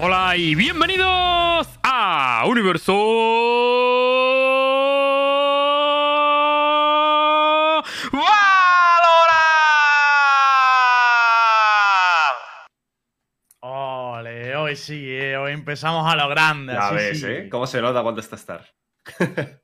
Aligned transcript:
Hola 0.00 0.36
y 0.36 0.54
bienvenidos 0.54 1.66
a 1.82 2.44
Universo 2.46 2.94
Valorant. 8.12 8.38
Ole, 13.58 14.54
hoy 14.54 14.76
sí, 14.76 15.04
eh, 15.10 15.36
hoy 15.36 15.50
empezamos 15.50 16.06
a 16.06 16.14
lo 16.14 16.28
grande. 16.28 16.74
Ya 16.74 16.86
así 16.86 16.94
ves, 16.94 17.20
sí. 17.20 17.26
¿eh? 17.26 17.48
¿Cómo 17.50 17.66
se 17.66 17.82
nota 17.82 18.00
cuánto 18.04 18.20
está 18.20 18.36
estar? 18.36 18.64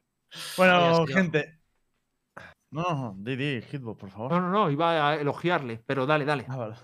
Bueno, 0.57 1.07
gente. 1.07 1.61
No, 2.73 2.82
no, 2.82 3.14
di, 3.19 3.37
di, 3.37 3.62
Hitbox, 3.62 4.01
por 4.01 4.11
favor. 4.11 4.32
No, 4.32 4.41
no, 4.41 4.51
no, 4.51 4.69
iba 4.69 5.11
a 5.11 5.14
elogiarle, 5.14 5.80
pero 5.87 6.07
dale, 6.07 6.25
dale. 6.25 6.45
Ah, 6.48 6.57
vale. 6.57 6.75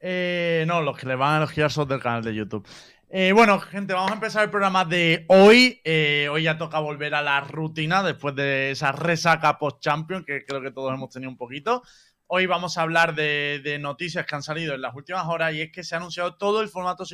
Eh, 0.00 0.64
no, 0.66 0.82
los 0.82 0.96
que 0.96 1.06
le 1.06 1.16
van 1.16 1.34
a 1.34 1.36
elogiar 1.38 1.70
son 1.70 1.88
del 1.88 2.00
canal 2.00 2.22
de 2.22 2.34
YouTube. 2.34 2.66
Eh, 3.10 3.32
bueno, 3.32 3.58
gente, 3.58 3.94
vamos 3.94 4.10
a 4.10 4.14
empezar 4.14 4.44
el 4.44 4.50
programa 4.50 4.84
de 4.84 5.24
hoy. 5.28 5.80
Eh, 5.84 6.28
hoy 6.30 6.42
ya 6.42 6.58
toca 6.58 6.78
volver 6.78 7.14
a 7.14 7.22
la 7.22 7.40
rutina 7.40 8.02
después 8.02 8.34
de 8.34 8.70
esa 8.70 8.92
resaca 8.92 9.58
post-champion 9.58 10.24
que 10.24 10.44
creo 10.44 10.60
que 10.60 10.70
todos 10.70 10.92
hemos 10.92 11.10
tenido 11.10 11.30
un 11.30 11.38
poquito. 11.38 11.82
Hoy 12.26 12.44
vamos 12.46 12.76
a 12.76 12.82
hablar 12.82 13.14
de, 13.14 13.60
de 13.64 13.78
noticias 13.78 14.26
que 14.26 14.34
han 14.34 14.42
salido 14.42 14.74
en 14.74 14.82
las 14.82 14.94
últimas 14.94 15.26
horas 15.26 15.54
y 15.54 15.62
es 15.62 15.72
que 15.72 15.82
se 15.82 15.94
ha 15.94 15.98
anunciado 15.98 16.36
todo 16.36 16.60
el 16.60 16.68
formato 16.68 17.04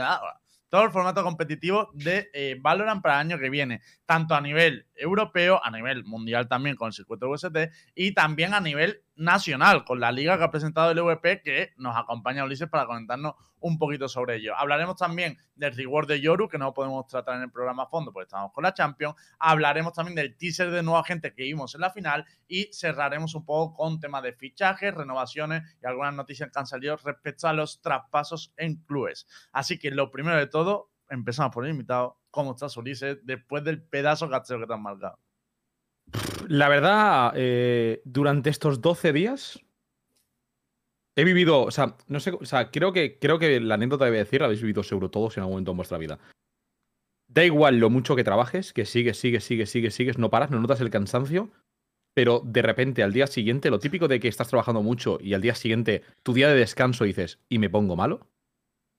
ah, 0.00 0.40
todo 0.70 0.82
el 0.84 0.90
formato 0.90 1.22
competitivo 1.22 1.90
de 1.92 2.58
Valorant 2.60 3.02
para 3.02 3.16
el 3.16 3.20
año 3.20 3.38
que 3.38 3.50
viene, 3.50 3.82
tanto 4.06 4.34
a 4.34 4.40
nivel 4.40 4.88
europeo, 4.96 5.60
a 5.62 5.70
nivel 5.70 6.04
mundial 6.04 6.48
también 6.48 6.76
con 6.76 6.88
el 6.88 6.92
circuito 6.92 7.28
UST 7.28 7.56
y 7.94 8.12
también 8.12 8.54
a 8.54 8.60
nivel 8.60 9.02
nacional 9.16 9.84
con 9.84 10.00
la 10.00 10.10
liga 10.10 10.36
que 10.38 10.44
ha 10.44 10.50
presentado 10.50 10.90
el 10.90 10.98
EVP 10.98 11.42
que 11.42 11.72
nos 11.76 11.96
acompaña 11.96 12.44
Ulises 12.44 12.68
para 12.68 12.86
comentarnos 12.86 13.34
un 13.60 13.78
poquito 13.78 14.08
sobre 14.08 14.36
ello. 14.36 14.54
Hablaremos 14.56 14.96
también 14.96 15.38
del 15.54 15.74
reward 15.74 16.08
de 16.08 16.20
Yoru 16.20 16.48
que 16.48 16.58
no 16.58 16.74
podemos 16.74 17.06
tratar 17.06 17.36
en 17.36 17.42
el 17.42 17.50
programa 17.50 17.84
a 17.84 17.86
fondo 17.86 18.12
porque 18.12 18.24
estamos 18.24 18.52
con 18.52 18.62
la 18.62 18.74
Champions. 18.74 19.14
Hablaremos 19.38 19.92
también 19.92 20.16
del 20.16 20.36
teaser 20.36 20.70
de 20.70 20.82
nueva 20.82 21.04
gente 21.04 21.32
que 21.32 21.44
vimos 21.44 21.74
en 21.74 21.80
la 21.80 21.90
final 21.90 22.26
y 22.46 22.70
cerraremos 22.72 23.34
un 23.34 23.44
poco 23.44 23.74
con 23.74 24.00
temas 24.00 24.22
de 24.22 24.32
fichajes, 24.32 24.94
renovaciones 24.94 25.62
y 25.82 25.86
algunas 25.86 26.14
noticias 26.14 26.50
que 26.50 26.58
han 26.58 26.66
salido 26.66 26.96
respecto 26.96 27.48
a 27.48 27.52
los 27.52 27.80
traspasos 27.80 28.52
en 28.56 28.76
clubes. 28.84 29.26
Así 29.52 29.78
que 29.78 29.90
lo 29.90 30.10
primero 30.10 30.36
de 30.36 30.46
todo, 30.46 30.90
empezamos 31.08 31.52
por 31.52 31.64
el 31.64 31.72
invitado. 31.72 32.18
¿Cómo 32.30 32.52
estás, 32.52 32.76
Ulises? 32.76 33.18
Después 33.24 33.64
del 33.64 33.82
pedazo 33.82 34.28
cachero 34.28 34.60
que 34.60 34.66
te 34.66 34.74
han 34.74 34.82
marcado. 34.82 35.18
La 36.48 36.68
verdad, 36.68 37.32
eh, 37.36 38.02
durante 38.04 38.50
estos 38.50 38.80
12 38.80 39.12
días 39.12 39.60
he 41.16 41.24
vivido, 41.24 41.62
o 41.62 41.70
sea, 41.70 41.96
no 42.08 42.20
sé, 42.20 42.32
o 42.32 42.44
sea, 42.44 42.70
creo 42.70 42.92
que, 42.92 43.18
creo 43.18 43.38
que 43.38 43.60
la 43.60 43.74
anécdota 43.74 44.04
a 44.04 44.10
decir 44.10 44.40
la 44.40 44.46
habéis 44.46 44.62
vivido 44.62 44.82
seguro 44.82 45.10
todos 45.10 45.36
en 45.36 45.42
algún 45.42 45.54
momento 45.54 45.70
en 45.70 45.76
vuestra 45.76 45.98
vida. 45.98 46.18
Da 47.28 47.44
igual 47.44 47.78
lo 47.78 47.88
mucho 47.88 48.16
que 48.16 48.24
trabajes, 48.24 48.72
que 48.72 48.84
sigues, 48.84 49.18
sigues, 49.18 49.44
sigues, 49.44 49.70
sigues, 49.70 49.94
sigues, 49.94 50.18
no 50.18 50.30
paras, 50.30 50.50
no 50.50 50.60
notas 50.60 50.80
el 50.80 50.90
cansancio, 50.90 51.50
pero 52.14 52.42
de 52.44 52.62
repente 52.62 53.02
al 53.02 53.12
día 53.12 53.26
siguiente, 53.26 53.70
lo 53.70 53.78
típico 53.78 54.08
de 54.08 54.20
que 54.20 54.28
estás 54.28 54.48
trabajando 54.48 54.82
mucho 54.82 55.18
y 55.20 55.34
al 55.34 55.40
día 55.40 55.54
siguiente, 55.54 56.02
tu 56.22 56.32
día 56.32 56.48
de 56.48 56.54
descanso 56.54 57.04
dices, 57.04 57.40
¿y 57.48 57.58
me 57.58 57.70
pongo 57.70 57.96
malo? 57.96 58.28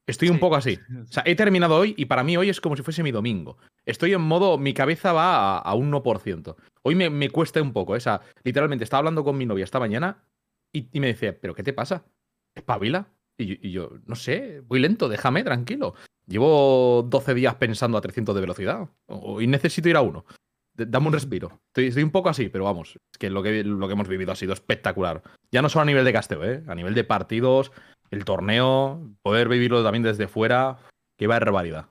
Estoy 0.07 0.29
un 0.29 0.39
poco 0.39 0.55
así. 0.55 0.79
O 1.03 1.11
sea, 1.11 1.23
he 1.25 1.35
terminado 1.35 1.75
hoy 1.75 1.93
y 1.97 2.05
para 2.05 2.23
mí 2.23 2.37
hoy 2.37 2.49
es 2.49 2.61
como 2.61 2.75
si 2.75 2.83
fuese 2.83 3.03
mi 3.03 3.11
domingo. 3.11 3.57
Estoy 3.85 4.13
en 4.13 4.21
modo, 4.21 4.57
mi 4.57 4.73
cabeza 4.73 5.13
va 5.13 5.57
a, 5.57 5.59
a 5.59 5.73
un 5.75 5.91
1%. 5.91 6.55
Hoy 6.83 6.95
me, 6.95 7.09
me 7.09 7.29
cuesta 7.29 7.61
un 7.61 7.73
poco. 7.73 7.95
¿eh? 7.95 7.97
O 7.97 8.01
sea, 8.01 8.21
literalmente 8.43 8.83
estaba 8.83 8.99
hablando 8.99 9.23
con 9.23 9.37
mi 9.37 9.45
novia 9.45 9.63
esta 9.63 9.79
mañana 9.79 10.23
y, 10.73 10.89
y 10.91 10.99
me 10.99 11.07
decía, 11.07 11.39
¿pero 11.39 11.53
qué 11.55 11.63
te 11.63 11.73
pasa? 11.73 12.05
¿Espabila? 12.55 13.07
Y, 13.37 13.45
yo- 13.47 13.55
y 13.61 13.71
yo, 13.71 13.89
no 14.05 14.15
sé, 14.15 14.61
voy 14.65 14.79
lento, 14.79 15.09
déjame 15.09 15.43
tranquilo. 15.43 15.93
Llevo 16.27 17.05
12 17.07 17.33
días 17.33 17.55
pensando 17.55 17.97
a 17.97 18.01
300 18.01 18.33
de 18.35 18.41
velocidad. 18.41 18.89
y 19.39 19.47
necesito 19.47 19.89
ir 19.89 19.95
a 19.97 20.01
uno. 20.01 20.25
Dame 20.77 21.07
un 21.07 21.13
respiro. 21.13 21.61
Estoy, 21.67 21.87
estoy 21.87 22.03
un 22.03 22.11
poco 22.11 22.27
así, 22.29 22.49
pero 22.49 22.65
vamos, 22.65 22.95
es 23.11 23.17
que 23.17 23.29
lo, 23.29 23.41
que 23.43 23.63
lo 23.63 23.87
que 23.87 23.93
hemos 23.93 24.07
vivido 24.09 24.31
ha 24.33 24.35
sido 24.35 24.51
espectacular. 24.53 25.21
Ya 25.51 25.61
no 25.61 25.69
solo 25.69 25.83
a 25.83 25.85
nivel 25.85 26.03
de 26.03 26.11
casteo, 26.13 26.43
¿eh? 26.43 26.63
a 26.67 26.75
nivel 26.75 26.93
de 26.93 27.03
partidos, 27.05 27.71
el 28.11 28.25
torneo, 28.25 29.01
poder 29.21 29.49
vivirlo 29.49 29.83
también 29.83 30.03
desde 30.03 30.27
fuera, 30.27 30.77
que 31.17 31.27
va 31.27 31.35
a 31.35 31.39
barbaridad. 31.39 31.89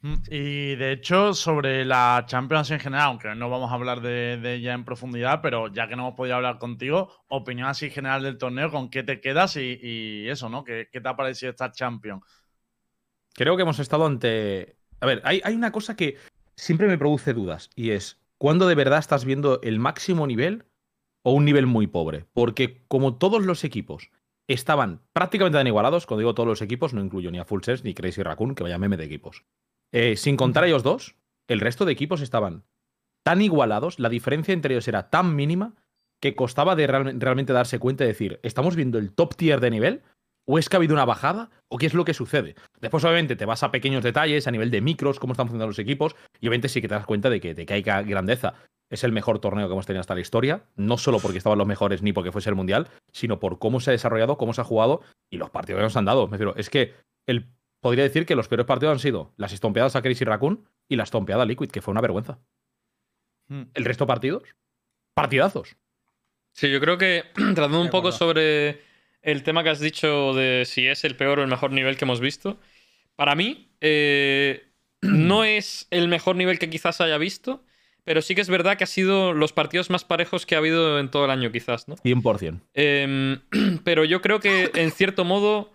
Mm, 0.00 0.14
Y 0.30 0.74
de 0.76 0.92
hecho, 0.92 1.32
sobre 1.34 1.84
la 1.84 2.24
Champions 2.26 2.70
en 2.70 2.80
general, 2.80 3.06
aunque 3.06 3.34
no 3.34 3.48
vamos 3.48 3.70
a 3.70 3.74
hablar 3.74 4.00
de, 4.00 4.36
de 4.38 4.54
ella 4.54 4.74
en 4.74 4.84
profundidad, 4.84 5.40
pero 5.42 5.68
ya 5.72 5.86
que 5.88 5.96
no 5.96 6.02
hemos 6.02 6.16
podido 6.16 6.36
hablar 6.36 6.58
contigo, 6.58 7.12
opinión 7.28 7.68
así 7.68 7.90
general 7.90 8.22
del 8.22 8.38
torneo, 8.38 8.70
¿con 8.70 8.90
qué 8.90 9.02
te 9.04 9.20
quedas? 9.20 9.56
Y, 9.56 9.78
y 9.80 10.28
eso, 10.28 10.48
¿no? 10.48 10.64
¿Qué, 10.64 10.88
qué 10.90 11.00
te 11.00 11.08
ha 11.08 11.16
parecido 11.16 11.50
esta 11.50 11.70
Champions? 11.72 12.22
Creo 13.34 13.56
que 13.56 13.62
hemos 13.62 13.78
estado 13.78 14.06
ante. 14.06 14.76
A 15.00 15.06
ver, 15.06 15.22
hay, 15.24 15.40
hay 15.44 15.54
una 15.54 15.72
cosa 15.72 15.96
que 15.96 16.16
siempre 16.56 16.86
me 16.88 16.98
produce 16.98 17.32
dudas 17.32 17.70
y 17.74 17.90
es: 17.90 18.20
¿cuándo 18.38 18.66
de 18.66 18.74
verdad 18.74 18.98
estás 18.98 19.24
viendo 19.24 19.60
el 19.62 19.78
máximo 19.78 20.26
nivel 20.26 20.66
o 21.22 21.32
un 21.32 21.44
nivel 21.44 21.66
muy 21.66 21.86
pobre? 21.86 22.26
Porque, 22.32 22.84
como 22.88 23.16
todos 23.16 23.44
los 23.44 23.64
equipos 23.64 24.10
estaban 24.48 25.00
prácticamente 25.12 25.58
tan 25.58 25.66
igualados, 25.66 26.06
cuando 26.06 26.20
digo 26.20 26.34
todos 26.34 26.48
los 26.48 26.62
equipos, 26.62 26.94
no 26.94 27.02
incluyo 27.02 27.30
ni 27.30 27.38
a 27.38 27.44
Full 27.44 27.62
Sets 27.62 27.84
ni 27.84 27.94
Crazy 27.94 28.22
Raccoon, 28.22 28.54
que 28.54 28.62
vaya 28.62 28.78
meme 28.78 28.96
de 28.96 29.04
equipos. 29.04 29.44
Eh, 29.92 30.16
sin 30.16 30.36
contar 30.36 30.64
a 30.64 30.66
ellos 30.66 30.82
dos, 30.82 31.16
el 31.48 31.60
resto 31.60 31.84
de 31.84 31.92
equipos 31.92 32.20
estaban 32.20 32.64
tan 33.24 33.42
igualados, 33.42 33.98
la 33.98 34.08
diferencia 34.08 34.52
entre 34.52 34.74
ellos 34.74 34.88
era 34.88 35.10
tan 35.10 35.36
mínima 35.36 35.74
que 36.20 36.34
costaba 36.34 36.76
de 36.76 36.86
real- 36.86 37.20
realmente 37.20 37.52
darse 37.52 37.78
cuenta 37.78 38.04
y 38.04 38.08
decir: 38.08 38.40
¿estamos 38.42 38.76
viendo 38.76 38.98
el 38.98 39.12
top 39.12 39.34
tier 39.36 39.60
de 39.60 39.70
nivel? 39.70 40.02
¿O 40.44 40.58
es 40.58 40.68
que 40.68 40.74
ha 40.74 40.78
habido 40.78 40.94
una 40.94 41.04
bajada? 41.04 41.50
¿O 41.68 41.78
qué 41.78 41.86
es 41.86 41.94
lo 41.94 42.04
que 42.04 42.14
sucede? 42.14 42.56
Después, 42.80 43.04
obviamente, 43.04 43.36
te 43.36 43.44
vas 43.44 43.62
a 43.62 43.70
pequeños 43.70 44.02
detalles, 44.02 44.48
a 44.48 44.50
nivel 44.50 44.72
de 44.72 44.80
micros, 44.80 45.20
cómo 45.20 45.34
están 45.34 45.46
funcionando 45.46 45.68
los 45.68 45.78
equipos, 45.78 46.16
y 46.40 46.48
obviamente 46.48 46.68
sí 46.68 46.80
que 46.80 46.88
te 46.88 46.94
das 46.94 47.06
cuenta 47.06 47.30
de 47.30 47.40
que, 47.40 47.54
de 47.54 47.64
que 47.64 47.74
hay 47.74 47.82
grandeza. 47.82 48.54
Es 48.92 49.04
el 49.04 49.12
mejor 49.12 49.38
torneo 49.38 49.66
que 49.66 49.72
hemos 49.72 49.86
tenido 49.86 50.02
hasta 50.02 50.14
la 50.14 50.20
historia, 50.20 50.64
no 50.76 50.98
solo 50.98 51.18
porque 51.18 51.38
estaban 51.38 51.58
los 51.58 51.66
mejores 51.66 52.02
ni 52.02 52.12
porque 52.12 52.30
fuese 52.30 52.50
el 52.50 52.56
mundial, 52.56 52.88
sino 53.10 53.40
por 53.40 53.58
cómo 53.58 53.80
se 53.80 53.90
ha 53.90 53.92
desarrollado, 53.92 54.36
cómo 54.36 54.52
se 54.52 54.60
ha 54.60 54.64
jugado 54.64 55.00
y 55.30 55.38
los 55.38 55.48
partidos 55.48 55.78
que 55.78 55.84
nos 55.84 55.96
han 55.96 56.04
dado. 56.04 56.26
Me 56.26 56.32
refiero, 56.32 56.54
es 56.56 56.68
que 56.68 56.94
el, 57.26 57.48
podría 57.80 58.04
decir 58.04 58.26
que 58.26 58.36
los 58.36 58.48
peores 58.48 58.66
partidos 58.66 58.92
han 58.92 58.98
sido 58.98 59.32
las 59.38 59.54
estompeadas 59.54 59.96
a 59.96 60.02
Crazy 60.02 60.24
Raccoon 60.24 60.68
y 60.88 60.96
la 60.96 61.04
estompeada 61.04 61.42
a 61.42 61.46
Liquid, 61.46 61.70
que 61.70 61.80
fue 61.80 61.92
una 61.92 62.02
vergüenza. 62.02 62.38
Mm. 63.48 63.62
El 63.72 63.84
resto 63.86 64.06
partidos, 64.06 64.42
partidazos. 65.14 65.76
Sí, 66.52 66.70
yo 66.70 66.78
creo 66.78 66.98
que 66.98 67.24
tratando 67.34 67.80
un 67.80 67.88
poco 67.88 68.12
sobre 68.12 68.82
el 69.22 69.42
tema 69.42 69.62
que 69.62 69.70
has 69.70 69.80
dicho 69.80 70.34
de 70.34 70.64
si 70.66 70.86
es 70.86 71.04
el 71.04 71.16
peor 71.16 71.38
o 71.38 71.42
el 71.42 71.48
mejor 71.48 71.72
nivel 71.72 71.96
que 71.96 72.04
hemos 72.04 72.20
visto, 72.20 72.58
para 73.16 73.34
mí 73.34 73.74
eh, 73.80 74.70
no 75.00 75.44
es 75.44 75.86
el 75.90 76.08
mejor 76.08 76.36
nivel 76.36 76.58
que 76.58 76.68
quizás 76.68 77.00
haya 77.00 77.16
visto, 77.16 77.64
pero 78.04 78.22
sí 78.22 78.34
que 78.34 78.40
es 78.40 78.48
verdad 78.48 78.76
que 78.76 78.84
ha 78.84 78.88
sido 78.88 79.32
los 79.32 79.52
partidos 79.52 79.90
más 79.90 80.04
parejos 80.04 80.46
que 80.46 80.54
ha 80.54 80.58
habido 80.58 80.98
en 80.98 81.10
todo 81.10 81.24
el 81.24 81.30
año, 81.30 81.52
quizás, 81.52 81.88
¿no? 81.88 81.96
100%. 81.96 82.60
Em, 82.74 83.40
pero 83.84 84.04
yo 84.04 84.20
creo 84.20 84.40
que 84.40 84.70
en 84.74 84.90
cierto 84.90 85.24
modo 85.24 85.72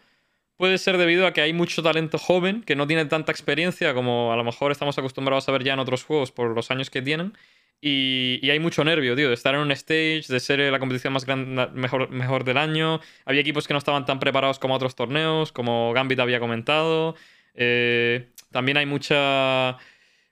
puede 0.58 0.78
ser 0.78 0.98
debido 0.98 1.28
a 1.28 1.34
que 1.34 1.42
hay 1.42 1.54
mucho 1.54 1.84
talento 1.84 2.18
joven 2.18 2.64
que 2.64 2.76
no 2.76 2.88
tiene 2.88 3.06
tanta 3.06 3.32
experiencia 3.32 3.94
como 3.94 4.34
a 4.34 4.36
lo 4.36 4.44
mejor 4.44 4.72
estamos 4.72 4.98
acostumbrados 4.98 5.48
a 5.48 5.52
ver 5.52 5.64
ya 5.64 5.74
en 5.74 5.80
otros 5.80 6.04
juegos 6.04 6.32
por 6.32 6.54
los 6.56 6.72
años 6.72 6.90
que 6.90 7.02
tienen. 7.02 7.34
Y, 7.80 8.40
y 8.42 8.50
hay 8.50 8.60
mucho 8.60 8.84
nervio, 8.84 9.16
tío, 9.16 9.28
de 9.28 9.36
estar 9.36 9.54
en 9.54 9.62
un 9.62 9.72
stage, 9.72 10.24
de 10.28 10.40
ser 10.40 10.60
la 10.72 10.80
competición 10.80 11.14
más 11.14 11.26
grande, 11.26 11.68
mejor, 11.74 12.10
mejor 12.10 12.44
del 12.44 12.58
año. 12.58 13.00
Había 13.24 13.42
equipos 13.42 13.68
que 13.68 13.74
no 13.74 13.78
estaban 13.78 14.04
tan 14.06 14.20
preparados 14.20 14.58
como 14.58 14.74
otros 14.74 14.96
torneos, 14.96 15.52
como 15.52 15.94
Gambit 15.94 16.20
había 16.20 16.40
comentado. 16.40 17.16
Eh, 17.54 18.30
también 18.52 18.78
hay 18.78 18.88
mucha. 18.88 19.78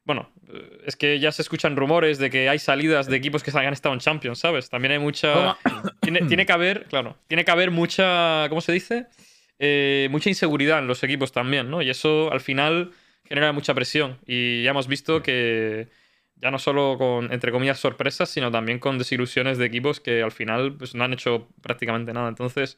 Bueno, 0.06 0.32
eh, 0.35 0.35
es 0.86 0.96
que 0.96 1.20
ya 1.20 1.32
se 1.32 1.42
escuchan 1.42 1.76
rumores 1.76 2.18
de 2.18 2.30
que 2.30 2.50
hay 2.50 2.60
salidas 2.60 3.08
de 3.08 3.16
equipos 3.18 3.44
que 3.44 3.52
han 3.58 3.74
estado 3.74 3.94
en 3.94 4.00
Champions, 4.00 4.40
¿sabes? 4.40 4.70
También 4.70 4.94
hay 4.94 5.00
mucha. 5.00 5.58
Tiene, 6.02 6.22
tiene 6.28 6.46
que 6.46 6.54
haber, 6.54 6.86
claro, 6.86 7.18
tiene 7.28 7.44
que 7.44 7.52
haber 7.52 7.72
mucha. 7.72 8.48
¿Cómo 8.50 8.62
se 8.62 8.72
dice? 8.72 9.08
Eh, 9.58 10.08
mucha 10.12 10.30
inseguridad 10.30 10.80
en 10.80 10.88
los 10.88 11.04
equipos 11.04 11.32
también, 11.32 11.70
¿no? 11.70 11.82
Y 11.82 11.90
eso 11.90 12.32
al 12.32 12.42
final 12.42 12.92
genera 13.24 13.52
mucha 13.54 13.74
presión. 13.74 14.20
Y 14.26 14.64
ya 14.64 14.72
hemos 14.72 14.88
visto 14.88 15.24
que 15.24 15.88
ya 16.36 16.52
no 16.52 16.60
solo 16.60 16.98
con, 16.98 17.32
entre 17.32 17.52
comillas, 17.52 17.80
sorpresas, 17.80 18.30
sino 18.30 18.52
también 18.52 18.80
con 18.80 18.98
desilusiones 18.98 19.58
de 19.58 19.66
equipos 19.66 20.00
que 20.00 20.22
al 20.22 20.32
final 20.32 20.74
pues, 20.74 20.94
no 20.94 21.04
han 21.04 21.14
hecho 21.14 21.48
prácticamente 21.62 22.14
nada. 22.14 22.30
Entonces, 22.30 22.78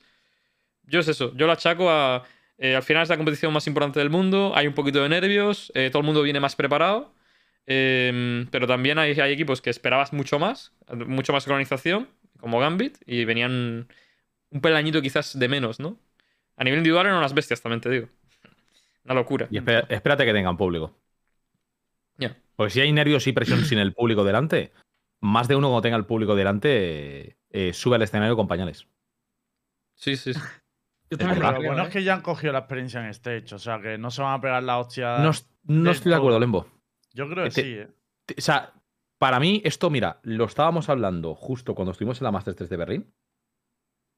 yo 0.83 1.00
es 1.00 1.07
eso, 1.07 1.33
yo 1.36 1.47
lo 1.47 1.53
achaco 1.53 1.89
a... 1.89 2.24
eh, 2.57 2.75
al 2.75 2.83
final 2.83 3.03
es 3.03 3.09
la 3.09 3.18
competición 3.18 3.51
más 3.51 3.68
importante 3.68 4.00
del 4.00 4.09
mundo, 4.09 4.53
hay 4.56 4.68
un 4.68 4.74
poquito 4.74 5.01
de 5.01 5.09
nervios, 5.09 5.71
eh, 5.75 5.89
todo 5.91 6.00
el 6.01 6.06
mundo 6.06 6.21
viene 6.21 6.39
más 6.39 6.56
preparado, 6.56 7.13
eh, 7.67 8.45
pero 8.49 8.65
también 8.65 8.97
hay, 8.97 9.19
hay 9.19 9.31
equipos 9.33 9.61
que 9.61 9.69
esperabas 9.69 10.13
mucho 10.13 10.39
más, 10.39 10.73
mucho 11.05 11.33
más 11.33 11.45
organización, 11.47 12.09
como 12.39 12.59
Gambit, 12.59 12.97
y 13.05 13.25
venían 13.25 13.87
un 14.49 14.61
pelañito 14.61 15.01
quizás 15.01 15.37
de 15.37 15.47
menos, 15.47 15.79
¿no? 15.79 15.99
A 16.55 16.63
nivel 16.63 16.79
individual 16.79 17.05
eran 17.05 17.19
unas 17.19 17.33
bestias, 17.33 17.61
también 17.61 17.81
te 17.81 17.89
digo. 17.89 18.07
Una 19.05 19.13
locura. 19.13 19.47
Y 19.51 19.57
espera- 19.57 19.85
espérate 19.89 20.25
que 20.25 20.33
tengan 20.33 20.57
público. 20.57 20.97
Ya. 22.17 22.35
Porque 22.55 22.71
si 22.71 22.81
hay 22.81 22.91
nervios 22.91 23.27
y 23.27 23.31
presión 23.31 23.63
sin 23.63 23.77
el 23.77 23.93
público 23.93 24.23
delante, 24.23 24.71
más 25.21 25.47
de 25.47 25.55
uno 25.55 25.67
cuando 25.67 25.83
tenga 25.83 25.97
el 25.97 26.05
público 26.05 26.35
delante 26.35 27.37
eh, 27.51 27.73
sube 27.73 27.95
al 27.95 28.01
escenario 28.01 28.35
con 28.35 28.47
pañales. 28.47 28.87
Sí, 29.93 30.15
sí. 30.17 30.33
sí. 30.33 30.39
Pero 31.09 31.19
también 31.19 31.53
lo 31.53 31.61
bueno 31.61 31.83
es 31.83 31.89
que 31.89 32.03
ya 32.03 32.15
han 32.15 32.21
cogido 32.21 32.53
la 32.53 32.59
experiencia 32.59 32.99
en 32.99 33.09
Stage, 33.11 33.55
o 33.55 33.59
sea 33.59 33.79
que 33.79 33.97
no 33.97 34.11
se 34.11 34.21
van 34.21 34.33
a 34.33 34.41
pegar 34.41 34.61
la 34.63 34.77
hostia. 34.77 35.19
No, 35.19 35.91
estoy 35.91 36.11
de 36.11 36.17
acuerdo, 36.17 36.39
Lembo. 36.39 36.67
Yo 37.17 37.27
creo 37.27 37.45
que 37.45 37.49
Te- 37.51 37.61
sí, 37.61 37.67
¿eh? 37.73 37.87
Te- 38.27 38.35
O 38.37 38.41
sea, 38.41 38.73
para 39.19 39.39
mí, 39.39 39.61
esto, 39.65 39.89
mira, 39.89 40.19
lo 40.21 40.45
estábamos 40.45 40.87
hablando 40.89 41.33
justo 41.33 41.73
cuando 41.73 41.91
estuvimos 41.91 42.21
en 42.21 42.25
la 42.25 42.31
Masters 42.31 42.57
3 42.57 42.69
de 42.69 42.77
Berlín. 42.77 43.13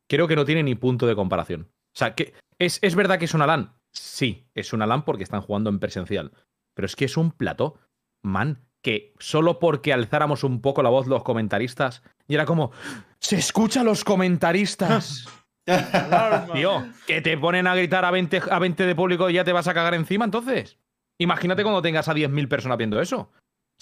Creo 0.10 0.28
que 0.28 0.36
no 0.36 0.44
tiene 0.46 0.64
ni 0.64 0.76
punto 0.76 1.08
de 1.08 1.16
comparación. 1.16 1.70
O 1.72 1.98
sea, 1.98 2.16
que 2.16 2.34
¿es, 2.60 2.80
¿es 2.82 2.96
verdad 2.96 3.18
que 3.18 3.26
es 3.26 3.34
una 3.34 3.48
LAN? 3.48 3.74
Sí, 3.94 4.48
es 4.54 4.74
una 4.74 4.86
LAN 4.86 5.06
porque 5.06 5.24
están 5.24 5.42
jugando 5.42 5.70
en 5.70 5.80
presencial. 5.80 6.34
Pero 6.76 6.86
es 6.86 6.96
que 6.96 7.06
es 7.06 7.16
un 7.16 7.32
plató, 7.32 7.80
man, 8.22 8.66
que 8.82 9.14
solo 9.20 9.60
porque 9.60 9.94
alzáramos 9.94 10.44
un 10.44 10.62
poco 10.62 10.84
la 10.84 10.90
voz 10.90 11.08
los 11.08 11.24
comentaristas 11.24 12.04
y 12.28 12.36
era 12.36 12.46
como, 12.46 12.72
se 13.20 13.38
escucha 13.38 13.82
a 13.82 13.84
los 13.86 14.04
comentaristas. 14.04 15.26
Tío, 16.54 16.84
que 17.06 17.22
te 17.22 17.38
ponen 17.38 17.68
a 17.68 17.76
gritar 17.76 18.04
a 18.04 18.12
20, 18.12 18.42
a 18.50 18.60
20 18.60 18.86
de 18.86 18.96
público 18.96 19.30
y 19.30 19.34
ya 19.34 19.44
te 19.44 19.54
vas 19.54 19.68
a 19.68 19.74
cagar 19.74 19.94
encima, 19.94 20.26
entonces. 20.26 20.78
Imagínate 21.20 21.64
cuando 21.64 21.82
tengas 21.82 22.08
a 22.08 22.14
10.000 22.14 22.48
personas 22.48 22.78
viendo 22.78 23.00
eso. 23.02 23.32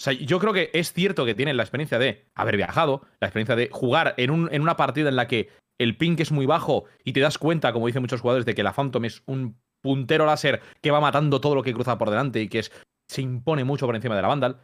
sea, 0.00 0.12
yo 0.12 0.38
creo 0.38 0.52
que 0.52 0.70
es 0.74 0.92
cierto 0.92 1.24
que 1.24 1.34
tienen 1.34 1.56
la 1.56 1.62
experiencia 1.64 1.98
de 1.98 2.26
haber 2.34 2.56
viajado, 2.56 3.02
la 3.20 3.28
experiencia 3.28 3.56
de 3.56 3.68
jugar 3.70 4.14
en, 4.16 4.30
un- 4.30 4.48
en 4.52 4.62
una 4.62 4.76
partida 4.76 5.08
en 5.08 5.16
la 5.16 5.26
que 5.28 5.48
el 5.80 5.96
ping 5.96 6.16
es 6.18 6.32
muy 6.32 6.46
bajo 6.46 6.84
y 7.04 7.12
te 7.12 7.20
das 7.20 7.38
cuenta, 7.38 7.72
como 7.72 7.86
dicen 7.86 8.02
muchos 8.02 8.20
jugadores, 8.20 8.46
de 8.46 8.54
que 8.54 8.62
la 8.62 8.72
Phantom 8.72 9.04
es 9.04 9.22
un 9.26 9.60
puntero 9.82 10.26
láser 10.26 10.60
que 10.82 10.90
va 10.90 11.00
matando 11.00 11.40
todo 11.40 11.54
lo 11.54 11.62
que 11.62 11.72
cruza 11.74 11.98
por 11.98 12.10
delante 12.10 12.40
y 12.40 12.48
que 12.48 12.60
es, 12.60 12.72
se 13.08 13.22
impone 13.22 13.64
mucho 13.64 13.86
por 13.86 13.94
encima 13.96 14.16
de 14.16 14.22
la 14.22 14.28
Vandal. 14.28 14.60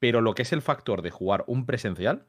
Pero 0.00 0.20
lo 0.20 0.34
que 0.34 0.42
es 0.42 0.52
el 0.52 0.62
factor 0.62 1.02
de 1.02 1.10
jugar 1.10 1.44
un 1.46 1.66
presencial, 1.66 2.24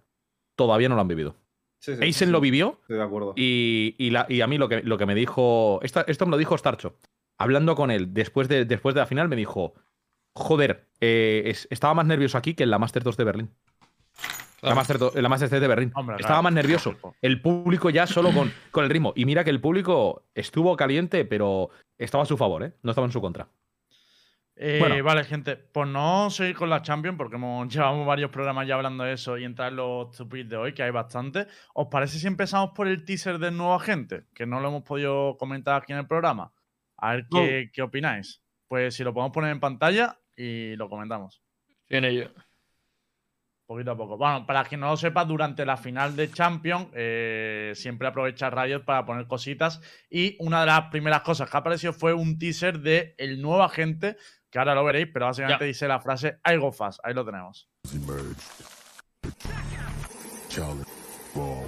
todavía 0.57 0.89
no 0.89 0.95
lo 0.95 1.01
han 1.01 1.07
vivido. 1.07 1.35
Sí, 1.81 1.95
sí, 1.95 2.03
Eisen 2.03 2.27
sí, 2.27 2.31
lo 2.31 2.41
vivió 2.41 2.77
Estoy 2.81 2.97
de 2.97 3.03
acuerdo. 3.03 3.33
y, 3.37 3.95
y 3.97 4.09
la- 4.11 4.25
y 4.29 4.41
a 4.41 4.47
mí 4.47 4.57
lo 4.57 4.67
que, 4.69 4.81
lo 4.83 4.97
que 4.97 5.05
me 5.05 5.15
dijo. 5.15 5.79
Esto, 5.81 6.05
esto 6.07 6.25
me 6.25 6.31
lo 6.31 6.37
dijo 6.37 6.57
Starcho. 6.57 6.97
Hablando 7.41 7.75
con 7.75 7.91
él 7.91 8.13
después 8.13 8.47
de, 8.47 8.65
después 8.65 8.95
de 8.95 9.01
la 9.01 9.05
final, 9.07 9.27
me 9.29 9.35
dijo: 9.35 9.73
Joder, 10.33 10.87
eh, 10.99 11.43
es- 11.45 11.67
estaba 11.71 11.93
más 11.93 12.05
nervioso 12.05 12.37
aquí 12.37 12.53
que 12.53 12.63
en 12.63 12.71
la 12.71 12.79
Master 12.79 13.03
2 13.03 13.17
de 13.17 13.23
Berlín. 13.23 13.51
La. 14.61 14.75
Master, 14.75 14.99
2 14.99 15.15
en 15.15 15.23
la 15.23 15.29
Master 15.29 15.49
3 15.49 15.59
de 15.61 15.67
Berlín. 15.67 15.91
Hombre, 15.95 16.17
estaba 16.17 16.33
claro. 16.35 16.43
más 16.43 16.53
nervioso. 16.53 16.95
El 17.23 17.41
público 17.41 17.89
ya 17.89 18.05
solo 18.05 18.31
con, 18.31 18.53
con 18.69 18.83
el 18.83 18.91
ritmo. 18.91 19.11
Y 19.15 19.25
mira 19.25 19.43
que 19.43 19.49
el 19.49 19.59
público 19.59 20.25
estuvo 20.35 20.75
caliente, 20.77 21.25
pero 21.25 21.71
estaba 21.97 22.23
a 22.23 22.27
su 22.27 22.37
favor, 22.37 22.61
¿eh? 22.63 22.73
No 22.83 22.91
estaba 22.91 23.05
en 23.07 23.11
su 23.11 23.19
contra. 23.21 23.47
Eh, 24.55 24.77
Bueno. 24.79 25.03
Vale, 25.03 25.23
gente, 25.23 25.55
pues 25.55 25.87
no 25.89 26.29
seguir 26.29 26.55
con 26.55 26.69
la 26.69 26.83
Champions 26.83 27.17
porque 27.17 27.37
hemos, 27.37 27.67
llevamos 27.73 28.05
varios 28.05 28.29
programas 28.29 28.67
ya 28.67 28.75
hablando 28.75 29.03
de 29.03 29.13
eso 29.13 29.35
y 29.37 29.45
entrar 29.45 29.69
en 29.69 29.77
los 29.77 30.13
stupid 30.13 30.45
de 30.45 30.57
hoy, 30.57 30.73
que 30.73 30.83
hay 30.83 30.91
bastante. 30.91 31.47
¿Os 31.73 31.87
parece 31.87 32.19
si 32.19 32.27
empezamos 32.27 32.71
por 32.75 32.87
el 32.87 33.03
teaser 33.03 33.39
del 33.39 33.57
nuevo 33.57 33.73
agente? 33.73 34.25
Que 34.35 34.45
no 34.45 34.59
lo 34.59 34.67
hemos 34.67 34.83
podido 34.83 35.37
comentar 35.39 35.81
aquí 35.81 35.93
en 35.93 35.99
el 35.99 36.05
programa. 36.07 36.51
A 37.01 37.15
ver 37.15 37.25
qué, 37.29 37.69
qué 37.73 37.81
opináis. 37.81 38.41
Pues 38.67 38.95
si 38.95 39.03
lo 39.03 39.13
podemos 39.13 39.33
poner 39.33 39.51
en 39.51 39.59
pantalla 39.59 40.17
y 40.35 40.75
lo 40.77 40.87
comentamos. 40.89 41.41
Tiene 41.87 42.09
ello. 42.09 42.31
Poquito 43.65 43.91
a 43.91 43.97
poco. 43.97 44.17
Bueno, 44.17 44.45
para 44.45 44.63
quien 44.65 44.81
no 44.81 44.87
lo 44.89 44.97
sepa, 44.97 45.23
durante 45.25 45.65
la 45.65 45.77
final 45.77 46.15
de 46.15 46.29
Champions 46.31 46.87
eh, 46.93 47.71
siempre 47.75 48.07
aprovecha 48.07 48.49
Riot 48.49 48.83
para 48.83 49.05
poner 49.05 49.27
cositas. 49.27 49.79
Y 50.09 50.35
una 50.39 50.61
de 50.61 50.65
las 50.67 50.89
primeras 50.89 51.21
cosas 51.21 51.49
que 51.49 51.57
apareció 51.57 51.93
fue 51.93 52.13
un 52.13 52.37
teaser 52.37 52.79
de 52.79 53.15
el 53.17 53.41
nuevo 53.41 53.63
agente, 53.63 54.17
que 54.49 54.59
ahora 54.59 54.75
lo 54.75 54.83
veréis, 54.83 55.07
pero 55.13 55.25
básicamente 55.27 55.63
Ya. 55.63 55.67
dice 55.67 55.87
la 55.87 55.99
frase 56.01 56.39
I 56.45 56.57
go 56.57 56.71
fast. 56.71 56.99
Ahí 57.03 57.13
lo 57.13 57.23
tenemos. 57.25 57.69
emerged. 57.93 58.35
Challenge. 60.49 60.83
Ball. 61.33 61.65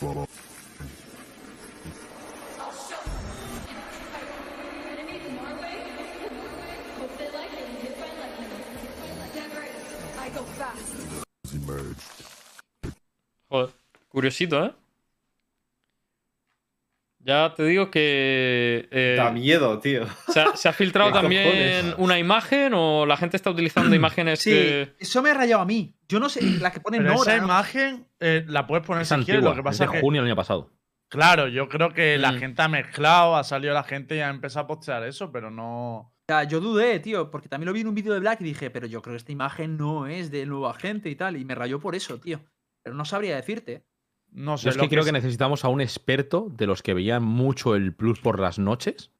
Ball. 0.00 0.26
Curiosito, 14.12 14.64
¿eh? 14.66 14.72
Ya 17.24 17.54
te 17.54 17.62
digo 17.64 17.88
que. 17.90 18.88
eh, 18.90 19.14
Da 19.16 19.30
miedo, 19.30 19.78
tío. 19.78 20.06
¿se, 20.28 20.40
ha, 20.40 20.56
se 20.56 20.68
ha 20.68 20.72
filtrado 20.72 21.10
¿Qué 21.12 21.18
también 21.20 21.44
cojones? 21.44 21.94
una 21.98 22.18
imagen 22.18 22.72
o 22.74 23.06
la 23.06 23.16
gente 23.16 23.36
está 23.36 23.50
utilizando 23.50 23.94
imágenes 23.94 24.40
Sí, 24.40 24.50
que. 24.50 24.94
eso 24.98 25.22
me 25.22 25.30
ha 25.30 25.34
rayado 25.34 25.62
a 25.62 25.64
mí. 25.64 25.94
Yo 26.08 26.18
no 26.18 26.28
sé, 26.28 26.42
la 26.58 26.72
que 26.72 26.80
pone 26.80 26.98
Nora. 26.98 27.14
esa 27.14 27.36
¿no? 27.38 27.44
imagen 27.44 28.06
eh, 28.18 28.44
la 28.48 28.66
puedes 28.66 28.84
poner 28.84 29.02
Es 29.02 29.08
si 29.08 29.14
quieres. 29.16 29.34
antigua, 29.36 29.50
Lo 29.50 29.54
que 29.54 29.60
es 29.60 29.64
pasa 29.64 29.84
de 29.84 29.90
es 29.90 29.92
que, 29.92 30.00
junio 30.00 30.20
del 30.22 30.30
año 30.30 30.36
pasado. 30.36 30.72
claro, 31.08 31.46
yo 31.46 31.68
creo 31.68 31.92
que 31.94 32.18
la 32.18 32.32
Mm. 32.32 32.38
gente 32.38 32.62
ha 32.62 32.68
mezclado, 32.68 33.36
ha 33.36 33.44
salido 33.44 33.72
la 33.72 33.84
gente 33.84 34.16
y 34.16 34.20
ha 34.20 34.28
empezado 34.28 34.64
a 34.64 34.66
postear 34.66 35.04
eso, 35.04 35.30
pero 35.30 35.48
no. 35.50 35.98
O 35.98 36.24
sea, 36.26 36.42
yo 36.44 36.58
dudé, 36.60 36.98
tío, 36.98 37.30
porque 37.30 37.48
también 37.48 37.66
lo 37.68 37.72
vi 37.72 37.82
en 37.82 37.86
un 37.88 37.94
vídeo 37.94 38.12
de 38.14 38.20
Black 38.20 38.40
y 38.40 38.44
dije, 38.44 38.70
pero 38.70 38.86
yo 38.88 39.00
creo 39.00 39.12
que 39.14 39.18
esta 39.18 39.32
imagen 39.32 39.76
no 39.76 40.06
es 40.08 40.30
del 40.32 40.48
nuevo 40.48 40.68
agente 40.68 41.08
y 41.08 41.14
tal. 41.14 41.36
Y 41.36 41.44
me 41.44 41.54
rayó 41.54 41.78
por 41.78 41.94
eso, 41.94 42.18
tío. 42.18 42.40
Pero 42.82 42.96
no 42.96 43.04
sabría 43.04 43.36
decirte. 43.36 43.84
No 44.32 44.56
sé. 44.58 44.64
Yo 44.64 44.70
es 44.70 44.76
lo 44.76 44.82
que 44.84 44.88
creo 44.90 45.04
que 45.04 45.12
necesitamos 45.12 45.64
a 45.64 45.68
un 45.68 45.80
experto 45.80 46.48
de 46.50 46.66
los 46.66 46.82
que 46.82 46.94
veían 46.94 47.22
mucho 47.22 47.74
el 47.74 47.94
plus 47.94 48.20
por 48.20 48.40
las 48.40 48.58
noches 48.58 49.10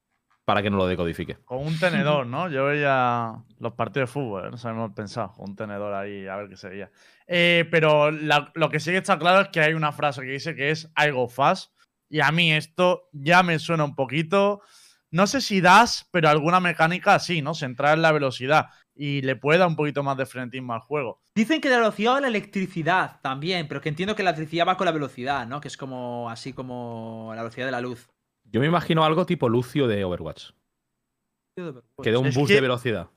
para 0.45 0.63
que 0.63 0.71
nos 0.71 0.79
lo 0.79 0.87
decodifique. 0.87 1.37
Con 1.45 1.59
un 1.67 1.79
tenedor, 1.79 2.27
¿no? 2.27 2.49
Yo 2.49 2.65
veía 2.65 3.35
los 3.61 3.75
partidos 3.75 4.09
de 4.09 4.13
fútbol, 4.13 4.47
¿eh? 4.47 4.51
no 4.51 4.57
sabemos 4.57 4.91
pensado. 4.95 5.35
Un 5.39 5.55
tenedor 5.55 5.95
ahí, 5.95 6.27
a 6.27 6.37
ver 6.37 6.49
qué 6.49 6.57
se 6.57 6.69
veía. 6.69 6.91
Eh, 7.29 7.69
pero 7.71 8.11
la- 8.11 8.51
lo 8.55 8.69
que 8.69 8.81
sí 8.81 8.91
que 8.91 8.97
está 8.97 9.19
claro 9.19 9.43
es 9.43 9.49
que 9.49 9.61
hay 9.61 9.75
una 9.75 9.93
frase 9.93 10.23
que 10.23 10.29
dice 10.33 10.57
que 10.57 10.71
es 10.71 10.91
I 10.97 11.11
go 11.11 11.29
fast. 11.29 11.73
Y 12.09 12.21
a 12.21 12.31
mí 12.33 12.53
esto 12.53 13.09
ya 13.13 13.43
me 13.43 13.59
suena 13.59 13.85
un 13.85 13.95
poquito. 13.95 14.61
No 15.11 15.27
sé 15.27 15.41
si 15.41 15.61
das, 15.61 16.09
pero 16.11 16.29
alguna 16.29 16.59
mecánica 16.59 17.15
así, 17.15 17.41
¿no? 17.43 17.55
Centrar 17.55 17.95
en 17.97 18.03
la 18.03 18.13
velocidad. 18.13 18.67
Y 19.05 19.21
le 19.23 19.35
puede 19.35 19.59
dar 19.59 19.67
un 19.67 19.75
poquito 19.75 20.05
más 20.05 20.17
de 20.17 20.27
frenetismo 20.27 20.75
al 20.75 20.81
juego. 20.81 21.21
Dicen 21.35 21.61
que 21.61 21.69
la 21.69 21.79
velocidad 21.79 22.19
o 22.19 22.21
la 22.21 22.29
electricidad 22.29 23.19
también, 23.21 23.67
pero 23.67 23.81
que 23.81 23.89
entiendo 23.89 24.15
que 24.15 24.23
la 24.23 24.31
electricidad 24.31 24.65
va 24.69 24.77
con 24.77 24.85
la 24.85 24.93
velocidad, 24.93 25.45
¿no? 25.45 25.61
Que 25.61 25.67
es 25.67 25.77
como 25.77 26.31
así 26.31 26.53
como 26.53 27.33
la 27.35 27.43
velocidad 27.43 27.67
de 27.67 27.73
la 27.73 27.81
luz. 27.81 28.09
Yo 28.45 28.61
me 28.61 28.67
imagino 28.67 29.03
algo 29.05 29.27
tipo 29.27 29.49
Lucio 29.49 29.89
de 29.89 30.05
Overwatch, 30.05 30.51
que 32.01 32.13
da 32.13 32.19
un 32.21 32.27
Es 32.27 32.37
boost 32.37 32.49
que- 32.49 32.55
de 32.55 32.61
velocidad. 32.61 33.11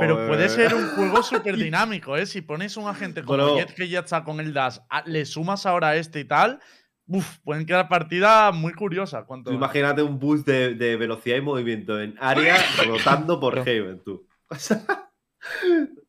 Pero 0.00 0.26
puede 0.28 0.48
ser 0.48 0.74
un 0.74 0.86
juego 0.96 1.22
súper 1.22 1.56
dinámico, 1.58 2.16
¿eh? 2.16 2.24
Si 2.24 2.40
pones 2.40 2.76
un 2.78 2.88
agente 2.88 3.22
como 3.22 3.36
Bro. 3.36 3.56
Jet 3.58 3.74
que 3.74 3.86
ya 3.86 4.00
está 4.00 4.24
con 4.24 4.40
el 4.40 4.54
Dash, 4.54 4.78
a- 4.88 5.02
le 5.06 5.26
sumas 5.26 5.66
ahora 5.66 5.94
este 5.96 6.20
y 6.20 6.24
tal, 6.24 6.58
uf, 7.06 7.38
pueden 7.40 7.66
quedar 7.66 7.86
partidas 7.88 8.54
muy 8.54 8.72
curiosas. 8.72 9.24
Cuanto 9.26 9.52
imagínate 9.52 10.02
un 10.02 10.18
boost 10.18 10.46
de, 10.46 10.74
de 10.74 10.96
velocidad 10.96 11.36
y 11.36 11.42
movimiento 11.42 12.00
en 12.00 12.14
área 12.18 12.56
rotando 12.86 13.38
por 13.38 13.58
Haven, 13.58 14.00
tú. 14.02 14.26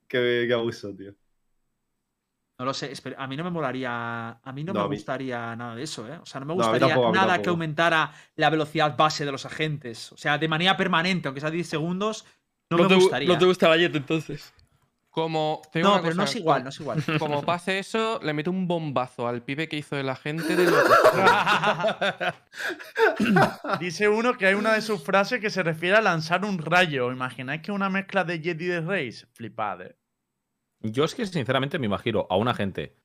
Qué, 0.07 0.45
qué 0.47 0.53
abuso, 0.53 0.93
tío. 0.95 1.15
No 2.57 2.65
lo 2.65 2.73
sé, 2.73 2.91
espera, 2.91 3.15
a 3.23 3.25
mí 3.27 3.37
no 3.37 3.45
me 3.45 3.51
molaría, 3.51 4.31
a 4.31 4.51
mí 4.51 4.65
no, 4.65 4.73
me 4.73 4.83
mí- 4.89 4.97
gustaría 4.97 5.55
nada 5.55 5.75
de 5.75 5.83
eso, 5.83 6.05
¿eh? 6.11 6.17
O 6.21 6.25
sea, 6.25 6.41
no 6.41 6.45
me 6.45 6.53
No, 6.53 6.55
gustaría 6.55 6.79
tampoco, 6.79 7.11
nada 7.13 7.41
que 7.41 7.49
aumentara 7.49 8.11
la 8.35 8.49
velocidad 8.49 8.97
base 8.97 9.23
de 9.25 9.31
los 9.31 9.45
agentes. 9.45 10.11
O 10.11 10.17
sea, 10.17 10.37
de 10.37 10.49
manera 10.49 10.75
permanente, 10.75 11.29
aunque 11.29 11.39
sea 11.39 11.51
10 11.51 11.67
segundos, 11.69 12.25
no, 12.69 12.77
me 12.77 12.95
gu- 12.95 12.95
gustaría. 12.95 13.29
no 13.29 13.37
te 13.37 13.45
gusta 13.45 13.75
Jet 13.77 13.95
entonces. 13.95 14.53
Como. 15.11 15.61
te 15.71 15.79
digo 15.79 15.89
No, 15.89 15.95
una 15.95 16.03
pero 16.03 16.15
no 16.15 16.23
es 16.23 16.35
igual, 16.35 16.57
como- 16.59 16.63
no 16.65 16.69
es 16.69 16.79
igual. 16.79 17.03
Como 17.19 17.43
pase 17.43 17.79
eso, 17.79 18.19
le 18.23 18.33
meto 18.33 18.51
un 18.51 18.67
bombazo 18.67 19.27
al 19.27 19.41
pibe 19.41 19.67
que 19.67 19.77
hizo 19.77 19.97
el 19.97 20.07
agente 20.09 20.55
de 20.55 20.65
los. 20.69 20.83
Dice 23.79 24.07
uno 24.09 24.37
que 24.37 24.45
hay 24.47 24.53
una 24.53 24.73
de 24.73 24.81
sus 24.81 25.03
frases 25.03 25.39
que 25.41 25.49
se 25.49 25.63
refiere 25.63 25.97
a 25.97 26.01
lanzar 26.01 26.45
un 26.45 26.57
rayo. 26.59 27.11
¿Imagináis 27.11 27.61
que 27.61 27.71
una 27.71 27.89
mezcla 27.89 28.23
de 28.23 28.39
Jet 28.39 28.61
y 28.61 28.65
de 28.65 28.81
Race? 28.81 29.25
Flipad, 29.33 29.81
¿eh? 29.81 29.95
Yo 30.81 31.03
es 31.03 31.15
que 31.15 31.25
sinceramente 31.25 31.77
me 31.79 31.87
imagino 31.87 32.25
a 32.29 32.37
una 32.37 32.53
gente 32.53 32.95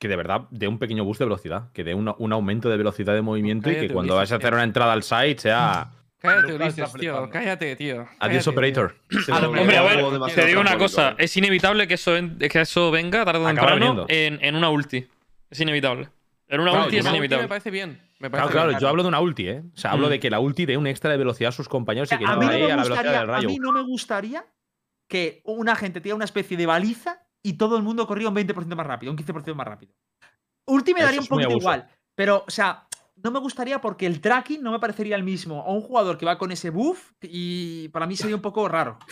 que 0.00 0.08
de 0.08 0.16
verdad 0.16 0.42
dé 0.50 0.68
un 0.68 0.78
pequeño 0.78 1.04
boost 1.04 1.18
de 1.18 1.24
velocidad, 1.26 1.72
que 1.72 1.84
dé 1.84 1.94
un, 1.94 2.14
un 2.16 2.32
aumento 2.32 2.68
de 2.70 2.76
velocidad 2.76 3.14
de 3.14 3.22
movimiento 3.22 3.70
y 3.70 3.74
que 3.74 3.92
cuando 3.92 4.14
vayas 4.14 4.32
a 4.32 4.36
hacer 4.36 4.54
una 4.54 4.62
entrada 4.62 4.92
al 4.92 5.02
site 5.02 5.38
sea 5.40 5.90
Cállate, 6.20 6.52
Ulises, 6.54 6.92
tío. 6.94 7.30
Cállate, 7.30 7.76
tío. 7.76 8.06
adiós 8.18 8.46
operator. 8.48 8.96
A 9.30 9.36
olvidó 9.46 9.50
Hombre, 9.62 9.76
a 9.76 9.82
ver, 9.82 10.34
te 10.34 10.46
digo 10.46 10.60
una 10.60 10.76
cosa. 10.76 11.14
Es 11.18 11.36
inevitable 11.36 11.86
que 11.86 11.94
eso, 11.94 12.16
en- 12.16 12.38
que 12.38 12.60
eso 12.60 12.90
venga 12.90 13.24
tarde 13.24 13.40
o 13.40 13.46
temprano 13.46 14.06
en, 14.08 14.38
en 14.44 14.54
una 14.56 14.68
ulti. 14.70 15.06
Es 15.50 15.60
inevitable. 15.60 16.08
En 16.48 16.60
una 16.60 16.70
Claro, 16.72 16.86
ulti 16.86 16.98
es 16.98 17.06
inevitable. 17.06 17.42
Me 17.44 17.48
parece 17.48 17.70
bien. 17.70 18.00
Me 18.18 18.30
Claro, 18.30 18.32
parece 18.32 18.52
claro, 18.52 18.68
bien. 18.70 18.80
yo 18.80 18.88
hablo 18.88 19.02
de 19.04 19.08
una 19.10 19.20
ulti, 19.20 19.48
¿eh? 19.48 19.62
O 19.74 19.76
sea, 19.78 19.92
hablo 19.92 20.08
Mm. 20.08 20.10
de 20.10 20.20
que 20.20 20.30
la 20.30 20.40
ulti 20.40 20.66
dé 20.66 20.76
un 20.76 20.86
extra 20.88 21.10
de 21.12 21.16
velocidad 21.18 21.50
a 21.50 21.52
sus 21.52 21.68
compañeros 21.68 22.10
y 22.10 22.18
que 22.18 22.24
a, 22.24 22.32
no 22.34 22.38
mí 22.40 22.46
no 22.46 22.52
ahí 22.52 22.58
me 22.62 22.64
a 22.64 22.68
la 22.68 22.82
velocidad 22.82 22.96
gustaría, 22.96 23.20
del 23.20 23.30
a 23.30 23.32
rayo. 23.34 23.48
mí 23.48 23.58
no 23.60 23.72
me 23.72 23.82
gustaría 23.82 24.44
que 25.08 25.40
una 25.44 25.76
gente 25.76 26.00
tenga 26.00 26.16
una 26.16 26.24
especie 26.24 26.56
de 26.56 26.66
baliza 26.66 27.22
y 27.44 27.52
todo 27.54 27.76
el 27.76 27.82
mundo 27.84 28.06
corría 28.08 28.28
un 28.28 28.34
20% 28.34 28.74
más 28.74 28.86
rápido, 28.86 29.12
un 29.12 29.18
15% 29.18 29.54
más 29.54 29.66
rápido. 29.68 29.92
Ulti 30.66 30.92
me 30.94 31.00
Eso 31.00 31.06
daría 31.06 31.20
un 31.20 31.26
poquito 31.28 31.52
igual, 31.56 31.86
pero, 32.16 32.44
o 32.46 32.50
sea, 32.50 32.87
no 33.22 33.30
me 33.30 33.38
gustaría 33.40 33.80
porque 33.80 34.06
el 34.06 34.20
tracking 34.20 34.62
no 34.62 34.72
me 34.72 34.78
parecería 34.78 35.16
el 35.16 35.22
mismo 35.22 35.62
a 35.62 35.70
un 35.72 35.80
jugador 35.80 36.16
que 36.18 36.26
va 36.26 36.38
con 36.38 36.50
ese 36.52 36.70
buff 36.70 37.12
y 37.22 37.88
para 37.88 38.06
mí 38.06 38.16
sería 38.16 38.36
un 38.36 38.42
poco 38.42 38.68
raro. 38.68 38.98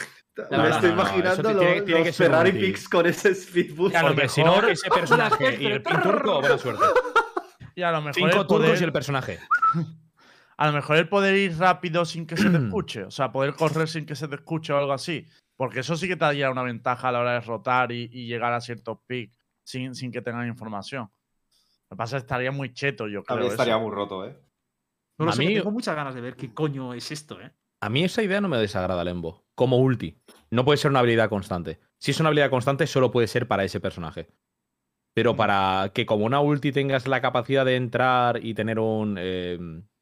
Me 0.51 0.59
No, 0.59 0.67
estoy 0.69 0.91
no, 0.91 0.97
no, 0.97 1.03
imaginando 1.03 1.49
eso 1.49 1.59
tiene- 1.59 1.77
los, 1.77 1.85
tiene 1.87 2.03
que 2.05 2.13
Ferrari. 2.13 2.53
Picks 2.53 2.89
con 2.91 3.07
ese 3.07 3.31
speed 3.31 3.75
boost. 3.75 3.97
a 3.97 4.03
lo 4.03 4.09
Porque 4.09 4.29
si 4.29 4.45
no, 4.45 4.55
mejor- 4.57 4.71
ese 4.71 4.91
personaje 4.91 5.57
y 5.63 5.65
el 5.67 5.83
pin 5.83 6.03
turco, 6.03 6.41
buena 6.41 6.59
suerte. 6.59 6.85
Y 7.75 7.81
a 7.83 7.91
lo 7.91 8.03
mejor 8.03 8.15
Cinco 8.45 8.63
el 8.63 8.81
y 8.81 8.85
el 8.85 8.93
personaje. 8.93 9.39
A 10.59 10.67
lo 10.69 10.73
mejor 10.73 10.97
el 10.97 11.09
poder 11.09 11.37
ir 11.37 11.59
rápido 11.59 12.05
sin 12.07 12.27
que 12.27 12.37
se 12.37 12.49
te 12.51 12.57
escuche. 12.65 13.05
O 13.05 13.11
sea, 13.11 13.31
poder 13.33 13.55
correr 13.55 13.89
sin 13.89 14.07
que 14.07 14.15
se 14.15 14.27
te 14.29 14.37
escuche 14.37 14.73
o 14.73 14.79
algo 14.79 14.93
así. 14.93 15.27
Porque 15.55 15.81
eso 15.81 15.97
sí 15.97 16.07
que 16.09 16.17
te 16.17 16.25
daría 16.25 16.51
una 16.51 16.63
ventaja 16.63 17.09
a 17.09 17.13
la 17.13 17.21
hora 17.21 17.33
de 17.35 17.41
rotar 17.41 17.93
y, 17.93 18.09
y 18.13 18.27
llegar 18.27 18.53
a 18.53 18.61
ciertos 18.61 18.99
picks 19.07 19.35
sin, 19.65 19.95
sin 19.95 20.11
que 20.13 20.23
tengan 20.23 20.47
información. 20.47 21.11
Lo 21.91 21.95
que 21.95 21.99
pasa 21.99 22.17
es 22.17 22.23
que 22.23 22.27
estaría 22.27 22.51
muy 22.53 22.73
cheto, 22.73 23.07
yo 23.09 23.21
A 23.21 23.25
creo. 23.25 23.39
mí 23.41 23.47
estaría 23.47 23.75
eso. 23.75 23.83
muy 23.83 23.93
roto, 23.95 24.27
¿eh? 24.27 24.37
No 25.19 25.25
lo 25.27 25.31
A 25.31 25.35
sé, 25.35 25.45
mí- 25.47 25.55
tengo 25.55 25.71
muchas 25.71 25.95
ganas 25.97 26.15
de 26.15 26.21
ver 26.21 26.37
qué 26.37 26.53
coño 26.53 26.95
es 26.95 27.11
esto, 27.11 27.41
¿eh? 27.41 27.53
A 27.83 27.89
mí 27.89 28.03
esa 28.05 28.23
idea 28.23 28.41
no 28.41 28.49
me 28.49 28.57
desagrada, 28.59 29.05
Lembo. 29.05 29.45
Como 29.55 29.79
ulti. 29.79 30.19
No 30.51 30.65
puede 30.65 30.77
ser 30.79 30.91
una 30.91 31.01
habilidad 31.01 31.29
constante. 31.29 31.79
Si 32.01 32.11
es 32.11 32.21
una 32.21 32.29
habilidad 32.31 32.51
constante, 32.51 32.87
solo 32.87 33.11
puede 33.11 33.27
ser 33.29 33.47
para 33.47 33.65
ese 33.65 33.81
personaje. 33.81 34.29
Pero 35.15 35.35
Mm. 35.35 35.37
para 35.37 35.91
que 35.95 36.05
como 36.07 36.25
una 36.27 36.41
ulti 36.41 36.73
tengas 36.73 37.07
la 37.07 37.21
capacidad 37.21 37.65
de 37.65 37.77
entrar 37.77 38.45
y 38.45 38.55
tener 38.55 38.79
un. 38.79 39.17
eh, 39.19 39.59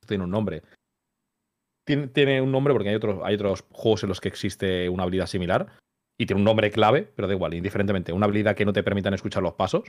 tiene 0.06 0.24
un 0.24 0.30
nombre. 0.30 0.62
Tiene, 1.86 2.08
tiene 2.08 2.40
un 2.40 2.50
nombre 2.50 2.72
porque 2.72 2.88
hay 2.88 2.94
otros, 2.94 3.20
hay 3.24 3.34
otros 3.34 3.64
juegos 3.70 4.02
en 4.04 4.08
los 4.08 4.20
que 4.20 4.28
existe 4.28 4.88
una 4.88 5.02
habilidad 5.02 5.26
similar. 5.26 5.66
Y 6.18 6.26
tiene 6.26 6.40
un 6.40 6.44
nombre 6.44 6.70
clave, 6.70 7.02
pero 7.14 7.26
da 7.28 7.34
igual, 7.34 7.54
indiferentemente. 7.54 8.12
Una 8.12 8.26
habilidad 8.26 8.54
que 8.56 8.64
no 8.64 8.72
te 8.72 8.82
permitan 8.84 9.14
escuchar 9.14 9.42
los 9.42 9.54
pasos. 9.54 9.82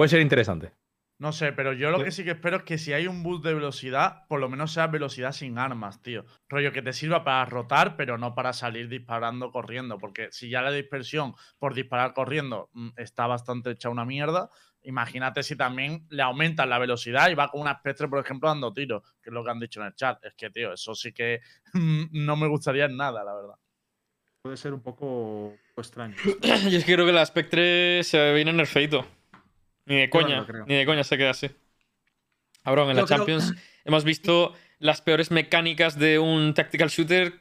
Puede 0.00 0.08
ser 0.08 0.22
interesante. 0.22 0.72
No 1.18 1.30
sé, 1.30 1.52
pero 1.52 1.74
yo 1.74 1.90
lo 1.90 2.02
que 2.02 2.10
sí 2.10 2.24
que 2.24 2.30
espero 2.30 2.56
es 2.56 2.62
que 2.62 2.78
si 2.78 2.94
hay 2.94 3.06
un 3.06 3.22
boost 3.22 3.44
de 3.44 3.52
velocidad, 3.52 4.26
por 4.28 4.40
lo 4.40 4.48
menos 4.48 4.72
sea 4.72 4.86
velocidad 4.86 5.32
sin 5.32 5.58
armas, 5.58 6.00
tío. 6.00 6.24
Rollo 6.48 6.72
que 6.72 6.80
te 6.80 6.94
sirva 6.94 7.22
para 7.22 7.44
rotar, 7.44 7.96
pero 7.98 8.16
no 8.16 8.34
para 8.34 8.54
salir 8.54 8.88
disparando 8.88 9.52
corriendo. 9.52 9.98
Porque 9.98 10.28
si 10.30 10.48
ya 10.48 10.62
la 10.62 10.70
dispersión 10.70 11.34
por 11.58 11.74
disparar 11.74 12.14
corriendo 12.14 12.70
mm, 12.72 12.92
está 12.96 13.26
bastante 13.26 13.72
hecha 13.72 13.90
una 13.90 14.06
mierda, 14.06 14.48
imagínate 14.84 15.42
si 15.42 15.54
también 15.54 16.06
le 16.08 16.22
aumentas 16.22 16.66
la 16.66 16.78
velocidad 16.78 17.28
y 17.28 17.34
va 17.34 17.48
con 17.48 17.60
una 17.60 17.72
espectre, 17.72 18.08
por 18.08 18.20
ejemplo, 18.20 18.48
dando 18.48 18.72
tiros, 18.72 19.02
que 19.22 19.28
es 19.28 19.34
lo 19.34 19.44
que 19.44 19.50
han 19.50 19.60
dicho 19.60 19.82
en 19.82 19.88
el 19.88 19.94
chat. 19.94 20.24
Es 20.24 20.32
que, 20.32 20.48
tío, 20.48 20.72
eso 20.72 20.94
sí 20.94 21.12
que 21.12 21.42
no 22.12 22.36
me 22.36 22.48
gustaría 22.48 22.86
en 22.86 22.96
nada, 22.96 23.22
la 23.22 23.34
verdad. 23.34 23.56
Puede 24.40 24.56
ser 24.56 24.72
un 24.72 24.80
poco 24.80 25.58
extraño. 25.76 26.16
Yo 26.70 26.78
es 26.78 26.86
que 26.86 26.94
creo 26.94 27.04
que 27.04 27.12
la 27.12 27.26
Spectre 27.26 28.02
se 28.02 28.32
viene 28.32 28.50
nerfeito. 28.54 29.19
Ni 29.86 29.96
de 29.96 30.06
no 30.06 30.10
coña, 30.10 30.46
ni 30.66 30.74
de 30.76 30.86
coña 30.86 31.04
se 31.04 31.16
queda 31.18 31.30
así. 31.30 31.50
Cabrón, 32.62 32.90
en 32.90 32.96
Yo 32.96 33.02
la 33.02 33.06
creo- 33.06 33.18
Champions 33.18 33.54
hemos 33.84 34.04
visto 34.04 34.54
las 34.78 35.00
peores 35.02 35.30
mecánicas 35.30 35.98
de 35.98 36.18
un 36.18 36.54
tactical 36.54 36.88
shooter 36.88 37.40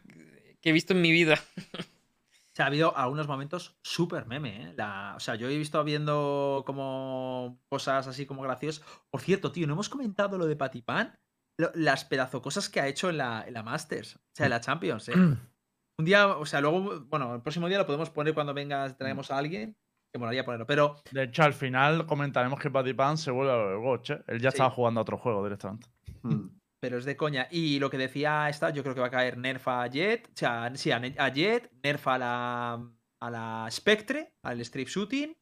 que 0.61 0.69
he 0.69 0.73
visto 0.73 0.93
en 0.93 1.01
mi 1.01 1.11
vida. 1.11 1.39
O 1.75 2.55
sea, 2.59 2.65
ha 2.65 2.67
habido 2.67 2.97
algunos 2.97 3.27
momentos 3.27 3.77
súper 3.83 4.25
meme, 4.25 4.63
¿eh? 4.69 4.73
La- 4.75 5.13
o 5.15 5.19
sea, 5.19 5.35
yo 5.35 5.47
he 5.49 5.57
visto 5.57 5.81
viendo 5.83 6.63
como 6.65 7.61
cosas 7.69 8.07
así 8.07 8.25
como 8.25 8.41
graciosas. 8.41 8.83
Por 9.09 9.21
cierto, 9.21 9.51
tío, 9.51 9.67
no 9.67 9.73
hemos 9.73 9.87
comentado 9.89 10.37
lo 10.37 10.45
de 10.45 10.55
Patipan, 10.57 11.17
lo- 11.57 11.71
las 11.75 12.03
pedazo 12.05 12.41
cosas 12.41 12.69
que 12.69 12.81
ha 12.81 12.87
hecho 12.87 13.09
en 13.09 13.17
la, 13.17 13.43
en 13.47 13.53
la 13.53 13.63
Masters, 13.63 14.15
o 14.15 14.19
sea, 14.33 14.45
en 14.47 14.49
la 14.51 14.61
Champions, 14.61 15.09
¿eh? 15.09 15.13
Un 15.99 16.05
día, 16.05 16.27
o 16.27 16.45
sea, 16.45 16.61
luego, 16.61 17.01
bueno, 17.07 17.35
el 17.35 17.41
próximo 17.41 17.67
día 17.67 17.77
lo 17.77 17.85
podemos 17.85 18.09
poner 18.09 18.33
cuando 18.33 18.53
vengas, 18.53 18.97
traemos 18.97 19.31
a 19.31 19.37
alguien, 19.37 19.75
que 20.11 20.19
molaría 20.19 20.43
ponerlo, 20.43 20.65
pero 20.65 20.95
De 21.11 21.23
hecho, 21.23 21.43
al 21.43 21.53
final 21.53 22.05
comentaremos 22.05 22.59
que 22.59 22.69
Patty 22.71 22.93
Pan 22.93 23.17
se 23.17 23.31
vuelve 23.31 23.51
a 23.53 23.57
lo 23.57 23.69
de 23.69 23.77
Watch, 23.77 24.09
¿eh? 24.11 24.23
Él 24.27 24.39
ya 24.41 24.49
Sí. 24.51 24.55
estaba 24.55 24.69
jugando 24.71 24.99
a 24.99 25.03
otro 25.03 25.17
juego 25.17 25.43
directamente. 25.43 25.87
Mm. 26.23 26.49
pero 26.81 26.97
es 26.97 27.03
de 27.05 27.17
coña. 27.17 27.47
Y 27.51 27.77
lo 27.79 27.89
que 27.89 27.97
decía 27.97 28.47
esta, 28.47 28.69
yo 28.69 28.83
creo 28.83 28.95
que 28.95 29.01
va 29.01 29.07
a 29.07 29.11
caer 29.11 29.37
Nerf 29.37 29.67
a 29.67 29.85
Jet, 29.87 30.27
o 30.27 30.31
sea, 30.33 30.71
sí, 30.75 30.91
a, 30.91 30.99
Jet, 31.29 31.69
Nerf 31.83 32.07
a 32.07 32.17
la, 32.17 32.73
a 33.19 33.29
la 33.29 33.67
Spectre, 33.69 34.33
al 34.43 34.61
Strip 34.61 34.87
Shooting, 34.87 35.35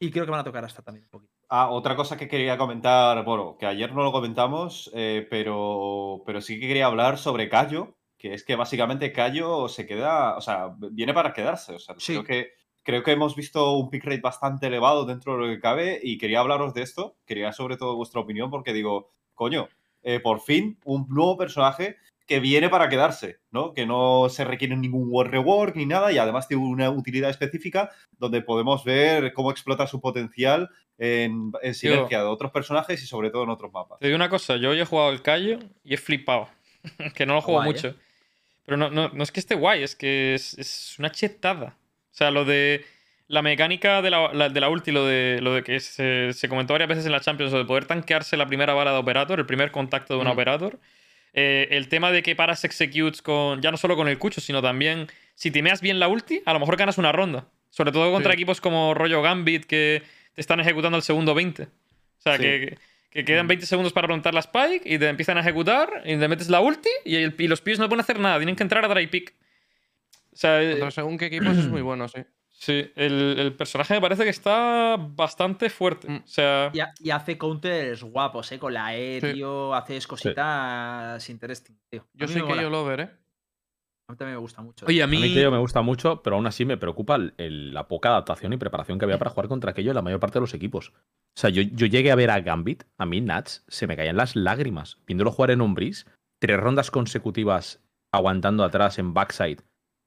y 0.00 0.10
creo 0.12 0.24
que 0.24 0.30
van 0.30 0.40
a 0.40 0.44
tocar 0.44 0.64
hasta 0.64 0.82
también 0.82 1.04
un 1.06 1.10
poquito. 1.10 1.32
Ah, 1.48 1.70
otra 1.70 1.96
cosa 1.96 2.16
que 2.16 2.28
quería 2.28 2.56
comentar, 2.56 3.24
bueno, 3.24 3.56
que 3.58 3.66
ayer 3.66 3.92
no 3.92 4.04
lo 4.04 4.12
comentamos, 4.12 4.88
eh, 4.94 5.26
pero, 5.28 6.22
pero 6.24 6.40
sí 6.40 6.60
que 6.60 6.68
quería 6.68 6.86
hablar 6.86 7.18
sobre 7.18 7.48
Cayo, 7.48 7.96
que 8.16 8.34
es 8.34 8.44
que 8.44 8.54
básicamente 8.54 9.12
Cayo 9.12 9.66
se 9.68 9.86
queda, 9.86 10.36
o 10.36 10.40
sea, 10.40 10.72
viene 10.92 11.12
para 11.14 11.32
quedarse. 11.32 11.74
O 11.74 11.78
sea, 11.80 11.96
Sí. 11.98 12.12
creo 12.12 12.24
que, 12.24 12.50
creo 12.86 13.02
que 13.02 13.10
hemos 13.10 13.34
visto 13.34 13.72
un 13.72 13.90
pick 13.90 14.04
rate 14.04 14.20
bastante 14.20 14.68
elevado 14.68 15.04
dentro 15.04 15.32
de 15.32 15.38
lo 15.40 15.52
que 15.52 15.60
cabe 15.60 16.00
y 16.00 16.18
quería 16.18 16.38
hablaros 16.38 16.72
de 16.72 16.82
esto, 16.82 17.16
quería 17.26 17.52
sobre 17.52 17.76
todo 17.76 17.96
vuestra 17.96 18.20
opinión 18.20 18.48
porque 18.48 18.72
digo, 18.72 19.12
coño, 19.34 19.68
eh, 20.04 20.20
por 20.20 20.40
fin 20.40 20.78
un 20.84 21.04
nuevo 21.08 21.36
personaje 21.36 21.96
que 22.28 22.38
viene 22.38 22.68
para 22.68 22.88
quedarse, 22.88 23.40
¿no? 23.50 23.74
Que 23.74 23.86
no 23.86 24.28
se 24.28 24.44
requiere 24.44 24.76
ningún 24.76 25.08
war 25.10 25.28
rework 25.28 25.74
ni 25.74 25.84
nada 25.84 26.12
y 26.12 26.18
además 26.18 26.46
tiene 26.46 26.62
una 26.64 26.88
utilidad 26.90 27.28
específica 27.28 27.90
donde 28.12 28.40
podemos 28.40 28.84
ver 28.84 29.32
cómo 29.32 29.50
explota 29.50 29.88
su 29.88 30.00
potencial 30.00 30.70
en, 30.96 31.50
en 31.62 31.74
sinergia 31.74 32.20
de 32.20 32.26
otros 32.26 32.52
personajes 32.52 33.02
y 33.02 33.06
sobre 33.06 33.30
todo 33.30 33.42
en 33.42 33.50
otros 33.50 33.72
mapas. 33.72 33.98
Te 33.98 34.06
digo 34.06 34.16
una 34.16 34.30
cosa, 34.30 34.56
yo 34.56 34.70
hoy 34.70 34.80
he 34.80 34.84
jugado 34.84 35.10
el 35.10 35.22
Callo 35.22 35.58
y 35.82 35.94
he 35.94 35.96
flipado. 35.96 36.48
que 37.16 37.26
no 37.26 37.34
lo 37.34 37.42
juego 37.42 37.62
Guay, 37.62 37.70
¿eh? 37.70 37.72
mucho. 37.72 37.94
Pero 38.64 38.76
no, 38.76 38.90
no, 38.90 39.08
no 39.08 39.22
es 39.24 39.32
que 39.32 39.40
esté 39.40 39.56
guay, 39.56 39.82
es 39.82 39.94
que 39.94 40.34
es, 40.34 40.56
es 40.58 40.96
una 40.98 41.10
chetada. 41.10 41.76
O 42.16 42.18
sea, 42.18 42.30
lo 42.30 42.46
de 42.46 42.82
la 43.28 43.42
mecánica 43.42 44.00
de 44.00 44.08
la, 44.10 44.32
la- 44.32 44.48
de 44.48 44.58
la 44.58 44.70
ulti, 44.70 44.90
lo 44.90 45.04
de, 45.04 45.38
lo 45.42 45.52
de 45.52 45.62
que 45.62 45.80
se, 45.80 46.32
se 46.32 46.48
comentó 46.48 46.72
varias 46.72 46.88
veces 46.88 47.04
en 47.04 47.12
la 47.12 47.20
Champions, 47.20 47.52
lo 47.52 47.58
de 47.58 47.66
poder 47.66 47.84
tanquearse 47.84 48.38
la 48.38 48.46
primera 48.46 48.72
bala 48.72 48.92
de 48.92 48.96
Operator, 48.96 49.38
el 49.38 49.44
primer 49.44 49.70
contacto 49.70 50.14
de 50.14 50.20
un 50.20 50.26
Mm. 50.26 50.30
Operator. 50.30 50.78
Eh, 51.34 51.68
el 51.72 51.88
tema 51.88 52.10
de 52.10 52.22
que 52.22 52.34
paras 52.34 52.64
executes 52.64 53.20
con, 53.20 53.60
ya 53.60 53.70
no 53.70 53.76
solo 53.76 53.96
con 53.96 54.08
el 54.08 54.16
cucho, 54.16 54.40
sino 54.40 54.62
también 54.62 55.08
si 55.34 55.50
timeas 55.50 55.82
bien 55.82 55.98
la 56.00 56.08
ulti, 56.08 56.40
a 56.46 56.54
lo 56.54 56.60
mejor 56.60 56.78
ganas 56.78 56.96
una 56.96 57.12
ronda. 57.12 57.44
Sobre 57.68 57.92
todo 57.92 58.10
contra 58.10 58.32
Sí. 58.32 58.36
equipos 58.36 58.62
como 58.62 58.94
rollo 58.94 59.20
Gambit 59.20 59.66
que 59.66 60.02
te 60.34 60.40
están 60.40 60.58
ejecutando 60.60 60.96
el 60.96 61.02
segundo 61.02 61.34
20. 61.34 61.64
O 61.64 61.68
sea, 62.16 62.36
Sí. 62.38 62.42
que, 62.44 62.78
que 63.10 63.24
quedan 63.26 63.46
20 63.46 63.66
segundos 63.66 63.92
para 63.92 64.06
plantar 64.08 64.32
la 64.32 64.40
spike 64.40 64.82
y 64.86 64.98
te 64.98 65.08
empiezan 65.10 65.36
a 65.36 65.40
ejecutar 65.42 66.02
y 66.06 66.16
te 66.16 66.28
metes 66.28 66.48
la 66.48 66.60
ulti 66.60 66.88
y, 67.04 67.16
el- 67.16 67.34
y 67.36 67.46
los 67.48 67.60
pibes 67.60 67.78
no 67.78 67.88
pueden 67.90 68.00
hacer 68.00 68.18
nada, 68.18 68.38
tienen 68.38 68.56
que 68.56 68.62
entrar 68.62 68.82
a 68.84 68.88
dry 68.88 69.06
pick. 69.06 69.34
O 70.36 70.38
sea, 70.38 70.62
eh, 70.62 70.72
Contra 70.72 70.90
según 70.90 71.16
qué 71.16 71.26
equipos 71.26 71.56
es 71.56 71.66
muy 71.68 71.80
bueno, 71.80 72.06
sí. 72.08 72.20
sí, 72.50 72.92
el, 72.94 73.36
el 73.38 73.54
personaje 73.54 73.94
me 73.94 74.02
parece 74.02 74.24
que 74.24 74.28
está 74.30 74.96
bastante 74.98 75.70
fuerte. 75.70 76.10
Mm. 76.10 76.16
O 76.16 76.26
sea, 76.26 76.70
Y, 76.74 76.80
ha- 76.80 76.92
y 77.00 77.08
hace 77.10 77.38
counters 77.38 78.02
guapos, 78.02 78.52
¿eh? 78.52 78.58
Con 78.58 78.74
la 78.74 78.94
E, 78.94 79.18
Sí. 79.22 79.32
tío, 79.32 79.74
haces 79.74 80.06
cositas 80.06 81.28
interesting, 81.30 81.74
tío. 81.90 82.02
A 82.02 82.06
Yo 82.14 82.26
mí 82.26 82.32
soy 82.34 82.42
que 82.42 82.62
yo 82.62 82.68
lover, 82.70 83.00
¿eh? 83.00 83.10
A 84.08 84.12
mí 84.12 84.18
también 84.18 84.36
me 84.36 84.40
gusta 84.40 84.62
mucho. 84.62 84.86
oye, 84.86 85.00
a 85.00 85.04
A 85.04 85.08
mí 85.08 85.16
mí. 85.18 85.30
aquello 85.32 85.50
me 85.50 85.58
gusta 85.58 85.82
mucho, 85.82 86.22
pero 86.22 86.36
aún 86.36 86.46
así 86.46 86.64
me 86.64 86.76
preocupa 86.76 87.16
el- 87.16 87.34
el- 87.38 87.74
la 87.74 87.88
poca 87.88 88.10
adaptación 88.10 88.52
y 88.52 88.56
preparación 88.58 88.98
que 88.98 89.04
había 89.06 89.18
para 89.18 89.30
jugar 89.30 89.48
contra 89.48 89.70
aquello 89.72 89.90
en 89.90 89.96
la 89.96 90.02
mayor 90.02 90.20
parte 90.20 90.34
de 90.34 90.42
los 90.42 90.54
equipos. 90.54 90.90
O 90.90 91.40
sea, 91.40 91.50
yo, 91.50 91.62
yo 91.62 91.86
llegué 91.86 92.12
a 92.12 92.14
ver 92.14 92.30
a 92.30 92.40
Gambit, 92.40 92.84
a 92.98 93.06
mí 93.06 93.20
Nats, 93.20 93.64
se 93.68 93.86
me 93.86 93.96
caían 93.96 94.16
las 94.16 94.36
lágrimas 94.36 94.98
viéndolo 95.06 95.32
jugar 95.32 95.50
en 95.50 95.60
Umbris, 95.60 96.06
tres 96.40 96.60
rondas 96.60 96.90
consecutivas 96.90 97.82
aguantando 98.12 98.62
atrás 98.64 98.98
en 99.00 99.12
backside, 99.12 99.62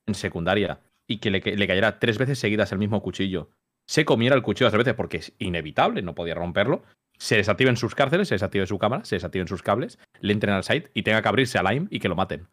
en 0.09 0.15
secundaria, 0.15 0.81
y 1.07 1.17
que 1.17 1.31
le, 1.31 1.39
le 1.39 1.67
cayera 1.67 1.99
tres 1.99 2.17
veces 2.17 2.39
seguidas 2.39 2.71
el 2.71 2.77
mismo 2.77 3.01
cuchillo. 3.01 3.49
Se 3.87 4.05
comiera 4.05 4.35
el 4.35 4.43
cuchillo 4.43 4.69
tres 4.69 4.79
veces 4.79 4.93
porque 4.93 5.17
es 5.17 5.33
inevitable, 5.39 6.01
no 6.01 6.13
podía 6.13 6.35
romperlo. 6.35 6.83
Se 7.17 7.37
desactiven 7.37 7.75
sus 7.75 7.95
cárceles, 7.95 8.27
se 8.27 8.35
desactive 8.35 8.67
su 8.67 8.77
cámara, 8.77 9.03
se 9.03 9.15
desactiven 9.15 9.47
sus 9.47 9.63
cables, 9.63 9.97
le 10.21 10.31
entren 10.33 10.53
al 10.53 10.63
site 10.63 10.91
y 10.93 11.03
tenga 11.03 11.21
que 11.21 11.27
abrirse 11.27 11.57
a 11.57 11.63
Lime 11.63 11.87
y 11.89 11.99
que 11.99 12.07
lo 12.07 12.15
maten. 12.15 12.47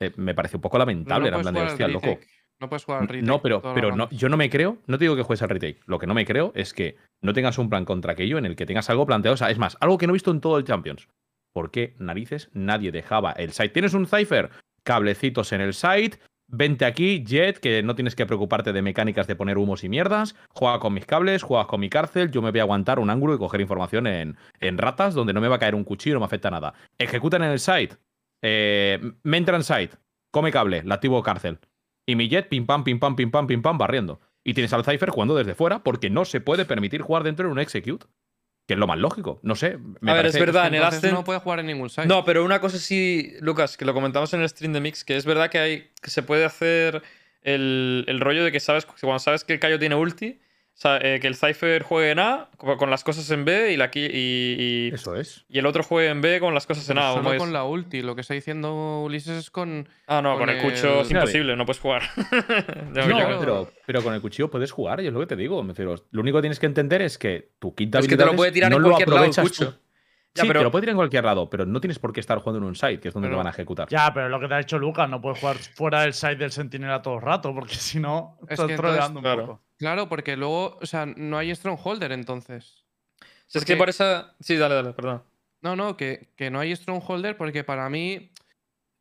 Eh, 0.00 0.12
me 0.16 0.34
parece 0.34 0.56
un 0.56 0.62
poco 0.62 0.78
lamentable, 0.78 1.28
era 1.28 1.36
en 1.36 1.42
plan 1.42 1.54
de 1.54 1.62
hostia, 1.62 1.88
loco. 1.88 2.18
No 2.60 2.68
puedes 2.68 2.84
jugar 2.84 3.02
al 3.02 3.08
retake. 3.08 3.26
No, 3.26 3.42
pero, 3.42 3.62
pero 3.74 3.94
no, 3.94 4.08
yo 4.10 4.28
no 4.28 4.36
me 4.36 4.50
creo, 4.50 4.78
no 4.86 4.98
te 4.98 5.04
digo 5.04 5.16
que 5.16 5.22
juegues 5.22 5.42
al 5.42 5.48
retake. 5.48 5.80
Lo 5.86 5.98
que 5.98 6.06
no 6.06 6.14
me 6.14 6.24
creo 6.24 6.52
es 6.54 6.72
que 6.72 6.96
no 7.22 7.32
tengas 7.32 7.58
un 7.58 7.68
plan 7.68 7.84
contra 7.84 8.12
aquello 8.12 8.38
en 8.38 8.46
el 8.46 8.56
que 8.56 8.66
tengas 8.66 8.88
algo 8.90 9.06
planteado. 9.06 9.34
O 9.34 9.36
sea, 9.36 9.50
es 9.50 9.58
más, 9.58 9.76
algo 9.80 9.98
que 9.98 10.06
no 10.06 10.12
he 10.12 10.14
visto 10.14 10.30
en 10.30 10.40
todo 10.40 10.58
el 10.58 10.64
Champions. 10.64 11.08
¿Por 11.52 11.70
qué 11.70 11.94
narices 11.98 12.50
nadie 12.52 12.92
dejaba 12.92 13.32
el 13.32 13.52
site? 13.52 13.70
¿Tienes 13.70 13.94
un 13.94 14.06
Cypher? 14.06 14.50
Cablecitos 14.82 15.52
en 15.52 15.60
el 15.60 15.74
site. 15.74 16.18
Vente 16.50 16.86
aquí, 16.86 17.24
Jet, 17.24 17.58
que 17.58 17.82
no 17.82 17.94
tienes 17.94 18.16
que 18.16 18.24
preocuparte 18.24 18.72
de 18.72 18.80
mecánicas 18.80 19.26
de 19.26 19.36
poner 19.36 19.58
humos 19.58 19.84
y 19.84 19.90
mierdas. 19.90 20.34
Juega 20.48 20.78
con 20.78 20.94
mis 20.94 21.04
cables, 21.04 21.42
juegas 21.42 21.66
con 21.66 21.80
mi 21.80 21.90
cárcel. 21.90 22.30
Yo 22.30 22.40
me 22.40 22.50
voy 22.50 22.60
a 22.60 22.62
aguantar 22.62 22.98
un 22.98 23.10
ángulo 23.10 23.34
y 23.34 23.38
coger 23.38 23.60
información 23.60 24.06
en, 24.06 24.38
en 24.60 24.78
ratas 24.78 25.12
donde 25.12 25.34
no 25.34 25.42
me 25.42 25.48
va 25.48 25.56
a 25.56 25.58
caer 25.58 25.74
un 25.74 25.84
cuchillo 25.84 26.14
no 26.14 26.20
me 26.20 26.26
afecta 26.26 26.50
nada. 26.50 26.72
Ejecutan 26.96 27.42
en 27.42 27.50
el 27.50 27.58
site. 27.58 27.96
Eh, 28.42 28.98
me 29.24 29.36
entra 29.36 29.56
en 29.56 29.62
site. 29.62 29.96
Come 30.30 30.50
cable, 30.50 30.82
la 30.84 30.94
activo 30.94 31.22
cárcel. 31.22 31.58
Y 32.06 32.16
mi 32.16 32.28
jet, 32.30 32.48
pim 32.48 32.64
pam, 32.64 32.82
pim 32.82 32.98
pam, 32.98 33.14
pim 33.14 33.30
pam, 33.30 33.46
pim 33.46 33.60
pam, 33.60 33.76
barriendo. 33.76 34.20
Y 34.42 34.54
tienes 34.54 34.72
al 34.72 34.84
Cypher 34.84 35.10
jugando 35.10 35.34
desde 35.34 35.54
fuera 35.54 35.82
porque 35.82 36.08
no 36.08 36.24
se 36.24 36.40
puede 36.40 36.64
permitir 36.64 37.02
jugar 37.02 37.22
dentro 37.22 37.46
de 37.46 37.52
un 37.52 37.58
execute. 37.58 38.06
Que 38.68 38.74
es 38.74 38.78
lo 38.78 38.86
más 38.86 38.98
lógico. 38.98 39.40
No 39.42 39.56
sé. 39.56 39.78
Me 40.00 40.12
A 40.12 40.14
ver, 40.14 40.26
es 40.26 40.38
verdad, 40.38 40.66
en 40.68 40.74
el 40.74 40.82
Ascent- 40.84 41.10
no 41.10 41.24
puede 41.24 41.40
jugar 41.40 41.58
en 41.60 41.66
ningún 41.66 41.88
site. 41.88 42.06
No, 42.06 42.22
pero 42.24 42.44
una 42.44 42.60
cosa 42.60 42.78
sí, 42.78 43.32
Lucas, 43.40 43.76
que 43.78 43.84
lo 43.86 43.94
comentamos 43.94 44.32
en 44.34 44.42
el 44.42 44.48
stream 44.48 44.74
de 44.74 44.80
Mix, 44.82 45.04
que 45.04 45.16
es 45.16 45.24
verdad 45.24 45.48
que 45.50 45.58
hay 45.58 45.88
que 46.02 46.10
se 46.10 46.22
puede 46.22 46.44
hacer 46.44 47.02
el, 47.42 48.04
el 48.08 48.20
rollo 48.20 48.44
de 48.44 48.52
que 48.52 48.60
sabes 48.60 48.84
que 48.84 48.92
cuando 49.00 49.20
sabes 49.20 49.42
que 49.42 49.54
el 49.54 49.58
Cayo 49.58 49.78
tiene 49.78 49.94
ulti, 49.94 50.38
sea, 50.80 50.98
eh, 51.02 51.18
que 51.20 51.26
el 51.26 51.34
Cypher 51.34 51.82
juegue 51.82 52.12
en 52.12 52.20
A 52.20 52.48
co- 52.56 52.76
con 52.76 52.88
las 52.88 53.02
cosas 53.02 53.28
en 53.32 53.44
B 53.44 53.72
y, 53.72 53.76
la, 53.76 53.90
y, 53.92 54.00
y, 54.00 54.90
Eso 54.94 55.16
es. 55.16 55.44
y 55.48 55.58
el 55.58 55.66
otro 55.66 55.82
juegue 55.82 56.08
en 56.08 56.20
B 56.20 56.38
con 56.40 56.54
las 56.54 56.66
cosas 56.66 56.88
en 56.90 56.98
A. 56.98 57.12
¿o 57.12 57.16
Solo 57.16 57.32
es? 57.32 57.38
con 57.38 57.52
la 57.52 57.64
ulti. 57.64 58.00
Lo 58.02 58.14
que 58.14 58.20
está 58.20 58.34
diciendo 58.34 59.02
Ulises 59.02 59.36
es 59.36 59.50
con. 59.50 59.88
Ah, 60.06 60.22
no, 60.22 60.30
con, 60.38 60.46
con 60.46 60.50
el 60.50 60.62
cucho 60.62 61.00
es 61.00 61.10
el- 61.10 61.16
imposible, 61.16 61.56
no 61.56 61.66
puedes 61.66 61.80
jugar. 61.80 62.02
No, 62.94 63.08
cago. 63.18 63.40
pero, 63.40 63.72
pero 63.86 64.02
con 64.02 64.14
el 64.14 64.20
cuchillo 64.20 64.50
puedes 64.50 64.70
jugar, 64.72 65.00
y 65.00 65.06
es 65.08 65.12
lo 65.12 65.20
que 65.20 65.26
te 65.26 65.36
digo. 65.36 65.62
me 65.62 65.70
refiero, 65.70 65.96
lo 66.10 66.20
único 66.20 66.38
que 66.38 66.42
tienes 66.42 66.58
que 66.60 66.66
entender 66.66 67.02
es 67.02 67.18
que 67.18 67.50
tu 67.58 67.74
quinta 67.74 67.98
Es 67.98 68.06
que 68.08 68.16
te 68.16 68.24
lo 68.24 68.34
puede 68.36 68.52
tirar 68.52 68.70
no 68.70 68.76
en 68.76 68.82
lo 68.82 68.88
cualquier 68.90 69.08
lado 69.08 69.24
el 69.24 69.30
tú. 69.50 69.74
Ya, 70.38 70.42
sí, 70.42 70.48
pero- 70.48 70.60
te 70.60 70.64
lo 70.64 70.70
puede 70.70 70.82
tirar 70.82 70.92
en 70.92 70.96
cualquier 70.98 71.24
lado, 71.24 71.50
pero 71.50 71.66
no 71.66 71.80
tienes 71.80 71.98
por 71.98 72.12
qué 72.12 72.20
estar 72.20 72.38
jugando 72.38 72.58
en 72.58 72.64
un 72.64 72.74
site, 72.74 73.00
que 73.00 73.08
es 73.08 73.14
donde 73.14 73.28
Pero- 73.28 73.36
te 73.36 73.38
van 73.38 73.46
a 73.46 73.50
ejecutar. 73.50 73.88
Ya, 73.88 74.12
pero 74.14 74.28
lo 74.28 74.40
que 74.40 74.48
te 74.48 74.54
ha 74.54 74.58
dicho 74.58 74.78
Lucas, 74.78 75.08
no 75.10 75.20
puedes 75.20 75.38
jugar 75.40 75.56
fuera 75.56 76.00
del 76.02 76.14
site 76.14 76.36
del 76.36 76.52
sentinela 76.52 77.02
todo 77.02 77.16
el 77.16 77.22
rato, 77.22 77.54
porque 77.54 77.74
si 77.76 78.00
no, 78.00 78.38
Es 78.48 78.58
estás 78.58 78.74
troleando 78.76 79.18
un 79.18 79.22
claro. 79.24 79.46
poco. 79.46 79.62
Claro, 79.78 80.08
porque 80.08 80.36
luego. 80.36 80.78
O 80.80 80.86
sea, 80.86 81.06
no 81.06 81.36
hay 81.38 81.54
Strongholder 81.54 82.12
entonces. 82.12 82.84
Es 83.52 83.64
que 83.64 83.76
por 83.76 83.88
esa. 83.88 84.34
Sí, 84.40 84.56
dale, 84.56 84.74
dale, 84.74 84.92
perdón. 84.92 85.22
No, 85.60 85.74
no, 85.76 85.96
que, 85.96 86.32
que 86.36 86.50
no 86.50 86.60
hay 86.60 86.74
Strongholder 86.74 87.36
porque 87.36 87.64
para 87.64 87.88
mí 87.88 88.32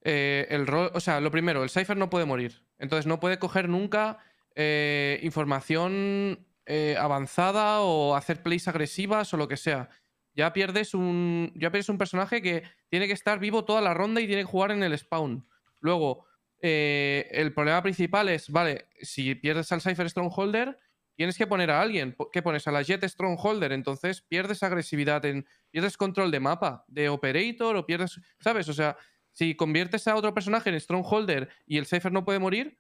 eh, 0.04 0.48
el 0.50 0.66
rol, 0.68 0.90
o 0.94 1.00
sea, 1.00 1.20
lo 1.20 1.32
primero, 1.32 1.64
el 1.64 1.70
Cypher 1.70 1.98
no 1.98 2.10
puede 2.10 2.26
morir. 2.26 2.64
Entonces 2.80 3.06
no 3.08 3.20
puede 3.20 3.40
coger 3.40 3.68
nunca 3.70 4.20
eh, 4.56 5.20
información 5.24 6.46
eh, 6.66 6.96
avanzada 7.00 7.82
o 7.82 8.16
hacer 8.16 8.42
plays 8.44 8.68
agresivas 8.68 9.34
o 9.34 9.38
lo 9.38 9.48
que 9.48 9.58
sea. 9.58 9.90
Ya 10.38 10.54
pierdes 10.54 10.94
un. 10.94 11.52
Ya 11.56 11.72
pierdes 11.72 11.90
un 11.90 11.98
personaje 11.98 12.44
que 12.44 12.62
tiene 12.90 13.08
que 13.08 13.14
estar 13.14 13.40
vivo 13.40 13.66
toda 13.66 13.82
la 13.82 13.96
ronda 13.96 14.22
y 14.22 14.28
tiene 14.28 14.44
que 14.44 14.48
jugar 14.48 14.72
en 14.72 14.84
el 14.84 14.96
spawn. 14.96 15.48
Luego, 15.80 16.28
eh, 16.62 17.28
el 17.32 17.54
problema 17.54 17.82
principal 17.82 18.30
es, 18.30 18.50
vale, 18.52 18.88
si 19.02 19.34
pierdes 19.34 19.72
al 19.72 19.82
Cypher 19.82 20.08
Strongholder, 20.08 20.78
tienes 21.16 21.40
que 21.40 21.48
poner 21.48 21.72
a 21.72 21.82
alguien. 21.82 22.16
¿Qué 22.32 22.44
pones? 22.44 22.68
A 22.68 22.72
la 22.72 22.84
Jet 22.84 23.04
Strongholder. 23.04 23.72
Entonces 23.72 24.22
pierdes 24.22 24.62
agresividad 24.62 25.26
en. 25.26 25.48
Pierdes 25.72 25.98
control 25.98 26.30
de 26.30 26.40
mapa, 26.40 26.86
de 26.88 27.10
operator, 27.10 27.76
o 27.76 27.88
pierdes. 27.88 28.22
¿Sabes? 28.40 28.70
O 28.70 28.74
sea, 28.74 28.96
si 29.32 29.56
conviertes 29.56 30.08
a 30.08 30.16
otro 30.16 30.36
personaje 30.36 30.70
en 30.70 30.80
Strongholder 30.80 31.50
y 31.66 31.80
el 31.80 31.88
Cypher 31.88 32.12
no 32.12 32.24
puede 32.24 32.38
morir, 32.38 32.80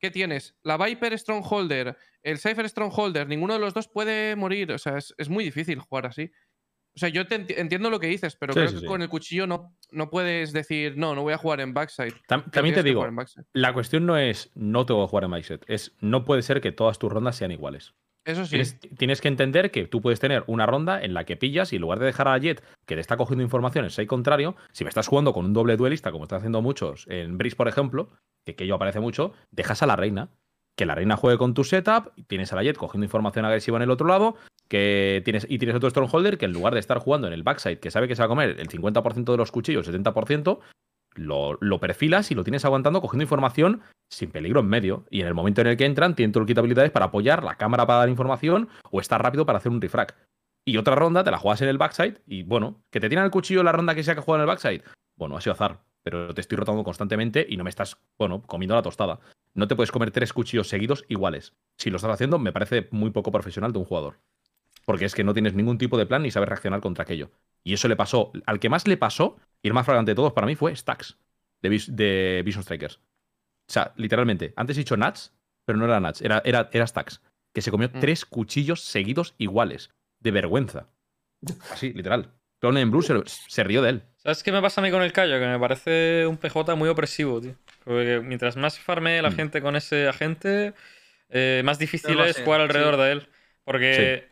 ¿qué 0.00 0.10
tienes? 0.10 0.56
La 0.64 0.76
Viper 0.76 1.16
Strongholder, 1.16 1.96
el 2.24 2.38
Cypher 2.38 2.68
Strongholder, 2.68 3.28
ninguno 3.28 3.54
de 3.54 3.60
los 3.60 3.72
dos 3.72 3.86
puede 3.86 4.34
morir. 4.34 4.72
O 4.72 4.78
sea, 4.78 4.98
es 4.98 5.28
muy 5.28 5.44
difícil 5.44 5.78
jugar 5.78 6.06
así. 6.06 6.32
O 6.98 7.00
sea, 7.00 7.08
yo 7.10 7.26
te 7.26 7.38
enti- 7.40 7.54
entiendo 7.56 7.90
lo 7.90 8.00
que 8.00 8.08
dices, 8.08 8.34
pero 8.36 8.52
Sí, 8.52 8.58
creo 8.58 8.68
sí, 8.68 8.74
que 8.74 8.80
sí. 8.80 8.86
con 8.86 9.00
el 9.02 9.08
cuchillo 9.08 9.46
no, 9.46 9.76
no 9.92 10.10
puedes 10.10 10.52
decir, 10.52 10.96
no, 10.96 11.14
no 11.14 11.22
voy 11.22 11.32
a 11.32 11.38
jugar 11.38 11.60
en 11.60 11.72
backside. 11.72 12.12
Tam- 12.28 12.50
también 12.50 12.74
te 12.74 12.82
digo, 12.82 13.06
backside. 13.12 13.44
la 13.52 13.72
cuestión 13.72 14.04
no 14.04 14.16
es 14.16 14.50
no 14.54 14.84
tengo 14.84 15.04
que 15.04 15.10
jugar 15.10 15.24
en 15.24 15.30
mindset, 15.30 15.64
es 15.68 15.96
no 16.00 16.24
puede 16.24 16.42
ser 16.42 16.60
que 16.60 16.72
todas 16.72 16.98
tus 16.98 17.12
rondas 17.12 17.36
sean 17.36 17.52
iguales. 17.52 17.94
Eso 18.24 18.44
sí. 18.44 18.50
Tienes, 18.50 18.80
tienes 18.98 19.20
que 19.22 19.28
entender 19.28 19.70
que 19.70 19.86
tú 19.86 20.02
puedes 20.02 20.20
tener 20.20 20.44
una 20.48 20.66
ronda 20.66 21.00
en 21.02 21.14
la 21.14 21.24
que 21.24 21.36
pillas 21.38 21.72
y 21.72 21.76
en 21.76 21.82
lugar 21.82 21.98
de 22.00 22.06
dejar 22.06 22.28
a 22.28 22.32
la 22.32 22.38
Jet 22.38 22.62
que 22.84 22.94
te 22.96 23.00
está 23.00 23.16
cogiendo 23.16 23.42
información 23.44 23.84
en 23.86 23.90
side 23.90 24.06
contrario, 24.06 24.54
si 24.72 24.84
me 24.84 24.88
estás 24.90 25.06
jugando 25.08 25.32
con 25.32 25.46
un 25.46 25.52
doble 25.54 25.76
duelista, 25.76 26.10
como 26.12 26.24
están 26.24 26.38
haciendo 26.38 26.60
muchos 26.60 27.06
en 27.08 27.38
Breeze, 27.38 27.56
por 27.56 27.68
ejemplo, 27.68 28.10
que, 28.44 28.54
que 28.54 28.66
yo 28.66 28.74
aparece 28.74 29.00
mucho, 29.00 29.32
dejas 29.50 29.82
a 29.82 29.86
la 29.86 29.96
reina. 29.96 30.28
Que 30.76 30.86
la 30.86 30.94
reina 30.94 31.16
juegue 31.16 31.38
con 31.38 31.54
tu 31.54 31.64
setup, 31.64 32.12
tienes 32.28 32.52
a 32.52 32.56
la 32.56 32.62
Jet 32.62 32.76
cogiendo 32.76 33.04
información 33.04 33.44
agresiva 33.44 33.78
en 33.78 33.82
el 33.82 33.90
otro 33.90 34.06
lado, 34.06 34.36
que 34.68 35.22
tienes, 35.24 35.46
y 35.48 35.58
tienes 35.58 35.76
otro 35.76 35.90
Strongholder 35.90 36.38
que 36.38 36.44
en 36.44 36.52
lugar 36.52 36.74
de 36.74 36.80
estar 36.80 36.98
jugando 36.98 37.26
en 37.26 37.32
el 37.32 37.42
backside, 37.42 37.80
que 37.80 37.90
sabe 37.90 38.06
que 38.06 38.14
se 38.14 38.22
va 38.22 38.26
a 38.26 38.28
comer 38.28 38.56
el 38.58 38.68
50% 38.68 39.24
de 39.24 39.36
los 39.36 39.50
cuchillos, 39.50 39.88
70%, 39.88 40.60
lo, 41.14 41.58
lo 41.60 41.80
perfilas 41.80 42.30
y 42.30 42.34
lo 42.34 42.44
tienes 42.44 42.64
aguantando 42.64 43.00
cogiendo 43.00 43.24
información 43.24 43.82
sin 44.10 44.30
peligro 44.30 44.60
en 44.60 44.68
medio. 44.68 45.04
Y 45.10 45.20
en 45.20 45.26
el 45.26 45.34
momento 45.34 45.60
en 45.60 45.68
el 45.68 45.76
que 45.76 45.84
entran, 45.84 46.14
tienen 46.14 46.32
toolkit 46.32 46.58
habilidades 46.58 46.90
para 46.90 47.06
apoyar 47.06 47.42
la 47.42 47.56
cámara 47.56 47.86
para 47.86 48.00
dar 48.00 48.08
información 48.08 48.68
o 48.90 49.00
estar 49.00 49.22
rápido 49.22 49.46
para 49.46 49.58
hacer 49.58 49.72
un 49.72 49.80
refrag. 49.80 50.14
Y 50.64 50.76
otra 50.76 50.94
ronda 50.94 51.24
te 51.24 51.30
la 51.30 51.38
juegas 51.38 51.62
en 51.62 51.68
el 51.68 51.78
backside 51.78 52.20
y 52.26 52.42
bueno, 52.42 52.82
que 52.90 53.00
te 53.00 53.08
tiran 53.08 53.24
el 53.24 53.30
cuchillo 53.30 53.62
la 53.62 53.72
ronda 53.72 53.94
que 53.94 54.02
sea 54.02 54.14
que 54.14 54.20
juega 54.20 54.38
en 54.38 54.42
el 54.42 54.48
backside. 54.48 54.82
Bueno, 55.16 55.36
ha 55.36 55.40
sido 55.40 55.54
azar, 55.54 55.80
pero 56.02 56.34
te 56.34 56.40
estoy 56.40 56.56
rotando 56.56 56.84
constantemente 56.84 57.46
y 57.48 57.56
no 57.56 57.64
me 57.64 57.70
estás, 57.70 57.96
bueno, 58.18 58.42
comiendo 58.42 58.74
la 58.74 58.82
tostada. 58.82 59.18
No 59.54 59.66
te 59.66 59.74
puedes 59.74 59.90
comer 59.90 60.10
tres 60.10 60.32
cuchillos 60.32 60.68
seguidos 60.68 61.04
iguales. 61.08 61.54
Si 61.78 61.90
lo 61.90 61.96
estás 61.96 62.12
haciendo, 62.12 62.38
me 62.38 62.52
parece 62.52 62.88
muy 62.90 63.10
poco 63.10 63.32
profesional 63.32 63.72
de 63.72 63.78
un 63.78 63.86
jugador. 63.86 64.18
Porque 64.88 65.04
es 65.04 65.14
que 65.14 65.22
no 65.22 65.34
tienes 65.34 65.52
ningún 65.52 65.76
tipo 65.76 65.98
de 65.98 66.06
plan 66.06 66.22
ni 66.22 66.30
sabes 66.30 66.48
reaccionar 66.48 66.80
contra 66.80 67.02
aquello. 67.02 67.30
Y 67.62 67.74
eso 67.74 67.88
le 67.88 67.94
pasó. 67.96 68.32
Al 68.46 68.58
que 68.58 68.70
más 68.70 68.88
le 68.88 68.96
pasó, 68.96 69.36
y 69.60 69.68
el 69.68 69.74
más 69.74 69.84
flagrante 69.84 70.12
de 70.12 70.14
todos 70.14 70.32
para 70.32 70.46
mí, 70.46 70.54
fue 70.56 70.74
Stacks 70.74 71.18
de, 71.60 71.68
Vis- 71.68 71.94
de 71.94 72.40
Vision 72.42 72.62
Strikers. 72.64 72.96
O 72.96 73.70
sea, 73.72 73.92
literalmente, 73.96 74.54
antes 74.56 74.78
he 74.78 74.80
dicho 74.80 74.96
Nats, 74.96 75.34
pero 75.66 75.78
no 75.78 75.84
era 75.84 76.00
Nats, 76.00 76.22
era, 76.22 76.40
era, 76.42 76.70
era 76.72 76.86
Stacks. 76.86 77.20
Que 77.52 77.60
se 77.60 77.70
comió 77.70 77.90
Mm. 77.92 78.00
tres 78.00 78.24
cuchillos 78.24 78.80
seguidos 78.80 79.34
iguales. 79.36 79.90
De 80.20 80.30
vergüenza. 80.30 80.86
Así, 81.70 81.92
literal. 81.92 82.32
Clone 82.58 82.80
en 82.80 82.90
Blue 82.90 83.02
se, 83.02 83.14
se 83.26 83.64
rió 83.64 83.82
de 83.82 83.90
él. 83.90 84.02
¿Sabes 84.16 84.42
qué 84.42 84.52
me 84.52 84.62
pasa 84.62 84.80
a 84.80 84.84
mí 84.84 84.90
con 84.90 85.02
el 85.02 85.12
callo? 85.12 85.38
Que 85.38 85.46
me 85.46 85.58
parece 85.60 86.26
un 86.26 86.38
PJ 86.38 86.74
muy 86.76 86.88
opresivo, 86.88 87.40
tío. 87.42 87.54
Porque 87.84 88.20
mientras 88.24 88.56
más 88.56 88.78
farme 88.80 89.20
la 89.20 89.28
Mm. 89.30 89.34
gente 89.34 89.60
con 89.60 89.76
ese 89.76 90.08
agente, 90.08 90.72
eh, 91.28 91.60
más 91.64 91.78
difícil 91.78 92.18
es 92.20 92.40
jugar 92.40 92.62
alrededor 92.62 92.94
sí. 92.94 93.00
de 93.02 93.12
él. 93.12 93.28
Porque 93.64 94.28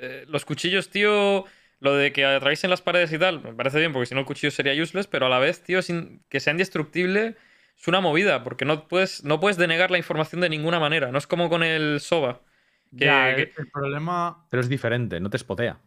eh, 0.00 0.24
los 0.28 0.44
cuchillos, 0.44 0.90
tío, 0.90 1.44
lo 1.78 1.94
de 1.94 2.12
que 2.12 2.24
atraviesen 2.24 2.70
las 2.70 2.82
paredes 2.82 3.12
y 3.12 3.18
tal, 3.18 3.42
me 3.42 3.52
parece 3.54 3.78
bien, 3.78 3.92
porque 3.92 4.06
si 4.06 4.14
no 4.14 4.20
el 4.20 4.26
cuchillo 4.26 4.50
sería 4.50 4.80
useless, 4.82 5.06
pero 5.06 5.26
a 5.26 5.28
la 5.28 5.38
vez, 5.38 5.62
tío, 5.62 5.82
sin 5.82 6.22
que 6.28 6.40
sea 6.40 6.52
indestructible, 6.52 7.36
es 7.78 7.88
una 7.88 8.00
movida, 8.00 8.44
porque 8.44 8.64
no 8.64 8.88
puedes, 8.88 9.24
no 9.24 9.40
puedes 9.40 9.56
denegar 9.56 9.90
la 9.90 9.98
información 9.98 10.40
de 10.42 10.48
ninguna 10.50 10.78
manera. 10.78 11.10
No 11.12 11.18
es 11.18 11.26
como 11.26 11.48
con 11.48 11.62
el 11.62 12.00
SOBA. 12.00 12.40
Que- 12.98 13.04
Ya, 13.06 13.34
que- 13.34 13.52
el, 13.56 13.70
problema. 13.72 14.46
Pero 14.50 14.60
es 14.60 14.68
diferente, 14.68 15.20
no 15.20 15.30
te 15.30 15.38
spotea. 15.38 15.80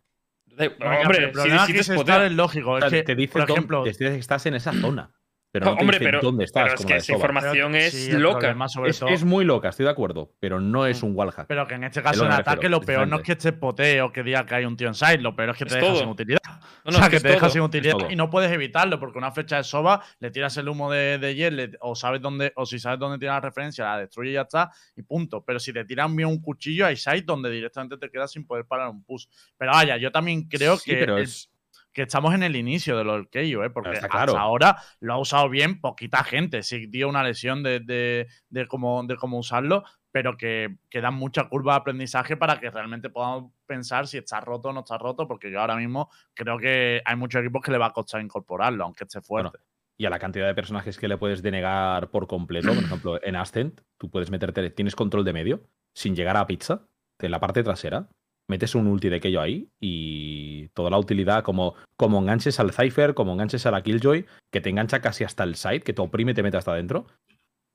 Hombre, 0.52 1.18
el 1.18 1.26
si, 1.26 1.32
problema 1.32 1.66
si 1.66 1.72
que 1.74 1.78
te 1.78 1.80
es 1.82 1.86
spotea. 1.88 2.16
estar 2.16 2.26
es 2.26 2.32
lógico. 2.34 2.72
O 2.72 2.80
sea, 2.80 2.88
es 2.88 2.94
que, 2.94 3.04
te 3.04 3.16
dice 3.16 3.34
por 3.34 3.42
dónde- 3.42 3.54
ejemplo, 3.54 3.84
te 3.84 3.90
dice 3.90 4.10
que 4.10 4.16
estás 4.18 4.46
en 4.46 4.54
esa 4.56 4.72
zona. 4.74 5.12
Pero 5.54 5.68
no, 5.68 5.76
te 5.76 5.82
hombre, 5.82 6.00
pero, 6.00 6.20
dónde 6.20 6.46
estás. 6.46 6.64
pero 6.64 6.76
es 6.80 6.86
que 6.86 6.96
esa 6.96 7.06
Soba. 7.06 7.16
información 7.18 7.72
Pero- 7.74 7.86
es 7.86 7.94
sí, 7.94 8.12
loca. 8.14 8.68
sobre 8.70 8.90
Es, 8.90 9.00
todo- 9.00 9.10
es 9.10 9.24
muy 9.24 9.46
loca, 9.46 9.70
estoy 9.70 9.86
de 9.86 9.92
acuerdo, 9.92 10.34
pero 10.40 10.60
no 10.60 10.88
es 10.88 11.04
un 11.04 11.16
wallhack. 11.16 11.46
Pero 11.46 11.68
que 11.68 11.76
en 11.76 11.84
este 11.84 12.00
Es 12.00 12.04
caso 12.06 12.26
en 12.26 12.32
ataque 12.32 12.68
lo 12.70 12.82
peor 12.82 13.08
no 13.08 13.18
es 13.18 13.22
que 13.22 13.34
esté 13.34 13.54
potee 13.54 14.02
o 14.02 14.12
que 14.12 14.24
diga 14.24 14.46
que 14.48 14.56
hay 14.56 14.66
un 14.66 14.76
tío 14.76 14.88
en 14.88 14.96
side, 14.96 15.20
lo 15.20 15.36
peor 15.36 15.52
es 15.52 15.58
que 15.58 15.66
te 15.66 15.76
deja 15.76 15.96
sin 15.96 16.08
utilidad. 16.10 16.40
No, 16.44 16.54
no, 16.54 16.58
o 16.90 16.92
sea, 16.94 17.04
es 17.06 17.10
que 17.12 17.20
te 17.20 17.28
deja 17.30 17.50
sin 17.52 17.62
utilidad 17.62 17.94
y 18.10 18.16
no 18.16 18.32
puedes 18.32 18.52
evitarlo 18.52 19.00
porque 19.00 19.20
una 19.20 19.32
flecha 19.32 19.58
de 19.58 19.64
soba 19.64 20.04
le 20.20 20.32
tiras 20.32 20.58
el 20.58 20.68
humo 20.68 20.92
de, 20.92 21.20
de 21.20 21.36
Jet 21.36 21.54
le- 21.54 21.72
o 21.82 21.94
sabes 21.96 22.20
dónde 22.20 22.52
o 22.56 22.66
si 22.66 22.80
sabes 22.80 22.98
dónde 22.98 23.20
tiene 23.20 23.34
la 23.36 23.40
referencia 23.40 23.86
la 23.86 24.00
destruye 24.00 24.32
y 24.32 24.34
ya 24.34 24.42
está 24.42 24.72
y 24.96 25.04
punto. 25.04 25.44
Pero 25.46 25.60
si 25.60 25.72
te 25.72 25.86
tiran 25.86 26.16
bien 26.16 26.30
un 26.30 26.42
cuchillo 26.42 26.88
hay 26.88 26.98
side 26.98 27.22
donde 27.22 27.52
directamente 27.52 27.96
te 27.98 28.10
quedas 28.10 28.32
sin 28.32 28.48
poder 28.48 28.66
parar 28.66 28.90
un 28.90 29.04
push. 29.04 29.26
Pero 29.56 29.72
vaya, 29.72 29.98
yo 29.98 30.12
también 30.12 30.48
creo 30.48 30.78
Sí, 30.78 30.90
que, 30.90 30.98
pero 30.98 31.18
el- 31.18 31.24
es- 31.26 31.52
que 31.94 32.02
estamos 32.02 32.34
en 32.34 32.44
el 32.44 32.56
inicio 32.56 32.98
de 32.98 33.04
lo 33.04 33.14
del 33.14 33.30
Keio, 33.30 33.64
¿eh? 33.64 33.70
porque 33.70 33.92
hasta 33.92 34.10
claro. 34.10 34.38
ahora 34.38 34.78
lo 35.00 35.14
ha 35.14 35.20
usado 35.20 35.48
bien 35.50 35.80
poquita 35.80 36.24
gente. 36.24 36.64
Sí 36.64 36.88
dio 36.88 37.08
una 37.08 37.24
lesión 37.24 37.64
de, 37.64 37.80
de, 37.80 38.28
de 38.50 38.68
cómo, 38.68 39.04
de 39.04 39.16
cómo 39.16 39.38
usarlo, 39.38 39.84
pero 40.12 40.36
que, 40.36 40.78
que 40.90 41.02
dan 41.02 41.14
mucha 41.14 41.46
curva 41.50 41.74
de 41.74 41.80
aprendizaje 41.80 42.36
para 42.36 42.60
que 42.60 42.70
realmente 42.70 43.10
podamos 43.10 43.52
pensar 43.66 44.08
si 44.08 44.18
está 44.18 44.40
roto 44.42 44.70
o 44.70 44.74
no 44.74 44.82
está 44.82 44.98
roto, 44.98 45.28
porque 45.28 45.52
yo 45.52 45.62
ahora 45.62 45.76
mismo 45.76 46.10
creo 46.34 46.58
que 46.58 47.02
hay 47.06 47.16
muchos 47.16 47.42
equipos 47.42 47.62
que 47.62 47.72
le 47.72 47.78
va 47.78 47.88
a 47.88 47.94
costar 47.94 48.22
incorporarlo, 48.22 48.84
aunque 48.84 49.04
esté 49.04 49.22
fuerte. 49.22 49.60
y 49.98 50.06
a 50.06 50.10
la 50.10 50.20
cantidad 50.20 50.48
de 50.48 50.56
personajes 50.56 50.98
que 50.98 51.08
le 51.08 51.18
puedes 51.18 51.42
denegar 51.42 52.10
por 52.10 52.28
completo. 52.28 52.74
Por 52.74 52.84
ejemplo, 52.84 53.24
en 53.24 53.36
Ascent, 53.36 53.82
tú 53.98 54.10
puedes 54.10 54.32
meterte, 54.32 54.70
tienes 54.72 54.96
control 54.96 55.24
de 55.24 55.34
medio 55.34 55.64
sin 55.94 56.16
llegar 56.16 56.38
a 56.38 56.48
pizza, 56.48 56.88
en 57.20 57.32
la 57.32 57.40
parte 57.40 57.64
trasera. 57.64 58.10
Metes 58.48 58.76
un 58.76 58.88
ulti 58.88 59.10
de 59.10 59.18
aquello 59.18 59.42
ahí 59.42 59.70
y 59.80 60.68
toda 60.70 60.90
la 60.90 60.98
utilidad, 60.98 61.44
como, 61.44 61.76
como 61.96 62.20
enganches 62.20 62.60
al 62.60 62.74
Cypher, 62.74 63.14
como 63.14 63.34
enganches 63.34 63.66
a 63.66 63.72
la 63.72 63.82
Killjoy, 63.82 64.26
que 64.52 64.62
te 64.62 64.70
engancha 64.70 65.02
casi 65.02 65.24
hasta 65.24 65.44
el 65.44 65.56
side, 65.56 65.82
que 65.82 65.94
te 65.94 66.02
oprime 66.02 66.32
y 66.32 66.36
te 66.36 66.44
mete 66.44 66.58
hasta 66.58 66.74
adentro, 66.74 67.08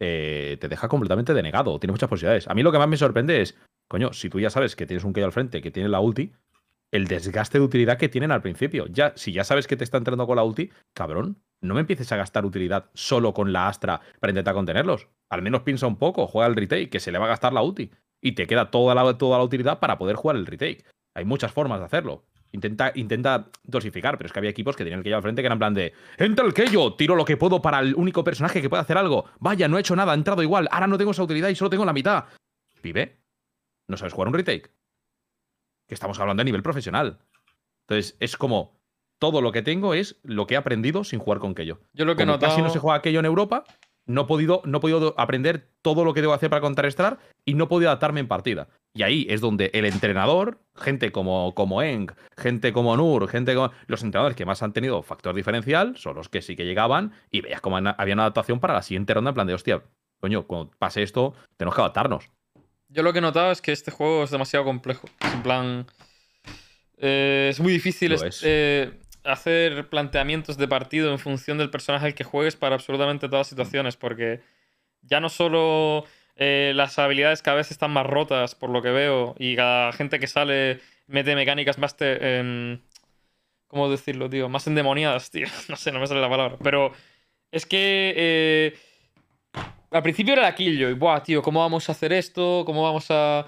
eh, 0.01 0.59
te 0.61 0.69
deja 0.69 0.89
completamente 0.89 1.35
denegado. 1.35 1.79
Tiene 1.79 1.93
muchas 1.93 2.09
posibilidades. 2.09 2.49
A 2.49 2.55
mí 2.55 2.63
lo 2.63 2.71
que 2.71 2.79
más 2.79 2.89
me 2.89 2.97
sorprende 2.97 3.41
es, 3.41 3.57
coño, 3.89 4.13
si 4.13 4.29
tú 4.29 4.41
ya 4.41 4.51
sabes 4.51 4.77
que 4.77 4.87
tienes 4.87 5.05
un 5.05 5.13
Keio 5.13 5.27
al 5.27 5.33
frente, 5.33 5.63
que 5.63 5.71
tiene 5.71 5.89
la 5.89 6.01
ulti, 6.01 6.33
el 6.91 7.07
desgaste 7.07 7.59
de 7.59 7.65
utilidad 7.65 7.99
que 7.99 8.09
tienen 8.09 8.33
al 8.33 8.43
principio. 8.43 8.87
Ya, 8.87 9.13
si 9.17 9.33
ya 9.33 9.45
sabes 9.45 9.67
que 9.67 9.77
te 9.77 9.85
está 9.85 9.99
entrando 9.99 10.27
con 10.27 10.37
la 10.37 10.45
ulti, 10.45 10.71
cabrón, 10.95 11.43
no 11.61 11.75
me 11.75 11.81
empieces 11.81 12.11
a 12.13 12.17
gastar 12.17 12.47
utilidad 12.47 12.91
solo 12.95 13.35
con 13.35 13.53
la 13.53 13.69
Astra 13.69 14.01
para 14.21 14.31
intentar 14.31 14.55
contenerlos. 14.55 15.09
Al 15.31 15.43
menos 15.43 15.63
piensa 15.63 15.87
un 15.87 15.97
poco, 15.97 16.27
juega 16.27 16.49
el 16.49 16.57
retake, 16.57 16.89
que 16.89 17.01
se 17.01 17.13
le 17.13 17.19
va 17.19 17.27
a 17.27 17.31
gastar 17.31 17.53
la 17.53 17.63
ulti. 17.63 17.91
Y 18.21 18.33
te 18.33 18.47
queda 18.47 18.71
toda 18.71 18.95
la, 18.95 19.17
toda 19.17 19.39
la 19.39 19.45
utilidad 19.45 19.79
para 19.79 19.99
poder 19.99 20.17
jugar 20.17 20.37
el 20.37 20.47
retake. 20.47 20.85
Hay 21.15 21.25
muchas 21.25 21.53
formas 21.53 21.79
de 21.79 21.87
hacerlo. 21.87 22.25
Intenta, 22.53 22.93
intenta 22.95 23.51
dosificar, 23.63 24.17
pero 24.17 24.27
es 24.27 24.33
que 24.33 24.39
había 24.39 24.51
equipos 24.51 24.75
que 24.75 24.85
tenían 24.85 25.01
el 25.01 25.05
Keio 25.05 25.17
al 25.17 25.23
frente 25.23 25.43
que 25.43 25.47
eran 25.47 25.59
plan 25.59 25.75
de 25.75 25.93
¡Entra 26.17 26.47
el 26.47 26.55
Keio! 26.55 26.95
Tiro 26.95 27.15
lo 27.15 27.25
que 27.25 27.37
puedo 27.37 27.61
para 27.61 27.81
el 27.81 27.95
único 27.95 28.25
personaje 28.25 28.63
que 28.63 28.71
puede 28.71 28.81
hacer 28.83 28.97
algo. 28.97 29.27
Vaya, 29.39 29.69
no 29.69 29.77
he 29.77 29.81
hecho 29.81 29.95
nada, 29.95 30.13
ha 30.13 30.15
entrado 30.15 30.43
igual. 30.43 30.69
Ahora 30.71 30.87
no 30.87 30.97
tengo 30.97 31.11
esa 31.11 31.23
utilidad 31.23 31.51
y 31.51 31.55
solo 31.55 31.71
tengo 31.71 31.85
la 31.85 31.93
mitad. 31.93 32.25
Pibe, 32.81 33.21
¿no 33.87 33.97
sabes 33.97 34.15
jugar 34.15 34.29
un 34.29 34.35
retake? 34.35 34.73
Que 35.87 35.95
estamos 35.95 36.19
hablando 36.21 36.41
a 36.41 36.45
nivel 36.45 36.63
profesional. 36.63 37.19
Entonces, 37.87 38.17
es 38.21 38.37
como 38.37 38.79
todo 39.19 39.43
lo 39.43 39.53
que 39.53 39.63
tengo 39.63 39.95
es 39.95 40.19
lo 40.23 40.47
que 40.47 40.55
he 40.55 40.57
aprendido 40.57 41.05
sin 41.05 41.19
jugar 41.19 41.41
con 41.41 41.55
Keio. 41.55 41.81
Yo 41.93 42.05
lo 42.05 42.17
que 42.17 42.23
he 42.23 42.27
notado. 42.27 42.51
casi 42.51 42.63
no 42.63 42.71
se 42.71 42.79
juega 42.79 43.03
Keio 43.03 43.21
en 43.21 43.27
Europa, 43.27 43.65
no 44.09 44.23
he, 44.23 44.25
podido, 44.25 44.63
no 44.65 44.79
he 44.79 44.81
podido 44.81 45.15
aprender 45.19 45.69
todo 45.83 46.05
lo 46.05 46.15
que 46.15 46.23
debo 46.23 46.33
hacer 46.33 46.51
para 46.51 46.63
contrarrestar 46.63 47.19
y 47.45 47.55
no 47.55 47.65
he 47.65 47.67
podido 47.69 47.91
adaptarme 47.91 48.21
en 48.21 48.27
partida. 48.27 48.69
Y 48.95 49.03
ahí 49.03 49.27
es 49.29 49.41
donde 49.41 49.71
el 49.75 49.85
entrenador, 49.85 50.59
gente 50.75 51.13
como, 51.13 51.55
como 51.55 51.83
Eng, 51.83 52.09
gente 52.37 52.73
como 52.73 52.97
Nur, 52.97 53.29
gente 53.29 53.55
como. 53.55 53.71
Los 53.87 54.03
entrenadores 54.03 54.35
que 54.35 54.47
más 54.47 54.63
han 54.63 54.73
tenido 54.73 55.03
factor 55.03 55.35
diferencial 55.35 55.97
son 55.97 56.17
los 56.17 56.29
que 56.29 56.43
sí 56.43 56.57
que 56.57 56.65
llegaban 56.65 57.13
y 57.31 57.43
veías 57.43 57.61
como 57.61 57.77
había 57.77 58.15
una 58.15 58.25
adaptación 58.25 58.61
para 58.61 58.75
la 58.75 58.83
siguiente 58.83 59.15
ronda 59.15 59.31
en 59.31 59.35
plan 59.35 59.47
de, 59.47 59.55
hostia, 59.55 59.83
coño, 60.21 60.47
cuando 60.47 60.73
pase 60.79 61.03
esto, 61.03 61.35
tenemos 61.57 61.75
que 61.75 61.83
adaptarnos. 61.83 62.31
Yo 62.89 63.03
lo 63.03 63.13
que 63.13 63.19
he 63.19 63.23
notado 63.23 63.53
es 63.53 63.61
que 63.61 63.73
este 63.73 63.91
juego 63.91 64.25
es 64.25 64.31
demasiado 64.31 64.65
complejo. 64.65 65.07
En 65.35 65.43
plan. 65.43 65.87
eh, 66.97 67.49
es 67.51 67.61
muy 67.61 67.73
difícil 67.73 68.13
es. 68.13 68.41
eh, 68.43 68.99
hacer 69.29 69.89
planteamientos 69.89 70.57
de 70.59 70.69
partido 70.69 71.11
en 71.13 71.19
función 71.19 71.59
del 71.59 71.71
personaje 71.71 72.07
al 72.07 72.15
que 72.15 72.25
juegues 72.25 72.57
para 72.57 72.75
absolutamente 72.75 73.27
todas 73.29 73.41
las 73.41 73.49
situaciones. 73.49 73.97
Porque 73.97 74.41
ya 75.03 75.21
no 75.21 75.29
solo 75.29 76.05
eh, 76.37 76.73
las 76.75 76.99
habilidades 76.99 77.43
cada 77.43 77.57
vez 77.59 77.71
están 77.71 77.91
más 77.93 78.07
rotas, 78.07 78.55
por 78.55 78.71
lo 78.71 78.83
que 78.83 78.91
veo, 78.91 79.35
y 79.39 79.57
cada 79.57 79.93
gente 79.93 80.19
que 80.21 80.27
sale 80.27 80.81
mete 81.07 81.35
mecánicas 81.35 81.79
más. 81.79 81.97
te- 81.97 82.39
em, 82.39 82.81
¿Cómo 83.69 83.91
decirlo, 83.91 84.31
tío? 84.31 84.49
Más 84.49 84.67
endemoniadas, 84.67 85.31
tío. 85.31 85.47
No 85.69 85.77
sé, 85.77 85.93
no 85.93 86.01
me 86.01 86.07
sale 86.07 86.21
la 86.21 86.29
palabra. 86.31 86.57
Pero 86.63 86.93
es 87.53 87.67
que. 87.67 88.15
eh, 88.17 88.79
al 89.91 90.03
principio 90.03 90.35
era 90.35 90.43
la 90.43 90.55
Killjoy. 90.55 90.95
Buah, 90.95 91.23
tío, 91.23 91.43
¿cómo 91.43 91.61
vamos 91.61 91.89
a 91.89 91.93
hacer 91.93 92.13
esto? 92.13 92.63
¿Cómo 92.67 92.83
vamos 92.83 93.07
a. 93.11 93.47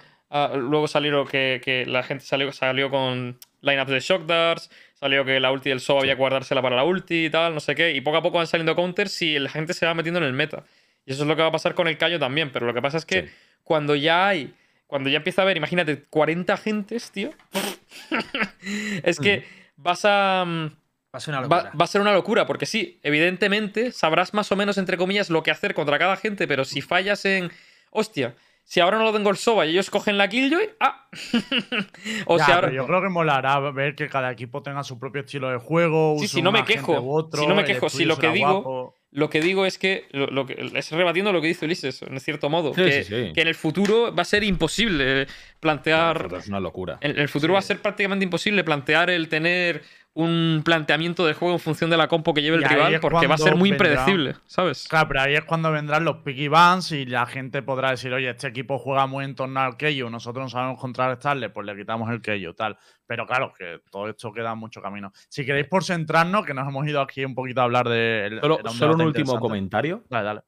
Luego 0.54 0.86
salió 0.86 1.24
que, 1.24 1.60
que 1.64 1.84
la 1.86 2.02
gente 2.04 2.24
salió, 2.24 2.52
salió 2.52 2.88
con 2.90 3.38
lineups 3.62 3.90
de 3.90 4.00
Shock 4.00 4.26
Darts. 4.26 4.70
Salió 5.00 5.24
que 5.24 5.40
la 5.40 5.50
ulti 5.50 5.70
del 5.70 5.80
SO 5.80 5.98
había 6.00 6.12
que 6.14 6.18
guardársela 6.18 6.60
para 6.62 6.76
la 6.76 6.84
ulti 6.84 7.24
y 7.26 7.30
tal, 7.30 7.54
no 7.54 7.60
sé 7.60 7.74
qué. 7.74 7.92
Y 7.92 8.02
poco 8.02 8.18
a 8.18 8.22
poco 8.22 8.36
van 8.38 8.46
saliendo 8.46 8.76
counters 8.76 9.20
y 9.22 9.38
la 9.38 9.48
gente 9.48 9.72
se 9.72 9.86
va 9.86 9.94
metiendo 9.94 10.18
en 10.18 10.24
el 10.26 10.34
meta. 10.34 10.64
Y 11.06 11.12
eso 11.12 11.22
es 11.22 11.28
lo 11.28 11.34
que 11.36 11.42
va 11.42 11.48
a 11.48 11.52
pasar 11.52 11.74
con 11.74 11.88
el 11.88 11.96
Callo 11.96 12.18
también. 12.18 12.50
Pero 12.52 12.66
lo 12.66 12.74
que 12.74 12.82
pasa 12.82 12.98
es 12.98 13.06
que 13.06 13.22
Sí. 13.22 13.28
cuando 13.64 13.96
ya 13.96 14.28
hay. 14.28 14.52
Cuando 14.86 15.08
ya 15.08 15.16
empieza 15.18 15.40
a 15.40 15.44
haber, 15.44 15.56
imagínate, 15.56 16.02
40 16.10 16.52
agentes, 16.52 17.10
tío. 17.12 17.30
es 19.02 19.18
que 19.18 19.44
vas 19.76 20.04
a. 20.04 20.44
mm, 20.46 20.66
Va 21.12 21.16
a 21.16 21.20
ser 21.20 21.34
una 21.34 21.40
Va, 21.48 21.56
locura. 21.56 21.72
va 21.80 21.84
a 21.84 21.88
ser 21.88 22.00
una 22.00 22.12
locura, 22.12 22.46
porque 22.46 22.66
sí, 22.66 23.00
evidentemente 23.02 23.90
sabrás 23.90 24.32
más 24.32 24.52
o 24.52 24.56
menos, 24.56 24.78
entre 24.78 24.96
comillas, 24.96 25.28
lo 25.28 25.42
que 25.42 25.50
hacer 25.50 25.74
contra 25.74 25.98
cada 25.98 26.16
gente, 26.16 26.46
pero 26.46 26.64
si 26.64 26.82
fallas 26.82 27.24
en. 27.24 27.50
Hostia, 27.90 28.34
si 28.70 28.78
ahora 28.78 28.98
no 28.98 29.04
lo 29.04 29.12
tengo 29.12 29.30
el 29.30 29.36
Soba 29.36 29.66
y 29.66 29.70
ellos 29.70 29.90
cogen 29.90 30.16
la 30.16 30.28
Killjoy. 30.28 30.70
¡Ah! 30.78 31.08
o 32.26 32.38
Ya, 32.38 32.46
sea, 32.46 32.54
ahora. 32.54 32.70
yo 32.72 32.86
creo 32.86 33.02
que 33.02 33.08
molará 33.08 33.58
ver 33.72 33.96
que 33.96 34.08
cada 34.08 34.30
equipo 34.30 34.62
tenga 34.62 34.84
su 34.84 34.96
propio 34.96 35.22
estilo 35.22 35.50
de 35.50 35.58
juego. 35.58 36.14
Sí, 36.20 36.28
sí, 36.28 36.40
no 36.40 36.52
me 36.52 36.64
quejo. 36.64 36.96
otro, 37.12 37.40
Si 37.42 37.48
no 37.48 37.56
me 37.56 37.64
quejo, 37.64 37.88
si 37.88 38.04
lo 38.04 38.16
que 38.16 38.28
digo- 38.30 38.52
guapo. 38.62 38.96
Lo 39.12 39.28
que 39.28 39.40
digo 39.40 39.66
es 39.66 39.76
que. 39.76 40.06
Lo, 40.12 40.28
lo 40.28 40.46
que 40.46 40.70
es 40.72 40.92
rebatiendo 40.92 41.32
lo 41.32 41.40
que 41.40 41.48
dice 41.48 41.64
Ulises, 41.64 42.00
en 42.02 42.20
cierto 42.20 42.48
modo. 42.48 42.72
Sí, 42.74 42.84
que, 42.84 43.02
sí, 43.02 43.12
sí. 43.26 43.32
que 43.34 43.40
en 43.40 43.48
el 43.48 43.56
futuro 43.56 44.14
va 44.14 44.22
a 44.22 44.24
ser 44.24 44.44
imposible 44.44 45.26
plantear. 45.58 46.28
Es 46.38 46.46
una 46.46 46.60
locura. 46.60 46.96
En 47.00 47.18
el 47.18 47.28
futuro 47.28 47.54
va 47.54 47.58
a 47.58 47.62
ser 47.62 47.82
prácticamente 47.82 48.22
imposible 48.24 48.62
plantear 48.62 49.10
el 49.10 49.28
tener 49.28 49.82
un 50.12 50.62
planteamiento 50.64 51.24
de 51.24 51.34
juego 51.34 51.54
en 51.54 51.60
función 51.60 51.88
de 51.88 51.96
la 51.96 52.08
compo 52.08 52.34
que 52.34 52.42
lleve 52.42 52.56
el 52.56 52.64
rival, 52.64 52.98
porque 53.00 53.28
va 53.28 53.36
a 53.36 53.38
ser 53.38 53.54
muy 53.54 53.70
vendrá- 53.70 53.90
impredecible, 53.92 54.34
¿sabes? 54.44 54.88
Claro, 54.88 55.06
pero 55.08 55.20
ahí 55.20 55.34
es 55.34 55.44
cuando 55.44 55.70
vendrán 55.70 56.04
los 56.04 56.18
picky 56.18 56.48
bans 56.48 56.90
y 56.90 57.06
la 57.06 57.26
gente 57.26 57.62
podrá 57.62 57.90
decir, 57.92 58.12
oye, 58.12 58.28
este 58.28 58.48
equipo 58.48 58.78
juega 58.78 59.06
muy 59.06 59.24
en 59.24 59.36
torno 59.36 59.60
al 59.60 59.76
Keio, 59.76 60.10
nosotros 60.10 60.44
no 60.46 60.48
sabemos 60.50 60.80
contrarrestarle, 60.80 61.50
pues 61.50 61.64
le 61.64 61.76
quitamos 61.76 62.10
el 62.10 62.20
Keio, 62.20 62.54
tal. 62.54 62.76
Pero 63.06 63.24
claro, 63.24 63.52
que 63.56 63.80
todo 63.90 64.08
esto 64.08 64.32
queda 64.32 64.54
mucho 64.56 64.82
camino. 64.82 65.12
Si 65.28 65.46
queréis 65.46 65.68
por 65.68 65.84
centrarnos, 65.84 66.44
que 66.44 66.54
nos 66.54 66.66
hemos 66.68 66.86
ido 66.88 67.00
aquí 67.00 67.24
un 67.24 67.34
poquito 67.36 67.60
a 67.60 67.64
hablar 67.64 67.88
de... 67.88 68.26
el- 68.26 68.40
Solo, 68.40 68.58
un 68.64 68.70
solo 68.70 68.94
un 68.94 69.00
último 69.02 69.38
comentario 69.38 70.02
Dale, 70.10 70.24
dale. 70.24 70.40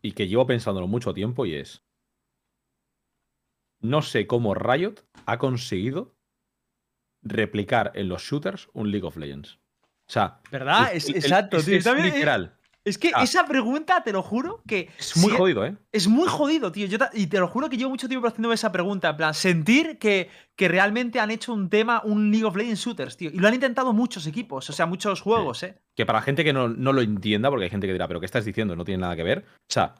y 0.00 0.12
que 0.12 0.26
llevo 0.26 0.46
pensándolo 0.46 0.86
mucho 0.86 1.12
tiempo 1.12 1.44
y 1.44 1.54
es. 1.56 1.84
No 3.80 4.00
sé 4.00 4.26
cómo 4.26 4.54
Riot 4.54 4.94
ha 5.26 5.38
conseguido 5.38 6.14
replicar 7.22 7.92
en 7.94 8.08
los 8.08 8.22
shooters 8.22 8.68
un 8.72 8.90
League 8.90 9.06
of 9.06 9.16
Legends. 9.16 9.58
O 10.08 10.12
sea, 10.12 10.40
¿Verdad? 10.50 10.90
Es, 10.92 11.08
el- 11.08 11.16
exacto, 11.16 11.56
es, 11.58 11.64
tío. 11.66 11.76
es 11.78 11.86
eh, 11.86 11.94
literal. 12.02 12.54
Es 12.84 12.98
que 12.98 13.12
Ah. 13.14 13.22
esa 13.22 13.46
pregunta, 13.46 14.02
te 14.02 14.10
lo 14.12 14.24
juro, 14.24 14.60
que 14.66 14.90
Es 14.98 15.16
muy 15.16 15.30
si- 15.30 15.36
jodido, 15.36 15.64
¿eh? 15.64 15.76
Es 15.92 16.08
muy 16.08 16.26
jodido, 16.26 16.72
tío. 16.72 16.88
Yo 16.88 16.98
y 17.12 17.28
te 17.28 17.38
lo 17.38 17.46
juro 17.46 17.70
que 17.70 17.76
llevo 17.76 17.90
mucho 17.90 18.08
tiempo 18.08 18.26
haciéndome 18.26 18.56
esa 18.56 18.72
pregunta. 18.72 19.10
En 19.10 19.16
plan, 19.16 19.34
sentir 19.34 19.98
que, 19.98 20.28
que 20.56 20.66
realmente 20.66 21.20
han 21.20 21.30
hecho 21.30 21.52
un 21.52 21.70
tema, 21.70 22.02
un 22.04 22.32
League 22.32 22.44
of 22.44 22.56
Legends 22.56 22.80
Shooters, 22.84 23.16
tío. 23.16 23.30
Y 23.32 23.38
lo 23.38 23.46
han 23.46 23.54
intentado 23.54 23.92
muchos 23.92 24.26
equipos, 24.26 24.68
o 24.68 24.72
sea, 24.72 24.86
muchos 24.86 25.20
juegos, 25.20 25.62
¿eh? 25.62 25.78
Que 25.94 26.04
para 26.06 26.22
gente 26.22 26.42
que 26.42 26.52
no, 26.52 26.66
no 26.68 26.92
lo 26.92 27.02
entienda, 27.02 27.50
porque 27.50 27.64
hay 27.66 27.70
gente 27.70 27.86
que 27.86 27.92
dirá, 27.92 28.08
pero 28.08 28.18
¿qué 28.18 28.26
estás 28.26 28.44
diciendo? 28.44 28.74
No 28.74 28.84
tiene 28.84 29.02
nada 29.02 29.14
que 29.14 29.22
ver. 29.22 29.44
O 29.60 29.72
sea, 29.72 29.94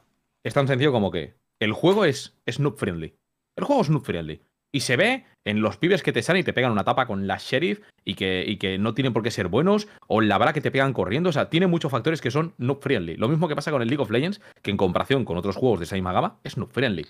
es 0.44 0.52
tan 0.52 0.66
sencillo 0.66 0.90
como 0.90 1.12
que 1.12 1.36
el 1.60 1.72
juego 1.72 2.04
es 2.04 2.34
noob 2.58 2.76
friendly. 2.78 3.14
El 3.56 3.64
juego 3.64 3.82
es 3.82 3.90
noob 3.90 4.04
friendly. 4.04 4.42
Y 4.74 4.80
se 4.80 4.96
ve 4.96 5.24
en 5.44 5.60
los 5.60 5.76
pibes 5.76 6.02
que 6.02 6.12
te 6.12 6.22
salen 6.22 6.40
y 6.40 6.44
te 6.44 6.52
pegan 6.52 6.72
una 6.72 6.84
tapa 6.84 7.06
con 7.06 7.26
la 7.26 7.38
sheriff 7.38 7.80
y 8.04 8.14
que, 8.14 8.44
y 8.46 8.56
que 8.56 8.78
no 8.78 8.94
tienen 8.94 9.12
por 9.12 9.22
qué 9.22 9.30
ser 9.30 9.48
buenos, 9.48 9.88
o 10.06 10.20
la 10.20 10.38
bala 10.38 10.52
que 10.52 10.60
te 10.60 10.70
pegan 10.70 10.92
corriendo. 10.92 11.30
O 11.30 11.32
sea, 11.32 11.50
tiene 11.50 11.66
muchos 11.66 11.90
factores 11.90 12.20
que 12.20 12.30
son 12.30 12.54
noob 12.58 12.80
friendly. 12.80 13.16
Lo 13.16 13.28
mismo 13.28 13.48
que 13.48 13.56
pasa 13.56 13.70
con 13.70 13.82
el 13.82 13.88
League 13.88 14.02
of 14.02 14.10
Legends, 14.10 14.40
que 14.62 14.70
en 14.70 14.76
comparación 14.76 15.24
con 15.24 15.36
otros 15.36 15.56
juegos 15.56 15.80
de 15.80 15.84
esa 15.84 15.96
misma 15.96 16.12
gama, 16.12 16.38
es 16.44 16.56
noob 16.56 16.70
friendly. 16.70 17.06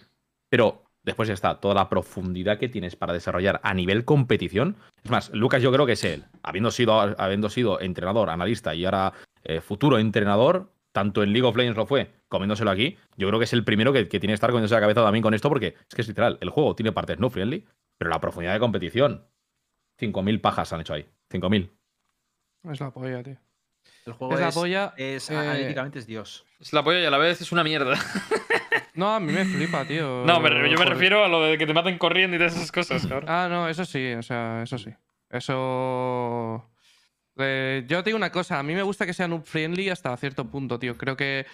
Pero 0.48 0.82
después 1.02 1.28
está 1.28 1.60
toda 1.60 1.74
la 1.74 1.88
profundidad 1.88 2.58
que 2.58 2.68
tienes 2.68 2.96
para 2.96 3.12
desarrollar 3.12 3.60
a 3.62 3.74
nivel 3.74 4.04
competición. 4.04 4.76
Es 5.02 5.10
más, 5.10 5.30
Lucas, 5.30 5.62
yo 5.62 5.72
creo 5.72 5.86
que 5.86 5.92
es 5.92 6.04
él, 6.04 6.24
habiendo 6.42 6.70
sido, 6.70 7.00
habiendo 7.18 7.50
sido 7.50 7.80
entrenador, 7.80 8.30
analista 8.30 8.74
y 8.74 8.84
ahora 8.84 9.12
eh, 9.44 9.60
futuro 9.60 9.98
entrenador, 9.98 10.70
tanto 10.92 11.22
en 11.22 11.32
League 11.32 11.46
of 11.46 11.56
Legends 11.56 11.76
lo 11.76 11.86
fue, 11.86 12.10
comiéndoselo 12.28 12.70
aquí, 12.70 12.96
yo 13.16 13.26
creo 13.28 13.40
que 13.40 13.44
es 13.44 13.52
el 13.52 13.64
primero 13.64 13.92
que, 13.92 14.08
que 14.08 14.20
tiene 14.20 14.32
que 14.32 14.34
estar 14.34 14.50
comiéndose 14.50 14.74
la 14.74 14.80
cabeza 14.80 15.02
también 15.02 15.22
con 15.22 15.34
esto, 15.34 15.48
porque 15.48 15.74
es 15.88 15.94
que 15.94 16.02
es 16.02 16.08
literal, 16.08 16.38
el 16.40 16.50
juego 16.50 16.76
tiene 16.76 16.92
partes 16.92 17.18
no 17.18 17.30
friendly, 17.30 17.64
pero 17.98 18.10
la 18.10 18.20
profundidad 18.20 18.52
de 18.54 18.60
competición, 18.60 19.26
5.000 20.00 20.40
pajas 20.40 20.72
han 20.72 20.80
hecho 20.80 20.94
ahí, 20.94 21.06
5.000. 21.30 21.70
Es 22.70 22.80
la 22.80 22.90
polla, 22.92 23.22
tío. 23.22 23.36
El 24.06 24.12
juego 24.12 24.34
Es 24.34 24.40
la 24.40 24.48
es, 24.48 24.54
polla. 24.54 24.94
es 24.96 25.30
eh, 25.30 25.36
analíticamente 25.36 25.98
es 25.98 26.06
Dios. 26.06 26.44
Es 26.60 26.72
la 26.72 26.82
polla 26.84 27.00
y 27.00 27.04
a 27.04 27.10
la 27.10 27.18
vez 27.18 27.40
es 27.40 27.52
una 27.52 27.64
mierda. 27.64 27.96
No, 28.94 29.14
a 29.14 29.20
mí 29.20 29.32
me 29.32 29.46
flipa, 29.46 29.86
tío. 29.86 30.22
No, 30.26 30.42
pero 30.42 30.56
yo 30.66 30.72
me 30.72 30.76
Joder. 30.76 30.88
refiero 30.90 31.24
a 31.24 31.28
lo 31.28 31.42
de 31.42 31.56
que 31.56 31.66
te 31.66 31.72
maten 31.72 31.96
corriendo 31.96 32.36
y 32.36 32.38
todas 32.38 32.54
esas 32.54 32.70
cosas, 32.70 33.06
cabrón. 33.06 33.24
Ah, 33.26 33.48
no, 33.50 33.66
eso 33.66 33.86
sí, 33.86 34.12
o 34.12 34.22
sea, 34.22 34.62
eso 34.62 34.76
sí. 34.76 34.90
Eso. 35.30 36.70
Eh, 37.38 37.84
yo 37.88 38.02
te 38.02 38.10
digo 38.10 38.18
una 38.18 38.30
cosa, 38.30 38.58
a 38.58 38.62
mí 38.62 38.74
me 38.74 38.82
gusta 38.82 39.06
que 39.06 39.14
sea 39.14 39.26
noob 39.28 39.44
friendly 39.46 39.88
hasta 39.88 40.14
cierto 40.18 40.44
punto, 40.50 40.78
tío. 40.78 40.98
Creo 40.98 41.16
que 41.16 41.46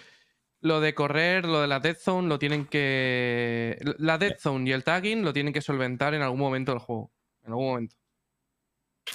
lo 0.61 0.79
de 0.81 0.93
correr, 0.93 1.45
lo 1.45 1.61
de 1.61 1.67
la 1.67 1.79
dead 1.79 1.95
zone, 1.97 2.27
lo 2.27 2.39
tienen 2.39 2.65
que. 2.65 3.77
La 3.97 4.17
dead 4.17 4.37
zone 4.39 4.69
y 4.69 4.73
el 4.73 4.83
tagging 4.83 5.23
lo 5.23 5.33
tienen 5.33 5.53
que 5.53 5.61
solventar 5.61 6.13
en 6.13 6.21
algún 6.21 6.39
momento 6.39 6.71
del 6.71 6.79
juego. 6.79 7.11
En 7.43 7.51
algún 7.51 7.67
momento. 7.67 7.95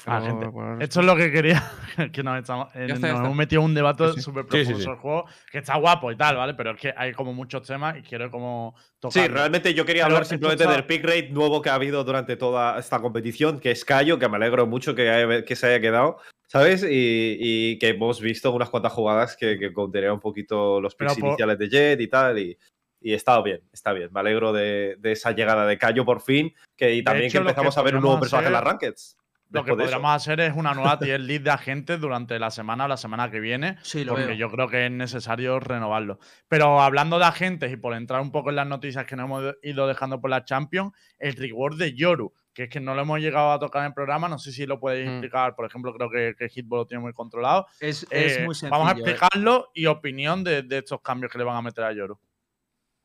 Ah, 0.07 0.21
gente, 0.21 0.51
Esto 0.81 1.01
es 1.01 1.07
lo 1.07 1.15
que 1.17 1.31
quería. 1.31 1.63
que 2.13 2.23
nos, 2.25 2.39
estamos, 2.41 2.69
eh, 2.75 2.89
nos 2.89 3.03
hemos 3.03 3.35
metido 3.37 3.63
en 3.63 3.67
un 3.67 3.75
debate 3.75 4.21
súper 4.21 4.43
Sí, 4.45 4.49
profundo 4.49 4.65
sí, 4.65 4.75
sí. 4.75 4.83
sobre 4.83 4.95
el 4.97 5.01
juego, 5.01 5.25
que 5.53 5.59
está 5.59 5.77
guapo 5.77 6.11
y 6.11 6.17
tal, 6.17 6.37
¿vale? 6.37 6.55
Pero 6.55 6.73
es 6.73 6.81
que 6.81 6.93
hay 6.97 7.13
como 7.13 7.33
muchos 7.33 7.65
temas 7.67 7.97
y 7.97 8.03
quiero 8.03 8.29
como 8.31 8.75
tocar. 8.99 9.23
Sí, 9.23 9.29
realmente 9.29 9.73
yo 9.73 9.85
quería 9.87 10.07
hablar 10.07 10.25
simplemente 10.27 10.67
del 10.67 10.85
pick 10.85 11.05
rate 11.05 11.31
nuevo 11.31 11.63
que 11.63 11.71
ha 11.71 11.75
habido 11.75 12.03
durante 12.03 12.37
toda 12.37 12.79
esta 12.79 12.99
competición, 13.01 13.61
que 13.61 13.71
es 13.71 13.85
Cayo, 13.85 14.19
que 14.19 14.29
me 14.29 14.37
alegro 14.37 14.67
mucho 14.67 14.95
que, 14.97 15.09
haya- 15.09 15.45
que 15.45 15.55
se 15.57 15.69
haya 15.69 15.81
quedado, 15.81 16.19
¿sabes? 16.55 16.85
Y, 16.85 17.37
y 17.41 17.79
que 17.81 17.89
hemos 17.89 18.21
visto 18.21 18.53
unas 18.53 18.71
cuantas 18.71 18.93
jugadas 18.93 19.37
que, 19.37 19.59
que 19.59 19.73
contenía 19.73 20.13
un 20.13 20.21
poquito 20.21 20.81
los 20.81 20.95
picks 20.95 21.17
por- 21.19 21.29
iniciales 21.31 21.59
de 21.59 21.69
Jet 21.69 22.01
y 22.01 22.07
tal, 22.07 22.39
y, 22.39 22.57
y 23.01 23.13
está 23.13 23.43
bien, 23.43 23.61
está 23.73 23.93
bien. 23.93 24.09
Me 24.13 24.21
alegro 24.21 24.53
de, 24.53 24.95
de 25.01 25.11
esa 25.13 25.33
llegada 25.33 25.67
de 25.67 25.77
Cayo 25.77 26.05
por 26.05 26.21
fin, 26.21 26.55
que, 26.77 26.95
y 26.95 27.03
también 27.03 27.27
hecho, 27.27 27.39
que 27.41 27.49
empezamos 27.49 27.77
a 27.77 27.83
ver 27.83 27.97
un 27.97 28.03
nuevo 28.03 28.21
personaje 28.21 28.47
en 28.47 28.53
las 28.53 28.63
Rankeds. 28.63 29.17
Lo 29.51 29.65
que 29.65 29.73
podríamos 29.73 30.11
hacer 30.15 30.41
es 30.41 30.55
una 30.57 30.75
nueva 30.75 30.99
tier 30.99 31.21
list 31.21 31.43
de 31.45 31.51
agentes 31.51 32.01
durante 32.01 32.39
la 32.39 32.51
semana 32.51 32.87
o 32.87 32.89
la 32.89 32.97
semana 32.97 33.31
que 33.31 33.41
viene. 33.41 33.77
Sí, 33.83 34.05
lo 34.05 34.13
porque 34.13 34.27
veo. 34.29 34.37
yo 34.37 34.51
creo 34.51 34.69
que 34.69 34.87
es 34.87 34.91
necesario 34.93 35.61
renovarlo. 35.61 36.19
Pero 36.49 36.81
hablando 36.81 37.19
de 37.19 37.25
agentes 37.27 37.73
y 37.73 37.77
por 37.77 37.95
entrar 37.95 38.21
un 38.21 38.33
poco 38.33 38.51
en 38.51 38.57
las 38.57 38.67
noticias 38.67 39.05
que 39.07 39.17
nos 39.17 39.27
hemos 39.27 39.55
ido 39.63 39.87
dejando 39.87 40.21
por 40.21 40.31
la 40.31 40.45
Champions, 40.45 40.93
el 41.19 41.35
reward 41.35 41.77
de 41.77 41.95
Yoru, 41.95 42.33
que 42.55 42.65
es 42.65 42.71
que 42.71 42.81
no 42.81 42.95
lo 42.95 43.03
hemos 43.03 43.19
llegado 43.21 43.51
a 43.53 43.59
tocar 43.59 43.83
en 43.83 43.89
el 43.89 43.95
programa, 43.95 44.29
no 44.29 44.39
sé 44.39 44.53
si 44.53 44.65
lo 44.65 44.79
podéis 44.81 45.07
Mm. 45.09 45.13
explicar. 45.13 45.55
Por 45.57 45.67
ejemplo, 45.67 45.93
creo 45.93 46.09
que, 46.09 46.35
que 46.39 46.49
Hitball 46.55 46.79
lo 46.81 46.87
tiene 46.87 47.03
muy 47.03 47.13
controlado. 47.13 47.67
Es, 47.81 48.07
es 48.11 48.39
Eh, 48.39 48.45
muy 48.45 48.55
sencillo. 48.55 48.71
vamos 48.71 48.89
a 48.89 48.93
¿eh? 48.93 49.01
explicarlo 49.01 49.71
y 49.75 49.87
opinión 49.87 50.45
de, 50.45 50.63
de 50.63 50.79
estos 50.79 51.01
cambios 51.03 51.31
que 51.33 51.39
le 51.39 51.45
van 51.45 51.57
a 51.57 51.63
meter 51.63 51.85
a 51.85 51.93
Yoru. 51.93 52.19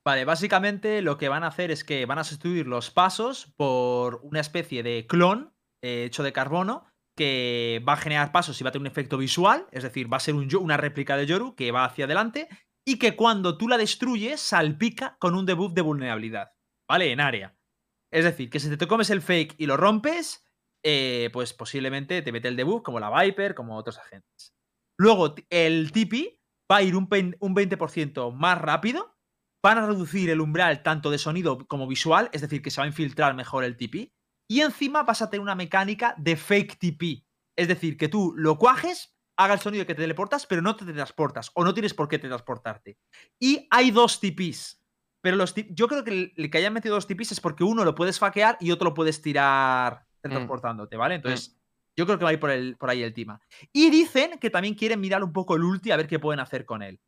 Vale, 0.06 0.24
básicamente 0.26 1.02
lo 1.02 1.18
que 1.18 1.30
van 1.30 1.44
a 1.44 1.48
hacer 1.48 1.72
es 1.72 1.84
que 1.84 2.06
van 2.06 2.20
a 2.20 2.24
sustituir 2.24 2.68
los 2.68 2.90
pasos 2.90 3.54
por 3.58 4.20
una 4.24 4.40
especie 4.40 4.82
de 4.82 5.06
clon 5.08 5.54
eh, 5.84 6.06
hecho 6.06 6.24
de 6.24 6.32
carbono 6.34 6.86
que 7.18 7.84
va 7.88 7.94
a 7.94 7.98
generar 7.98 8.32
pasos 8.32 8.60
y 8.60 8.64
va 8.64 8.70
a 8.70 8.72
tener 8.72 8.84
un 8.84 8.88
efecto 8.92 9.18
visual, 9.18 9.68
es 9.72 9.84
decir, 9.84 10.12
va 10.12 10.18
a 10.18 10.22
ser 10.22 10.36
un 10.36 10.48
una 10.58 10.78
réplica 10.78 11.18
de 11.18 11.26
Yoru 11.26 11.54
que 11.56 11.72
va 11.72 11.84
hacia 11.86 12.06
adelante 12.06 12.48
y 12.86 12.98
que 12.98 13.16
cuando 13.18 13.58
tú 13.58 13.68
la 13.68 13.78
destruyes 13.78 14.40
salpica 14.40 15.18
con 15.20 15.36
un 15.36 15.46
debuff 15.46 15.74
de 15.74 15.82
vulnerabilidad, 15.82 16.52
¿vale? 16.88 17.12
En 17.12 17.20
área. 17.20 17.56
Es 18.12 18.24
decir, 18.24 18.50
que 18.50 18.60
si 18.60 18.76
te 18.76 18.88
comes 18.88 19.10
el 19.10 19.22
fake 19.22 19.56
y 19.58 19.66
lo 19.66 19.78
rompes, 19.78 20.44
eh, 20.84 21.30
pues 21.34 21.54
posiblemente 21.54 22.22
te 22.22 22.32
mete 22.32 22.48
el 22.48 22.56
debuff 22.56 22.82
como 22.82 23.00
la 23.00 23.10
Viper, 23.22 23.54
como 23.56 23.76
otros 23.78 23.98
agentes. 24.00 24.54
Luego, 24.98 25.36
el 25.50 25.92
Tipi 25.92 26.40
va 26.72 26.78
a 26.78 26.82
ir 26.84 26.96
un, 26.96 27.08
pen- 27.08 27.38
un 27.40 27.54
20% 27.56 28.32
más 28.32 28.60
rápido 28.60 29.16
van 29.64 29.78
a 29.78 29.86
reducir 29.86 30.30
el 30.30 30.40
umbral 30.40 30.84
tanto 30.84 31.12
de 31.12 31.18
sonido 31.18 31.68
como 31.68 31.86
visual, 31.86 32.30
es 32.32 32.40
decir, 32.42 32.62
que 32.62 32.72
se 32.72 32.80
va 32.80 32.86
a 32.86 32.88
infiltrar 32.88 33.36
mejor 33.36 33.66
el 33.66 33.76
TP. 33.76 34.14
Y 34.50 34.62
encima 34.62 35.04
vas 35.04 35.22
a 35.22 35.30
tener 35.30 35.42
una 35.42 35.56
mecánica 35.56 36.16
de 36.18 36.38
fake 36.38 36.80
TP. 36.80 37.26
Es 37.58 37.68
decir, 37.68 37.98
que 37.98 38.08
tú 38.08 38.34
lo 38.38 38.58
cuajes, 38.58 39.14
haga 39.38 39.56
el 39.56 39.60
sonido 39.60 39.86
que 39.86 39.96
te 39.96 40.02
teleportas, 40.02 40.46
pero 40.46 40.62
no 40.62 40.78
te 40.78 40.86
transportas. 40.86 41.52
O 41.56 41.66
no 41.66 41.74
tienes 41.74 41.94
por 41.94 42.08
qué 42.08 42.20
transportarte. 42.20 42.98
Y 43.38 43.68
hay 43.70 43.92
dos 43.92 44.22
TPs. 44.22 44.79
Pero 45.22 45.36
los 45.36 45.54
yo 45.56 45.88
creo 45.88 46.04
que 46.04 46.34
el, 46.36 46.50
que 46.50 46.58
hayan 46.58 46.74
metido 46.74 46.96
dos 46.96 47.08
TPs 47.08 47.34
es 47.34 47.40
porque 47.42 47.64
uno 47.64 47.84
lo 47.84 47.96
puedes 47.96 48.20
faquear 48.20 48.58
y 48.60 48.72
otro 48.72 48.90
lo 48.90 48.94
puedes 48.94 49.22
tirar 49.22 50.06
transportándote, 50.22 50.98
¿vale? 50.98 51.16
Entonces, 51.16 51.58
yo 51.96 52.06
creo 52.06 52.18
que 52.18 52.24
va 52.24 52.30
a 52.30 52.34
ir 52.34 52.40
por, 52.40 52.52
el, 52.52 52.78
por 52.78 52.90
ahí 52.90 53.04
el 53.04 53.14
tema. 53.14 53.42
Y 53.74 53.90
dicen 53.90 54.40
que 54.40 54.50
también 54.50 54.76
quieren 54.76 55.00
mirar 55.00 55.24
un 55.24 55.34
poco 55.34 55.56
el 55.56 55.64
ulti 55.64 55.92
a 55.92 55.98
ver 55.98 56.08
qué 56.08 56.20
pueden 56.20 56.40
hacer 56.40 56.66
con 56.66 56.82
él. 56.82 57.00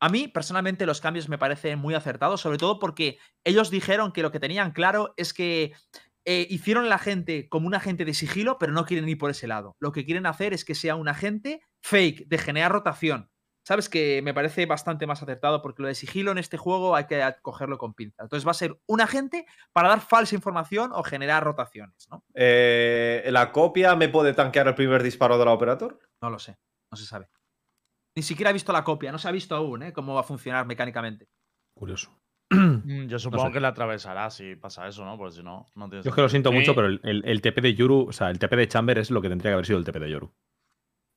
A 0.00 0.08
mí, 0.08 0.28
personalmente, 0.28 0.86
los 0.86 1.00
cambios 1.00 1.28
me 1.28 1.38
parecen 1.38 1.78
muy 1.78 1.94
acertados, 1.94 2.40
sobre 2.40 2.58
todo 2.58 2.78
porque 2.78 3.18
ellos 3.44 3.70
dijeron 3.70 4.12
que 4.12 4.22
lo 4.22 4.32
que 4.32 4.40
tenían 4.40 4.72
claro 4.72 5.12
es 5.16 5.34
que 5.34 5.72
eh, 6.26 6.46
hicieron 6.50 6.84
a 6.84 6.88
la 6.88 6.98
gente 6.98 7.48
como 7.48 7.66
un 7.66 7.74
agente 7.74 8.04
de 8.04 8.14
sigilo, 8.14 8.58
pero 8.58 8.72
no 8.72 8.84
quieren 8.84 9.08
ir 9.08 9.18
por 9.18 9.30
ese 9.30 9.46
lado. 9.46 9.76
Lo 9.78 9.92
que 9.92 10.04
quieren 10.04 10.26
hacer 10.26 10.52
es 10.52 10.64
que 10.64 10.74
sea 10.74 10.96
un 10.96 11.08
agente 11.08 11.62
fake, 11.82 12.28
de 12.28 12.38
generar 12.38 12.72
rotación. 12.72 13.29
Sabes 13.70 13.88
que 13.88 14.20
me 14.22 14.34
parece 14.34 14.66
bastante 14.66 15.06
más 15.06 15.22
acertado 15.22 15.62
porque 15.62 15.80
lo 15.82 15.86
de 15.86 15.94
sigilo 15.94 16.32
en 16.32 16.38
este 16.38 16.56
juego 16.56 16.96
hay 16.96 17.04
que 17.04 17.22
cogerlo 17.40 17.78
con 17.78 17.94
pinza. 17.94 18.24
Entonces 18.24 18.44
va 18.44 18.50
a 18.50 18.54
ser 18.54 18.76
un 18.88 19.00
agente 19.00 19.46
para 19.72 19.90
dar 19.90 20.00
falsa 20.00 20.34
información 20.34 20.90
o 20.92 21.04
generar 21.04 21.44
rotaciones, 21.44 22.08
¿no? 22.10 22.24
Eh, 22.34 23.22
¿La 23.30 23.52
copia 23.52 23.94
me 23.94 24.08
puede 24.08 24.32
tanquear 24.34 24.66
el 24.66 24.74
primer 24.74 25.04
disparo 25.04 25.38
de 25.38 25.44
la 25.44 25.52
operator? 25.52 26.00
No 26.20 26.30
lo 26.30 26.40
sé, 26.40 26.56
no 26.90 26.96
se 26.96 27.06
sabe. 27.06 27.28
Ni 28.16 28.24
siquiera 28.24 28.50
he 28.50 28.52
visto 28.52 28.72
la 28.72 28.82
copia, 28.82 29.12
no 29.12 29.18
se 29.18 29.28
ha 29.28 29.30
visto 29.30 29.54
aún, 29.54 29.84
¿eh? 29.84 29.92
Cómo 29.92 30.14
va 30.14 30.22
a 30.22 30.24
funcionar 30.24 30.66
mecánicamente. 30.66 31.28
Curioso. 31.72 32.10
Mm, 32.52 33.06
Yo 33.06 33.20
supongo 33.20 33.46
sé. 33.46 33.52
que 33.52 33.60
le 33.60 33.68
atravesará 33.68 34.28
si 34.30 34.56
pasa 34.56 34.88
eso, 34.88 35.04
¿no? 35.04 35.16
Porque 35.16 35.36
si 35.36 35.42
no, 35.44 35.66
no 35.76 35.88
tiene 35.88 36.02
Yo 36.02 36.10
es 36.10 36.14
que 36.16 36.22
lo 36.22 36.28
siento 36.28 36.50
Sí. 36.50 36.56
mucho, 36.56 36.74
pero 36.74 36.88
el, 36.88 37.00
el- 37.04 37.22
el 37.24 37.40
TP 37.40 37.60
de 37.60 37.74
Yuru, 37.74 38.08
o 38.08 38.12
sea, 38.12 38.30
el 38.30 38.40
TP 38.40 38.56
de 38.56 38.66
Chamber 38.66 38.98
es 38.98 39.12
lo 39.12 39.22
que 39.22 39.28
tendría 39.28 39.50
que 39.50 39.54
haber 39.54 39.66
sido 39.66 39.78
el 39.78 39.84
TP 39.84 40.00
de 40.00 40.10
Yoru. 40.10 40.32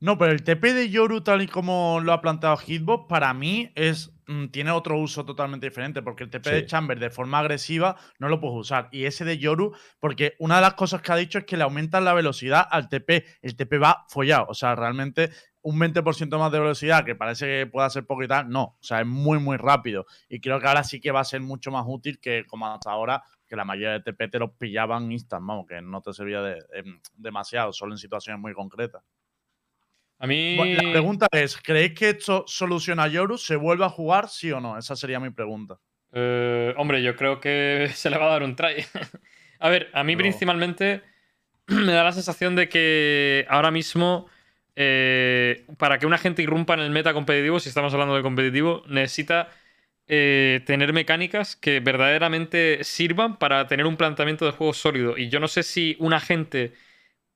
No, 0.04 0.18
pero 0.18 0.34
el 0.34 0.44
TP 0.44 0.74
de 0.74 0.90
Yoru, 0.90 1.22
tal 1.22 1.44
y 1.44 1.48
como 1.48 2.02
lo 2.02 2.12
ha 2.12 2.20
planteado 2.20 2.58
Hitbox, 2.58 3.06
para 3.08 3.34
mí 3.34 3.72
es 3.74 4.12
mm, 4.28 4.48
tiene 4.48 4.70
otro 4.72 5.00
uso 5.00 5.24
totalmente 5.24 5.68
diferente, 5.68 6.02
porque 6.02 6.26
el 6.26 6.30
TP 6.30 6.50
de. 6.52 6.66
Chamber 6.66 7.00
de 7.00 7.10
forma 7.10 7.40
agresiva 7.40 7.96
no 8.20 8.28
lo 8.28 8.42
puedes 8.42 8.58
usar. 8.58 8.90
Y 8.92 9.06
ese 9.06 9.24
de 9.24 9.38
Yoru, 9.38 9.74
porque 10.02 10.36
una 10.40 10.58
de 10.58 10.62
las 10.64 10.74
cosas 10.74 11.02
que 11.02 11.14
ha 11.14 11.16
dicho 11.16 11.38
es 11.38 11.46
que 11.46 11.56
le 11.56 11.64
aumentan 11.64 12.04
la 12.04 12.14
velocidad 12.14 12.68
al 12.70 12.90
TP. 12.90 13.24
El 13.42 13.56
TP 13.56 13.82
va 13.82 14.04
follado. 14.10 14.48
O 14.50 14.54
sea, 14.54 14.76
realmente 14.76 15.30
un 15.62 15.80
20% 15.80 16.38
más 16.38 16.52
de 16.52 16.60
velocidad, 16.60 17.06
que 17.06 17.16
parece 17.16 17.46
que 17.46 17.68
pueda 17.68 17.90
ser 17.90 18.06
poco 18.06 18.24
y 18.24 18.28
tal, 18.28 18.50
no. 18.50 18.64
O 18.64 18.84
sea, 18.84 19.00
es 19.00 19.08
muy, 19.08 19.40
muy 19.40 19.56
rápido. 19.56 20.06
Y 20.28 20.42
creo 20.42 20.60
que 20.60 20.68
ahora 20.68 20.84
sí 20.84 21.00
que 21.00 21.12
va 21.12 21.22
a 21.22 21.24
ser 21.24 21.40
mucho 21.40 21.72
más 21.72 21.86
útil 21.88 22.20
que 22.20 22.44
como 22.46 22.68
hasta 22.68 22.92
ahora, 22.92 23.24
que 23.48 23.56
la 23.56 23.64
mayoría 23.64 23.94
de 23.94 24.02
TP 24.02 24.28
te 24.28 24.40
los 24.40 24.52
pillaban 24.52 25.10
instant, 25.14 25.48
vamos, 25.48 25.66
que 25.66 25.82
no 25.82 26.02
te 26.02 26.12
servía 26.12 26.42
de, 26.42 26.62
em, 26.74 27.00
demasiado, 27.16 27.72
solo 27.72 27.94
en 27.94 28.00
situaciones 28.00 28.42
muy 28.42 28.54
concretas. 28.54 29.02
A 30.24 30.26
mí. 30.26 30.56
La 30.56 30.90
pregunta 30.90 31.28
es, 31.34 31.58
¿creéis 31.58 31.94
que 31.96 32.12
esto 32.12 32.46
soluciona 32.48 33.04
a 33.04 33.08
Yoru? 33.10 33.38
¿Se 33.38 33.58
vuelve 33.58 33.84
a 33.84 33.90
jugar, 33.90 34.30
sí 34.30 34.54
o 34.54 34.62
no? 34.62 34.78
Esa 34.78 34.96
sería 34.96 35.20
mi 35.20 35.32
pregunta. 35.32 35.80
Eh, 36.14 36.74
hombre, 36.78 37.04
yo 37.04 37.14
creo 37.18 37.42
que 37.42 37.90
se 37.94 38.10
le 38.10 38.18
va 38.18 38.28
a 38.28 38.30
dar 38.30 38.44
un 38.44 38.56
try. 38.56 38.86
a 39.60 39.68
ver, 39.70 39.90
a 39.92 40.02
mí 40.06 40.16
Pero- 40.16 40.24
principalmente 40.24 41.02
me 41.68 41.92
da 41.92 42.06
la 42.06 42.14
sensación 42.14 42.56
de 42.56 42.70
que 42.70 43.46
ahora 43.50 43.70
mismo, 43.70 44.28
eh, 44.78 45.66
para 45.78 46.00
que 46.00 46.06
una 46.06 46.18
gente 46.18 46.42
irrumpa 46.42 46.74
en 46.76 46.80
el 46.80 46.92
meta 46.92 47.14
competitivo, 47.14 47.60
si 47.60 47.68
estamos 47.68 47.94
hablando 47.94 48.16
de 48.16 48.22
competitivo, 48.22 48.84
necesita 48.88 49.50
eh, 50.08 50.62
tener 50.66 50.94
mecánicas 50.94 51.58
que 51.58 51.82
verdaderamente 51.82 52.82
sirvan 52.86 53.40
para 53.40 53.68
tener 53.68 53.86
un 53.86 53.98
planteamiento 53.98 54.46
de 54.46 54.54
juego 54.54 54.72
sólido. 54.72 55.18
Y 55.18 55.28
yo 55.28 55.42
no 55.42 55.50
sé 55.50 55.64
si 55.64 55.98
una 56.00 56.22
gente 56.22 56.72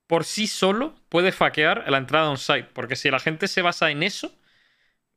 por 0.07 0.23
sí 0.25 0.47
solo 0.47 0.95
puede 1.09 1.31
faquear 1.31 1.85
la 1.89 1.97
entrada 1.97 2.29
on-site, 2.29 2.69
porque 2.73 2.95
si 2.95 3.11
la 3.11 3.19
gente 3.19 3.47
se 3.47 3.61
basa 3.61 3.91
en 3.91 4.03
eso, 4.03 4.31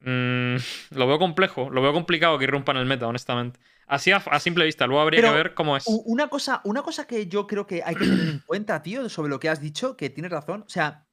mm, 0.01 0.57
lo 0.91 1.07
veo 1.09 1.19
complejo, 1.19 1.71
lo 1.71 1.83
veo 1.83 1.93
complicado 1.93 2.39
que 2.39 2.45
irrumpan 2.45 2.77
el 2.77 2.87
meta, 2.87 3.07
honestamente. 3.07 3.61
Así 3.87 4.13
a, 4.13 4.19
a 4.19 4.41
simple 4.41 4.65
vista, 4.65 4.87
luego 4.87 5.03
habría 5.03 5.21
Pero 5.21 5.33
que 5.33 5.35
ver 5.35 5.55
cómo 5.55 5.77
es. 5.77 6.01
Una 6.05 6.29
cosa, 6.29 6.61
una 6.65 6.83
cosa 6.83 7.07
que 7.07 7.27
yo 7.27 7.47
creo 7.47 7.67
que 7.67 7.83
hay 7.85 7.97
que 7.97 8.07
tener 8.07 8.29
en 8.29 8.41
cuenta, 8.47 8.83
tío, 8.83 9.09
sobre 9.09 9.31
lo 9.31 9.41
que 9.41 9.49
has 9.49 9.61
dicho, 9.61 9.97
que 9.97 10.11
tienes 10.11 10.31
razón. 10.33 10.63
O 10.63 10.69
sea, 10.69 11.07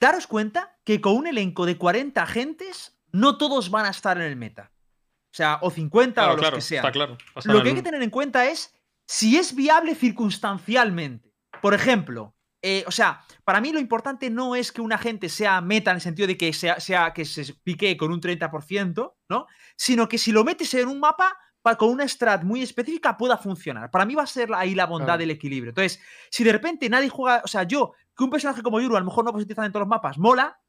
daros 0.00 0.26
cuenta 0.26 0.78
que 0.84 1.00
con 1.00 1.16
un 1.16 1.26
elenco 1.26 1.66
de 1.66 1.78
40 1.78 2.22
agentes, 2.22 2.98
no 3.12 3.38
todos 3.38 3.70
van 3.70 3.86
a 3.86 3.90
estar 3.90 4.16
en 4.16 4.24
el 4.24 4.36
meta. 4.36 4.72
O 5.32 5.34
sea, 5.34 5.58
o 5.62 5.70
50 5.70 6.14
Claro, 6.14 6.34
o 6.34 6.36
los 6.36 6.38
claro, 6.38 6.56
que 6.56 6.60
sean. 6.60 6.86
está 6.86 6.92
claro. 6.92 7.18
Lo 7.44 7.62
que 7.62 7.70
hay 7.70 7.74
que 7.74 7.82
uno. 7.82 7.82
tener 7.82 8.02
en 8.02 8.10
cuenta 8.10 8.46
es 8.48 8.74
si 9.06 9.36
es 9.38 9.54
viable 9.54 9.94
circunstancialmente. 9.94 11.31
Por 11.62 11.72
ejemplo, 11.74 12.34
eh, 12.60 12.84
o 12.86 12.90
sea, 12.90 13.22
para 13.44 13.60
mí 13.60 13.72
lo 13.72 13.80
importante 13.80 14.28
no 14.30 14.54
es 14.54 14.70
que 14.70 14.80
un 14.80 14.92
agente 14.92 15.28
sea 15.28 15.60
meta 15.60 15.90
en 15.90 15.96
el 15.96 16.00
sentido 16.00 16.26
de 16.28 16.36
que, 16.36 16.52
sea, 16.52 16.78
sea, 16.80 17.12
que 17.12 17.24
se 17.24 17.54
pique 17.64 17.96
con 17.96 18.12
un 18.12 18.20
30%, 18.20 19.14
¿no? 19.28 19.46
Sino 19.76 20.08
que 20.08 20.18
si 20.18 20.30
lo 20.32 20.44
metes 20.44 20.72
en 20.74 20.88
un 20.88 21.00
mapa 21.00 21.36
pa- 21.62 21.76
con 21.76 21.88
una 21.90 22.06
strat 22.06 22.42
muy 22.44 22.62
específica 22.62 23.16
pueda 23.16 23.36
funcionar. 23.38 23.90
Para 23.90 24.04
mí 24.04 24.14
va 24.14 24.24
a 24.24 24.26
ser 24.26 24.52
ahí 24.54 24.74
la 24.74 24.86
bondad 24.86 25.06
Claro. 25.06 25.18
del 25.20 25.30
equilibrio. 25.30 25.70
Entonces, 25.70 26.00
si 26.30 26.44
de 26.44 26.52
repente 26.52 26.88
nadie 26.88 27.08
juega, 27.08 27.40
o 27.44 27.48
sea, 27.48 27.62
yo, 27.64 27.92
que 28.16 28.24
un 28.24 28.30
personaje 28.30 28.62
como 28.62 28.80
Yuru 28.80 28.96
a 28.96 29.00
lo 29.00 29.06
mejor 29.06 29.24
no 29.24 29.30
utilizar 29.32 29.64
en 29.64 29.72
todos 29.72 29.82
los 29.82 29.88
mapas, 29.88 30.18
mola, 30.18 30.60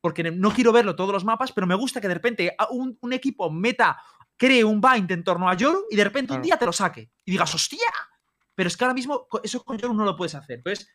porque 0.00 0.22
no 0.30 0.50
quiero 0.52 0.72
verlo 0.72 0.96
todos 0.96 1.12
los 1.12 1.24
mapas, 1.24 1.52
pero 1.52 1.66
me 1.66 1.74
gusta 1.74 2.00
que 2.00 2.08
de 2.08 2.14
repente 2.14 2.56
un, 2.70 2.96
un 3.00 3.12
equipo 3.12 3.50
meta 3.50 4.00
cree 4.36 4.64
un 4.64 4.80
bind 4.80 5.10
en 5.12 5.22
torno 5.22 5.48
a 5.48 5.54
Yoru 5.54 5.84
y 5.90 5.96
de 5.96 6.04
repente 6.04 6.32
un 6.32 6.40
día 6.42 6.56
te 6.56 6.64
lo 6.66 6.72
saque 6.72 7.10
y 7.24 7.32
digas, 7.32 7.54
¡hostia! 7.54 7.78
Pero 8.60 8.68
es 8.68 8.76
que 8.76 8.84
ahora 8.84 8.92
mismo 8.92 9.26
eso 9.42 9.64
con 9.64 9.78
Yoru 9.78 9.94
no 9.94 10.04
lo 10.04 10.14
puedes 10.16 10.34
hacer. 10.34 10.58
Entonces, 10.58 10.86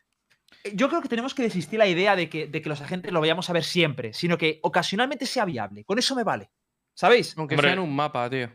eh, 0.62 0.70
yo 0.76 0.88
creo 0.88 1.02
que 1.02 1.08
tenemos 1.08 1.34
que 1.34 1.42
desistir 1.42 1.80
la 1.80 1.88
idea 1.88 2.14
de 2.14 2.28
que, 2.30 2.46
de 2.46 2.62
que 2.62 2.68
los 2.68 2.80
agentes 2.80 3.10
lo 3.10 3.18
vayamos 3.18 3.50
a 3.50 3.52
ver 3.52 3.64
siempre, 3.64 4.12
sino 4.12 4.38
que 4.38 4.60
ocasionalmente 4.62 5.26
sea 5.26 5.44
viable. 5.44 5.82
Con 5.84 5.98
eso 5.98 6.14
me 6.14 6.22
vale. 6.22 6.48
¿Sabéis? 6.94 7.34
Aunque 7.36 7.56
Hombre. 7.56 7.66
sea 7.70 7.72
en 7.72 7.80
un 7.80 7.92
mapa, 7.92 8.30
tío. 8.30 8.48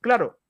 Claro. 0.00 0.40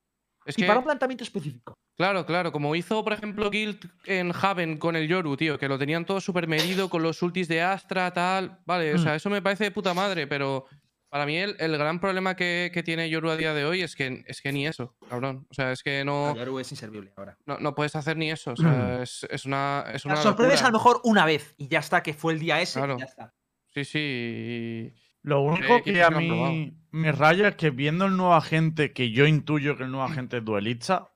Es 0.46 0.56
y 0.56 0.62
que, 0.62 0.66
para 0.66 0.78
un 0.78 0.86
planteamiento 0.86 1.24
específico. 1.24 1.74
claro, 1.94 2.24
claro, 2.24 2.50
como 2.52 2.74
hizo, 2.74 3.04
por 3.04 3.12
ejemplo, 3.12 3.50
Guild 3.50 3.90
en 4.06 4.32
Haven 4.34 4.78
con 4.78 4.96
el 4.96 5.06
Yoru, 5.06 5.36
tío, 5.36 5.58
que 5.58 5.68
lo 5.68 5.78
tenían 5.78 6.06
todo 6.06 6.22
súper 6.22 6.48
medido 6.48 6.88
con 6.88 7.02
los 7.02 7.20
ultis 7.20 7.48
de 7.48 7.60
Astra, 7.60 8.10
tal. 8.14 8.60
Vale, 8.64 8.94
o 8.94 8.96
Mm. 8.96 9.02
sea, 9.02 9.14
eso 9.16 9.28
me 9.28 9.42
parece 9.42 9.64
de 9.64 9.70
puta 9.72 9.92
madre, 9.92 10.26
pero 10.26 10.64
para 11.10 11.26
mí 11.26 11.36
el, 11.36 11.56
el 11.58 11.76
gran 11.76 12.00
problema 12.00 12.36
que, 12.36 12.70
que 12.72 12.82
tiene 12.82 13.10
Yoru 13.10 13.30
a 13.30 13.36
día 13.36 13.52
de 13.52 13.64
hoy 13.64 13.82
es 13.82 13.96
que, 13.96 14.22
es 14.26 14.40
que 14.40 14.52
ni 14.52 14.66
eso, 14.66 14.94
cabrón. 15.08 15.46
O 15.50 15.54
sea, 15.54 15.72
es 15.72 15.82
que 15.82 16.04
no, 16.04 16.34
Yoru 16.36 16.60
es 16.60 16.70
inservible 16.70 17.12
ahora. 17.16 17.36
no, 17.46 17.58
no 17.58 17.74
puedes 17.74 17.96
hacer 17.96 18.16
ni 18.16 18.30
eso. 18.30 18.52
O 18.52 18.56
sea, 18.56 19.02
es, 19.02 19.26
es 19.28 19.44
una. 19.44 19.84
Es 19.92 20.04
una 20.04 20.14
La 20.14 20.22
sorprendes 20.22 20.62
a 20.62 20.66
lo 20.66 20.72
mejor 20.72 21.00
una 21.04 21.26
vez 21.26 21.54
y 21.58 21.68
ya 21.68 21.80
está, 21.80 22.02
que 22.02 22.14
fue 22.14 22.32
el 22.32 22.38
día 22.38 22.60
ese 22.60 22.78
Claro. 22.78 22.94
y 22.96 23.00
ya 23.00 23.06
está. 23.06 23.34
Sí, 23.74 23.84
sí. 23.84 24.94
Lo 25.22 25.42
único 25.42 25.82
que 25.82 26.02
a 26.02 26.10
mí 26.10 26.72
me 26.92 27.12
raya 27.12 27.48
es 27.48 27.56
que 27.56 27.70
viendo 27.70 28.06
el 28.06 28.16
nuevo 28.16 28.34
agente, 28.34 28.92
que 28.92 29.10
yo 29.10 29.26
intuyo 29.26 29.76
que 29.76 29.82
el 29.82 29.90
nuevo 29.90 30.06
agente 30.06 30.38
es 30.38 30.44
duelista, 30.44 31.12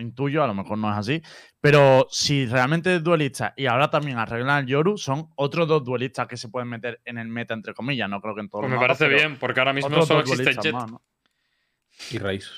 intuyo, 0.00 0.42
a 0.42 0.46
lo 0.46 0.54
mejor 0.54 0.78
no 0.78 0.90
es 0.90 0.96
así, 0.98 1.22
pero 1.60 2.06
si 2.10 2.46
realmente 2.46 2.94
es 2.96 3.02
duelista 3.02 3.54
y 3.56 3.66
ahora 3.66 3.90
también 3.90 4.18
arreglan 4.18 4.60
el 4.60 4.66
Yoru, 4.66 4.96
son 4.98 5.28
otros 5.36 5.66
dos 5.68 5.84
duelistas 5.84 6.26
que 6.28 6.36
se 6.36 6.48
pueden 6.48 6.68
meter 6.68 7.00
en 7.04 7.18
el 7.18 7.28
meta, 7.28 7.54
entre 7.54 7.74
comillas, 7.74 8.08
no 8.08 8.20
creo 8.20 8.34
que 8.34 8.40
en 8.42 8.48
todos 8.48 8.62
Pues 8.62 8.70
los 8.72 8.80
me 8.80 8.84
mapas, 8.86 8.98
parece 8.98 9.14
bien, 9.14 9.36
porque 9.38 9.60
ahora 9.60 9.72
mismo 9.72 10.02
solo 10.02 10.20
existe 10.20 10.54
Jet. 10.62 10.72
más, 10.72 10.90
¿no? 10.90 11.02
Y 12.10 12.18
Raíz. 12.18 12.50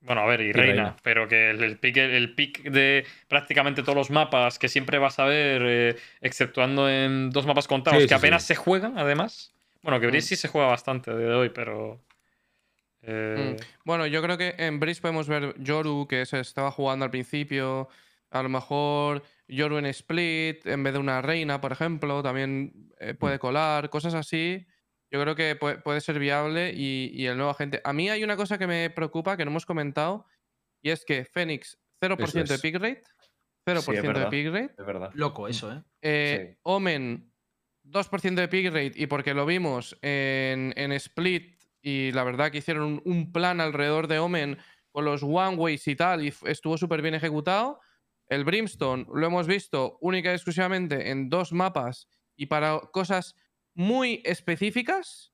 Bueno, 0.00 0.20
a 0.22 0.26
ver, 0.26 0.40
y, 0.40 0.44
Y 0.44 0.52
reina, 0.52 0.72
reina. 0.74 0.96
pero 1.02 1.26
que 1.26 1.50
el, 1.50 1.62
el 1.62 1.78
pick, 1.78 1.96
el 1.96 2.34
pick 2.34 2.62
de 2.70 3.04
prácticamente 3.26 3.82
todos 3.82 3.96
los 3.96 4.10
mapas 4.10 4.58
que 4.58 4.68
siempre 4.68 4.98
vas 4.98 5.18
a 5.18 5.24
ver, 5.24 5.62
eh, 5.66 5.96
exceptuando 6.20 6.88
en 6.88 7.30
dos 7.30 7.46
mapas 7.46 7.66
contados, 7.66 7.98
Sí, 8.02 8.04
que 8.04 8.14
sí, 8.14 8.14
apenas 8.14 8.42
sí. 8.42 8.48
se 8.48 8.54
juegan, 8.54 8.96
además. 8.96 9.52
Bueno, 9.82 9.98
que 10.00 10.06
Mm. 10.06 10.10
Breeze 10.10 10.28
sí 10.28 10.36
se 10.36 10.48
juega 10.48 10.68
bastante 10.68 11.10
a 11.10 11.16
día 11.16 11.26
de 11.28 11.34
hoy, 11.34 11.48
pero. 11.50 12.00
Eh, 13.02 13.56
Bueno, 13.84 14.06
yo 14.06 14.22
creo 14.22 14.36
que 14.38 14.54
en 14.58 14.80
Breeze 14.80 15.00
podemos 15.00 15.28
ver 15.28 15.54
Yoru, 15.58 16.06
que 16.08 16.26
se 16.26 16.40
estaba 16.40 16.70
jugando 16.70 17.04
al 17.04 17.10
principio. 17.10 17.88
A 18.30 18.42
lo 18.42 18.48
mejor 18.48 19.22
Yoru 19.46 19.78
en 19.78 19.86
Split, 19.86 20.66
en 20.66 20.82
vez 20.82 20.92
de 20.92 20.98
una 20.98 21.22
reina, 21.22 21.60
por 21.60 21.72
ejemplo, 21.72 22.22
también 22.22 22.92
eh, 22.98 23.14
puede 23.14 23.38
colar, 23.38 23.88
cosas 23.90 24.14
así. 24.14 24.66
Yo 25.10 25.22
creo 25.22 25.34
que 25.34 25.56
puede, 25.56 25.78
puede 25.78 26.02
ser 26.02 26.18
viable 26.18 26.72
y, 26.74 27.10
y 27.14 27.26
el 27.26 27.36
nuevo 27.36 27.50
agente. 27.50 27.80
A 27.84 27.92
mí 27.94 28.10
hay 28.10 28.22
una 28.22 28.36
cosa 28.36 28.58
que 28.58 28.66
me 28.66 28.90
preocupa, 28.90 29.36
que 29.38 29.44
no 29.46 29.50
hemos 29.50 29.64
comentado, 29.64 30.26
y 30.82 30.90
es 30.90 31.04
que 31.04 31.24
Fénix, 31.24 31.78
0% 32.02 32.46
de 32.46 32.58
pick 32.58 32.74
rate. 32.74 33.02
0% 33.66 34.02
de 34.02 34.08
verdad. 34.08 34.30
pick 34.30 34.46
rate. 34.48 34.74
Es 34.78 34.86
verdad. 34.86 35.10
Loco 35.14 35.48
eso, 35.48 35.72
¿eh? 35.72 35.82
Eh, 36.02 36.46
Sí. 36.52 36.58
Omen, 36.62 37.32
2% 37.84 38.34
de 38.34 38.48
pick 38.48 38.66
rate, 38.66 38.92
y 38.96 39.06
porque 39.06 39.32
lo 39.32 39.46
vimos 39.46 39.96
en, 40.02 40.74
en 40.76 40.92
Split, 40.92 41.57
y 41.82 42.12
la 42.12 42.24
verdad 42.24 42.50
que 42.50 42.58
hicieron 42.58 42.84
un, 42.84 43.02
un 43.04 43.32
plan 43.32 43.60
alrededor 43.60 44.06
de 44.08 44.18
Omen 44.18 44.58
con 44.90 45.04
los 45.04 45.22
one 45.22 45.56
ways 45.56 45.86
y 45.88 45.96
tal, 45.96 46.24
y 46.24 46.32
estuvo 46.46 46.76
súper 46.78 47.02
bien 47.02 47.14
ejecutado. 47.14 47.80
El 48.28 48.44
Brimstone 48.44 49.06
lo 49.12 49.26
hemos 49.26 49.46
visto 49.46 49.96
única 50.00 50.30
y 50.30 50.34
exclusivamente 50.34 51.10
en 51.10 51.28
dos 51.28 51.52
mapas 51.52 52.08
y 52.36 52.46
para 52.46 52.78
cosas 52.92 53.34
muy 53.74 54.22
específicas. 54.24 55.32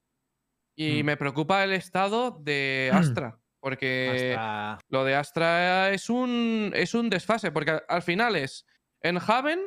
Y 0.76 1.02
Mm. 1.02 1.06
me 1.06 1.16
preocupa 1.16 1.64
el 1.64 1.72
estado 1.72 2.38
de 2.42 2.90
Astra. 2.92 3.38
Porque 3.60 4.34
Hasta- 4.36 4.78
lo 4.88 5.04
de 5.04 5.14
Astra 5.14 5.90
es 5.92 6.10
un, 6.10 6.72
es 6.74 6.94
un 6.94 7.08
desfase. 7.08 7.50
Porque 7.52 7.70
al- 7.72 7.84
al 7.88 8.02
final 8.02 8.36
es. 8.36 8.66
En 9.00 9.18
Haven 9.18 9.60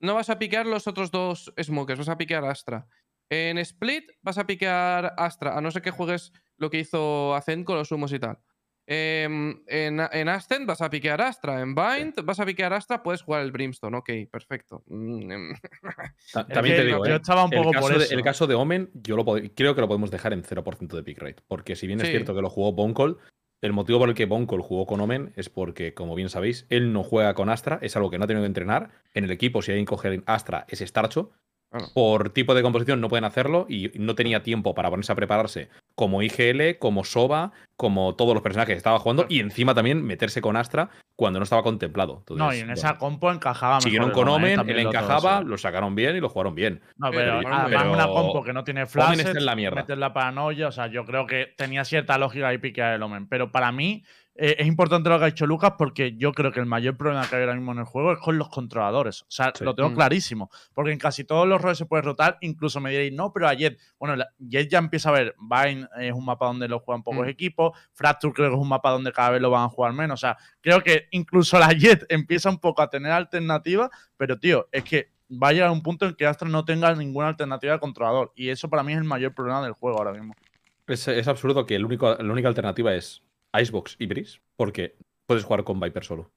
no 0.00 0.14
vas 0.14 0.28
a 0.30 0.38
piquear 0.38 0.66
los 0.66 0.86
otros 0.88 1.10
dos 1.10 1.52
Smokers, 1.62 1.98
vas 2.00 2.08
a 2.08 2.18
piquear 2.18 2.44
Astra. 2.44 2.86
En 3.34 3.58
Split 3.58 4.12
vas 4.22 4.38
a 4.38 4.46
piquear 4.46 5.12
Astra, 5.16 5.58
a 5.58 5.60
no 5.60 5.70
ser 5.72 5.82
que 5.82 5.90
juegues 5.90 6.32
lo 6.56 6.70
que 6.70 6.78
hizo 6.78 7.34
Ascent 7.34 7.64
con 7.64 7.76
los 7.76 7.90
humos 7.90 8.12
y 8.12 8.20
tal. 8.20 8.38
Em, 8.86 9.62
en, 9.66 9.98
en 10.12 10.28
Ascent 10.28 10.66
vas 10.66 10.80
a 10.82 10.88
piquear 10.90 11.20
Astra. 11.20 11.60
En 11.60 11.74
Bind 11.74 12.22
vas 12.24 12.38
a 12.38 12.46
piquear 12.46 12.72
Astra, 12.72 13.02
puedes 13.02 13.22
jugar 13.22 13.42
el 13.42 13.50
Brimstone. 13.50 13.96
Ok, 13.96 14.10
perfecto. 14.30 14.84
Mm, 14.86 15.32
em, 15.32 15.54
También 16.32 16.76
te 16.76 16.84
digo, 16.84 17.04
yo 17.04 17.14
¿eh? 17.14 17.16
estaba 17.16 17.44
un 17.44 17.52
el, 17.52 17.58
poco 17.60 17.72
caso 17.72 17.88
por 17.88 17.98
de, 17.98 18.04
eso. 18.04 18.14
el 18.14 18.22
caso 18.22 18.46
de 18.46 18.54
Omen, 18.54 18.90
yo 18.94 19.16
lo 19.16 19.24
creo 19.24 19.74
que 19.74 19.80
lo 19.80 19.88
podemos 19.88 20.10
dejar 20.12 20.32
en 20.32 20.42
0% 20.44 20.96
de 20.96 21.02
pick 21.02 21.18
rate. 21.18 21.42
Porque 21.48 21.74
si 21.74 21.86
bien 21.88 22.00
es 22.00 22.06
Sí. 22.06 22.12
cierto 22.12 22.34
que 22.36 22.42
lo 22.42 22.50
jugó 22.50 22.72
Boncol, 22.72 23.18
el 23.62 23.72
motivo 23.72 23.98
por 23.98 24.10
el 24.10 24.14
que 24.14 24.26
Boncol 24.26 24.60
jugó 24.62 24.86
con 24.86 25.00
Omen 25.00 25.32
es 25.34 25.48
porque, 25.48 25.92
como 25.94 26.14
bien 26.14 26.28
sabéis, 26.28 26.66
él 26.68 26.92
no 26.92 27.02
juega 27.02 27.34
con 27.34 27.48
Astra, 27.48 27.78
es 27.82 27.96
algo 27.96 28.10
que 28.10 28.18
no 28.18 28.24
ha 28.24 28.26
tenido 28.28 28.42
que 28.42 28.48
entrenar. 28.48 28.90
En 29.14 29.24
el 29.24 29.30
equipo, 29.30 29.60
si 29.62 29.72
alguien 29.72 29.86
coge 29.86 30.22
Astra, 30.26 30.66
es 30.68 30.80
Starcho. 30.80 31.32
Claro. 31.74 31.90
Por 31.92 32.30
tipo 32.30 32.54
de 32.54 32.62
composición 32.62 33.00
no 33.00 33.08
pueden 33.08 33.24
hacerlo 33.24 33.66
y 33.68 33.90
no 33.96 34.14
tenía 34.14 34.44
tiempo 34.44 34.76
para 34.76 34.90
ponerse 34.90 35.10
a 35.10 35.16
prepararse 35.16 35.70
como 35.96 36.22
IGL, 36.22 36.78
como 36.78 37.02
Soba, 37.02 37.50
como 37.76 38.14
todos 38.14 38.32
los 38.32 38.44
personajes 38.44 38.74
que 38.74 38.78
estaba 38.78 39.00
jugando 39.00 39.26
y 39.28 39.40
encima 39.40 39.74
también 39.74 40.04
meterse 40.04 40.40
con 40.40 40.56
Astra 40.56 40.90
cuando 41.16 41.38
no 41.38 41.44
estaba 41.44 41.62
contemplado. 41.62 42.24
No, 42.28 42.34
y 42.34 42.34
Entonces, 42.34 42.60
en 42.62 42.66
bueno, 42.68 42.72
esa 42.74 42.98
compo 42.98 43.30
encajaba 43.30 43.74
mejor. 43.74 43.82
Siguieron 43.82 44.10
con 44.10 44.28
Omen, 44.28 44.60
él 44.68 44.78
encajaba, 44.80 45.42
lo 45.42 45.56
sacaron 45.56 45.94
bien 45.94 46.16
y 46.16 46.20
lo 46.20 46.28
jugaron 46.28 46.54
bien. 46.54 46.80
No, 46.96 47.10
Pero 47.10 47.22
pero, 47.22 47.40
igual 47.40 47.54
además 47.54 47.84
muy 47.86 47.94
una 47.94 48.06
compo 48.08 48.42
que 48.42 48.52
no 48.52 48.64
tiene 48.64 48.86
flash, 48.86 49.18
está 49.20 49.30
en 49.38 49.46
la 49.46 49.54
mierda. 49.54 49.76
meter 49.82 49.98
la 49.98 50.12
paranoia, 50.12 50.68
o 50.68 50.72
sea, 50.72 50.88
yo 50.88 51.04
creo 51.04 51.26
que 51.26 51.54
tenía 51.56 51.84
cierta 51.84 52.18
lógica 52.18 52.48
ahí 52.48 52.58
piquear 52.58 52.94
el 52.94 53.02
Omen, 53.02 53.28
pero 53.28 53.52
para 53.52 53.70
mí 53.70 54.04
eh, 54.36 54.56
es 54.58 54.66
importante 54.66 55.08
lo 55.08 55.16
que 55.20 55.24
ha 55.26 55.28
dicho 55.28 55.46
Lucas 55.46 55.74
porque 55.78 56.16
yo 56.16 56.32
creo 56.32 56.50
que 56.50 56.58
el 56.58 56.66
mayor 56.66 56.96
problema 56.96 57.24
que 57.30 57.36
hay 57.36 57.42
ahora 57.42 57.54
mismo 57.54 57.70
en 57.70 57.78
el 57.78 57.84
juego 57.84 58.10
es 58.12 58.18
con 58.18 58.36
los 58.36 58.48
controladores, 58.48 59.22
o 59.22 59.26
sea, 59.28 59.52
Sí. 59.54 59.62
lo 59.62 59.76
tengo 59.76 59.90
Mm. 59.90 59.94
clarísimo, 59.94 60.50
porque 60.74 60.90
en 60.90 60.98
casi 60.98 61.22
todos 61.22 61.46
los 61.46 61.62
roles 61.62 61.78
se 61.78 61.86
puede 61.86 62.02
rotar, 62.02 62.38
incluso 62.40 62.80
me 62.80 62.90
diréis, 62.90 63.12
no, 63.12 63.32
pero 63.32 63.46
a 63.46 63.54
Jet, 63.54 63.78
bueno, 63.96 64.20
Jet 64.40 64.68
ya 64.68 64.78
empieza 64.78 65.10
a 65.10 65.12
ver, 65.12 65.36
Vine 65.38 65.86
es 66.00 66.12
un 66.12 66.24
mapa 66.24 66.46
donde 66.46 66.66
lo 66.66 66.80
juegan 66.80 67.04
pocos 67.04 67.26
Mm. 67.26 67.28
equipos, 67.28 67.78
Fracture 67.92 68.32
creo 68.34 68.48
que 68.50 68.56
es 68.56 68.60
un 68.60 68.68
mapa 68.68 68.90
donde 68.90 69.12
cada 69.12 69.30
vez 69.30 69.40
lo 69.40 69.50
van 69.50 69.66
a 69.66 69.68
jugar 69.68 69.92
menos, 69.92 70.14
o 70.18 70.20
sea, 70.26 70.36
creo 70.60 70.80
que 70.82 71.03
incluso 71.10 71.58
la 71.58 71.72
Jet 71.72 72.04
empieza 72.08 72.48
un 72.50 72.58
poco 72.58 72.82
a 72.82 72.90
tener 72.90 73.12
alternativas, 73.12 73.90
pero 74.16 74.38
tío, 74.38 74.68
es 74.72 74.84
que 74.84 75.10
va 75.30 75.48
a 75.48 75.52
llegar 75.52 75.70
un 75.70 75.82
punto 75.82 76.06
en 76.06 76.14
que 76.14 76.26
Astra 76.26 76.48
no 76.48 76.64
tenga 76.64 76.94
ninguna 76.94 77.28
alternativa 77.28 77.72
de 77.72 77.78
controlador. 77.80 78.32
Y 78.36 78.50
eso 78.50 78.68
para 78.68 78.82
mí 78.82 78.92
es 78.92 78.98
el 78.98 79.04
mayor 79.04 79.34
problema 79.34 79.62
del 79.62 79.72
juego 79.72 79.98
ahora 79.98 80.12
mismo. 80.12 80.34
Es, 80.86 81.08
es 81.08 81.26
absurdo 81.28 81.64
que 81.66 81.74
el 81.76 81.84
único, 81.84 82.14
la 82.14 82.32
única 82.32 82.48
alternativa 82.48 82.94
es 82.94 83.22
Icebox 83.58 83.96
y 83.98 84.06
Breeze, 84.06 84.40
porque 84.56 84.96
puedes 85.26 85.44
jugar 85.44 85.64
con 85.64 85.80
Viper 85.80 86.04
solo. 86.04 86.30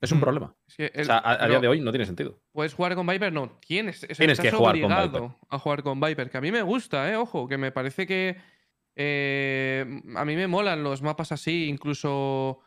Es 0.00 0.10
un 0.10 0.18
Mm. 0.18 0.20
problema. 0.22 0.54
es 0.66 0.74
que 0.76 0.92
O 1.00 1.04
sea, 1.04 1.22
a, 1.24 1.46
día 1.46 1.60
de 1.60 1.68
hoy 1.68 1.80
no 1.80 1.92
tiene 1.92 2.06
sentido. 2.06 2.40
¿Puedes 2.50 2.74
jugar 2.74 2.94
con 2.96 3.06
Viper? 3.06 3.32
No, 3.32 3.58
tienes. 3.60 3.98
o 4.02 4.06
sea, 4.06 4.16
Tienes 4.16 4.40
que 4.40 4.50
jugar 4.50 4.80
con 4.80 4.90
Viper. 4.90 5.22
a 5.48 5.58
jugar 5.58 5.82
con 5.84 6.00
Viper. 6.00 6.28
Que 6.30 6.38
a 6.38 6.40
mí 6.40 6.50
me 6.50 6.62
gusta, 6.62 7.08
¿eh? 7.12 7.16
Ojo, 7.16 7.46
que 7.46 7.56
me 7.58 7.70
parece 7.70 8.04
que. 8.06 8.36
eh, 8.96 10.00
a 10.16 10.24
mí 10.24 10.36
me 10.36 10.46
molan 10.48 10.82
los 10.82 11.02
mapas 11.02 11.30
así, 11.32 11.68
incluso. 11.68 12.60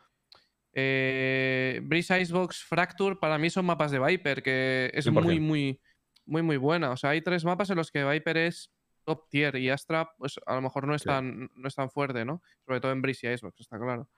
Eh, 0.78 1.80
Breeze 1.82 2.20
Icebox 2.20 2.62
Fracture 2.64 3.16
para 3.16 3.38
mí 3.38 3.48
son 3.48 3.64
mapas 3.64 3.90
de 3.90 3.98
Viper, 3.98 4.42
que 4.42 4.90
es 4.92 5.06
100%. 5.06 5.22
muy, 5.24 5.40
muy, 5.40 5.80
muy, 6.26 6.42
muy 6.42 6.56
buena. 6.58 6.90
O 6.90 6.96
sea, 6.98 7.10
hay 7.10 7.22
tres 7.22 7.44
mapas 7.46 7.70
en 7.70 7.76
los 7.76 7.90
que 7.90 8.04
Viper 8.04 8.36
es 8.36 8.70
top 9.04 9.26
tier 9.30 9.56
y 9.56 9.70
Astra, 9.70 10.10
pues 10.18 10.38
a 10.44 10.54
lo 10.54 10.60
mejor 10.60 10.86
no 10.86 10.94
es, 10.94 11.02
tan, 11.04 11.50
no 11.54 11.66
es 11.68 11.74
tan 11.74 11.88
fuerte, 11.90 12.24
¿no? 12.26 12.42
Sobre 12.66 12.80
todo 12.80 12.92
en 12.92 13.00
Breeze 13.00 13.26
y 13.26 13.32
Icebox, 13.32 13.60
está 13.60 13.78
claro. 13.78 14.08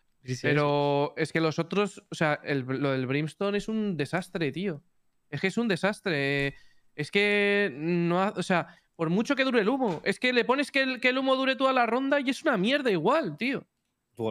Pero 0.43 1.15
es 1.17 1.33
que 1.33 1.41
los 1.41 1.59
otros, 1.61 2.03
o 2.11 2.15
sea, 2.15 2.41
el- 2.43 2.61
lo 2.67 2.91
del 2.91 3.07
Brimstone 3.07 3.57
es 3.57 3.69
un 3.69 3.97
desastre, 3.97 4.51
tío. 4.51 4.83
Es 5.31 5.41
que 5.41 5.47
es 5.47 5.59
un 5.59 5.69
desastre. 5.69 6.55
Es 6.97 7.11
que 7.13 7.71
no, 7.73 8.21
ha- 8.21 8.35
o 8.37 8.43
sea, 8.43 8.67
por 8.97 9.11
mucho 9.11 9.37
que 9.37 9.45
dure 9.45 9.61
el 9.61 9.69
humo, 9.69 10.01
es 10.05 10.19
que 10.19 10.33
le 10.33 10.45
pones 10.45 10.73
que 10.73 10.83
el, 10.83 11.01
que 11.01 11.11
el 11.11 11.19
humo 11.19 11.37
dure 11.37 11.55
toda 11.55 11.73
la 11.73 11.87
ronda 11.87 12.19
y 12.19 12.31
es 12.31 12.43
una 12.43 12.57
mierda 12.57 12.91
igual, 12.91 13.37
tío. 13.37 13.65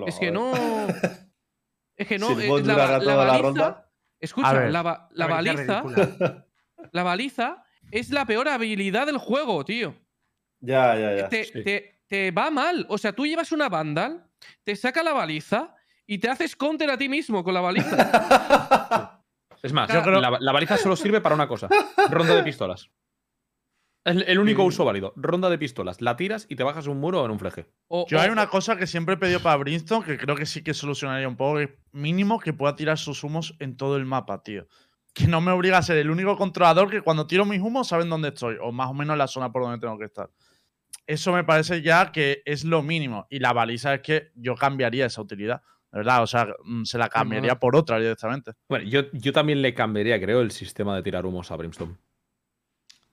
Es 0.08 0.20
que 0.20 0.32
no. 0.32 0.52
Es 1.98 2.08
que 2.08 2.18
no. 2.20 2.28
Si 2.36 2.46
eh, 2.46 2.62
la, 2.64 2.76
la 2.76 3.00
toda 3.00 3.26
la 3.26 3.34
baliza- 3.34 3.42
ronda. 3.42 3.92
Escucha, 4.20 4.54
ver, 4.54 4.72
la, 4.72 4.82
ba- 4.82 5.10
la 5.12 5.28
Baliza. 5.28 5.84
La 6.92 7.04
baliza 7.04 7.64
es 7.92 8.12
la 8.12 8.26
peor 8.26 8.48
habilidad 8.48 9.06
del 9.08 9.18
juego, 9.18 9.66
tío. 9.66 9.96
Ya, 10.60 10.96
ya, 10.96 11.16
ya. 11.16 11.30
Te, 11.30 11.44
sí. 11.44 11.64
te- 11.64 12.02
te 12.08 12.32
va 12.32 12.50
mal. 12.52 12.86
O 12.90 12.98
sea, 12.98 13.14
tú 13.14 13.26
llevas 13.26 13.52
una 13.52 13.68
vandal, 13.68 14.26
te 14.64 14.76
saca 14.76 15.04
la 15.04 15.12
baliza 15.14 15.76
y 16.06 16.20
te 16.20 16.30
haces 16.30 16.56
counter 16.56 16.90
a 16.90 16.98
ti 16.98 17.10
mismo 17.10 17.44
con 17.44 17.54
la 17.54 17.62
baliza. 17.62 19.14
Es 19.64 19.74
más, 19.74 19.92
Yo 19.92 20.04
creo- 20.04 20.22
la, 20.22 20.38
la 20.40 20.52
baliza 20.52 20.78
solo 20.78 20.96
sirve 20.96 21.20
para 21.20 21.34
una 21.36 21.48
cosa: 21.48 21.68
ronda 22.10 22.36
de 22.36 22.44
pistolas. 22.44 22.90
El, 24.08 24.24
el 24.28 24.40
único 24.40 24.64
uso 24.64 24.86
válido. 24.86 25.14
Ronda 25.16 25.50
de 25.50 25.58
pistolas. 25.58 26.02
La 26.02 26.16
tiras 26.16 26.46
y 26.50 26.56
te 26.56 26.64
bajas 26.64 26.88
un 26.88 27.00
muro 27.00 27.24
en 27.26 27.32
un 27.32 27.40
fleje. 27.40 27.66
O- 27.88 28.06
Yo 28.10 28.18
o- 28.18 28.22
hay 28.22 28.30
una 28.30 28.48
cosa 28.48 28.76
que 28.78 28.88
siempre 28.88 29.16
he 29.16 29.18
pedido 29.18 29.40
para 29.42 29.58
Brimstone 29.58 30.06
que 30.06 30.18
creo 30.18 30.36
que 30.36 30.46
sí 30.46 30.64
que 30.64 30.74
solucionaría 30.74 31.28
un 31.28 31.36
poco. 31.36 31.58
que 31.58 31.78
mínimo 31.92 32.40
que 32.40 32.54
pueda 32.54 32.76
tirar 32.76 32.98
sus 32.98 33.24
humos 33.24 33.56
en 33.60 33.76
todo 33.78 33.98
el 33.98 34.06
mapa, 34.06 34.42
tío. 34.44 34.68
Que 35.14 35.28
no 35.28 35.42
me 35.42 35.52
obliga 35.52 35.78
a 35.78 35.82
ser 35.82 35.98
el 35.98 36.10
único 36.10 36.38
controlador 36.38 36.90
que 36.90 37.02
cuando 37.02 37.28
tiro 37.28 37.44
mis 37.46 37.60
humos 37.62 37.88
saben 37.88 38.10
dónde 38.10 38.30
estoy. 38.30 38.56
O 38.62 38.72
más 38.72 38.90
o 38.90 38.94
menos 38.94 39.18
la 39.18 39.28
zona 39.28 39.52
por 39.52 39.64
donde 39.64 39.80
tengo 39.80 39.98
que 39.98 40.06
estar. 40.06 40.30
Eso 41.06 41.32
me 41.34 41.44
parece 41.44 41.82
ya 41.82 42.12
que 42.12 42.42
es 42.46 42.64
lo 42.66 42.84
mínimo. 42.84 43.28
Y 43.30 43.40
la 43.40 43.54
baliza 43.54 43.94
es 43.96 44.02
que 44.02 44.32
yo 44.36 44.56
cambiaría 44.56 45.06
esa 45.06 45.22
utilidad. 45.22 45.62
De 45.92 46.00
verdad, 46.00 46.22
o 46.22 46.28
sea, 46.28 46.48
mm, 46.66 46.84
se 46.84 46.98
la 46.98 47.08
cambiaría 47.08 47.56
por 47.60 47.76
otra 47.76 47.98
directamente. 47.98 48.52
Bueno, 48.70 48.86
yo, 48.90 49.10
yo 49.14 49.32
también 49.32 49.62
le 49.62 49.74
cambiaría, 49.74 50.20
creo, 50.20 50.42
el 50.42 50.52
sistema 50.52 50.96
de 50.96 51.02
tirar 51.04 51.26
humos 51.26 51.50
a 51.50 51.56
Brimstone. 51.56 51.96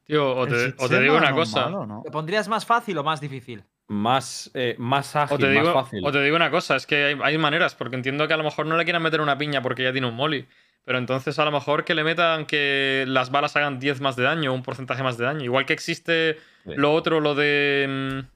Tío, 0.04 0.36
o 0.36 0.46
te, 0.46 0.74
o 0.78 0.88
te 0.88 1.00
digo 1.00 1.16
una 1.16 1.32
cosa. 1.32 1.64
malo, 1.64 1.86
¿no? 1.86 2.02
¿Lo 2.04 2.10
pondrías 2.10 2.46
más 2.48 2.66
fácil 2.66 2.98
o 2.98 3.04
más 3.04 3.20
difícil? 3.20 3.64
Más, 3.88 4.50
eh, 4.54 4.74
más 4.78 5.14
ágil, 5.16 5.34
O 5.34 5.38
te, 5.38 5.50
digo, 5.50 5.64
más 5.64 5.84
fácil. 5.84 6.00
o 6.06 6.12
te 6.12 6.22
digo 6.22 6.36
una 6.36 6.50
cosa, 6.50 6.76
es 6.76 6.86
que 6.86 7.04
hay, 7.04 7.18
hay 7.22 7.38
maneras, 7.38 7.74
porque 7.74 7.96
entiendo 7.96 8.26
que 8.28 8.34
a 8.34 8.36
lo 8.36 8.44
mejor 8.44 8.66
no 8.66 8.76
le 8.76 8.84
quieran 8.84 9.02
meter 9.02 9.20
una 9.20 9.36
piña 9.38 9.62
porque 9.62 9.82
ya 9.82 9.92
tiene 9.92 10.06
un 10.06 10.14
molly. 10.14 10.46
Pero 10.84 10.98
entonces 10.98 11.38
a 11.38 11.44
lo 11.46 11.50
mejor 11.50 11.84
que 11.84 11.94
le 11.94 12.04
metan 12.04 12.44
que 12.44 13.04
las 13.08 13.30
balas 13.30 13.56
hagan 13.56 13.78
10 13.78 14.00
más 14.02 14.16
de 14.16 14.24
daño, 14.24 14.52
un 14.52 14.62
porcentaje 14.62 15.02
más 15.02 15.16
de 15.16 15.24
daño. 15.24 15.42
Igual 15.44 15.64
que 15.64 15.72
existe 15.72 16.36
Sí. 16.66 16.72
lo 16.76 16.92
otro, 16.92 17.20
lo 17.20 17.34
de. 17.34 17.86
mm, 17.88 18.34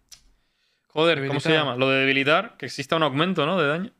Joder, 0.88 1.26
¿cómo 1.26 1.40
se 1.40 1.52
llama? 1.52 1.76
Lo 1.76 1.90
de 1.90 2.00
debilitar, 2.00 2.56
que 2.56 2.66
exista 2.66 2.96
un 2.96 3.02
aumento, 3.02 3.44
¿no? 3.46 3.60
De 3.60 3.68
daño. 3.68 3.92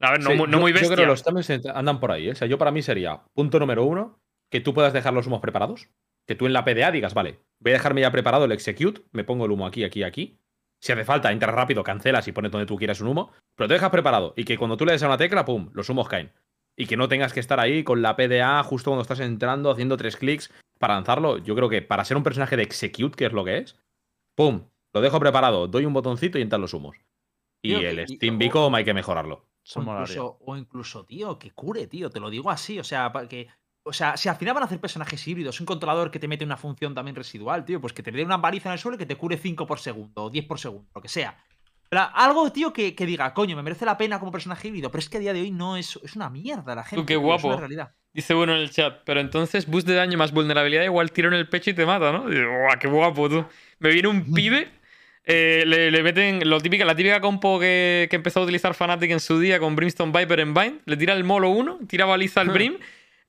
A 0.00 0.10
ver, 0.10 0.20
no, 0.20 0.30
Sí, 0.30 0.36
mu- 0.36 0.46
no 0.46 0.52
yo- 0.54 0.60
muy 0.60 0.72
Yo 0.72 0.80
bestia. 0.80 0.94
creo 0.96 1.06
que 1.06 1.10
los 1.10 1.22
también 1.22 1.62
andan 1.74 2.00
por 2.00 2.10
ahí. 2.12 2.28
¿eh? 2.28 2.32
O 2.32 2.34
sea, 2.34 2.48
yo 2.48 2.58
para 2.58 2.70
mí 2.72 2.82
sería 2.82 3.20
punto 3.32 3.58
número 3.60 3.84
uno, 3.84 4.20
que 4.50 4.60
tú 4.60 4.74
puedas 4.74 4.92
dejar 4.92 5.14
los 5.14 5.26
humos 5.28 5.40
preparados. 5.40 5.88
Que 6.26 6.34
tú 6.34 6.46
en 6.46 6.52
la 6.52 6.64
PDA 6.64 6.90
digas, 6.90 7.14
vale, 7.14 7.40
voy 7.58 7.72
a 7.72 7.74
dejarme 7.74 8.00
ya 8.00 8.10
preparado 8.10 8.44
el 8.44 8.52
execute, 8.52 9.02
me 9.12 9.24
pongo 9.24 9.44
el 9.44 9.50
humo 9.50 9.66
aquí, 9.66 9.84
aquí, 9.84 10.02
aquí. 10.02 10.38
Si 10.80 10.92
hace 10.92 11.04
falta, 11.04 11.32
entras 11.32 11.54
rápido, 11.54 11.82
cancelas 11.82 12.28
y 12.28 12.32
pones 12.32 12.50
donde 12.50 12.66
tú 12.66 12.76
quieras 12.76 13.00
un 13.00 13.08
humo, 13.08 13.32
pero 13.54 13.68
te 13.68 13.74
dejas 13.74 13.90
preparado. 13.90 14.34
Y 14.36 14.44
que 14.44 14.58
cuando 14.58 14.76
tú 14.76 14.84
le 14.84 14.92
des 14.92 15.02
a 15.02 15.06
una 15.06 15.16
tecla, 15.16 15.44
pum, 15.44 15.70
los 15.72 15.88
humos 15.88 16.08
caen. 16.08 16.32
Y 16.76 16.86
que 16.86 16.96
no 16.96 17.08
tengas 17.08 17.32
que 17.32 17.40
estar 17.40 17.60
ahí 17.60 17.84
con 17.84 18.02
la 18.02 18.16
PDA 18.16 18.62
justo 18.64 18.90
cuando 18.90 19.02
estás 19.02 19.20
entrando, 19.20 19.70
haciendo 19.70 19.96
tres 19.96 20.16
clics 20.16 20.52
para 20.78 20.94
lanzarlo. 20.94 21.38
Yo 21.38 21.54
creo 21.54 21.68
que 21.68 21.82
para 21.82 22.04
ser 22.04 22.16
un 22.16 22.22
personaje 22.22 22.56
de 22.56 22.64
execute, 22.64 23.16
que 23.16 23.26
es 23.26 23.32
lo 23.32 23.44
que 23.44 23.58
es, 23.58 23.78
pum, 24.34 24.68
lo 24.92 25.00
dejo 25.00 25.20
preparado, 25.20 25.68
doy 25.68 25.86
un 25.86 25.92
botoncito 25.92 26.38
y 26.38 26.42
entran 26.42 26.60
los 26.60 26.74
humos. 26.74 26.96
Y 27.62 27.70
Tío, 27.70 27.88
el 27.88 28.06
Steam 28.06 28.38
Beacon 28.38 28.74
hay 28.74 28.84
que 28.84 28.92
mejorarlo. 28.92 29.46
Eso 29.64 29.80
o, 29.80 29.82
incluso, 29.82 30.38
o 30.40 30.56
incluso, 30.56 31.04
tío, 31.06 31.38
que 31.38 31.52
cure, 31.52 31.86
tío. 31.86 32.10
Te 32.10 32.20
lo 32.20 32.28
digo 32.28 32.50
así. 32.50 32.78
O 32.78 32.84
sea, 32.84 33.10
que. 33.28 33.48
O 33.86 33.92
sea, 33.92 34.16
si 34.16 34.28
al 34.30 34.36
final 34.36 34.54
van 34.54 34.62
a 34.62 34.66
hacer 34.66 34.80
personajes 34.80 35.26
híbridos, 35.28 35.60
un 35.60 35.66
controlador 35.66 36.10
que 36.10 36.18
te 36.18 36.26
mete 36.26 36.44
una 36.44 36.56
función 36.56 36.94
también 36.94 37.14
residual, 37.14 37.64
tío, 37.64 37.80
pues 37.80 37.92
que 37.92 38.02
te 38.02 38.10
dé 38.10 38.24
una 38.24 38.38
baliza 38.38 38.70
en 38.70 38.74
el 38.74 38.78
suelo 38.78 38.96
y 38.96 38.98
que 38.98 39.06
te 39.06 39.16
cure 39.16 39.36
5 39.36 39.66
por 39.66 39.78
segundo 39.78 40.24
o 40.24 40.30
10 40.30 40.46
por 40.46 40.58
segundo, 40.58 40.88
lo 40.94 41.02
que 41.02 41.08
sea. 41.08 41.36
Pero 41.90 42.02
algo, 42.14 42.50
tío, 42.50 42.72
que, 42.72 42.94
que 42.94 43.04
diga, 43.06 43.32
coño, 43.34 43.54
me 43.56 43.62
merece 43.62 43.84
la 43.84 43.96
pena 43.98 44.18
como 44.18 44.32
personaje 44.32 44.68
híbrido, 44.68 44.90
pero 44.90 45.00
es 45.00 45.08
que 45.10 45.18
a 45.18 45.20
día 45.20 45.32
de 45.34 45.42
hoy 45.42 45.50
no 45.50 45.76
es, 45.76 45.98
es 46.02 46.16
una 46.16 46.30
mierda 46.30 46.74
la 46.74 46.82
gente. 46.82 47.02
qué 47.04 47.14
tío, 47.14 47.18
Es 47.20 47.24
guapo. 47.24 47.48
una 47.48 47.56
realidad. 47.58 47.94
Dice 48.12 48.34
uno 48.34 48.54
en 48.54 48.60
el 48.60 48.70
chat, 48.70 49.02
pero 49.04 49.20
entonces 49.20 49.66
boost 49.66 49.86
de 49.86 49.94
daño 49.94 50.16
más 50.16 50.32
vulnerabilidad 50.32 50.84
igual 50.84 51.12
tiro 51.12 51.28
en 51.28 51.34
el 51.34 51.48
pecho 51.48 51.70
y 51.70 51.74
te 51.74 51.84
mata, 51.84 52.10
¿no? 52.10 52.28
Y 52.30 52.34
digo, 52.36 52.48
"Guau, 52.50 52.78
qué 52.78 52.88
guapo, 52.88 53.28
tú. 53.28 53.44
Me 53.80 53.90
viene 53.90 54.08
un 54.08 54.24
pibe, 54.34 54.70
eh, 55.24 55.64
le, 55.66 55.90
le 55.90 56.02
meten 56.02 56.48
lo 56.48 56.60
típica, 56.60 56.84
la 56.84 56.94
típica 56.96 57.20
compo 57.20 57.60
que, 57.60 58.06
que 58.08 58.16
empezó 58.16 58.40
a 58.40 58.44
utilizar 58.44 58.72
Fnatic 58.74 59.10
en 59.10 59.20
su 59.20 59.38
día 59.38 59.58
con 59.60 59.76
Brimstone 59.76 60.10
Viper 60.18 60.40
en 60.40 60.54
Bind, 60.54 60.80
le 60.86 60.96
tira 60.96 61.12
el 61.12 61.24
molo 61.24 61.50
1, 61.50 61.80
tira 61.88 62.06
baliza 62.06 62.40
al 62.40 62.48
Brim, 62.50 62.78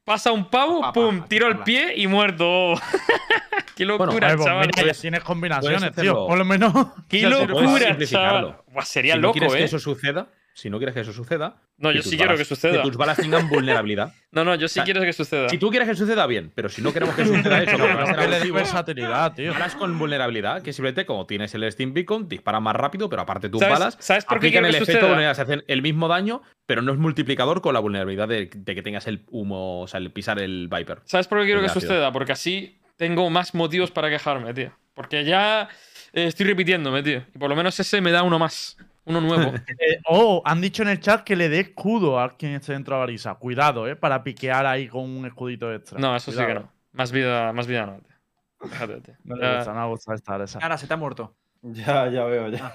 pasa 0.06 0.32
un 0.32 0.50
pavo, 0.50 0.82
Papá, 0.82 0.94
pum, 0.94 1.24
tiro 1.28 1.48
al 1.48 1.64
pie 1.64 1.94
y 1.98 2.08
muerto. 2.08 2.76
qué 3.76 3.84
locura, 3.84 4.12
Bueno, 4.12 4.28
pues 4.36 4.46
chaval. 4.46 4.68
mira, 4.74 4.94
ya 4.94 5.02
tienes 5.02 5.24
combinaciones, 5.24 5.92
tío. 5.94 6.28
Por 6.28 6.38
lo 6.38 6.46
menos. 6.46 6.74
Qué 7.10 7.24
locura, 7.28 7.98
chaval. 8.06 8.58
Buah, 8.72 8.86
sería 8.86 9.16
si 9.16 9.20
no 9.20 9.28
loco, 9.28 9.34
quieres 9.34 9.54
¿eh? 9.54 9.58
que 9.58 9.64
eso 9.66 9.80
suceda, 9.80 10.30
si 10.56 10.70
no 10.70 10.78
quieres 10.78 10.96
que 10.96 11.02
eso 11.02 11.12
suceda. 11.14 11.58
No, 11.78 11.92
yo 11.92 12.02
tus 12.02 12.10
sí 12.12 12.16
quiero 12.18 12.32
balas- 12.32 12.40
que 12.40 12.56
suceda. 12.56 12.82
tus 12.82 12.96
balas 12.96 13.18
tengan 13.18 13.50
vulnerabilidad. 13.50 14.14
No, 14.32 14.44
no, 14.46 14.56
yo 14.56 14.68
sí 14.70 14.76
sea, 14.76 14.84
quiero 14.86 15.02
que 15.02 15.12
suceda. 15.14 15.50
Si 15.50 15.58
tú 15.58 15.70
quieres 15.70 15.88
que 15.90 15.96
suceda, 15.96 16.26
bien, 16.28 16.52
pero 16.56 16.70
si 16.70 16.82
no 16.82 16.94
queremos 16.94 17.14
que 17.16 17.26
suceda 17.26 17.62
eso, 17.62 17.78
que 17.78 17.84
Que 18.16 18.28
dé 18.28 18.36
abusivo, 18.38 18.56
versatilidad, 18.56 19.34
tío. 19.34 19.52
balas 19.52 19.76
con 19.76 20.00
vulnerabilidad, 20.00 20.62
que 20.62 20.72
simplemente 20.74 21.06
como 21.06 21.26
tienes 21.28 21.54
el 21.54 21.70
Steam 21.72 21.94
Beacon, 21.94 22.28
dispara 22.30 22.60
más 22.62 22.76
rápido, 22.76 23.10
pero 23.10 23.22
aparte 23.22 23.50
tus 23.50 23.60
¿Sabes- 23.60 23.80
balas 23.80 23.98
sabes 24.00 24.24
por 24.26 24.40
qué 24.40 24.48
aplican 24.48 24.66
el 24.66 24.72
que 24.72 24.78
efecto 24.78 24.94
vulnerabilidad, 25.08 25.34
se 25.36 25.42
hacen 25.42 25.64
el 25.68 25.82
mismo 25.82 26.08
daño, 26.08 26.42
pero 26.66 26.82
no 26.82 26.94
es 26.94 26.98
multiplicador 26.98 27.62
con 27.62 27.74
la 27.74 27.82
vulnerabilidad 27.82 28.28
de, 28.30 28.50
de 28.54 28.76
que 28.76 28.82
tengas 28.82 29.06
el 29.08 29.26
humo, 29.30 29.82
o 29.82 29.88
sea, 29.88 30.00
el 30.00 30.12
pisar 30.12 30.40
el 30.40 30.70
Viper. 30.70 31.02
¿Sabes 31.04 31.28
por 31.28 31.40
qué 31.42 31.46
quiero 31.46 31.62
que 31.62 31.70
suceda? 31.70 32.12
Porque 32.14 32.32
así 32.32 32.80
tengo 32.96 33.30
más 33.30 33.54
motivos 33.54 33.92
para 33.92 34.10
quejarme, 34.10 34.54
tío. 34.54 34.72
Porque 34.94 35.26
ya 35.26 35.68
eh, 36.14 36.28
estoy 36.28 36.46
repitiéndome, 36.46 37.04
tío. 37.04 37.26
Y 37.36 37.38
por 37.38 37.50
lo 37.50 37.56
menos 37.58 37.78
ese 37.78 38.00
me 38.00 38.12
da 38.12 38.24
uno 38.24 38.40
más. 38.40 38.78
Uno 39.06 39.22
nuevo. 39.22 39.52
Eh, 39.80 40.00
oh, 40.08 40.42
han 40.46 40.62
dicho 40.62 40.84
en 40.84 40.90
el 40.90 41.00
chat 41.00 41.24
que 41.24 41.36
le 41.36 41.50
dé 41.50 41.60
escudo 41.60 42.20
a 42.20 42.36
quien 42.36 42.54
esté 42.54 42.74
dentro 42.74 42.96
de 42.96 43.00
la 43.00 43.06
barisa. 43.06 43.36
Cuidado, 43.36 43.88
eh, 43.88 43.96
para 43.96 44.24
piquear 44.24 44.66
ahí 44.66 44.88
con 44.88 45.04
un 45.04 45.26
escudito 45.26 45.72
extra. 45.74 46.00
No, 46.00 46.16
eso 46.16 46.32
sí 46.32 46.38
que 46.38 46.54
no. 46.54 46.72
Más 46.92 47.12
vida, 47.12 47.52
más 47.54 47.68
vida 47.68 47.86
no. 47.86 48.02
Déjate, 48.70 49.02
tío. 49.02 49.14
No 49.24 49.38
Ya- 49.38 49.42
le 49.50 49.56
gusta, 49.58 49.74
no 49.74 49.82
le 49.82 49.88
gusta 49.90 50.14
estar 50.16 50.42
esa. 50.42 50.60
Ahora 50.60 50.78
se 50.78 50.88
te 50.88 50.94
ha 50.94 50.98
muerto. 50.98 51.36
Ya, 51.74 52.08
ya 52.10 52.24
veo, 52.26 52.50
ya. 52.50 52.72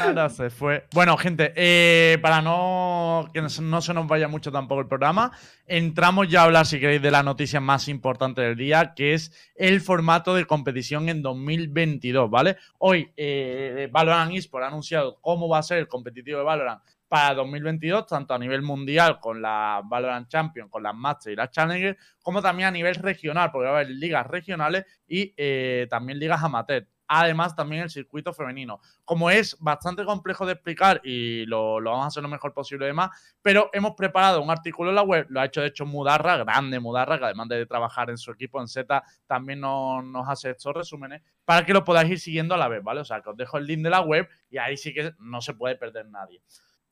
Ahora 0.00 0.30
se 0.30 0.48
fue. 0.48 0.86
Bueno, 0.94 1.18
gente, 1.18 1.52
eh, 1.54 2.16
para 2.22 2.40
no 2.40 3.28
que 3.34 3.42
no 3.42 3.50
se- 3.50 3.60
no 3.60 3.82
se 3.82 3.92
nos 3.92 4.06
vaya 4.06 4.26
mucho 4.26 4.50
tampoco 4.50 4.80
el 4.80 4.86
programa, 4.88 5.32
entramos 5.66 6.28
ya 6.28 6.40
a 6.40 6.44
hablar, 6.44 6.64
si 6.64 6.80
queréis, 6.80 7.02
de 7.02 7.10
la 7.10 7.22
noticia 7.22 7.60
más 7.60 7.88
importante 7.88 8.40
del 8.40 8.56
día, 8.56 8.94
que 8.96 9.12
es 9.12 9.32
el 9.54 9.82
formato 9.82 10.34
de 10.34 10.46
competición 10.46 11.10
en 11.10 11.20
2022, 11.20 12.30
¿vale? 12.30 12.56
Hoy, 12.78 13.12
eh, 13.18 13.88
Valorant 13.92 14.32
Esports 14.34 14.64
ha 14.64 14.68
anunciado 14.68 15.18
cómo 15.20 15.46
va 15.48 15.58
a 15.58 15.62
ser 15.62 15.78
el 15.78 15.88
competitivo 15.88 16.38
de 16.38 16.44
Valorant 16.44 16.80
para 17.08 17.34
2022, 17.34 18.06
tanto 18.06 18.32
a 18.32 18.38
nivel 18.38 18.62
mundial 18.62 19.20
con 19.20 19.42
la 19.42 19.82
Valorant 19.84 20.26
Champions, 20.28 20.70
con 20.70 20.82
las 20.82 20.94
Masters 20.94 21.34
y 21.34 21.36
las 21.36 21.50
Challenger, 21.50 21.98
como 22.22 22.40
también 22.40 22.68
a 22.68 22.72
nivel 22.72 22.94
regional, 22.94 23.50
porque 23.52 23.66
va 23.68 23.72
a 23.72 23.80
haber 23.80 23.90
ligas 23.90 24.26
regionales 24.26 24.86
y 25.06 25.34
eh, 25.36 25.86
también 25.90 26.18
ligas 26.18 26.42
amateur. 26.42 26.86
Además, 27.14 27.54
también 27.54 27.82
el 27.82 27.90
circuito 27.90 28.32
femenino. 28.32 28.80
Como 29.04 29.28
es 29.28 29.58
bastante 29.60 30.02
complejo 30.02 30.46
de 30.46 30.54
explicar 30.54 31.02
y 31.04 31.44
lo, 31.44 31.78
lo 31.78 31.90
vamos 31.90 32.04
a 32.04 32.08
hacer 32.08 32.22
lo 32.22 32.28
mejor 32.30 32.54
posible 32.54 32.86
y 32.86 32.88
demás, 32.88 33.10
pero 33.42 33.68
hemos 33.74 33.92
preparado 33.94 34.40
un 34.40 34.50
artículo 34.50 34.88
en 34.88 34.96
la 34.96 35.02
web, 35.02 35.26
lo 35.28 35.38
ha 35.38 35.44
hecho 35.44 35.60
de 35.60 35.66
hecho 35.66 35.84
Mudarra, 35.84 36.38
grande 36.38 36.80
Mudarra, 36.80 37.18
que 37.18 37.26
además 37.26 37.48
de 37.48 37.66
trabajar 37.66 38.08
en 38.08 38.16
su 38.16 38.30
equipo 38.30 38.62
en 38.62 38.66
Z, 38.66 39.02
también 39.26 39.60
nos, 39.60 40.02
nos 40.06 40.26
hace 40.26 40.52
estos 40.52 40.72
resúmenes, 40.72 41.20
para 41.44 41.66
que 41.66 41.74
lo 41.74 41.84
podáis 41.84 42.10
ir 42.10 42.18
siguiendo 42.18 42.54
a 42.54 42.58
la 42.58 42.68
vez, 42.68 42.82
¿vale? 42.82 43.02
O 43.02 43.04
sea, 43.04 43.20
que 43.20 43.28
os 43.28 43.36
dejo 43.36 43.58
el 43.58 43.66
link 43.66 43.82
de 43.82 43.90
la 43.90 44.00
web 44.00 44.26
y 44.48 44.56
ahí 44.56 44.78
sí 44.78 44.94
que 44.94 45.12
no 45.18 45.42
se 45.42 45.52
puede 45.52 45.76
perder 45.76 46.08
nadie. 46.08 46.40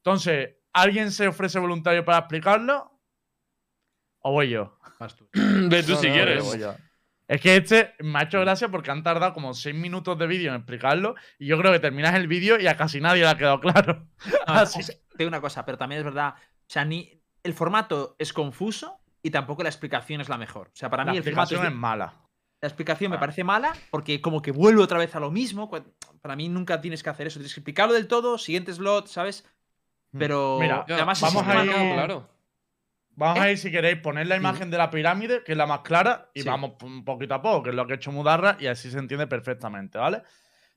Entonces, 0.01 0.51
¿alguien 0.75 1.13
se 1.13 1.29
ofrece 1.29 1.59
voluntario 1.59 2.05
para 2.05 2.19
explicarlo? 2.19 2.93
¿O 4.19 4.33
voy 4.33 4.51
yo? 4.51 4.79
Vas 4.99 5.17
tú. 5.17 5.27
Ve 5.33 5.83
tú 5.83 5.93
No, 5.93 5.99
si 5.99 6.09
no, 6.09 6.13
quieres. 6.13 6.45
Es 7.31 7.41
que 7.41 7.55
este 7.57 7.95
me 8.01 8.19
ha 8.19 8.23
hecho 8.23 8.41
gracia 8.41 8.69
porque 8.71 8.91
han 8.91 9.05
tardado 9.05 9.33
como 9.33 9.55
seis 9.55 9.77
minutos 9.77 10.19
de 10.19 10.27
vídeo 10.27 10.51
en 10.51 10.57
explicarlo 10.57 11.15
y 11.39 11.47
yo 11.47 11.57
creo 11.59 11.71
que 11.71 11.79
terminas 11.79 12.15
el 12.17 12.27
vídeo 12.27 12.59
y 12.59 12.67
a 12.67 12.77
casi 12.77 13.01
nadie 13.01 13.23
le 13.23 13.29
ha 13.29 13.37
quedado 13.37 13.61
claro. 13.61 14.09
No, 14.49 14.55
Así 14.55 14.81
o 14.81 14.83
sea, 14.83 14.97
te 14.97 15.19
digo 15.19 15.29
una 15.29 15.41
cosa, 15.41 15.65
pero 15.65 15.79
también 15.79 16.01
es 16.01 16.05
verdad. 16.05 16.35
O 16.37 16.43
sea, 16.67 16.85
ni 16.85 17.23
el 17.45 17.55
formato 17.55 18.17
es 18.19 18.33
confuso 18.33 18.99
y 19.23 19.31
tampoco 19.31 19.63
la 19.63 19.69
explicación 19.69 20.21
es 20.21 20.29
la 20.29 20.39
mejor. 20.39 20.69
O 20.69 20.77
sea, 20.77 20.91
para 20.91 21.05
la 21.05 21.13
mí 21.13 21.19
el 21.19 21.23
formato 21.23 21.43
explicación 21.55 21.67
es 21.69 21.73
es 21.73 21.79
mala. 21.79 22.15
La 22.61 22.67
explicación 22.69 23.11
me 23.13 23.17
Ah. 23.17 23.21
parece 23.21 23.45
mala 23.45 23.73
porque 23.93 24.21
como 24.21 24.43
que 24.43 24.51
vuelve 24.51 24.83
otra 24.83 24.99
vez 24.99 25.15
a 25.15 25.21
lo 25.21 25.31
mismo. 25.31 25.71
Para 26.21 26.35
mí 26.35 26.49
nunca 26.49 26.81
tienes 26.81 27.03
que 27.05 27.11
hacer 27.11 27.29
eso. 27.29 27.39
Tienes 27.39 27.55
que 27.55 27.61
explicarlo 27.61 27.95
del 27.95 28.09
todo, 28.09 28.39
siguiente 28.39 28.73
slot, 28.73 29.07
¿sabes? 29.07 29.49
Pero 30.19 30.59
Mira, 30.61 30.85
además 30.89 31.21
vamos 31.21 31.47
a 31.47 31.65
ir- 31.65 31.95
Claro. 31.95 32.29
Vamos 33.17 33.39
¿Eh? 33.39 33.41
a 33.41 33.51
ir, 33.51 33.59
si 33.59 33.71
queréis, 33.71 33.99
poner 34.01 34.27
la 34.27 34.37
imagen 34.37 34.71
de 34.71 34.79
la 34.79 34.91
pirámide, 34.91 35.43
que 35.45 35.53
es 35.53 35.59
la 35.59 35.67
más 35.67 35.81
clara, 35.81 36.31
y 36.35 36.43
Sí. 36.43 36.49
vamos 36.49 36.73
un 36.83 37.05
poquito 37.05 37.35
a 37.35 37.43
poco, 37.43 37.65
que 37.65 37.71
es 37.71 37.77
lo 37.77 37.87
que 37.87 37.95
ha 37.95 37.97
hecho 37.97 38.13
Mudarra, 38.13 38.57
y 38.61 38.67
así 38.67 38.91
se 38.91 38.99
entiende 38.99 39.27
perfectamente, 39.27 39.99
¿vale? 39.99 40.23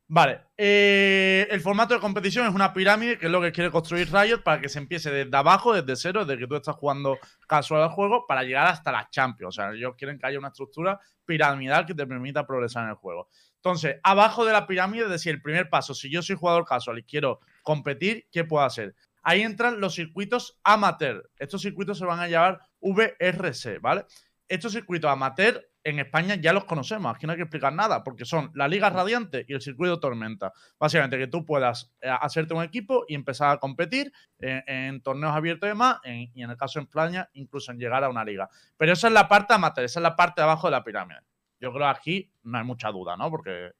Vale, 0.05 0.41
eh, 0.57 1.47
el 1.49 1.61
formato 1.61 1.93
de 1.93 1.99
competición 2.01 2.45
es 2.45 2.53
una 2.53 2.73
pirámide, 2.73 3.17
que 3.17 3.27
es 3.27 3.31
lo 3.31 3.41
que 3.41 3.53
quiere 3.53 3.71
construir 3.71 4.11
Riot 4.11 4.43
para 4.43 4.59
que 4.59 4.67
se 4.67 4.77
empiece 4.77 5.09
desde 5.09 5.35
abajo, 5.35 5.73
desde 5.73 5.95
cero, 5.95 6.25
desde 6.25 6.41
que 6.41 6.47
tú 6.47 6.55
estás 6.55 6.75
jugando 6.75 7.17
casual 7.47 7.81
al 7.81 7.89
juego, 7.89 8.25
para 8.27 8.43
llegar 8.43 8.67
hasta 8.67 8.91
las 8.91 9.09
Champions. 9.09 9.57
O 9.57 9.61
sea, 9.61 9.71
ellos 9.71 9.95
quieren 9.97 10.19
que 10.19 10.27
haya 10.27 10.37
una 10.37 10.49
estructura 10.49 10.99
piramidal 11.25 11.85
que 11.85 11.95
te 11.95 12.05
permita 12.05 12.45
progresar 12.45 12.83
en 12.83 12.89
el 12.89 12.95
juego. 12.95 13.29
Entonces, 13.55 13.95
abajo 14.03 14.45
de 14.45 14.51
la 14.51 14.67
pirámide, 14.67 15.05
es 15.05 15.09
decir, 15.09 15.33
el 15.33 15.41
primer 15.41 15.69
paso, 15.69 15.93
si 15.93 16.11
yo 16.11 16.21
soy 16.21 16.35
jugador 16.35 16.65
casual 16.65 16.99
y 16.99 17.03
quiero 17.03 17.39
competir, 17.63 18.27
¿qué 18.29 18.43
puedo 18.43 18.65
hacer? 18.65 18.93
Ahí 19.23 19.41
entran 19.41 19.79
los 19.79 19.95
circuitos 19.95 20.59
amateur. 20.63 21.29
Estos 21.37 21.61
circuitos 21.61 21.97
se 21.97 22.05
van 22.05 22.19
a 22.19 22.27
llamar 22.27 22.59
VRC, 22.81 23.79
¿vale? 23.79 24.05
Estos 24.47 24.73
circuitos 24.73 25.09
amateur 25.09 25.65
en 25.85 25.99
España 25.99 26.35
ya 26.35 26.53
los 26.53 26.63
conocemos, 26.63 27.13
aquí 27.13 27.25
no 27.25 27.33
hay 27.33 27.37
que 27.37 27.43
explicar 27.43 27.73
nada, 27.73 28.03
porque 28.05 28.23
son 28.23 28.51
la 28.55 28.69
Liga 28.69 28.89
Radiante 28.89 29.45
y 29.49 29.53
el 29.53 29.61
circuito 29.61 29.99
Tormenta. 29.99 30.53
Básicamente 30.79 31.17
que 31.17 31.27
tú 31.27 31.45
puedas 31.45 31.93
eh, 31.99 32.09
hacerte 32.09 32.53
un 32.53 32.63
equipo 32.63 33.03
y 33.07 33.15
empezar 33.15 33.49
a 33.51 33.57
competir 33.57 34.13
en, 34.39 34.63
en 34.65 35.01
torneos 35.01 35.33
abiertos 35.35 35.67
y 35.67 35.71
demás, 35.71 35.97
en- 36.03 36.31
y 36.33 36.41
en 36.43 36.49
el 36.51 36.55
caso 36.57 36.79
de 36.79 36.83
España, 36.85 37.29
incluso 37.33 37.71
en 37.73 37.79
llegar 37.79 38.01
a 38.03 38.09
una 38.09 38.23
liga. 38.23 38.49
Pero 38.77 38.93
esa 38.93 39.07
es 39.07 39.13
la 39.13 39.27
parte 39.27 39.53
amateur, 39.55 39.83
esa 39.83 39.99
es 39.99 40.03
la 40.03 40.15
parte 40.15 40.39
de 40.39 40.43
abajo 40.45 40.67
de 40.67 40.71
la 40.71 40.83
pirámide. 40.85 41.19
Yo 41.59 41.73
creo 41.73 41.85
que 41.91 41.97
aquí 41.99 42.31
no 42.43 42.57
hay 42.59 42.63
mucha 42.63 42.89
duda, 42.89 43.17
¿no? 43.17 43.29
Porque 43.29 43.71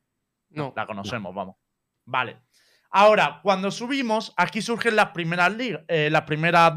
No. 0.50 0.74
la 0.76 0.86
conocemos, 0.86 1.34
vamos. 1.34 1.56
Vale. 2.06 2.42
Ahora, 2.96 3.40
cuando 3.42 3.72
subimos, 3.72 4.36
aquí 4.38 4.62
surgen 4.62 4.96
las 4.96 5.10
primeras, 5.10 5.52
eh, 5.88 6.12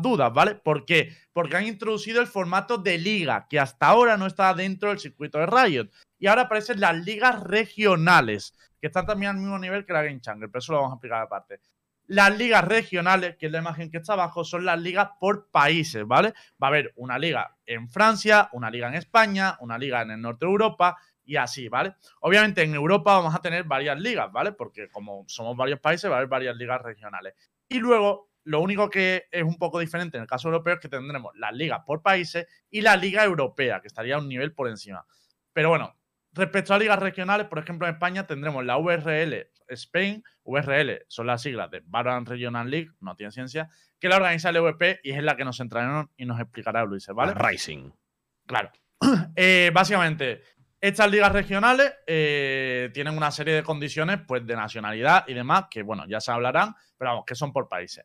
dudas, 0.01 0.33
¿vale? 0.33 0.55
¿Por 0.55 0.87
qué? 0.87 1.15
Porque 1.35 1.59
han 1.59 1.67
introducido 1.67 2.23
el 2.23 2.27
formato 2.27 2.79
de 2.79 2.97
liga, 2.97 3.47
que 3.51 3.61
hasta 3.61 3.89
ahora 3.89 4.17
no 4.17 4.27
estaba 4.27 4.55
dentro 4.55 4.89
del 4.89 4.99
circuito 4.99 5.37
de 5.37 5.45
Riot. 5.45 5.91
Y 6.19 6.27
ahora 6.27 6.43
aparecen 6.43 6.81
las 6.81 6.97
ligas 7.05 7.43
regionales, 7.43 8.55
que 8.81 8.87
están 8.87 9.05
también 9.05 9.33
al 9.33 9.37
mismo 9.37 9.59
nivel 9.59 9.85
que 9.85 9.93
la 9.93 10.03
Game 10.05 10.23
Jungle, 10.25 10.49
pero 10.49 10.61
eso 10.61 10.73
lo 10.73 10.79
vamos 10.79 10.93
a 10.93 10.95
explicar 10.95 11.21
aparte. 11.21 11.61
Las 12.07 12.39
ligas 12.39 12.65
regionales, 12.65 13.37
que 13.37 13.47
es 13.47 13.53
la 13.53 13.59
imagen 13.59 13.91
que 13.91 13.99
está 13.99 14.15
abajo, 14.15 14.43
son 14.43 14.65
las 14.65 14.81
ligas 14.81 15.11
por 15.21 15.51
países, 15.51 16.07
¿vale? 16.07 16.33
Va 16.63 16.69
a 16.69 16.71
haber 16.71 16.95
una 16.97 17.19
liga 17.19 17.59
en 17.67 17.91
Francia, 17.91 18.49
una 18.53 18.71
liga 18.71 18.89
en 18.89 18.95
España, 18.95 19.59
una 19.61 19.77
liga 19.77 20.01
en 20.01 20.13
el 20.13 20.23
norte 20.23 20.47
de 20.47 20.51
Europa 20.51 20.97
y 21.27 21.37
así, 21.37 21.69
¿vale? 21.69 21.95
Obviamente 22.21 22.63
en 22.63 22.75
Europa 22.75 23.17
vamos 23.17 23.35
a 23.35 23.41
tener 23.41 23.65
varias 23.65 24.01
ligas, 24.01 24.33
¿vale? 24.33 24.53
Porque 24.53 24.89
como 24.89 25.25
somos 25.27 25.57
varios 25.57 25.81
países, 25.81 26.11
va 26.11 26.15
a 26.15 26.19
haber 26.19 26.29
varias 26.29 26.57
ligas 26.57 26.81
regionales. 26.81 27.35
Y 27.69 27.79
luego, 27.79 28.31
lo 28.45 28.61
único 28.61 28.89
que 28.89 29.27
es 29.31 29.43
un 29.43 29.59
poco 29.59 29.81
diferente 29.81 30.17
en 30.17 30.23
el 30.23 30.29
caso 30.29 30.49
europeo 30.49 30.75
es 30.75 30.81
que 30.81 30.89
tendremos 30.89 31.35
las 31.37 31.53
ligas 31.53 31.81
por 31.85 32.01
países 32.01 32.47
y 32.71 32.81
la 32.81 32.97
liga 32.97 33.25
europea, 33.25 33.81
que 33.81 33.89
estaría 33.89 34.17
un 34.19 34.29
nivel 34.29 34.55
por 34.55 34.69
encima. 34.69 35.05
Pero 35.53 35.69
bueno, 35.71 35.97
respecto 36.33 36.73
a 36.73 36.79
ligas 36.79 36.99
regionales, 36.99 37.49
por 37.49 37.59
ejemplo, 37.59 37.87
en 37.89 37.95
España 37.95 38.27
tendremos 38.27 38.65
la 38.65 38.77
VRL 38.77 39.51
Spain, 39.69 40.23
VRL 40.45 41.05
son 41.09 41.27
las 41.27 41.43
siglas 41.43 41.71
de 41.71 41.83
Valorant 41.85 42.29
Regional 42.29 42.71
League, 42.71 42.91
no 43.01 43.17
tiene 43.17 43.33
ciencia, 43.33 43.69
que 43.99 44.09
la 44.09 44.17
organiza 44.17 44.51
el 44.51 44.57
EVP 44.57 45.01
y 45.03 45.11
es 45.11 45.19
en 45.19 45.27
la 45.27 45.37
que 45.37 45.45
nos 45.45 45.61
entrarán 45.61 46.11
y 46.17 46.25
nos 46.25 46.41
explicará 46.41 46.85
Luis, 46.85 47.07
¿vale? 47.09 47.35
Rising. 47.35 47.91
Claro. 48.47 48.71
Eh, 49.37 49.71
básicamente, 49.75 50.43
estas 50.81 51.11
ligas 51.11 51.33
regionales 51.33 51.93
eh, 52.07 52.91
tienen 52.93 53.17
una 53.17 53.31
serie 53.31 53.55
de 53.55 53.63
condiciones 53.63 54.21
pues, 54.27 54.47
de 54.47 54.57
nacionalidad 54.57 55.25
y 55.27 55.35
demás, 55.35 55.65
que 55.71 55.83
bueno, 55.83 56.05
ya 56.09 56.21
se 56.21 56.33
hablarán, 56.33 56.75
pero 56.97 57.11
vamos, 57.11 57.25
que 57.27 57.35
son 57.35 57.53
por 57.53 57.69
países. 57.69 58.05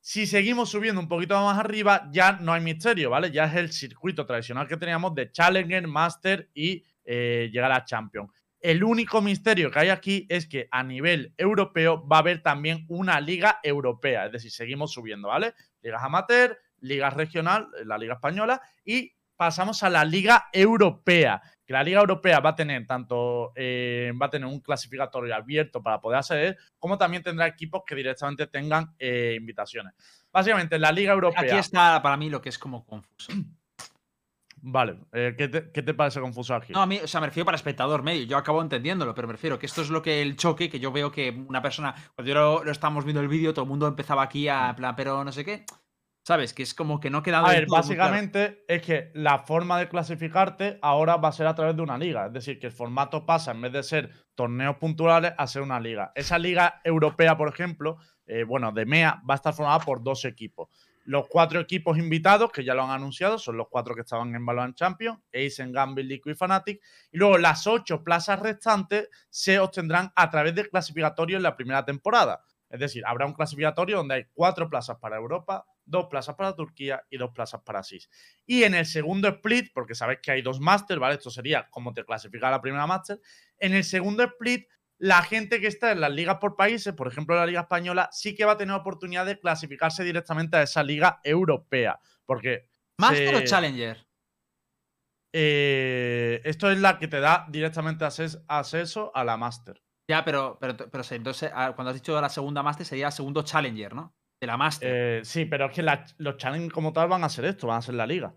Si 0.00 0.26
seguimos 0.26 0.70
subiendo 0.70 1.00
un 1.00 1.08
poquito 1.08 1.34
más 1.42 1.58
arriba, 1.58 2.08
ya 2.12 2.32
no 2.32 2.52
hay 2.52 2.60
misterio, 2.60 3.08
¿vale? 3.08 3.30
Ya 3.30 3.44
es 3.44 3.54
el 3.54 3.72
circuito 3.72 4.26
tradicional 4.26 4.68
que 4.68 4.76
teníamos 4.76 5.14
de 5.14 5.30
Challenger, 5.30 5.86
Master 5.86 6.50
y 6.52 6.84
eh, 7.04 7.48
llegar 7.50 7.72
a 7.72 7.84
Champion. 7.84 8.30
El 8.60 8.84
único 8.84 9.22
misterio 9.22 9.70
que 9.70 9.78
hay 9.78 9.88
aquí 9.88 10.26
es 10.28 10.46
que 10.46 10.68
a 10.70 10.82
nivel 10.82 11.34
europeo 11.36 12.06
va 12.06 12.16
a 12.16 12.20
haber 12.20 12.42
también 12.42 12.84
una 12.88 13.20
liga 13.20 13.60
europea, 13.62 14.26
es 14.26 14.32
decir, 14.32 14.50
seguimos 14.50 14.92
subiendo, 14.92 15.28
¿vale? 15.28 15.54
Ligas 15.80 16.02
amateur, 16.02 16.58
liga 16.80 17.10
regional, 17.10 17.68
la 17.84 17.98
liga 17.98 18.14
española 18.14 18.60
y 18.84 19.12
pasamos 19.36 19.82
a 19.82 19.90
la 19.90 20.04
liga 20.04 20.48
europea, 20.52 21.42
que 21.66 21.72
la 21.72 21.82
liga 21.82 22.00
europea 22.00 22.40
va 22.40 22.50
a 22.50 22.54
tener 22.54 22.86
tanto, 22.86 23.52
eh, 23.54 24.12
va 24.20 24.26
a 24.26 24.30
tener 24.30 24.46
un 24.46 24.60
clasificatorio 24.60 25.34
abierto 25.34 25.82
para 25.82 26.00
poder 26.00 26.18
acceder, 26.18 26.58
como 26.78 26.98
también 26.98 27.22
tendrá 27.22 27.46
equipos 27.46 27.82
que 27.86 27.94
directamente 27.94 28.46
tengan 28.46 28.94
eh, 28.98 29.34
invitaciones. 29.38 29.94
Básicamente, 30.32 30.78
la 30.78 30.92
liga 30.92 31.12
europea... 31.12 31.40
Aquí 31.40 31.56
está 31.56 32.02
para 32.02 32.16
mí 32.16 32.28
lo 32.28 32.40
que 32.40 32.48
es 32.50 32.58
como 32.58 32.84
confuso. 32.84 33.32
Vale, 34.66 34.96
eh, 35.12 35.34
¿qué, 35.36 35.48
te, 35.48 35.70
qué 35.70 35.82
te 35.82 35.92
parece 35.92 36.22
confuso 36.22 36.54
aquí? 36.54 36.72
No, 36.72 36.80
a 36.80 36.86
mí, 36.86 36.98
o 36.98 37.06
sea, 37.06 37.20
me 37.20 37.26
refiero 37.26 37.44
para 37.44 37.56
espectador 37.56 38.02
medio. 38.02 38.24
Yo 38.24 38.38
acabo 38.38 38.62
entendiéndolo, 38.62 39.14
pero 39.14 39.28
me 39.28 39.34
refiero 39.34 39.58
que 39.58 39.66
esto 39.66 39.82
es 39.82 39.90
lo 39.90 40.00
que 40.00 40.22
el 40.22 40.36
choque, 40.36 40.70
que 40.70 40.80
yo 40.80 40.90
veo 40.90 41.12
que 41.12 41.30
una 41.30 41.60
persona, 41.60 41.94
cuando 42.14 42.32
yo 42.32 42.34
lo, 42.34 42.64
lo 42.64 42.72
estábamos 42.72 43.04
viendo 43.04 43.20
el 43.20 43.28
vídeo, 43.28 43.52
todo 43.52 43.64
el 43.64 43.68
mundo 43.68 43.86
empezaba 43.86 44.22
aquí 44.22 44.48
a, 44.48 44.74
plan, 44.74 44.96
pero 44.96 45.22
no 45.22 45.32
sé 45.32 45.44
qué. 45.44 45.66
¿Sabes? 46.24 46.54
Que 46.54 46.62
es 46.62 46.72
como 46.72 47.00
que 47.00 47.10
no 47.10 47.22
queda 47.22 47.40
A 47.40 47.48
ver, 47.50 47.66
claro. 47.66 47.82
básicamente 47.82 48.64
es 48.66 48.80
que 48.80 49.10
la 49.12 49.40
forma 49.40 49.78
de 49.78 49.90
clasificarte 49.90 50.78
ahora 50.80 51.16
va 51.16 51.28
a 51.28 51.32
ser 51.32 51.46
a 51.46 51.54
través 51.54 51.76
de 51.76 51.82
una 51.82 51.98
liga. 51.98 52.26
Es 52.26 52.32
decir, 52.32 52.58
que 52.58 52.68
el 52.68 52.72
formato 52.72 53.26
pasa, 53.26 53.50
en 53.50 53.60
vez 53.60 53.72
de 53.72 53.82
ser 53.82 54.10
torneos 54.34 54.76
puntuales, 54.76 55.34
a 55.36 55.46
ser 55.46 55.60
una 55.60 55.78
liga. 55.78 56.12
Esa 56.14 56.38
liga 56.38 56.80
europea, 56.82 57.36
por 57.36 57.50
ejemplo, 57.50 57.98
eh, 58.24 58.42
bueno, 58.44 58.72
de 58.72 58.86
MEA, 58.86 59.22
va 59.28 59.34
a 59.34 59.36
estar 59.36 59.52
formada 59.52 59.80
por 59.80 60.02
dos 60.02 60.24
equipos. 60.24 60.70
Los 61.04 61.28
cuatro 61.28 61.60
equipos 61.60 61.98
invitados, 61.98 62.50
que 62.50 62.64
ya 62.64 62.72
lo 62.72 62.84
han 62.84 62.90
anunciado, 62.90 63.38
son 63.38 63.58
los 63.58 63.68
cuatro 63.68 63.94
que 63.94 64.00
estaban 64.00 64.34
en 64.34 64.46
Valorant 64.46 64.74
Champions, 64.74 65.18
Ace, 65.30 65.62
Gambit, 65.68 66.06
Liquid 66.06 66.32
y 66.32 66.34
Fnatic. 66.34 66.80
Y 67.12 67.18
luego 67.18 67.36
las 67.36 67.66
ocho 67.66 68.02
plazas 68.02 68.40
restantes 68.40 69.10
se 69.28 69.58
obtendrán 69.58 70.10
a 70.16 70.30
través 70.30 70.54
del 70.54 70.70
clasificatorio 70.70 71.36
en 71.36 71.42
la 71.42 71.54
primera 71.54 71.84
temporada. 71.84 72.40
Es 72.70 72.80
decir, 72.80 73.02
habrá 73.06 73.26
un 73.26 73.34
clasificatorio 73.34 73.98
donde 73.98 74.14
hay 74.14 74.24
cuatro 74.32 74.70
plazas 74.70 74.96
para 74.98 75.16
Europa, 75.16 75.66
dos 75.86 76.06
plazas 76.06 76.34
para 76.34 76.54
Turquía 76.54 77.04
y 77.10 77.16
dos 77.18 77.30
plazas 77.34 77.60
para 77.62 77.82
SIS. 77.82 78.08
Y 78.46 78.64
en 78.64 78.74
el 78.74 78.86
segundo 78.86 79.28
split, 79.28 79.72
porque 79.74 79.94
sabéis 79.94 80.20
que 80.22 80.30
hay 80.30 80.42
dos 80.42 80.60
máster, 80.60 80.98
¿vale? 80.98 81.14
Esto 81.16 81.30
sería 81.30 81.68
como 81.70 81.92
te 81.92 82.04
clasifica 82.04 82.50
la 82.50 82.60
primera 82.60 82.86
máster. 82.86 83.20
En 83.58 83.74
el 83.74 83.84
segundo 83.84 84.22
split, 84.24 84.68
la 84.98 85.22
gente 85.22 85.60
que 85.60 85.66
está 85.66 85.92
en 85.92 86.00
las 86.00 86.12
ligas 86.12 86.36
por 86.40 86.56
países, 86.56 86.94
por 86.94 87.08
ejemplo 87.08 87.34
la 87.34 87.46
Liga 87.46 87.62
Española, 87.62 88.08
sí 88.12 88.34
que 88.34 88.44
va 88.44 88.52
a 88.52 88.56
tener 88.56 88.74
oportunidad 88.74 89.26
de 89.26 89.38
clasificarse 89.38 90.04
directamente 90.04 90.56
a 90.56 90.62
esa 90.62 90.82
liga 90.82 91.20
europea. 91.24 91.98
Porque. 92.24 92.68
¿Master 92.98 93.34
o 93.34 93.40
Challenger? 93.44 94.06
eh, 95.36 96.40
esto 96.44 96.70
es 96.70 96.78
la 96.78 96.98
que 96.98 97.08
te 97.08 97.18
da 97.18 97.44
directamente 97.48 98.04
acces- 98.04 98.42
acceso 98.46 99.10
a 99.14 99.24
la 99.24 99.36
máster. 99.36 99.82
Ya, 100.08 100.24
pero, 100.24 100.58
pero, 100.60 100.76
pero 100.76 101.04
entonces, 101.10 101.50
ah, 101.52 101.72
cuando 101.74 101.90
has 101.90 101.96
dicho 101.96 102.20
la 102.20 102.28
segunda 102.28 102.62
Master, 102.62 102.86
sería 102.86 103.06
el 103.06 103.12
segundo 103.12 103.42
Challenger, 103.42 103.94
¿no? 103.94 104.14
De 104.44 104.46
la 104.48 104.56
Master. 104.58 104.90
Eh, 104.92 105.20
sí, 105.24 105.46
pero 105.46 105.66
es 105.66 105.72
que 105.72 105.82
la- 105.82 106.04
los 106.18 106.36
challenges 106.36 106.72
como 106.72 106.92
tal 106.92 107.08
van 107.08 107.24
a 107.24 107.28
ser 107.28 107.46
esto, 107.46 107.66
van 107.66 107.78
a 107.78 107.82
ser 107.82 107.94
la 107.94 108.06
liga. 108.06 108.34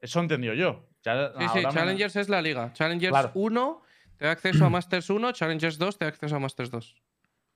Eso 0.00 0.20
entendió 0.20 0.52
yo. 0.54 0.86
Ya- 1.02 1.32
Sí, 1.38 1.48
sí, 1.52 1.58
me- 1.66 1.72
Challengers 1.72 2.16
es 2.16 2.28
la 2.28 2.42
liga. 2.42 2.72
Challengers 2.74 3.10
Claro. 3.10 3.30
1 3.34 3.82
te 4.18 4.26
da 4.26 4.32
acceso 4.32 4.66
a 4.66 4.70
Masters 4.70 5.08
1, 5.08 5.32
Challengers 5.32 5.78
2 5.78 5.96
te 5.98 6.04
da 6.04 6.10
acceso 6.10 6.36
a 6.36 6.38
Masters 6.38 6.70
2. 6.70 6.94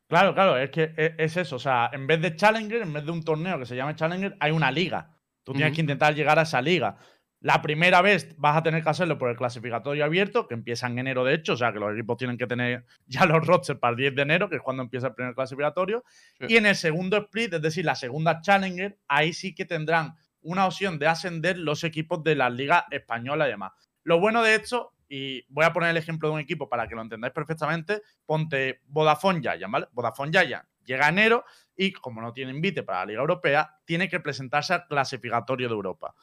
Claro, 0.08 0.34
claro, 0.34 0.56
es 0.58 0.70
que 0.70 0.94
e- 0.96 1.14
es 1.18 1.36
eso. 1.36 1.56
O 1.56 1.58
sea, 1.58 1.90
en 1.92 2.06
vez 2.06 2.20
de 2.20 2.34
Challenger, 2.36 2.82
en 2.82 2.92
vez 2.92 3.04
de 3.04 3.10
un 3.10 3.22
torneo 3.22 3.58
que 3.58 3.66
se 3.66 3.76
llame 3.76 3.94
Challenger, 3.94 4.36
hay 4.40 4.50
una 4.52 4.70
liga. 4.70 5.10
Tú 5.42 5.52
tienes 5.52 5.74
que 5.74 5.80
intentar 5.82 6.14
llegar 6.14 6.38
a 6.38 6.42
esa 6.42 6.62
liga. 6.62 6.96
La 7.44 7.60
primera 7.60 8.00
vez 8.00 8.34
vas 8.38 8.56
a 8.56 8.62
tener 8.62 8.82
que 8.82 8.88
hacerlo 8.88 9.18
por 9.18 9.28
el 9.28 9.36
clasificatorio 9.36 10.02
abierto, 10.02 10.48
que 10.48 10.54
empieza 10.54 10.86
en 10.86 10.98
enero, 10.98 11.24
de 11.24 11.34
hecho. 11.34 11.52
O 11.52 11.56
sea, 11.58 11.74
que 11.74 11.78
los 11.78 11.92
equipos 11.92 12.16
tienen 12.16 12.38
que 12.38 12.46
tener 12.46 12.86
ya 13.06 13.26
los 13.26 13.46
rosters 13.46 13.78
para 13.78 13.90
el 13.90 13.96
10 13.98 14.14
de 14.14 14.22
enero, 14.22 14.48
que 14.48 14.56
es 14.56 14.62
cuando 14.62 14.82
empieza 14.82 15.08
el 15.08 15.14
primer 15.14 15.34
clasificatorio. 15.34 16.04
Sí. 16.38 16.46
Y 16.48 16.56
en 16.56 16.64
el 16.64 16.74
segundo 16.74 17.18
split, 17.18 17.52
es 17.52 17.60
decir, 17.60 17.84
la 17.84 17.96
segunda 17.96 18.40
Challenger, 18.40 18.98
ahí 19.08 19.34
sí 19.34 19.54
que 19.54 19.66
tendrán 19.66 20.14
una 20.40 20.64
opción 20.64 20.98
de 20.98 21.06
ascender 21.06 21.58
los 21.58 21.84
equipos 21.84 22.24
de 22.24 22.34
la 22.34 22.48
Liga 22.48 22.86
Española 22.90 23.46
y 23.46 23.50
demás. 23.50 23.72
Lo 24.04 24.18
bueno 24.18 24.42
de 24.42 24.54
esto, 24.54 24.94
y 25.06 25.44
voy 25.50 25.66
a 25.66 25.72
poner 25.74 25.90
el 25.90 25.98
ejemplo 25.98 26.30
de 26.30 26.36
un 26.36 26.40
equipo 26.40 26.70
para 26.70 26.88
que 26.88 26.94
lo 26.94 27.02
entendáis 27.02 27.34
perfectamente, 27.34 28.00
ponte 28.24 28.80
Vodafone 28.86 29.42
Giant, 29.42 29.70
¿vale? 29.70 29.88
Vodafone 29.92 30.32
Giant 30.32 30.64
llega 30.82 31.04
a 31.04 31.10
enero 31.10 31.44
y 31.76 31.92
como 31.92 32.22
no 32.22 32.32
tiene 32.32 32.52
invite 32.52 32.84
para 32.84 33.00
la 33.00 33.06
Liga 33.06 33.20
Europea, 33.20 33.70
tiene 33.84 34.08
que 34.08 34.20
presentarse 34.20 34.72
al 34.72 34.86
clasificatorio 34.86 35.68
de 35.68 35.74
Europa. 35.74 36.14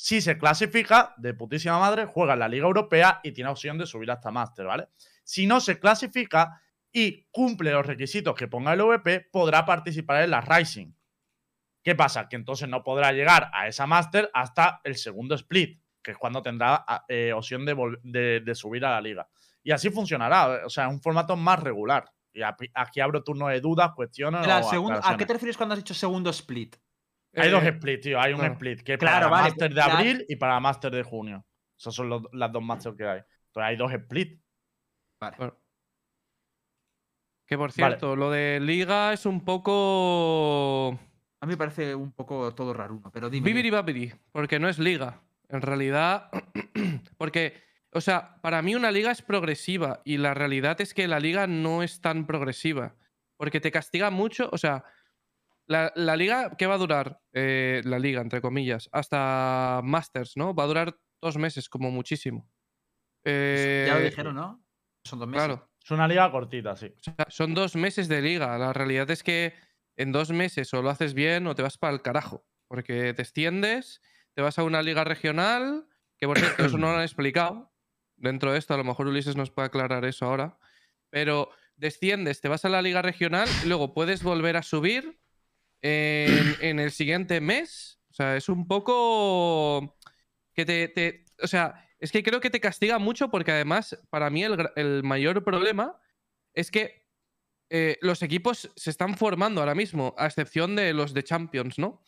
Si 0.00 0.20
se 0.20 0.38
clasifica, 0.38 1.12
de 1.16 1.34
putísima 1.34 1.76
madre, 1.80 2.04
juega 2.06 2.34
en 2.34 2.38
la 2.38 2.48
Liga 2.48 2.66
Europea 2.66 3.18
y 3.24 3.32
tiene 3.32 3.50
opción 3.50 3.76
de 3.78 3.84
subir 3.84 4.08
hasta 4.12 4.30
Master, 4.30 4.64
¿vale? 4.64 4.86
Si 5.24 5.44
no 5.44 5.58
se 5.58 5.80
clasifica 5.80 6.62
y 6.92 7.24
cumple 7.32 7.72
los 7.72 7.84
requisitos 7.84 8.36
que 8.36 8.46
ponga 8.46 8.74
el 8.74 8.80
OVP, 8.80 9.28
podrá 9.32 9.66
participar 9.66 10.22
en 10.22 10.30
la 10.30 10.40
Rising. 10.40 10.92
¿Qué 11.82 11.96
pasa? 11.96 12.28
Que 12.28 12.36
entonces 12.36 12.68
no 12.68 12.84
podrá 12.84 13.10
llegar 13.10 13.50
a 13.52 13.66
esa 13.66 13.88
Master 13.88 14.30
hasta 14.34 14.80
el 14.84 14.94
segundo 14.94 15.34
split, 15.34 15.80
que 16.00 16.12
es 16.12 16.16
cuando 16.16 16.42
tendrá 16.42 16.84
ah, 16.86 17.04
eh, 17.08 17.32
opción 17.32 17.66
de, 17.66 17.74
de- 18.04 18.40
de 18.40 18.54
subir 18.54 18.84
a 18.84 18.90
la 18.92 19.00
liga. 19.00 19.28
Y 19.64 19.72
así 19.72 19.90
funcionará, 19.90 20.64
o 20.64 20.70
sea, 20.70 20.86
es 20.86 20.92
un 20.92 21.02
formato 21.02 21.36
más 21.36 21.58
regular. 21.60 22.08
Y 22.32 22.42
aquí 22.42 23.00
abro 23.00 23.24
turno 23.24 23.48
de 23.48 23.60
dudas, 23.60 23.90
cuestiones. 23.96 24.46
La 24.46 24.60
o 24.60 24.92
¿A 25.04 25.16
qué 25.16 25.26
te 25.26 25.32
refieres 25.32 25.56
cuando 25.56 25.72
has 25.72 25.80
dicho 25.80 25.92
segundo 25.92 26.30
split? 26.30 26.76
Hay 27.34 27.50
dos 27.50 27.62
Eh, 27.64 27.72
splits, 27.76 28.02
tío. 28.02 28.20
Hay 28.20 28.32
un 28.32 28.38
claro. 28.40 28.54
split 28.54 28.80
que 28.82 28.92
es 28.94 28.98
Claro, 28.98 29.26
para 29.26 29.28
vale, 29.28 29.48
Master 29.50 29.70
de 29.70 29.76
ya- 29.76 29.84
abril 29.98 30.26
y 30.28 30.36
para 30.36 30.60
Master 30.60 30.90
de 30.92 31.02
junio. 31.02 31.44
Esas 31.78 31.94
son 31.94 32.08
los- 32.08 32.22
las 32.32 32.50
dos 32.52 32.62
Masters 32.62 32.96
que 32.96 33.04
hay. 33.06 33.18
Entonces 33.46 33.68
hay 33.68 33.76
dos 33.76 33.92
splits. 33.92 34.42
Vale. 35.20 35.36
Bueno. 35.36 35.58
Que 37.46 37.56
por 37.56 37.70
Vale. 37.70 37.72
cierto, 37.72 38.16
lo 38.16 38.30
de 38.30 38.60
liga 38.60 39.12
es 39.12 39.24
un 39.26 39.44
poco. 39.44 40.98
A 41.40 41.46
mí 41.46 41.52
me 41.52 41.56
parece 41.56 41.94
un 41.94 42.12
poco 42.12 42.54
todo 42.54 42.74
raruno, 42.74 43.10
pero 43.12 43.30
dime. 43.30 43.44
Bibiri 43.46 43.70
babiri, 43.70 44.12
porque 44.32 44.58
no 44.58 44.68
es 44.68 44.78
liga. 44.78 45.22
En 45.48 45.62
realidad, 45.62 46.30
porque, 47.16 47.54
o 47.92 48.00
sea, 48.00 48.36
para 48.42 48.60
mí 48.60 48.74
una 48.74 48.90
liga 48.90 49.10
es 49.10 49.22
progresiva 49.22 50.02
y 50.04 50.18
la 50.18 50.34
realidad 50.34 50.80
es 50.80 50.92
que 50.92 51.08
la 51.08 51.20
liga 51.20 51.46
no 51.46 51.82
es 51.82 52.00
tan 52.02 52.26
progresiva, 52.26 52.96
porque 53.36 53.60
te 53.60 53.70
castiga 53.70 54.10
mucho, 54.10 54.50
o 54.52 54.58
sea, 54.58 54.84
la, 55.68 55.92
la 55.94 56.16
liga, 56.16 56.56
¿qué 56.56 56.66
va 56.66 56.74
a 56.74 56.78
durar? 56.78 57.20
Eh, 57.32 57.82
la 57.84 57.98
liga, 57.98 58.20
entre 58.20 58.40
comillas, 58.40 58.88
hasta 58.92 59.80
Masters, 59.84 60.36
¿no? 60.36 60.54
Va 60.54 60.64
a 60.64 60.66
durar 60.66 60.98
dos 61.20 61.36
meses 61.36 61.68
como 61.68 61.90
muchísimo. 61.90 62.50
ya 63.24 63.94
lo 63.94 64.00
Eh, 64.00 64.04
dijeron, 64.10 64.34
¿no? 64.34 64.64
Son 65.04 65.18
dos 65.18 65.28
meses. 65.28 65.46
Claro. 65.46 65.70
Es 65.84 65.90
una 65.90 66.08
liga 66.08 66.30
cortita, 66.30 66.76
sí. 66.76 66.86
O 66.86 67.02
sea, 67.02 67.26
son 67.28 67.54
dos 67.54 67.76
meses 67.76 68.08
de 68.08 68.20
liga. 68.20 68.58
La 68.58 68.72
realidad 68.72 69.10
es 69.10 69.22
que 69.22 69.54
en 69.96 70.12
dos 70.12 70.30
meses 70.30 70.72
o 70.74 70.82
lo 70.82 70.90
haces 70.90 71.14
bien 71.14 71.46
o 71.46 71.54
te 71.54 71.62
vas 71.62 71.78
para 71.78 71.94
el 71.94 72.02
carajo. 72.02 72.46
Porque 72.68 73.14
te 73.14 73.22
extiendes, 73.22 74.02
te 74.34 74.42
vas 74.42 74.58
a 74.58 74.64
una 74.64 74.82
liga 74.82 75.04
regional, 75.04 75.86
que 76.18 76.26
por 76.26 76.38
cierto, 76.38 76.64
eso 76.66 76.78
no 76.78 76.88
lo 76.90 76.96
han 76.96 77.02
explicado. 77.02 77.74
Dentro 78.16 78.52
de 78.52 78.58
esto, 78.58 78.74
a 78.74 78.76
lo 78.76 78.84
mejor 78.84 79.06
Ulises 79.06 79.36
nos 79.36 79.50
puede 79.50 79.66
aclarar 79.66 80.04
eso 80.04 80.26
ahora. 80.26 80.58
Pero 81.10 81.50
desciendes, 81.76 82.40
te 82.40 82.48
vas 82.48 82.64
a 82.64 82.68
la 82.68 82.82
liga 82.82 83.00
regional 83.00 83.48
y 83.64 83.68
luego 83.68 83.94
puedes 83.94 84.22
volver 84.22 84.56
a 84.56 84.62
subir 84.62 85.20
en, 85.82 86.56
en 86.60 86.80
el 86.80 86.90
siguiente 86.90 87.40
mes. 87.40 88.00
O 88.10 88.14
sea, 88.14 88.36
es 88.36 88.48
un 88.48 88.66
poco 88.66 89.96
que 90.54 90.64
te, 90.64 90.88
te- 90.88 91.24
O 91.42 91.46
sea, 91.46 91.84
es 91.98 92.10
que 92.12 92.22
creo 92.22 92.40
que 92.40 92.50
te 92.50 92.60
castiga 92.60 92.98
mucho 92.98 93.30
porque 93.30 93.52
además, 93.52 93.98
para 94.10 94.30
mí, 94.30 94.42
el 94.42 95.02
mayor 95.02 95.44
problema 95.44 96.00
es 96.54 96.70
que 96.70 97.06
eh, 97.70 97.98
los 98.00 98.22
equipos 98.22 98.70
se 98.76 98.90
están 98.90 99.16
formando 99.16 99.60
ahora 99.60 99.74
mismo, 99.74 100.14
a 100.16 100.26
excepción 100.26 100.74
de 100.74 100.92
los 100.94 101.12
de 101.12 101.22
Champions, 101.22 101.78
¿no? 101.78 102.02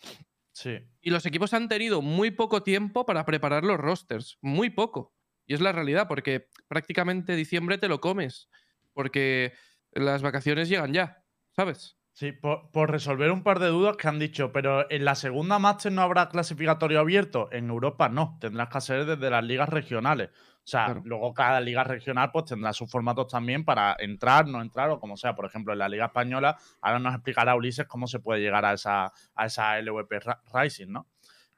Sí. 0.53 0.79
Y 1.01 1.11
los 1.11 1.27
equipos 1.27 1.55
han 1.55 1.69
tenido 1.69 2.03
muy 2.03 2.31
poco 2.31 2.63
tiempo 2.63 3.05
para 3.07 3.25
preparar 3.25 3.65
los 3.65 3.79
rosters, 3.79 4.39
muy 4.41 4.71
poco. 4.71 5.15
Y 5.47 5.55
es 5.55 5.61
la 5.61 5.73
realidad, 5.73 6.09
porque 6.09 6.49
prácticamente 6.67 7.37
diciembre 7.37 7.79
te 7.79 7.89
lo 7.89 8.01
comes, 8.01 8.49
porque 8.93 9.53
las 9.93 10.23
vacaciones 10.23 10.69
llegan 10.69 10.93
ya, 10.93 11.25
¿sabes? 11.55 12.00
Sí, 12.21 12.33
por, 12.33 12.71
por 12.71 12.91
resolver 12.91 13.31
un 13.31 13.43
par 13.43 13.61
de 13.61 13.69
dudas 13.69 13.97
que 13.97 14.07
han 14.07 14.19
dicho, 14.19 14.53
pero 14.53 14.85
en 14.91 15.07
la 15.07 15.15
segunda 15.15 15.59
Master 15.59 15.91
no 15.91 16.03
habrá 16.03 16.29
clasificatorio 16.29 17.01
abierto. 17.01 17.49
En 17.51 17.71
Europa 17.71 18.11
no, 18.11 18.37
tendrás 18.39 18.69
que 18.69 18.77
hacer 18.77 19.07
desde 19.07 19.31
las 19.31 19.43
ligas 19.43 19.71
regionales. 19.71 20.29
O 20.29 20.67
sea, 20.67 20.85
Claro. 20.85 21.03
luego 21.07 21.33
cada 21.33 21.63
liga 21.63 21.83
regional 21.83 22.31
pues 22.31 22.45
tendrá 22.45 22.75
sus 22.75 22.91
formatos 22.91 23.27
también 23.29 23.65
para 23.65 23.97
entrar, 23.99 24.47
no 24.47 24.61
entrar 24.61 24.91
o 24.91 25.01
como 25.01 25.17
sea. 25.17 25.35
Por 25.35 25.47
ejemplo, 25.47 25.73
en 25.73 25.79
la 25.79 25.89
Liga 25.89 26.05
Española, 26.05 26.59
ahora 26.83 26.99
nos 26.99 27.15
explicará 27.15 27.57
Ulises 27.57 27.87
cómo 27.87 28.07
se 28.07 28.21
puede 28.21 28.43
llegar 28.43 28.67
a 28.67 28.75
esa, 28.75 29.15
a 29.35 29.47
esa 29.47 29.79
LVP 29.79 30.21
Rising, 30.53 30.89
¿no? 30.89 31.07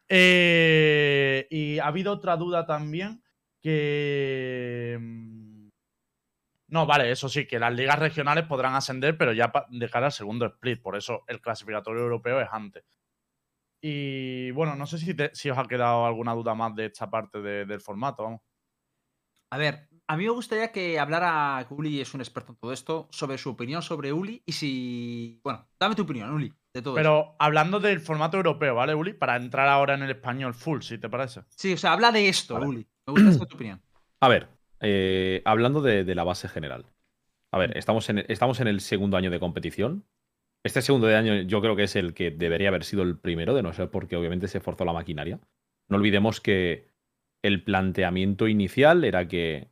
Eh, 0.09 1.49
y 1.51 1.81
ha 1.81 1.87
habido 1.89 2.13
otra 2.13 2.37
duda 2.37 2.67
también 2.67 3.21
que... 3.61 4.97
No, 6.73 6.87
vale, 6.87 7.11
eso 7.13 7.29
sí, 7.29 7.47
que 7.47 7.59
las 7.59 7.75
ligas 7.75 7.99
regionales 7.99 8.47
podrán 8.47 8.75
ascender, 8.75 9.19
pero 9.19 9.35
ya 9.35 9.53
de 9.69 9.91
cara 9.91 10.07
al 10.07 10.13
segundo 10.13 10.47
split. 10.47 10.81
Por 10.81 10.97
eso 10.97 11.23
el 11.29 11.43
clasificatorio 11.43 12.01
europeo 12.03 12.41
es 12.41 12.49
antes. 12.51 12.83
Y 13.83 14.51
bueno, 14.53 14.75
no 14.75 14.87
sé 14.87 14.97
si, 14.97 15.13
te- 15.13 15.35
si 15.35 15.51
os 15.51 15.59
ha 15.59 15.67
quedado 15.69 16.07
alguna 16.07 16.33
duda 16.33 16.55
más 16.55 16.75
de 16.75 16.87
esta 16.87 17.11
parte 17.11 17.43
de- 17.43 17.67
del 17.67 17.83
formato. 17.83 18.23
Vamos. 18.23 18.41
A 19.51 19.59
ver, 19.59 19.87
a 20.07 20.17
mí 20.17 20.25
me 20.25 20.31
gustaría 20.31 20.73
que 20.73 20.99
hablara, 20.99 21.63
que 21.69 21.75
Uli 21.75 22.01
es 22.01 22.15
un 22.15 22.23
experto 22.23 22.53
en 22.53 22.57
todo 22.59 22.73
esto, 22.73 23.07
sobre 23.13 23.37
su 23.37 23.51
opinión 23.51 23.83
sobre 23.83 24.11
Uli 24.11 24.43
y 24.47 24.53
si. 24.53 25.41
Bueno, 25.45 25.69
dame 25.79 25.95
tu 25.95 26.05
opinión, 26.05 26.31
Uli, 26.31 26.51
de 26.73 26.81
todo 26.81 26.97
esto. 26.97 27.03
Pero 27.07 27.37
hablando 27.39 27.81
del 27.81 28.01
formato 28.01 28.39
europeo, 28.39 28.75
¿vale, 28.77 28.95
Uli? 28.95 29.13
Para 29.13 29.37
entrar 29.37 29.69
ahora 29.69 29.93
en 29.93 30.05
el 30.05 30.11
español 30.11 30.55
full, 30.55 30.81
si 30.81 30.97
te 30.97 31.11
parece. 31.11 31.43
Sí, 31.51 31.75
o 31.75 31.77
sea, 31.77 31.93
habla 31.93 32.11
de 32.13 32.31
esto, 32.31 32.55
Vale. 32.55 32.67
Uli. 32.67 32.89
Me 33.07 33.13
gusta 33.13 33.33
saber 33.33 33.49
tu 33.49 33.57
opinión. 33.57 33.83
A 34.21 34.29
ver, 34.29 34.49
eh, 34.83 35.41
hablando 35.45 35.81
de, 35.81 36.05
de 36.05 36.15
la 36.15 36.25
base 36.25 36.49
general. 36.49 36.87
A 37.53 37.59
ver, 37.59 37.77
estamos 37.77 38.09
en, 38.11 38.25
estamos 38.29 38.61
en 38.61 38.69
el 38.69 38.81
segundo 38.81 39.17
año 39.17 39.31
de 39.31 39.41
competición. 39.41 40.05
Este 40.65 40.81
segundo 40.83 41.07
de 41.07 41.17
año 41.17 41.43
yo 41.43 41.61
creo 41.61 41.75
que 41.77 41.85
es 41.85 41.97
el 41.97 42.15
que 42.15 42.31
debería 42.31 42.69
haber 42.69 42.85
sido 42.85 43.03
el 43.03 43.19
primero, 43.19 43.55
de 43.55 43.63
no 43.63 43.73
ser 43.73 43.91
porque 43.91 44.17
obviamente 44.17 44.49
se 44.49 44.61
forzó 44.61 44.85
la 44.85 44.93
maquinaria. 44.93 45.41
No 45.89 45.97
olvidemos 45.97 46.41
que 46.41 46.89
el 47.45 47.65
planteamiento 47.65 48.47
inicial 48.49 49.05
era 49.05 49.27
que, 49.27 49.69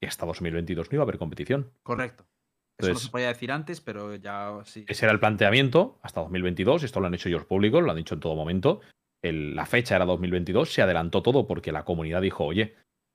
hasta 0.00 0.26
2022 0.26 0.90
no 0.90 0.96
iba 0.96 1.02
a 1.02 1.04
haber 1.04 1.18
competición. 1.18 1.70
Correcto. 1.82 2.24
Eso 2.24 2.86
no 2.86 2.88
Entonces, 2.88 3.06
se 3.06 3.12
podía 3.12 3.28
decir 3.28 3.52
antes, 3.52 3.80
pero 3.80 4.16
ya 4.16 4.58
sí. 4.64 4.84
ese 4.88 5.04
era 5.04 5.12
el 5.12 5.20
planteamiento 5.20 5.98
hasta 6.02 6.22
2022. 6.22 6.82
Esto 6.82 7.00
lo 7.00 7.06
han 7.06 7.14
hecho 7.14 7.28
ellos 7.28 7.44
públicos, 7.44 7.82
lo 7.84 7.90
han 7.90 7.98
dicho 7.98 8.14
en 8.14 8.20
todo 8.20 8.34
momento. 8.34 8.80
El- 9.22 9.54
la 9.54 9.66
fecha 9.66 9.94
era 9.94 10.06
2022, 10.06 10.72
se 10.72 10.82
adelantó 10.82 11.22
todo 11.22 11.46
porque 11.46 11.70
la 11.70 11.84
comunidad 11.84 12.22
dijo, 12.22 12.44
oye, 12.44 12.74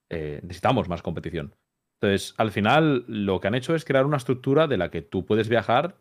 eh, 0.09 0.39
necesitamos 0.43 0.89
más 0.89 1.01
competición. 1.01 1.55
Entonces, 1.99 2.35
al 2.37 2.51
final, 2.51 3.05
lo 3.07 3.39
que 3.39 3.47
han 3.47 3.55
hecho 3.55 3.75
es 3.75 3.85
crear 3.85 4.05
una 4.05 4.17
estructura 4.17 4.67
de 4.67 4.77
la 4.77 4.91
que 4.91 5.01
tú 5.01 5.25
puedes 5.25 5.49
viajar 5.49 5.97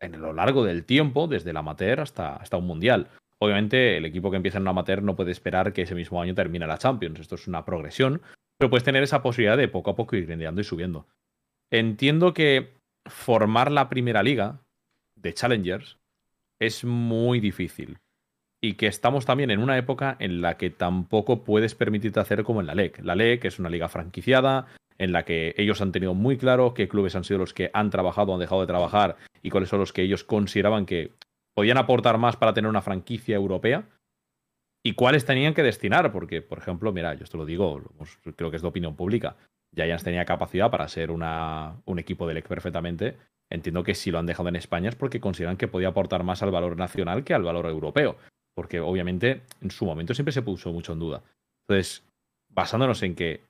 en 0.00 0.20
lo 0.20 0.32
largo 0.32 0.64
del 0.64 0.84
tiempo, 0.84 1.28
desde 1.28 1.50
el 1.50 1.56
amateur 1.56 2.00
hasta, 2.00 2.36
hasta 2.36 2.56
un 2.56 2.66
mundial. 2.66 3.08
Obviamente, 3.38 3.96
el 3.96 4.04
equipo 4.04 4.30
que 4.30 4.36
empieza 4.36 4.58
en 4.58 4.62
un 4.62 4.68
amateur 4.68 5.02
no 5.02 5.16
puede 5.16 5.30
esperar 5.30 5.72
que 5.72 5.82
ese 5.82 5.94
mismo 5.94 6.20
año 6.20 6.34
termine 6.34 6.66
la 6.66 6.78
Champions. 6.78 7.20
Esto 7.20 7.36
es 7.36 7.46
una 7.46 7.64
progresión, 7.64 8.20
pero 8.58 8.70
puedes 8.70 8.84
tener 8.84 9.02
esa 9.02 9.22
posibilidad 9.22 9.56
de 9.56 9.68
poco 9.68 9.90
a 9.90 9.96
poco 9.96 10.16
ir 10.16 10.26
grindeando 10.26 10.60
y 10.60 10.64
subiendo. 10.64 11.06
Entiendo 11.70 12.34
que 12.34 12.74
formar 13.06 13.70
la 13.70 13.88
primera 13.88 14.22
liga 14.22 14.60
de 15.14 15.32
Challengers 15.32 15.98
es 16.60 16.84
muy 16.84 17.40
difícil. 17.40 17.98
Y 18.62 18.74
que 18.74 18.86
estamos 18.86 19.24
también 19.24 19.50
en 19.50 19.60
una 19.60 19.78
época 19.78 20.16
en 20.18 20.42
la 20.42 20.56
que 20.56 20.70
tampoco 20.70 21.44
puedes 21.44 21.74
permitirte 21.74 22.20
hacer 22.20 22.44
como 22.44 22.60
en 22.60 22.66
la 22.66 22.74
LEC. 22.74 23.02
La 23.02 23.14
LEC 23.14 23.46
es 23.46 23.58
una 23.58 23.70
liga 23.70 23.88
franquiciada, 23.88 24.66
en 24.98 25.12
la 25.12 25.24
que 25.24 25.54
ellos 25.56 25.80
han 25.80 25.92
tenido 25.92 26.12
muy 26.12 26.36
claro 26.36 26.74
qué 26.74 26.86
clubes 26.86 27.16
han 27.16 27.24
sido 27.24 27.38
los 27.38 27.54
que 27.54 27.70
han 27.72 27.88
trabajado 27.88 28.34
han 28.34 28.40
dejado 28.40 28.60
de 28.60 28.66
trabajar 28.66 29.16
y 29.42 29.48
cuáles 29.48 29.70
son 29.70 29.80
los 29.80 29.94
que 29.94 30.02
ellos 30.02 30.24
consideraban 30.24 30.84
que 30.84 31.12
podían 31.54 31.78
aportar 31.78 32.18
más 32.18 32.36
para 32.36 32.52
tener 32.52 32.68
una 32.68 32.82
franquicia 32.82 33.34
europea 33.34 33.88
y 34.84 34.92
cuáles 34.92 35.24
tenían 35.24 35.54
que 35.54 35.62
destinar, 35.62 36.12
porque, 36.12 36.42
por 36.42 36.58
ejemplo, 36.58 36.92
mira, 36.92 37.14
yo 37.14 37.24
esto 37.24 37.38
lo 37.38 37.46
digo, 37.46 37.82
creo 38.36 38.50
que 38.50 38.56
es 38.56 38.62
de 38.62 38.68
opinión 38.68 38.94
pública, 38.94 39.36
Giants 39.74 40.04
tenía 40.04 40.24
capacidad 40.24 40.70
para 40.70 40.88
ser 40.88 41.10
una, 41.10 41.80
un 41.84 41.98
equipo 41.98 42.26
de 42.26 42.34
LEC 42.34 42.48
perfectamente. 42.48 43.16
Entiendo 43.50 43.82
que 43.82 43.94
si 43.94 44.10
lo 44.10 44.18
han 44.18 44.26
dejado 44.26 44.48
en 44.48 44.56
España 44.56 44.88
es 44.88 44.96
porque 44.96 45.20
consideran 45.20 45.56
que 45.56 45.68
podía 45.68 45.88
aportar 45.88 46.22
más 46.24 46.42
al 46.42 46.50
valor 46.50 46.76
nacional 46.76 47.24
que 47.24 47.34
al 47.34 47.42
valor 47.42 47.66
europeo, 47.66 48.16
porque 48.54 48.80
obviamente 48.80 49.42
en 49.60 49.70
su 49.70 49.84
momento 49.84 50.14
siempre 50.14 50.32
se 50.32 50.42
puso 50.42 50.72
mucho 50.72 50.92
en 50.92 50.98
duda. 50.98 51.22
Entonces, 51.68 52.04
basándonos 52.48 53.02
en 53.02 53.14
que 53.14 53.42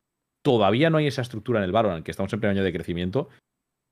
todavía 0.43 0.91
no 0.91 0.99
hay 0.99 1.07
esa 1.07 1.23
estructura 1.23 1.61
en 1.61 1.65
el 1.65 1.73
Valorant, 1.73 2.05
que 2.05 2.11
estamos 2.11 2.33
en 2.33 2.41
primer 2.41 2.57
año 2.57 2.65
de 2.65 2.73
crecimiento, 2.73 3.29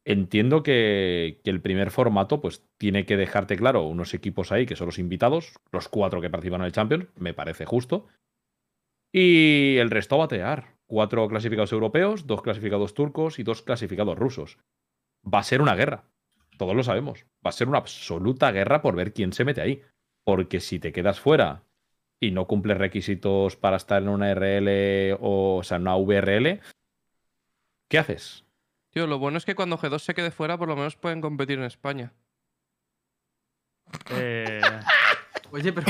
entiendo 0.04 0.62
que, 0.62 1.40
el 1.44 1.60
primer 1.60 1.90
formato 1.90 2.40
pues 2.40 2.64
tiene 2.78 3.04
que 3.04 3.16
dejarte 3.16 3.56
claro 3.56 3.82
unos 3.82 4.14
equipos 4.14 4.52
ahí 4.52 4.64
que 4.64 4.76
son 4.76 4.86
los 4.86 4.98
invitados, 4.98 5.52
los 5.70 5.88
cuatro 5.88 6.20
que 6.20 6.30
participan 6.30 6.62
en 6.62 6.66
el 6.66 6.72
Champions, 6.72 7.06
me 7.16 7.34
parece 7.34 7.66
justo. 7.66 8.06
Y 9.12 9.76
el 9.78 9.90
resto 9.90 10.18
batear. 10.18 10.76
Cuatro 10.86 11.28
clasificados 11.28 11.72
europeos, 11.72 12.26
dos 12.26 12.40
clasificados 12.40 12.94
turcos 12.94 13.38
y 13.38 13.42
dos 13.42 13.62
clasificados 13.62 14.18
rusos. 14.18 14.58
Va 15.22 15.40
a 15.40 15.42
ser 15.42 15.60
una 15.60 15.74
guerra. 15.74 16.04
Todos 16.56 16.74
lo 16.74 16.82
sabemos. 16.82 17.26
Va 17.44 17.50
a 17.50 17.52
ser 17.52 17.68
una 17.68 17.78
absoluta 17.78 18.50
guerra 18.50 18.80
por 18.80 18.96
ver 18.96 19.12
quién 19.12 19.34
se 19.34 19.44
mete 19.44 19.60
ahí. 19.60 19.82
Porque 20.28 20.60
si 20.60 20.78
te 20.78 20.92
quedas 20.92 21.20
fuera 21.20 21.62
y 22.20 22.32
no 22.32 22.46
cumples 22.46 22.76
requisitos 22.76 23.56
para 23.56 23.78
estar 23.78 24.02
en 24.02 24.10
una 24.10 24.30
RL 24.34 25.16
o, 25.22 25.56
o 25.56 25.62
sea, 25.62 25.78
en 25.78 25.88
una 25.88 25.96
VRL, 25.96 26.60
¿qué 27.88 27.98
haces? 27.98 28.44
Tío, 28.90 29.06
lo 29.06 29.18
bueno 29.18 29.38
es 29.38 29.46
que 29.46 29.54
cuando 29.54 29.78
G2 29.78 30.00
se 30.00 30.12
quede 30.12 30.30
fuera, 30.30 30.58
por 30.58 30.68
lo 30.68 30.76
menos 30.76 30.96
pueden 30.96 31.22
competir 31.22 31.58
en 31.58 31.64
España. 31.64 32.12
Eh, 34.10 34.60
Oye, 35.50 35.72
pero. 35.72 35.86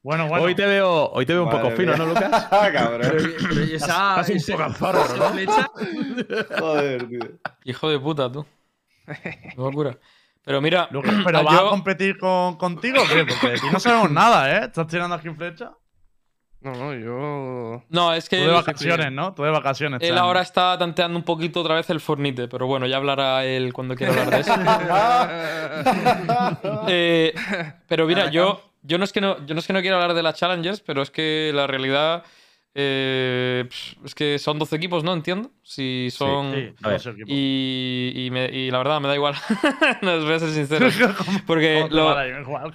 bueno, 0.00 0.28
bueno. 0.28 0.44
Hoy 0.44 0.54
te 0.54 0.66
veo, 0.66 1.10
hoy 1.10 1.26
te 1.26 1.32
veo 1.32 1.42
un 1.42 1.50
poco 1.50 1.72
fino, 1.72 1.94
mía. 1.94 1.96
¿no, 1.96 2.06
Lucas? 2.06 2.46
Cabrón. 2.72 3.00
pero, 3.00 3.32
pero 3.48 3.64
¿y 3.64 3.74
esa, 3.74 4.20
Estás 4.20 4.48
un 4.48 4.78
poco 4.78 4.92
¿no? 4.92 6.56
Joder, 6.56 7.08
tío. 7.08 7.20
Hijo 7.64 7.90
de 7.90 7.98
puta, 7.98 8.30
tú. 8.30 8.46
Qué 9.24 9.54
locura. 9.56 9.98
Pero 10.44 10.60
mira, 10.62 10.88
¿Pero 10.90 11.38
ah, 11.38 11.42
vas 11.46 11.54
a 11.54 11.62
yo- 11.64 11.70
competir 11.70 12.18
con, 12.18 12.56
contigo 12.56 13.02
qué? 13.12 13.24
Porque 13.24 13.48
de 13.48 13.58
ti 13.60 13.66
no 13.72 13.80
sabemos 13.80 14.10
nada, 14.10 14.50
¿eh? 14.50 14.64
¿Estás 14.66 14.86
tirando 14.86 15.14
aquí 15.14 15.28
flecha? 15.30 15.72
No, 16.60 16.72
no, 16.72 16.92
yo. 16.92 17.84
No, 17.88 18.12
es 18.12 18.24
Tú 18.24 18.30
que 18.30 18.36
de 18.38 18.46
él, 18.46 18.50
vacaciones, 18.50 19.12
¿no? 19.12 19.32
Tú 19.32 19.44
de 19.44 19.50
vacaciones. 19.50 20.02
él 20.02 20.18
ahora 20.18 20.40
está 20.40 20.76
tanteando 20.76 21.16
un 21.16 21.24
poquito 21.24 21.60
otra 21.60 21.76
vez 21.76 21.88
el 21.90 22.00
Fornite, 22.00 22.48
pero 22.48 22.66
bueno, 22.66 22.86
ya 22.86 22.96
hablará 22.96 23.44
él 23.44 23.72
cuando 23.72 23.94
quiera 23.94 24.12
hablar 24.12 24.30
de 24.30 24.40
eso. 24.40 24.54
Eh, 26.88 27.34
pero 27.86 28.06
mira, 28.06 28.30
yo, 28.30 28.62
yo, 28.82 28.98
no 28.98 29.04
es 29.04 29.12
que 29.12 29.20
no, 29.20 29.44
yo 29.46 29.54
no 29.54 29.60
es 29.60 29.66
que 29.66 29.72
no 29.72 29.80
quiera 29.80 29.96
hablar 29.96 30.14
de 30.14 30.22
las 30.22 30.34
Challengers, 30.34 30.80
pero 30.80 31.02
es 31.02 31.10
que 31.10 31.52
la 31.54 31.66
realidad 31.66 32.24
eh, 32.80 33.68
es 34.04 34.14
que 34.14 34.38
son 34.38 34.58
12 34.58 34.76
equipos, 34.76 35.02
¿no? 35.02 35.12
Entiendo. 35.12 35.50
Si 35.64 36.08
son. 36.12 36.52
Sí, 36.54 36.72
A 36.82 36.88
ver, 36.90 36.98
dos 36.98 37.06
equipos. 37.08 37.28
Y, 37.28 38.12
y, 38.14 38.30
me- 38.30 38.46
y 38.52 38.70
la 38.70 38.78
verdad 38.78 39.00
me 39.00 39.08
da 39.08 39.14
igual. 39.16 39.34
no 40.02 40.12
os 40.14 40.24
voy 40.24 40.34
a 40.34 40.38
ser 40.38 40.50
sincero. 40.50 40.86
Porque, 41.46 41.74
¿Cómo 41.80 41.88
te 41.88 41.94
lo- 41.96 42.04
va 42.04 42.20
a 42.20 42.28
igual, 42.40 42.72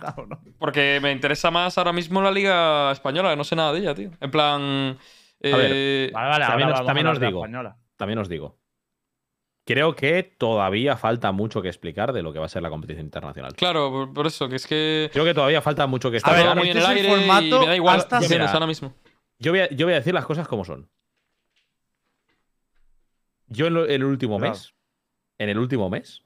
me 1.02 1.12
interesa 1.14 1.50
más 1.52 1.78
ahora 1.78 1.94
mismo 1.94 2.22
la 2.22 2.32
Liga 2.32 2.92
Española, 2.92 3.30
que 3.30 3.38
no 3.38 3.44
sé 3.46 3.56
nada 3.56 3.72
de 3.72 3.80
ella, 3.80 3.96
tío. 3.96 4.12
En 4.20 4.30
plan. 4.32 4.62
A 4.62 5.58
ver, 5.58 5.72
eh, 5.74 6.12
Vale, 6.14 6.30
vale, 6.30 6.46
También 6.46 6.68
ahora 6.70 6.80
os- 6.82 6.86
también 6.86 7.08
a 7.08 7.12
digo. 7.28 7.40
española. 7.40 7.78
También 7.96 8.20
os 8.20 8.28
digo. 8.30 8.60
Creo 9.66 9.96
que 9.96 10.24
todavía 10.24 10.98
falta 10.98 11.32
mucho 11.32 11.62
que 11.62 11.70
explicar 11.70 12.12
de 12.12 12.22
lo 12.22 12.34
que 12.34 12.40
va 12.40 12.48
a 12.48 12.50
ser 12.50 12.62
la 12.62 12.70
competición 12.70 13.06
internacional. 13.06 13.54
Claro, 13.56 13.90
por, 13.90 14.14
por 14.14 14.28
eso, 14.28 14.50
que 14.50 14.58
es 14.58 14.68
que. 14.68 15.10
Creo 15.14 15.24
que 15.24 15.34
todavía 15.34 15.62
falta 15.62 15.88
mucho 15.88 16.12
que 16.12 16.20
A 16.22 16.32
ver, 16.34 16.54
muy 16.56 16.70
en 16.70 16.78
este 16.78 16.80
el 16.80 16.84
es 16.84 16.84
el 16.90 16.98
aire 16.98 17.08
y 17.08 17.28
formato 17.28 17.60
me 17.62 17.68
da 17.68 17.76
igual 17.78 17.96
hasta- 17.98 18.20
ahora 18.52 18.68
mismo. 18.68 18.94
Yo 19.44 19.52
voy, 19.52 19.60
a, 19.60 19.70
yo 19.72 19.86
voy 19.86 19.94
a 19.94 19.98
decir 19.98 20.14
las 20.14 20.26
cosas 20.26 20.48
como 20.48 20.64
son. 20.64 20.90
Yo 23.48 23.68
en, 23.68 23.74
lo- 23.74 23.86
el 23.86 24.04
último 24.06 24.38
Claro. 24.38 24.54
mes, 24.54 24.74
en 25.38 25.50
el 25.50 25.58
último 25.60 25.90
mes, 25.90 26.24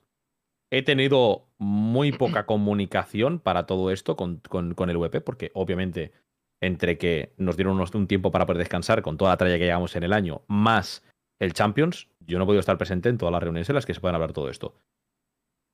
he 0.72 0.84
tenido 0.84 1.48
muy 1.58 2.12
poca 2.12 2.46
comunicación 2.46 3.40
para 3.40 3.66
todo 3.66 3.90
esto 3.92 4.16
con, 4.16 4.38
con- 4.48 4.76
con 4.76 4.90
el 4.92 4.98
VP, 4.98 5.22
porque 5.22 5.50
obviamente 5.56 6.12
entre 6.62 6.98
que 7.00 7.34
nos 7.38 7.58
dieron 7.58 7.76
unos- 7.76 7.94
un 7.96 8.08
tiempo 8.08 8.32
para 8.32 8.46
poder 8.46 8.60
descansar 8.60 9.02
con 9.02 9.18
toda 9.18 9.32
la 9.32 9.38
tralla 9.38 9.58
que 9.58 9.66
llevamos 9.66 9.96
en 9.96 10.04
el 10.04 10.14
año, 10.14 10.44
más 10.48 11.04
el 11.40 11.54
Champions, 11.54 12.08
yo 12.20 12.38
no 12.38 12.44
he 12.44 12.48
podido 12.48 12.60
estar 12.60 12.78
presente 12.78 13.10
en 13.10 13.18
todas 13.18 13.32
las 13.32 13.42
reuniones 13.44 13.70
en 13.70 13.76
las 13.76 13.86
que 13.86 13.94
se 13.96 14.00
pueden 14.00 14.16
hablar 14.16 14.34
todo 14.34 14.50
esto. 14.50 14.80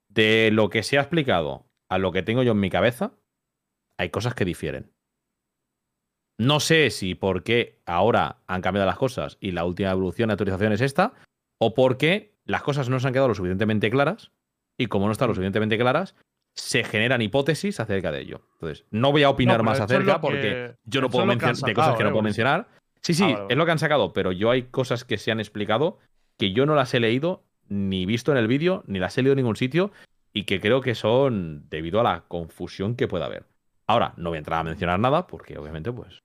De 0.07 0.49
lo 0.51 0.69
que 0.69 0.83
se 0.83 0.97
ha 0.97 1.01
explicado 1.01 1.65
a 1.89 1.97
lo 1.97 2.11
que 2.13 2.23
tengo 2.23 2.43
yo 2.43 2.53
en 2.53 2.59
mi 2.61 2.69
cabeza, 2.69 3.13
hay 3.97 4.09
cosas 4.11 4.33
que 4.33 4.45
difieren. 4.45 4.92
No 6.43 6.59
sé 6.59 6.89
si 6.89 7.15
por 7.15 7.43
qué 7.43 7.79
ahora 7.85 8.37
han 8.47 8.61
cambiado 8.61 8.85
las 8.85 8.97
cosas 8.97 9.37
y 9.39 9.51
la 9.51 9.63
última 9.63 9.91
evolución 9.91 10.27
de 10.27 10.33
autorización 10.33 10.73
es 10.73 10.81
esta, 10.81 11.13
o 11.57 11.73
porque 11.73 12.33
las 12.43 12.61
cosas 12.63 12.89
no 12.89 12.99
se 12.99 13.07
han 13.07 13.13
quedado 13.13 13.29
lo 13.29 13.35
suficientemente 13.35 13.89
claras 13.89 14.31
y 14.77 14.87
como 14.87 15.05
no 15.05 15.13
están 15.13 15.29
lo 15.29 15.35
suficientemente 15.35 15.77
claras, 15.77 16.15
se 16.55 16.83
generan 16.83 17.21
hipótesis 17.21 17.79
acerca 17.79 18.11
de 18.11 18.21
ello. 18.21 18.41
Entonces, 18.55 18.85
no 18.91 19.13
voy 19.13 19.23
a 19.23 19.29
opinar 19.29 19.63
más 19.63 19.79
acerca 19.79 20.15
que- 20.15 20.19
porque 20.19 20.75
yo 20.83 20.99
no 20.99 21.09
puedo 21.09 21.25
mencionar 21.25 21.55
de 21.55 21.73
cosas 21.73 21.95
que 21.95 22.03
no 22.03 22.09
eh, 22.09 22.11
puedo 22.11 22.21
Ulises. 22.23 22.37
mencionar. 22.43 22.67
Sí, 23.01 23.13
sí, 23.13 23.23
Ah, 23.23 23.33
vale. 23.35 23.45
es 23.49 23.57
lo 23.57 23.65
que 23.65 23.71
han 23.71 23.79
sacado, 23.79 24.11
pero 24.11 24.31
yo 24.33 24.51
hay 24.51 24.63
cosas 24.63 25.05
que 25.05 25.17
se 25.17 25.31
han 25.31 25.39
explicado 25.39 25.99
que 26.37 26.51
yo 26.51 26.65
no 26.65 26.75
las 26.75 26.93
he 26.93 26.99
leído 26.99 27.43
ni 27.69 28.05
visto 28.05 28.31
en 28.33 28.37
el 28.37 28.47
vídeo, 28.47 28.83
ni 28.87 28.99
las 28.99 29.17
he 29.17 29.21
leído 29.21 29.33
en 29.33 29.37
ningún 29.37 29.55
sitio 29.55 29.91
y 30.33 30.43
que 30.43 30.59
creo 30.59 30.81
que 30.81 30.93
son 30.95 31.69
debido 31.69 32.01
a 32.01 32.03
la 32.03 32.21
confusión 32.27 32.95
que 32.95 33.07
pueda 33.07 33.25
haber. 33.27 33.45
Ahora, 33.87 34.13
no 34.17 34.29
voy 34.29 34.37
a 34.37 34.39
entrar 34.39 34.59
a 34.59 34.63
mencionar 34.63 34.99
nada 34.99 35.27
porque 35.27 35.57
obviamente 35.57 35.91
pues 35.91 36.19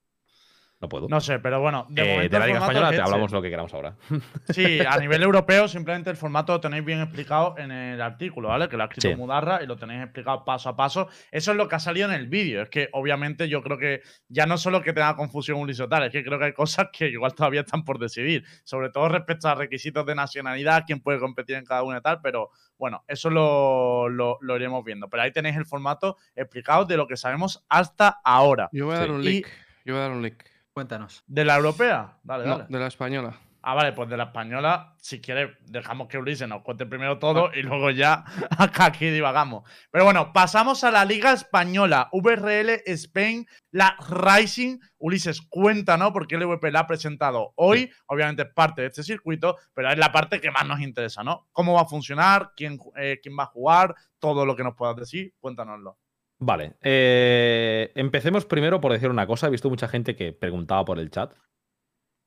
no 0.80 0.88
puedo. 0.88 1.08
No 1.08 1.20
sé, 1.20 1.40
pero 1.40 1.60
bueno, 1.60 1.86
de, 1.90 2.02
Eh, 2.02 2.14
momento 2.14 2.36
de 2.36 2.38
la 2.40 2.46
Liga 2.46 2.58
Española 2.60 2.90
te 2.90 3.00
hablamos 3.00 3.32
lo 3.32 3.42
que 3.42 3.50
queramos 3.50 3.74
ahora. 3.74 3.96
Sí, 4.48 4.78
a 4.80 4.96
nivel 4.98 5.22
europeo, 5.22 5.66
simplemente 5.66 6.08
el 6.10 6.16
formato 6.16 6.52
lo 6.52 6.60
tenéis 6.60 6.84
bien 6.84 7.00
explicado 7.00 7.54
en 7.58 7.70
el 7.72 8.00
artículo, 8.00 8.48
¿vale? 8.48 8.68
Que 8.68 8.76
lo 8.76 8.84
ha 8.84 8.86
escrito 8.86 9.08
Sí. 9.08 9.16
Mudarra 9.16 9.60
y 9.62 9.66
lo 9.66 9.76
tenéis 9.76 10.02
explicado 10.04 10.44
paso 10.44 10.68
a 10.68 10.76
paso. 10.76 11.08
Eso 11.32 11.50
es 11.50 11.56
lo 11.56 11.66
que 11.68 11.74
ha 11.74 11.80
salido 11.80 12.08
en 12.08 12.14
el 12.14 12.28
vídeo. 12.28 12.62
Es 12.62 12.68
que, 12.70 12.88
obviamente, 12.92 13.48
yo 13.48 13.62
creo 13.62 13.76
que 13.78 14.02
ya 14.28 14.46
no 14.46 14.56
solo 14.56 14.80
que 14.82 14.92
tenga 14.92 15.16
confusión 15.16 15.58
o 15.58 15.88
tal, 15.88 16.04
es 16.04 16.12
que 16.12 16.22
creo 16.24 16.38
que 16.38 16.44
hay 16.46 16.52
cosas 16.52 16.88
que 16.92 17.08
igual 17.08 17.34
todavía 17.34 17.62
están 17.62 17.84
por 17.84 17.98
decidir. 17.98 18.44
Sobre 18.64 18.90
todo 18.90 19.08
respecto 19.08 19.48
a 19.48 19.54
requisitos 19.56 20.06
de 20.06 20.14
nacionalidad, 20.14 20.84
quién 20.86 21.00
puede 21.00 21.18
competir 21.18 21.56
en 21.56 21.64
cada 21.64 21.82
una 21.82 21.98
y 21.98 22.00
tal, 22.02 22.20
pero 22.22 22.50
bueno, 22.78 23.02
eso 23.08 23.30
lo, 23.30 24.08
lo- 24.08 24.38
lo 24.40 24.56
iremos 24.56 24.84
viendo. 24.84 25.08
Pero 25.08 25.24
ahí 25.24 25.32
tenéis 25.32 25.56
el 25.56 25.66
formato 25.66 26.16
explicado 26.36 26.84
de 26.84 26.96
lo 26.96 27.06
que 27.08 27.16
sabemos 27.16 27.64
hasta 27.68 28.20
ahora. 28.24 28.68
Yo 28.72 28.86
voy 28.86 28.94
a 28.94 28.98
Sí. 28.98 29.02
dar 29.02 29.10
un 29.10 29.24
link. 29.24 29.46
Yo 29.84 29.94
voy 29.94 30.00
a 30.00 30.02
dar 30.04 30.12
un 30.12 30.22
link. 30.22 30.42
Cuéntanos. 30.78 31.24
¿De 31.26 31.44
la 31.44 31.56
europea? 31.56 32.18
Dale, 32.22 32.44
No, 32.46 32.58
dale. 32.58 32.66
de 32.68 32.78
la 32.78 32.86
española. 32.86 33.36
Ah, 33.62 33.74
vale, 33.74 33.92
pues 33.94 34.08
de 34.08 34.16
la 34.16 34.24
española, 34.26 34.94
si 35.00 35.20
quieres, 35.20 35.50
dejamos 35.66 36.06
que 36.06 36.18
Ulises 36.18 36.48
nos 36.48 36.62
cuente 36.62 36.86
primero 36.86 37.18
todo 37.18 37.50
y 37.52 37.62
luego 37.62 37.90
ya 37.90 38.22
acá 38.56 38.84
aquí 38.84 39.10
divagamos. 39.10 39.68
Pero 39.90 40.04
bueno, 40.04 40.32
pasamos 40.32 40.84
a 40.84 40.92
la 40.92 41.04
Liga 41.04 41.32
Española, 41.32 42.08
VRL 42.12 42.80
Spain, 42.86 43.44
la 43.72 43.96
Rising. 44.08 44.78
Ulises, 44.98 45.42
cuéntanos 45.42 46.12
porque 46.12 46.36
el 46.36 46.46
VP 46.46 46.70
la 46.70 46.80
ha 46.80 46.86
presentado 46.86 47.52
hoy. 47.56 47.90
Obviamente 48.06 48.42
es 48.42 48.54
parte 48.54 48.82
de 48.82 48.86
este 48.86 49.02
circuito, 49.02 49.56
pero 49.74 49.90
es 49.90 49.98
la 49.98 50.12
parte 50.12 50.40
que 50.40 50.52
más 50.52 50.64
nos 50.64 50.78
interesa, 50.80 51.24
¿no? 51.24 51.48
¿Cómo 51.50 51.74
va 51.74 51.80
a 51.80 51.86
funcionar? 51.86 52.52
¿Quién, 52.56 52.78
eh, 52.96 53.18
quién 53.20 53.36
va 53.36 53.42
a 53.42 53.46
jugar? 53.46 53.96
Todo 54.20 54.46
lo 54.46 54.54
que 54.54 54.62
nos 54.62 54.76
puedas 54.76 54.94
decir, 54.94 55.34
cuéntanoslo. 55.40 55.98
Vale. 56.38 56.74
eh, 56.82 57.92
empecemos 57.94 58.46
primero 58.46 58.80
por 58.80 58.92
decir 58.92 59.10
una 59.10 59.26
cosa. 59.26 59.48
He 59.48 59.50
visto 59.50 59.70
mucha 59.70 59.88
gente 59.88 60.14
que 60.16 60.32
preguntaba 60.32 60.84
por 60.84 60.98
el 60.98 61.10
chat. 61.10 61.34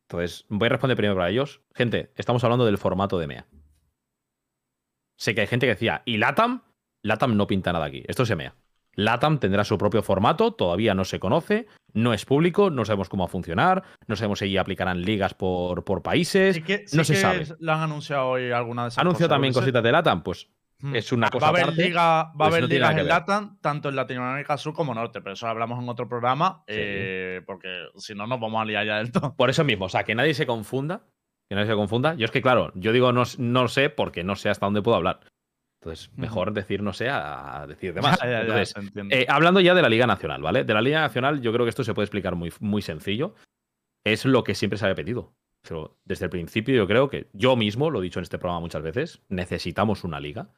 Entonces, 0.10 0.46
voy 0.50 0.66
a 0.66 0.70
responder 0.70 0.98
primero 0.98 1.16
para 1.16 1.30
ellos. 1.30 1.62
Gente, 1.74 2.12
estamos 2.16 2.44
hablando 2.44 2.66
del 2.66 2.78
formato 2.78 3.18
de 3.18 3.28
MEA. 3.28 3.48
sé 5.18 5.34
que 5.34 5.42
hay 5.42 5.48
gente 5.48 5.66
que 5.66 5.74
decía, 5.74 6.02
¿y 6.06 6.18
Latam? 6.18 6.64
Latam 7.04 7.38
no 7.38 7.48
pinta 7.48 7.72
nada 7.72 7.86
aquí. 7.86 8.04
Esto 8.08 8.26
se 8.26 8.36
mea. 8.36 8.56
Latam 8.96 9.40
tendrá 9.40 9.64
su 9.64 9.78
propio 9.78 10.04
formato, 10.04 10.52
todavía 10.52 10.94
no 10.94 11.06
se 11.06 11.20
conoce, 11.20 11.68
no 11.94 12.14
es 12.14 12.26
público, 12.26 12.70
no 12.70 12.84
sabemos 12.84 13.08
cómo 13.08 13.24
va 13.24 13.30
a 13.30 13.32
funcionar, 13.32 13.84
no 14.08 14.18
sabemos 14.18 14.40
si 14.40 14.58
aplicarán 14.58 15.02
ligas 15.02 15.34
por, 15.34 15.86
por 15.86 16.02
países, 16.02 16.56
Sí 16.56 16.62
que, 16.62 16.86
no 16.92 17.06
se 17.06 17.14
que 17.14 17.20
sabe. 17.20 17.48
Lo 17.60 17.72
han 17.72 17.82
anunciado 17.82 18.28
hoy 18.28 18.52
alguna 18.52 18.84
de 18.84 18.90
esas 18.90 19.00
Anunció 19.00 19.28
cosas, 19.28 19.36
también 19.36 19.54
cositas 19.54 19.82
de 19.82 19.92
Latam, 19.92 20.24
pues. 20.24 20.50
Es 20.94 21.12
una 21.12 21.28
Va 21.28 21.32
cosa 21.32 21.46
a 21.48 21.50
haber, 21.50 21.74
liga, 21.76 22.02
va 22.02 22.22
a 22.30 22.34
pues 22.34 22.48
haber 22.50 22.62
no 22.64 22.68
ligas 22.68 22.98
en. 22.98 23.08
LATAM, 23.08 23.58
tanto 23.62 23.90
en 23.90 23.96
Latinoamérica 23.96 24.58
Sur 24.58 24.74
como 24.74 24.94
Norte, 24.94 25.22
pero 25.22 25.34
eso 25.34 25.46
lo 25.46 25.52
hablamos 25.52 25.82
en 25.82 25.90
otro 25.90 26.08
programa, 26.08 26.64
Sí. 26.68 26.74
eh, 26.78 27.42
porque 27.46 27.88
si 27.98 28.14
no 28.16 28.28
nos 28.28 28.40
vamos 28.40 28.62
a 28.62 28.66
liar 28.66 28.86
ya 28.86 28.98
del 28.98 29.12
todo. 29.12 29.36
Por 29.36 29.50
eso 29.50 29.64
mismo, 29.64 29.86
o 29.86 29.90
sea, 29.90 30.04
que 30.04 30.16
nadie 30.16 30.34
se 30.34 30.46
confunda. 30.46 31.04
Que 31.50 31.56
nadie 31.56 31.68
se 31.68 31.76
confunda. 31.76 32.14
Yo 32.16 32.26
es 32.26 32.32
que, 32.32 32.42
claro, 32.42 32.72
yo 32.76 32.92
digo 32.94 33.12
no, 33.12 33.24
no 33.38 33.68
sé 33.68 33.90
porque 33.90 34.24
no 34.24 34.36
sé 34.36 34.50
hasta 34.50 34.66
dónde 34.66 34.82
puedo 34.82 34.96
hablar. 34.98 35.20
Entonces, 35.82 36.12
mejor 36.16 36.54
decir 36.54 36.84
no 36.84 36.94
sé 36.94 37.10
a, 37.10 37.66
decir 37.68 37.94
de 37.94 38.02
más. 38.02 38.20
Ya, 38.22 38.42
Entonces, 38.42 38.74
eh, 39.10 39.26
hablando 39.28 39.60
ya 39.60 39.74
de 39.74 39.82
la 39.82 39.90
Liga 39.90 40.08
Nacional, 40.08 40.42
¿vale? 40.42 40.64
De 40.64 40.74
la 40.74 40.82
Liga 40.82 41.02
Nacional, 41.02 41.42
yo 41.42 41.52
creo 41.52 41.66
que 41.66 41.70
esto 41.70 41.84
se 41.84 41.94
puede 41.94 42.06
explicar 42.06 42.36
muy, 42.36 42.54
muy 42.60 42.82
sencillo. 42.82 43.36
Es 44.06 44.26
lo 44.26 44.44
que 44.44 44.56
siempre 44.56 44.78
se 44.78 44.86
había 44.86 44.96
pedido. 44.96 45.34
Pero 45.68 45.98
desde 46.06 46.26
el 46.26 46.32
principio, 46.32 46.76
yo 46.76 46.88
creo 46.88 47.10
que 47.10 47.30
yo 47.34 47.56
mismo, 47.56 47.90
lo 47.92 48.00
he 48.00 48.04
dicho 48.04 48.20
en 48.20 48.24
este 48.24 48.40
programa 48.40 48.62
muchas 48.62 48.82
veces, 48.82 49.22
necesitamos 49.30 50.04
una 50.04 50.20
liga. 50.20 50.50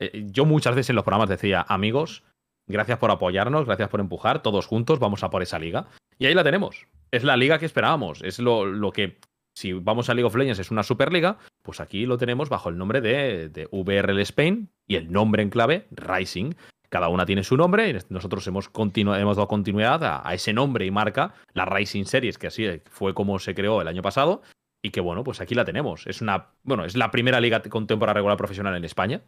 Eh, 0.00 0.26
yo 0.30 0.44
muchas 0.44 0.74
veces 0.74 0.90
en 0.90 0.96
los 0.96 1.04
programas 1.04 1.28
decía, 1.28 1.64
amigos, 1.68 2.24
gracias 2.66 2.98
por 2.98 3.10
apoyarnos, 3.10 3.66
gracias 3.66 3.88
por 3.88 4.00
empujar, 4.00 4.42
todos 4.42 4.66
juntos 4.66 4.98
vamos 4.98 5.24
a 5.24 5.30
por 5.30 5.42
esa 5.42 5.58
liga. 5.58 5.86
Y 6.18 6.26
ahí 6.26 6.34
la 6.34 6.44
tenemos. 6.44 6.86
Es 7.10 7.24
la 7.24 7.36
liga 7.36 7.58
que 7.58 7.66
esperábamos. 7.66 8.22
Es 8.22 8.38
lo, 8.38 8.66
lo 8.66 8.92
que, 8.92 9.18
si 9.56 9.72
vamos 9.72 10.08
a 10.08 10.14
League 10.14 10.26
of 10.26 10.36
Legends, 10.36 10.58
es 10.58 10.70
una 10.70 10.82
superliga, 10.82 11.38
pues 11.62 11.80
aquí 11.80 12.06
lo 12.06 12.18
tenemos 12.18 12.48
bajo 12.48 12.68
el 12.68 12.78
nombre 12.78 13.00
de, 13.00 13.48
de 13.48 13.68
VRL 13.70 14.20
Spain 14.20 14.70
y 14.86 14.96
el 14.96 15.10
nombre 15.10 15.42
en 15.42 15.50
clave 15.50 15.86
Rising. 15.90 16.54
Cada 16.90 17.08
una 17.08 17.26
tiene 17.26 17.44
su 17.44 17.56
nombre 17.56 17.90
y 17.90 17.96
nosotros 18.08 18.46
hemos, 18.46 18.70
hemos 18.74 19.36
dado 19.36 19.48
continuidad 19.48 20.02
a, 20.04 20.26
a 20.26 20.34
ese 20.34 20.54
nombre 20.54 20.86
y 20.86 20.90
marca, 20.90 21.34
la 21.52 21.66
Rising 21.66 22.04
Series, 22.04 22.38
que 22.38 22.46
así 22.46 22.66
fue 22.86 23.12
como 23.12 23.38
se 23.38 23.54
creó 23.54 23.82
el 23.82 23.88
año 23.88 24.02
pasado. 24.02 24.42
Y 24.82 24.90
que 24.90 25.00
bueno, 25.00 25.24
pues 25.24 25.40
aquí 25.40 25.54
la 25.54 25.64
tenemos. 25.64 26.06
Es 26.06 26.22
una, 26.22 26.52
bueno, 26.62 26.84
es 26.84 26.96
la 26.96 27.10
primera 27.10 27.40
liga 27.40 27.62
con 27.62 27.86
temporada 27.86 28.14
regular 28.14 28.38
profesional 28.38 28.76
en 28.76 28.84
España. 28.84 29.22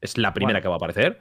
Es 0.00 0.18
la 0.18 0.32
primera 0.34 0.54
Bueno. 0.58 0.62
que 0.62 0.68
va 0.68 0.74
a 0.74 0.76
aparecer. 0.76 1.20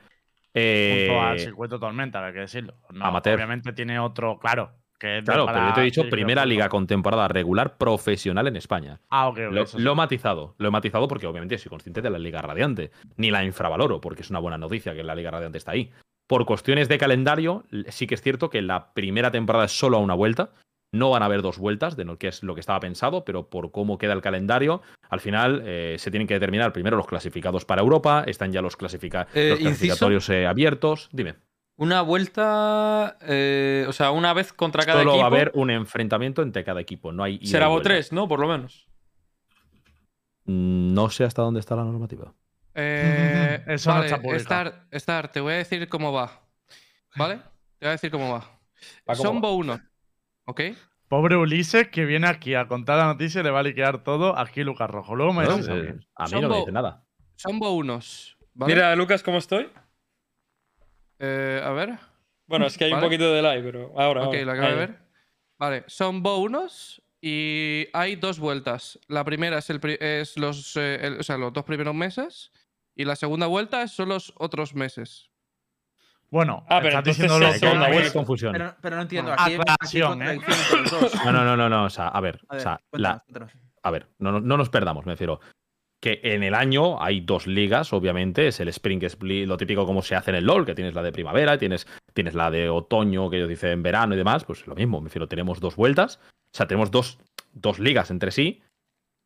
Eh, 0.54 1.08
Junto 1.10 1.22
al 1.22 1.40
circuito 1.40 1.80
Tormenta, 1.80 2.26
hay 2.26 2.34
que 2.34 2.40
decirlo. 2.40 2.76
No, 2.92 3.06
amateur. 3.06 3.36
Obviamente 3.36 3.74
tiene 3.74 4.00
otro, 4.00 4.40
claro. 4.40 4.72
Que 4.98 5.18
es 5.18 5.26
de 5.26 5.32
claro, 5.32 5.46
para- 5.46 5.58
pero 5.58 5.68
yo 5.70 5.74
te 5.76 5.82
he 5.82 5.84
dicho 5.84 6.04
sí, 6.04 6.10
primera 6.10 6.44
creo 6.44 6.50
liga 6.54 6.70
con 6.70 6.88
temporada 6.88 7.28
regular 7.28 7.78
profesional 7.78 8.48
en 8.48 8.56
España. 8.56 9.02
Ah, 9.10 9.28
ok, 9.28 9.38
Lo, 9.52 9.64
eso 9.64 9.78
sí. 9.78 9.84
lo 9.84 9.92
he 9.92 9.96
matizado, 9.96 10.56
lo 10.58 10.70
he 10.70 10.72
matizado 10.72 11.08
porque 11.10 11.28
obviamente 11.28 11.58
soy 11.58 11.70
consciente 11.70 12.02
de 12.02 12.10
la 12.10 12.18
Liga 12.18 12.42
Radiante. 12.42 12.92
Ni 13.18 13.30
la 13.30 13.44
infravaloro, 13.44 14.00
porque 14.00 14.22
es 14.22 14.30
una 14.30 14.40
buena 14.40 14.58
noticia 14.58 14.96
que 14.96 15.04
la 15.04 15.14
Liga 15.14 15.32
Radiante 15.32 15.58
está 15.58 15.72
ahí. 15.72 15.92
Por 16.28 16.46
cuestiones 16.46 16.88
de 16.88 16.98
calendario, 16.98 17.66
sí 17.90 18.08
que 18.08 18.16
es 18.16 18.22
cierto 18.22 18.50
que 18.50 18.62
la 18.62 18.94
primera 18.94 19.32
temporada 19.32 19.66
es 19.66 19.78
solo 19.78 19.98
a 19.98 20.00
una 20.00 20.14
vuelta. 20.14 20.52
No 20.92 21.10
van 21.10 21.24
a 21.24 21.26
haber 21.26 21.42
dos 21.42 21.58
vueltas, 21.58 21.98
de 21.98 22.06
lo 22.06 22.18
que 22.18 22.28
es 22.30 22.42
lo 22.44 22.54
que 22.54 22.62
estaba 22.62 22.80
pensado, 22.80 23.26
pero 23.26 23.50
por 23.50 23.72
cómo 23.72 23.98
queda 23.98 24.14
el 24.14 24.22
calendario, 24.22 24.82
al 25.10 25.20
final 25.20 25.62
eh, 25.66 25.96
se 26.00 26.10
tienen 26.12 26.28
que 26.28 26.36
determinar 26.36 26.72
primero 26.72 26.96
los 26.96 27.08
clasificados 27.08 27.66
para 27.66 27.82
Europa, 27.82 28.24
están 28.28 28.52
ya 28.54 28.62
los, 28.62 28.78
clasifica- 28.78 29.28
Eh, 29.34 29.50
los 29.52 29.60
clasificatorios 29.60 30.30
eh, 30.30 30.48
abiertos. 30.48 31.10
Dime, 31.12 31.36
Una 31.78 32.02
vuelta. 32.02 33.18
eh, 33.22 33.86
o 33.90 33.92
sea, 33.94 34.12
una 34.12 34.32
vez 34.34 34.54
contra 34.54 34.86
cada 34.86 35.00
solo 35.00 35.12
equipo. 35.12 35.22
va 35.22 35.26
a 35.26 35.36
haber 35.42 35.52
un 35.56 35.70
enfrentamiento 35.70 36.42
entre 36.42 36.64
cada 36.64 36.80
equipo, 36.80 37.12
no 37.12 37.24
hay 37.24 37.46
será 37.46 37.68
vuelta. 37.68 37.90
VO3, 37.90 38.12
¿no? 38.14 38.28
Por 38.30 38.40
lo 38.40 38.48
menos. 38.48 38.88
Mm, 40.46 40.94
No 40.94 41.10
sé 41.10 41.24
hasta 41.26 41.42
dónde 41.42 41.60
está 41.60 41.76
la 41.76 41.84
normativa. 41.84 42.34
Eh, 42.74 43.64
Eso 43.68 43.94
no 43.94 44.04
está 44.04 44.22
publicado. 44.22 44.70
Star, 44.70 44.86
Star, 44.92 45.32
te 45.32 45.40
voy 45.42 45.54
a 45.54 45.58
decir 45.58 45.88
cómo 45.90 46.14
va. 46.14 46.42
¿Vale? 47.18 47.36
Te 47.80 47.86
voy 47.86 47.90
a 47.90 47.92
decir 47.92 48.12
cómo 48.12 48.32
va. 48.32 48.40
Va 48.40 49.16
como 49.16 49.24
Son 49.24 49.36
va. 49.38 49.40
Bo 49.42 49.54
1. 49.56 49.80
¿Ok? 50.46 50.62
Pobre 51.08 51.36
Ulises 51.36 51.88
que 51.90 52.06
viene 52.06 52.28
aquí 52.28 52.56
a 52.56 52.68
contar 52.68 52.98
la 52.98 53.06
noticia 53.06 53.42
y 53.42 53.44
le 53.44 53.52
va 53.52 53.60
a 53.60 53.64
liquear 53.64 54.04
todo 54.04 54.38
aquí 54.38 54.64
Lucas 54.64 54.90
Rojo. 54.90 55.16
Luego 55.16 55.34
me 55.34 55.44
No, 55.44 55.52
decís 55.52 55.70
a 55.70 55.74
mí. 55.76 55.80
eh, 55.82 55.96
a 56.16 56.24
mí 56.24 56.30
Son 56.30 56.42
no 56.42 56.50
me 56.50 56.58
dice 56.60 56.72
nada. 56.72 57.06
Son 57.36 57.60
Bo 57.60 57.72
1. 57.72 58.00
¿vale? 58.54 58.74
Mira, 58.74 58.96
Lucas, 58.96 59.22
¿cómo 59.22 59.38
estoy? 59.38 59.70
Eh, 61.20 61.62
a 61.64 61.70
ver. 61.72 61.98
Bueno, 62.48 62.66
es 62.66 62.78
que 62.78 62.86
hay 62.86 62.92
Vale. 62.92 63.04
un 63.04 63.10
poquito 63.10 63.30
de 63.30 63.36
delay, 63.38 63.62
pero 63.64 63.92
ahora. 64.00 64.22
Ok, 64.28 64.36
ahora. 64.36 64.46
lo 64.46 64.52
acabo 64.52 64.68
de 64.68 64.76
ver. 64.76 65.00
Vale, 65.58 65.84
son 65.88 66.22
1 66.26 66.68
y 67.22 67.88
hay 67.94 68.16
dos 68.18 68.40
vueltas. 68.40 69.00
La 69.08 69.24
primera 69.24 69.58
es, 69.60 69.70
el, 69.70 69.80
pri- 69.80 69.98
es 70.00 70.38
los, 70.38 70.76
eh, 70.76 71.00
el- 71.02 71.20
o 71.20 71.24
sea, 71.24 71.38
los 71.38 71.54
dos 71.54 71.64
primeros 71.64 71.96
meses 71.96 72.52
y 72.96 73.06
la 73.06 73.16
segunda 73.16 73.48
vuelta 73.48 73.88
son 73.88 74.10
los 74.10 74.34
otros 74.38 74.76
meses. 74.76 75.32
Bueno, 76.32 76.66
Ah, 76.70 76.80
pero 76.82 76.98
estás 77.00 77.20
entonces 77.20 77.54
diciendo 77.54 77.84
segunda 77.90 78.14
confusión. 78.14 78.52
Pero, 78.54 78.76
pero 78.82 78.96
no 78.98 79.02
entiendo. 79.04 79.32
Bueno, 79.32 79.44
Aquí 79.44 79.54
hay, 79.54 80.22
¿eh? 80.22 80.40
No, 81.26 81.32
no, 81.32 81.44
no, 81.46 81.56
no, 81.58 81.70
no. 81.70 81.84
O 81.86 81.90
sea, 81.90 82.08
a 82.10 82.20
ver, 82.22 82.40
A 82.50 82.56
ver, 82.56 82.60
o 82.60 82.64
sea, 82.64 82.80
cuéntanos, 82.90 83.16
la, 83.18 83.24
cuéntanos. 83.26 83.52
a 83.84 83.92
ver, 83.92 84.08
no, 84.20 84.32
no- 84.32 84.42
no 84.42 84.58
nos 84.58 84.70
perdamos, 84.70 85.06
me 85.06 85.14
refiero. 85.14 85.40
Que 86.02 86.20
en 86.24 86.44
el 86.44 86.54
año 86.54 87.02
hay 87.02 87.22
dos 87.22 87.48
ligas, 87.48 87.92
obviamente, 87.94 88.48
es 88.50 88.60
el 88.60 88.68
Spring 88.68 89.02
Split, 89.04 89.48
lo 89.48 89.58
típico 89.58 89.86
como 89.86 90.02
se 90.02 90.16
hace 90.16 90.32
en 90.32 90.36
el 90.36 90.46
LOL, 90.46 90.66
que 90.66 90.76
tienes 90.76 90.94
la 90.94 91.02
de 91.02 91.12
primavera, 91.12 91.58
tienes, 91.58 91.88
tienes 92.14 92.36
la 92.36 92.52
de 92.52 92.70
otoño, 92.70 93.30
que 93.30 93.38
ellos 93.38 93.50
dicen 93.50 93.82
verano 93.82 94.14
y 94.14 94.18
demás, 94.18 94.44
pues 94.44 94.68
lo 94.68 94.76
mismo, 94.76 95.00
me 95.02 95.06
refiero, 95.08 95.28
tenemos 95.28 95.60
dos 95.62 95.76
vueltas, 95.76 96.20
o 96.22 96.58
sea, 96.58 96.68
tenemos 96.68 96.92
dos, 96.92 97.18
dos 97.54 97.80
ligas 97.80 98.12
entre 98.12 98.32
sí, 98.32 98.62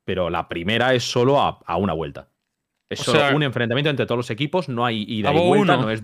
pero 0.05 0.29
la 0.29 0.47
primera 0.47 0.93
es 0.93 1.03
solo 1.03 1.41
a, 1.41 1.59
a 1.65 1.75
una 1.75 1.93
vuelta. 1.93 2.29
Es 2.89 3.01
O 3.01 3.05
solo 3.05 3.19
sea- 3.19 3.35
un 3.35 3.43
enfrentamiento 3.43 3.89
entre 3.89 4.05
todos 4.05 4.17
los 4.17 4.29
equipos, 4.29 4.69
no 4.69 4.85
hay 4.85 5.03
ida 5.07 5.33
y 5.33 5.37
vuelta, 5.37 5.73
uno. 5.73 5.81
no 5.83 5.89
es, 5.89 6.01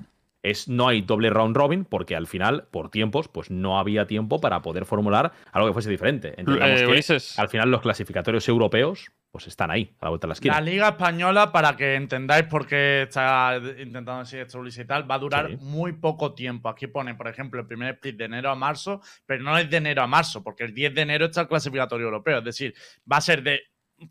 es, 0.49 0.67
no 0.67 0.87
hay 0.87 1.01
doble 1.01 1.29
round 1.29 1.55
robin, 1.55 1.85
porque 1.85 2.15
al 2.15 2.27
final, 2.27 2.67
por 2.71 2.89
tiempos, 2.89 3.27
pues 3.27 3.49
no 3.51 3.79
había 3.79 4.05
tiempo 4.07 4.39
para 4.41 4.61
poder 4.61 4.85
formular 4.85 5.31
algo 5.51 5.67
que 5.67 5.73
fuese 5.73 5.89
diferente. 5.89 6.29
Entendamos 6.39 6.81
Eh, 6.81 6.85
que 6.85 6.91
Ulises. 6.91 7.37
al 7.39 7.49
final 7.49 7.69
los 7.71 7.81
clasificatorios 7.81 8.47
europeos 8.47 9.11
pues 9.31 9.47
están 9.47 9.69
ahí, 9.69 9.93
a 9.99 10.05
la 10.05 10.09
vuelta 10.11 10.27
de 10.27 10.29
la 10.29 10.33
esquina. 10.35 10.53
La 10.53 10.61
Liga 10.61 10.87
Española, 10.87 11.51
para 11.51 11.75
que 11.75 11.95
entendáis 11.95 12.45
por 12.45 12.65
qué 12.65 13.01
está 13.01 13.57
intentando 13.57 14.19
decir 14.19 14.39
esto 14.39 14.59
Ulises 14.59 14.85
y 14.85 14.87
tal, 14.87 15.11
va 15.11 15.15
a 15.15 15.19
durar 15.19 15.49
Sí. 15.49 15.57
muy 15.59 15.91
poco 15.91 16.33
tiempo. 16.33 16.69
Aquí 16.69 16.87
pone, 16.87 17.15
por 17.15 17.27
ejemplo, 17.27 17.59
el 17.59 17.67
primer 17.67 17.95
split 17.95 18.15
de 18.15 18.25
enero 18.25 18.49
a 18.49 18.55
marzo, 18.55 19.01
pero 19.25 19.43
no 19.43 19.57
es 19.57 19.69
de 19.69 19.75
enero 19.75 20.03
a 20.03 20.07
marzo, 20.07 20.41
porque 20.41 20.63
el 20.63 20.73
10 20.73 20.95
de 20.95 21.01
enero 21.01 21.25
está 21.25 21.41
el 21.41 21.47
clasificatorio 21.49 22.05
europeo. 22.05 22.37
Es 22.37 22.45
decir, 22.45 22.73
va 23.11 23.17
a 23.17 23.21
ser 23.21 23.43
de 23.43 23.59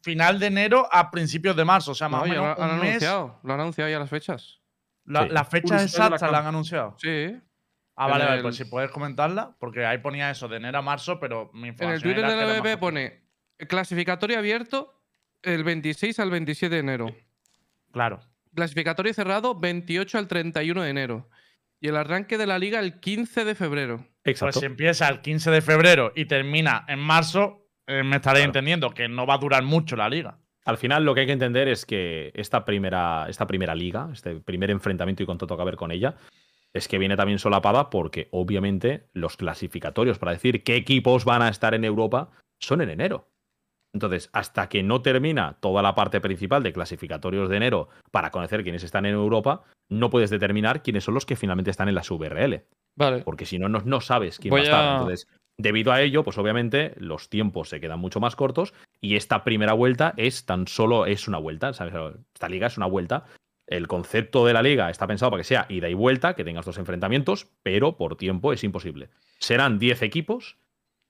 final 0.03 0.39
de 0.39 0.47
enero 0.49 0.87
a 0.93 1.11
principios 1.11 1.57
de 1.57 1.65
marzo. 1.65 1.93
O 1.93 1.95
sea, 1.95 2.11
más 2.11 2.21
No, 2.21 2.25
o 2.25 2.27
ya 2.35 2.41
menos 2.43 2.59
lo 2.59 2.65
han 2.65 2.71
un 2.73 2.77
mes. 2.81 2.89
anunciado. 2.91 3.41
Lo 3.45 3.55
han 3.55 3.61
anunciado 3.61 3.91
ya 3.91 3.99
las 3.99 4.11
fechas. 4.11 4.61
La- 5.07 5.23
Sí. 5.25 5.29
Las 5.31 5.49
fechas 5.49 5.83
Pulsar 5.83 6.05
de 6.05 6.11
la 6.11 6.17
exactas 6.17 6.33
la 6.33 6.39
han 6.39 6.47
anunciado. 6.47 6.97
Sí. 6.99 7.37
Ah, 7.97 8.07
vale, 8.09 8.25
En 8.25 8.29
vale, 8.29 8.37
el- 8.39 8.43
pues 8.43 8.57
si 8.57 8.65
puedes 8.65 8.91
comentarla, 8.91 9.55
porque 9.61 9.85
ahí 9.87 9.99
ponía 9.99 10.31
eso 10.31 10.49
de 10.49 10.57
enero 10.57 10.79
a 10.79 10.83
marzo, 10.83 11.21
pero 11.21 11.51
mi 11.55 11.69
En 11.69 11.75
información 11.75 11.95
el 11.95 12.03
Twitter 12.03 12.31
de 12.31 12.37
que 12.39 12.47
la 12.53 12.61
BB 12.61 12.69
más 12.71 12.77
pone 12.79 13.23
clasificatorio 13.69 14.39
abierto 14.39 15.01
el 15.43 15.63
26 15.63 16.19
al 16.19 16.31
27 16.31 16.75
de 16.75 16.81
enero. 16.81 17.15
Claro. 17.93 18.21
Clasificatorio 18.55 19.13
cerrado 19.15 19.59
28 19.59 20.19
al 20.19 20.27
31 20.29 20.83
de 20.83 20.91
enero. 20.91 21.29
Y 21.81 21.89
el 21.89 21.97
arranque 21.97 22.39
de 22.39 22.47
la 22.47 22.59
liga 22.59 22.81
el 22.81 22.99
15 22.99 23.45
de 23.45 23.55
febrero. 23.55 23.99
Pues 23.99 24.37
Exacto. 24.37 24.61
si 24.61 24.67
empieza 24.67 25.09
el 25.09 25.21
15 25.21 25.51
de 25.51 25.61
febrero 25.61 26.13
y 26.17 26.25
termina 26.25 26.85
en 26.89 26.99
marzo, 26.99 27.69
eh, 27.87 28.03
me 28.03 28.17
estaréis 28.17 28.45
Claro. 28.45 28.49
entendiendo 28.51 28.91
que 28.95 29.07
no 29.09 29.27
va 29.27 29.35
a 29.35 29.39
durar 29.39 29.63
mucho 29.63 29.95
la 29.97 30.09
liga. 30.09 30.39
Al 30.65 30.79
final 30.79 31.05
lo 31.05 31.15
que 31.15 31.21
hay 31.21 31.27
que 31.27 31.33
entender 31.33 31.69
es 31.69 31.85
que 31.85 32.33
esta 32.35 32.65
primera, 32.65 33.27
esta 33.29 33.47
primera 33.47 33.75
liga, 33.75 34.09
este 34.13 34.37
primer 34.37 34.71
enfrentamiento 34.71 35.23
y 35.23 35.27
con 35.27 35.39
todo 35.39 35.57
que 35.57 35.65
ver 35.65 35.77
con 35.77 35.93
ella, 35.93 36.17
es 36.73 36.89
que 36.89 36.99
viene 36.99 37.17
también 37.17 37.39
solapada 37.39 37.91
porque 37.91 38.29
obviamente 38.33 39.09
los 39.13 39.37
clasificatorios 39.37 40.19
para 40.19 40.33
decir 40.33 40.65
qué 40.65 40.77
equipos 40.77 41.25
van 41.25 41.43
a 41.43 41.49
estar 41.49 41.75
en 41.75 41.85
Europa 41.85 42.31
son 42.59 42.81
en 42.81 42.91
enero. 42.91 43.29
Entonces, 43.93 44.29
hasta 44.33 44.69
que 44.69 44.83
no 44.83 45.03
termina 45.03 45.59
toda 45.61 45.81
la 45.81 45.95
parte 45.95 46.21
principal 46.21 46.65
de 46.65 46.73
clasificatorios 46.73 47.49
de 47.49 47.57
enero 47.57 47.89
para 48.11 48.31
conocer 48.31 48.65
quiénes 48.65 48.83
están 48.83 49.07
en 49.07 49.15
Europa, 49.15 49.63
no 49.89 50.11
puedes 50.11 50.31
determinar 50.31 50.83
quiénes 50.83 51.05
son 51.05 51.15
los 51.15 51.27
que 51.27 51.37
finalmente 51.37 51.71
están 51.71 51.89
en 51.89 51.95
la 51.95 52.03
VRL. 52.03 52.65
Vale. 52.97 53.23
porque 53.23 53.45
si 53.45 53.59
no, 53.59 53.69
no, 53.69 53.81
no 53.85 54.01
sabes 54.01 54.39
quién 54.39 54.51
Voy 54.51 54.61
va 54.61 54.67
a 54.67 54.71
estar. 54.71 54.93
Entonces, 54.93 55.29
debido 55.57 55.93
a 55.93 56.03
ello, 56.03 56.25
pues 56.25 56.39
obviamente 56.39 56.95
los 56.97 57.29
tiempos 57.29 57.69
se 57.69 57.81
quedan 57.81 58.01
mucho 58.01 58.21
más 58.21 58.37
cortos 58.37 58.75
y 59.01 59.17
esta 59.17 59.45
primera 59.45 59.73
vuelta 59.73 60.15
es 60.17 60.47
tan 60.47 60.67
solo 60.67 61.07
es 61.07 61.29
una 61.29 61.39
vuelta. 61.39 61.71
Esta 61.71 62.49
liga 62.49 62.67
es 62.67 62.77
una 62.77 62.87
vuelta. 62.87 63.25
El 63.67 63.89
concepto 63.89 64.45
de 64.45 64.53
la 64.53 64.63
liga 64.63 64.91
está 64.91 65.07
pensado 65.07 65.31
para 65.31 65.41
que 65.41 65.49
sea 65.49 65.67
ida 65.69 65.89
y 65.89 65.95
vuelta, 65.95 66.35
que 66.35 66.45
tengas 66.45 66.67
dos 66.67 66.79
enfrentamientos, 66.79 67.49
pero 67.63 67.97
por 67.97 68.17
tiempo 68.17 68.53
es 68.53 68.63
imposible. 68.63 69.09
Serán 69.39 69.79
10 69.79 70.03
equipos, 70.03 70.59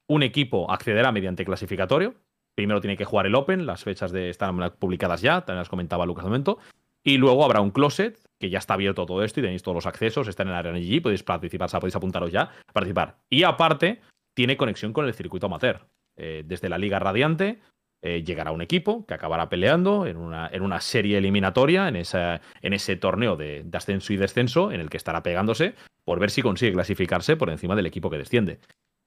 un 0.07 0.23
equipo 0.23 0.71
accederá 0.71 1.11
mediante 1.11 1.45
clasificatorio. 1.45 2.15
Primero 2.55 2.81
tiene 2.81 2.97
que 2.97 3.05
jugar 3.05 3.27
el 3.27 3.35
Open, 3.35 3.67
las 3.67 3.83
fechas 3.83 4.13
de 4.13 4.31
están 4.31 4.57
publicadas 4.79 5.21
ya, 5.21 5.41
también 5.41 5.61
las 5.61 5.69
comentaba 5.69 6.07
Lucas 6.07 6.25
de 6.25 6.31
momento. 6.31 6.59
Y 7.03 7.19
luego 7.19 7.45
habrá 7.45 7.61
un 7.61 7.71
closet, 7.71 8.19
que 8.39 8.51
ya 8.51 8.59
está 8.59 8.75
abierto 8.75 9.05
todo 9.05 9.25
esto 9.25 9.41
y 9.41 9.43
tenéis 9.43 9.63
todos 9.63 9.75
los 9.75 9.87
accesos, 9.87 10.29
está 10.29 10.43
en 10.45 10.51
el 10.51 10.55
Arena 10.55 10.79
GG, 10.79 11.03
podéis 11.03 11.23
participar, 11.23 11.67
o 11.67 11.69
sea, 11.69 11.81
podéis 11.81 11.97
apuntaros 11.97 12.31
ya, 12.31 12.51
participar. 12.73 13.17
Y 13.29 13.43
aparte, 13.43 14.01
tiene 14.35 14.57
conexión 14.57 14.93
con 14.93 15.07
el 15.07 15.15
circuito 15.15 15.47
amateur. 15.47 15.87
Eh, 16.17 16.43
desde 16.47 16.69
la 16.69 16.79
Liga 16.79 16.99
Radiante, 16.99 17.61
eh, 18.07 18.23
llegará 18.23 18.53
un 18.53 18.61
equipo 18.61 19.07
que 19.07 19.15
acabará 19.15 19.49
peleando 19.49 20.07
en 20.07 20.19
una, 20.19 20.47
en 20.53 20.61
una 20.61 20.83
serie 20.83 21.17
eliminatoria, 21.17 21.89
en, 21.89 21.97
esa, 21.97 22.43
en 22.61 22.75
ese 22.75 22.97
torneo 22.97 23.35
de, 23.37 23.65
ascenso 23.73 24.13
y 24.13 24.19
descenso, 24.19 24.73
en 24.73 24.81
el 24.83 24.91
que 24.91 24.99
estará 24.99 25.23
pegándose 25.23 25.75
por 26.05 26.21
ver 26.21 26.31
si 26.31 26.43
consigue 26.43 26.75
clasificarse 26.75 27.35
por 27.37 27.49
encima 27.49 27.75
del 27.75 27.87
equipo 27.87 28.11
que 28.11 28.19
desciende. 28.19 28.61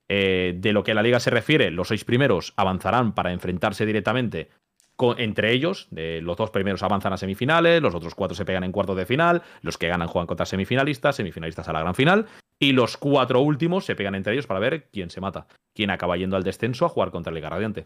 Eh, 0.09 0.55
de 0.57 0.73
lo 0.73 0.83
que 0.83 0.95
la 0.95 1.03
liga 1.03 1.19
se 1.19 1.29
refiere, 1.29 1.69
los 1.69 1.89
seis 1.89 2.05
primeros 2.05 2.53
avanzarán 2.55 3.13
para 3.13 3.33
enfrentarse 3.33 3.85
directamente 3.85 4.49
con- 4.97 5.17
entre 5.21 5.53
ellos. 5.53 5.87
De, 5.91 6.19
los 6.21 6.35
dos 6.35 6.49
primeros 6.49 6.83
avanzan 6.83 7.13
a 7.13 7.17
semifinales, 7.17 7.81
los 7.81 7.95
otros 7.95 8.13
cuatro 8.13 8.35
se 8.35 8.43
pegan 8.43 8.65
en 8.65 8.73
cuartos 8.73 8.97
de 8.97 9.05
final, 9.05 9.41
los 9.61 9.77
que 9.77 9.87
ganan 9.87 10.09
juegan 10.09 10.27
contra 10.27 10.45
semifinalistas, 10.45 11.15
semifinalistas 11.15 11.69
a 11.69 11.73
la 11.73 11.79
gran 11.79 11.95
final, 11.95 12.25
y 12.59 12.73
los 12.73 12.97
cuatro 12.97 13.39
últimos 13.39 13.85
se 13.85 13.95
pegan 13.95 14.15
entre 14.15 14.33
ellos 14.33 14.47
para 14.47 14.59
ver 14.59 14.89
quién 14.91 15.09
se 15.09 15.21
mata, 15.21 15.47
quién 15.73 15.89
acaba 15.91 16.17
yendo 16.17 16.35
al 16.35 16.43
descenso 16.43 16.85
a 16.85 16.89
jugar 16.89 17.11
contra 17.11 17.31
la 17.31 17.35
Liga 17.35 17.49
Radiante. 17.49 17.85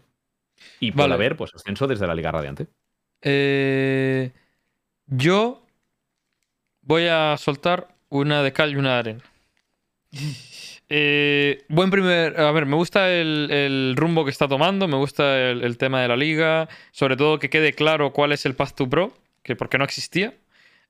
Y 0.79 0.91
puede 0.91 1.09
Vale. 1.09 1.13
haber 1.15 1.37
pues 1.37 1.51
ascenso 1.53 1.85
desde 1.85 2.07
la 2.07 2.15
Liga 2.15 2.31
Radiante. 2.31 2.67
Eh, 3.21 4.31
yo 5.07 5.63
voy 6.81 7.07
a 7.07 7.35
soltar 7.37 7.89
una 8.09 8.41
de 8.41 8.53
cal 8.53 8.71
y 8.71 8.75
una 8.77 8.93
de 8.93 8.99
arena. 8.99 9.23
Eh, 10.93 11.63
buen 11.69 11.89
primer. 11.89 12.37
A 12.37 12.51
ver, 12.51 12.65
me 12.65 12.75
gusta 12.75 13.09
el, 13.09 13.49
el 13.49 13.93
rumbo 13.95 14.25
que 14.25 14.31
está 14.31 14.49
tomando, 14.49 14.89
me 14.89 14.97
gusta 14.97 15.39
el, 15.39 15.63
el 15.63 15.77
tema 15.77 16.01
de 16.01 16.09
la 16.09 16.17
liga, 16.17 16.67
sobre 16.91 17.15
todo 17.15 17.39
que 17.39 17.49
quede 17.49 17.71
claro 17.71 18.11
cuál 18.11 18.33
es 18.33 18.45
el 18.45 18.55
Path 18.55 18.75
to 18.75 18.89
Pro, 18.89 19.13
que 19.41 19.55
porque 19.55 19.77
no 19.77 19.85
existía. 19.85 20.33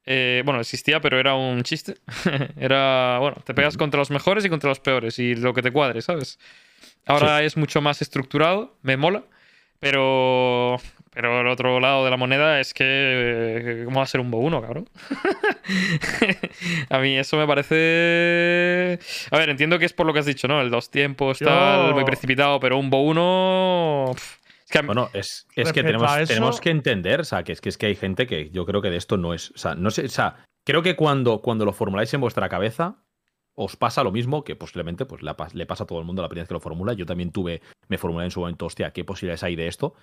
Eh, 0.08 0.42
bueno, 0.44 0.60
existía, 0.60 1.02
pero 1.02 1.20
era 1.20 1.36
un 1.36 1.62
chiste. 1.62 1.98
era, 2.58 3.20
bueno, 3.20 3.38
te 3.46 3.54
pegas 3.54 3.78
contra 3.78 4.00
los 4.00 4.10
mejores 4.10 4.44
y 4.44 4.50
contra 4.50 4.70
los 4.70 4.80
peores 4.80 5.20
y 5.20 5.36
lo 5.36 5.54
que 5.54 5.62
te 5.62 5.70
cuadre, 5.70 6.02
¿sabes? 6.02 6.40
Ahora 7.06 7.44
es 7.44 7.56
mucho 7.56 7.80
más 7.80 8.02
estructurado, 8.02 8.78
me 8.82 8.98
mola, 8.98 9.24
pero, 9.80 10.78
pero 11.14 11.42
el 11.42 11.48
otro 11.48 11.80
lado 11.80 12.04
de 12.06 12.12
la 12.12 12.18
moneda 12.18 12.60
es 12.60 12.74
que, 12.74 12.84
eh, 12.86 13.82
¿cómo 13.86 13.98
va 13.98 14.04
a 14.04 14.08
ser 14.08 14.22
un 14.22 14.32
Bo 14.32 14.40
1, 14.40 14.62
cabrón? 14.62 14.90
a 16.90 17.00
mí 17.00 17.18
eso 17.18 17.38
me 17.38 17.48
parece... 17.48 19.00
A 19.32 19.38
ver, 19.38 19.50
entiendo 19.50 19.78
que 19.80 19.86
es 19.86 19.94
por 19.94 20.06
lo 20.06 20.14
que 20.14 20.20
has 20.20 20.26
dicho, 20.26 20.48
¿no? 20.48 20.62
El 20.62 20.70
dos 20.70 20.90
tiempos, 20.90 21.40
Yo- 21.40 21.48
tal, 21.48 21.94
muy 21.94 22.04
precipitado, 22.06 22.60
pero 22.60 22.78
un 22.78 22.90
Bo 22.90 23.02
1... 23.04 24.12
pf, 24.14 24.40
Es 24.66 24.72
que 24.72 24.82
Bueno, 24.82 25.10
es, 25.14 25.48
es 25.56 25.74
que 25.74 25.84
tenemos, 25.84 26.16
eso- 26.18 26.28
tenemos 26.28 26.62
que 26.62 26.70
entender, 26.70 27.22
o 27.22 27.24
sea, 27.26 27.44
que 27.44 27.52
es, 27.52 27.62
que 27.62 27.70
es 27.70 27.78
que 27.78 27.88
hay 27.88 27.96
gente 27.96 28.28
que 28.28 28.50
yo 28.50 28.66
creo 28.66 28.82
que 28.82 28.90
de 28.90 28.98
esto 28.98 29.18
no 29.18 29.34
es. 29.34 29.52
O 29.52 29.58
sea, 29.58 29.76
no 29.76 29.92
sé, 29.92 30.06
o 30.06 30.10
sea, 30.10 30.46
creo 30.66 30.82
que 30.82 30.96
cuando, 30.96 31.42
cuando 31.42 31.66
lo 31.66 31.74
formuláis 31.74 32.14
en 32.14 32.22
vuestra 32.22 32.48
cabeza, 32.50 33.04
os 33.54 33.76
pasa 33.76 34.04
lo 34.04 34.12
mismo 34.12 34.44
que 34.46 34.56
posiblemente 34.56 35.06
pues, 35.06 35.22
le 35.24 35.66
pasa 35.66 35.84
a 35.84 35.88
todo 35.88 36.00
el 36.00 36.06
mundo 36.06 36.22
la 36.22 36.30
primera 36.30 36.44
vez 36.44 36.48
que 36.48 36.54
lo 36.54 36.62
formula. 36.62 36.94
Yo 36.94 37.06
también 37.06 37.32
tuve, 37.32 37.62
me 37.90 37.98
formulé 37.98 38.26
en 38.26 38.32
su 38.32 38.40
momento, 38.40 38.66
hostia, 38.66 38.92
¿qué 38.92 39.04
posibilidades 39.04 39.44
hay 39.44 39.56
de 39.58 39.68
esto? 39.68 39.94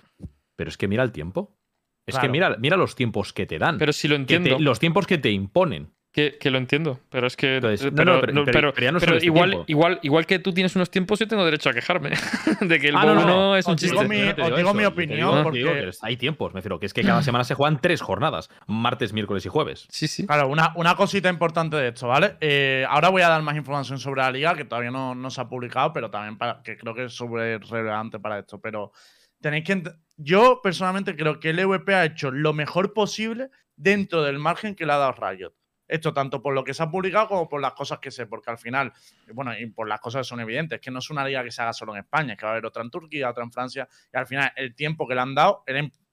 Pero 0.59 0.71
es 0.71 0.77
que 0.77 0.89
mira 0.89 1.05
el 1.05 1.13
tiempo. 1.13 1.57
Es 2.05 2.19
que 2.19 2.29
mira, 2.29 2.57
mira 2.59 2.77
los 2.77 2.97
tiempos 2.97 3.33
que 3.33 3.47
te 3.47 3.59
dan. 3.59 3.79
pero 3.79 3.93
sí 3.93 4.09
lo 4.09 4.17
te- 4.17 4.35
entiendo. 4.35 4.59
los 4.59 4.81
tiempos 4.81 5.07
que 5.07 5.19
te 5.19 5.31
imponen. 5.31 5.93
Que, 6.11 6.39
que 6.39 6.51
lo 6.51 6.57
entiendo, 6.57 6.99
pero 7.11 7.27
es 7.27 7.37
que. 7.37 7.57
Entonces, 7.57 7.93
no, 7.93 7.95
pero, 7.95 8.15
no, 8.15 8.21
pero- 8.21 8.33
no, 8.33 8.45
pero- 8.47 8.53
pero- 8.61 8.73
pero 8.75 8.85
ya 8.87 8.93
no 8.93 8.99
pero 8.99 9.11
solo 9.11 9.17
este 9.19 9.27
igual, 9.27 9.65
igual, 9.69 10.01
igual 10.03 10.27
que 10.27 10.39
tú 10.39 10.53
tienes 10.55 10.75
unos 10.75 10.91
tiempos, 10.91 11.19
yo 11.21 11.29
tengo 11.29 11.45
derecho 11.45 11.69
a 11.69 11.75
quejarme. 11.75 12.11
de 12.63 12.81
que 12.81 12.89
el 12.89 12.97
Ah, 12.97 13.05
no, 13.05 13.15
no, 13.15 13.23
1 13.51 13.57
es 13.59 13.67
un 13.67 13.75
os 13.75 13.81
digo 13.83 13.93
chiste. 14.01 14.09
mi- 14.09 14.19
Yo 14.21 14.25
no 14.27 14.35
te 14.35 14.43
os 14.43 14.49
digo 14.49 14.59
eso, 14.71 14.75
mi 14.75 14.85
opinión, 14.87 15.31
digo- 15.31 15.43
porque- 15.45 15.59
digo 15.59 15.71
hay 16.01 16.17
tiempos, 16.17 16.55
me 16.55 16.59
refiero, 16.59 16.81
que 16.81 16.87
es 16.87 16.95
que 16.95 17.03
cada 17.05 17.23
semana 17.23 17.45
se 17.45 17.55
juegan 17.55 17.79
tres 17.81 18.01
jornadas: 18.01 18.49
martes, 18.67 19.13
miércoles 19.13 19.45
y 19.45 19.51
jueves. 19.51 19.87
Sí, 19.91 20.09
sí. 20.09 20.27
Claro, 20.27 20.49
una, 20.49 20.73
una 20.77 20.97
cosita 20.97 21.29
importante 21.29 21.77
de 21.77 21.89
esto, 21.89 22.09
¿vale? 22.09 22.37
Eh, 22.41 22.85
ahora 22.89 23.11
voy 23.11 23.21
a 23.23 23.29
dar 23.29 23.43
más 23.43 23.55
información 23.57 23.99
sobre 24.01 24.23
la 24.23 24.33
liga, 24.33 24.55
que 24.57 24.65
todavía 24.65 24.91
no, 24.91 25.15
no 25.15 25.29
se 25.31 25.43
ha 25.43 25.49
publicado, 25.49 25.93
pero 25.93 26.11
también 26.11 26.39
para, 26.39 26.63
que 26.63 26.79
creo 26.79 26.95
que 26.95 27.05
es 27.05 27.13
súper 27.13 27.61
relevante 27.67 28.19
para 28.19 28.39
esto. 28.39 28.59
Pero 28.61 28.93
tenéis 29.41 29.65
que. 29.65 29.83
Yo 30.17 30.61
personalmente 30.63 31.15
creo 31.15 31.39
que 31.39 31.51
el 31.51 31.59
EVP 31.61 31.95
ha 31.95 32.05
hecho 32.05 32.31
lo 32.31 32.53
mejor 32.53 32.93
posible 32.93 33.51
dentro 33.77 34.25
del 34.25 34.39
margen 34.39 34.75
que 34.75 34.85
le 34.85 34.93
ha 34.93 34.97
dado 34.97 35.13
Riot. 35.13 35.55
Esto 35.87 36.13
tanto 36.13 36.43
por 36.43 36.55
lo 36.55 36.65
que 36.65 36.75
se 36.75 36.83
ha 36.83 36.91
publicado 36.91 37.29
como 37.29 37.49
por 37.49 37.63
las 37.63 37.73
cosas 37.73 37.99
que 37.99 38.11
sé, 38.11 38.27
porque 38.27 38.51
al 38.51 38.59
final, 38.59 38.93
bueno, 39.33 39.59
y 39.59 39.67
por 39.67 39.89
las 39.89 40.01
cosas 40.01 40.21
que 40.21 40.29
son 40.29 40.41
evidentes, 40.41 40.81
que 40.81 40.91
no 40.91 40.99
es 40.99 41.09
una 41.09 41.25
liga 41.25 41.43
que 41.43 41.51
se 41.51 41.63
haga 41.63 41.73
solo 41.73 41.95
en 41.95 42.01
España, 42.01 42.35
es 42.35 42.39
que 42.39 42.45
va 42.45 42.51
a 42.51 42.55
haber 42.55 42.67
otra 42.67 42.83
en 42.83 42.91
Turquía, 42.91 43.31
otra 43.31 43.43
en 43.43 43.51
Francia, 43.51 43.89
y 44.13 44.17
al 44.17 44.27
final 44.27 44.53
el 44.57 44.75
tiempo 44.75 45.09
que 45.09 45.15
le 45.15 45.23
han 45.23 45.35
dado, 45.35 45.65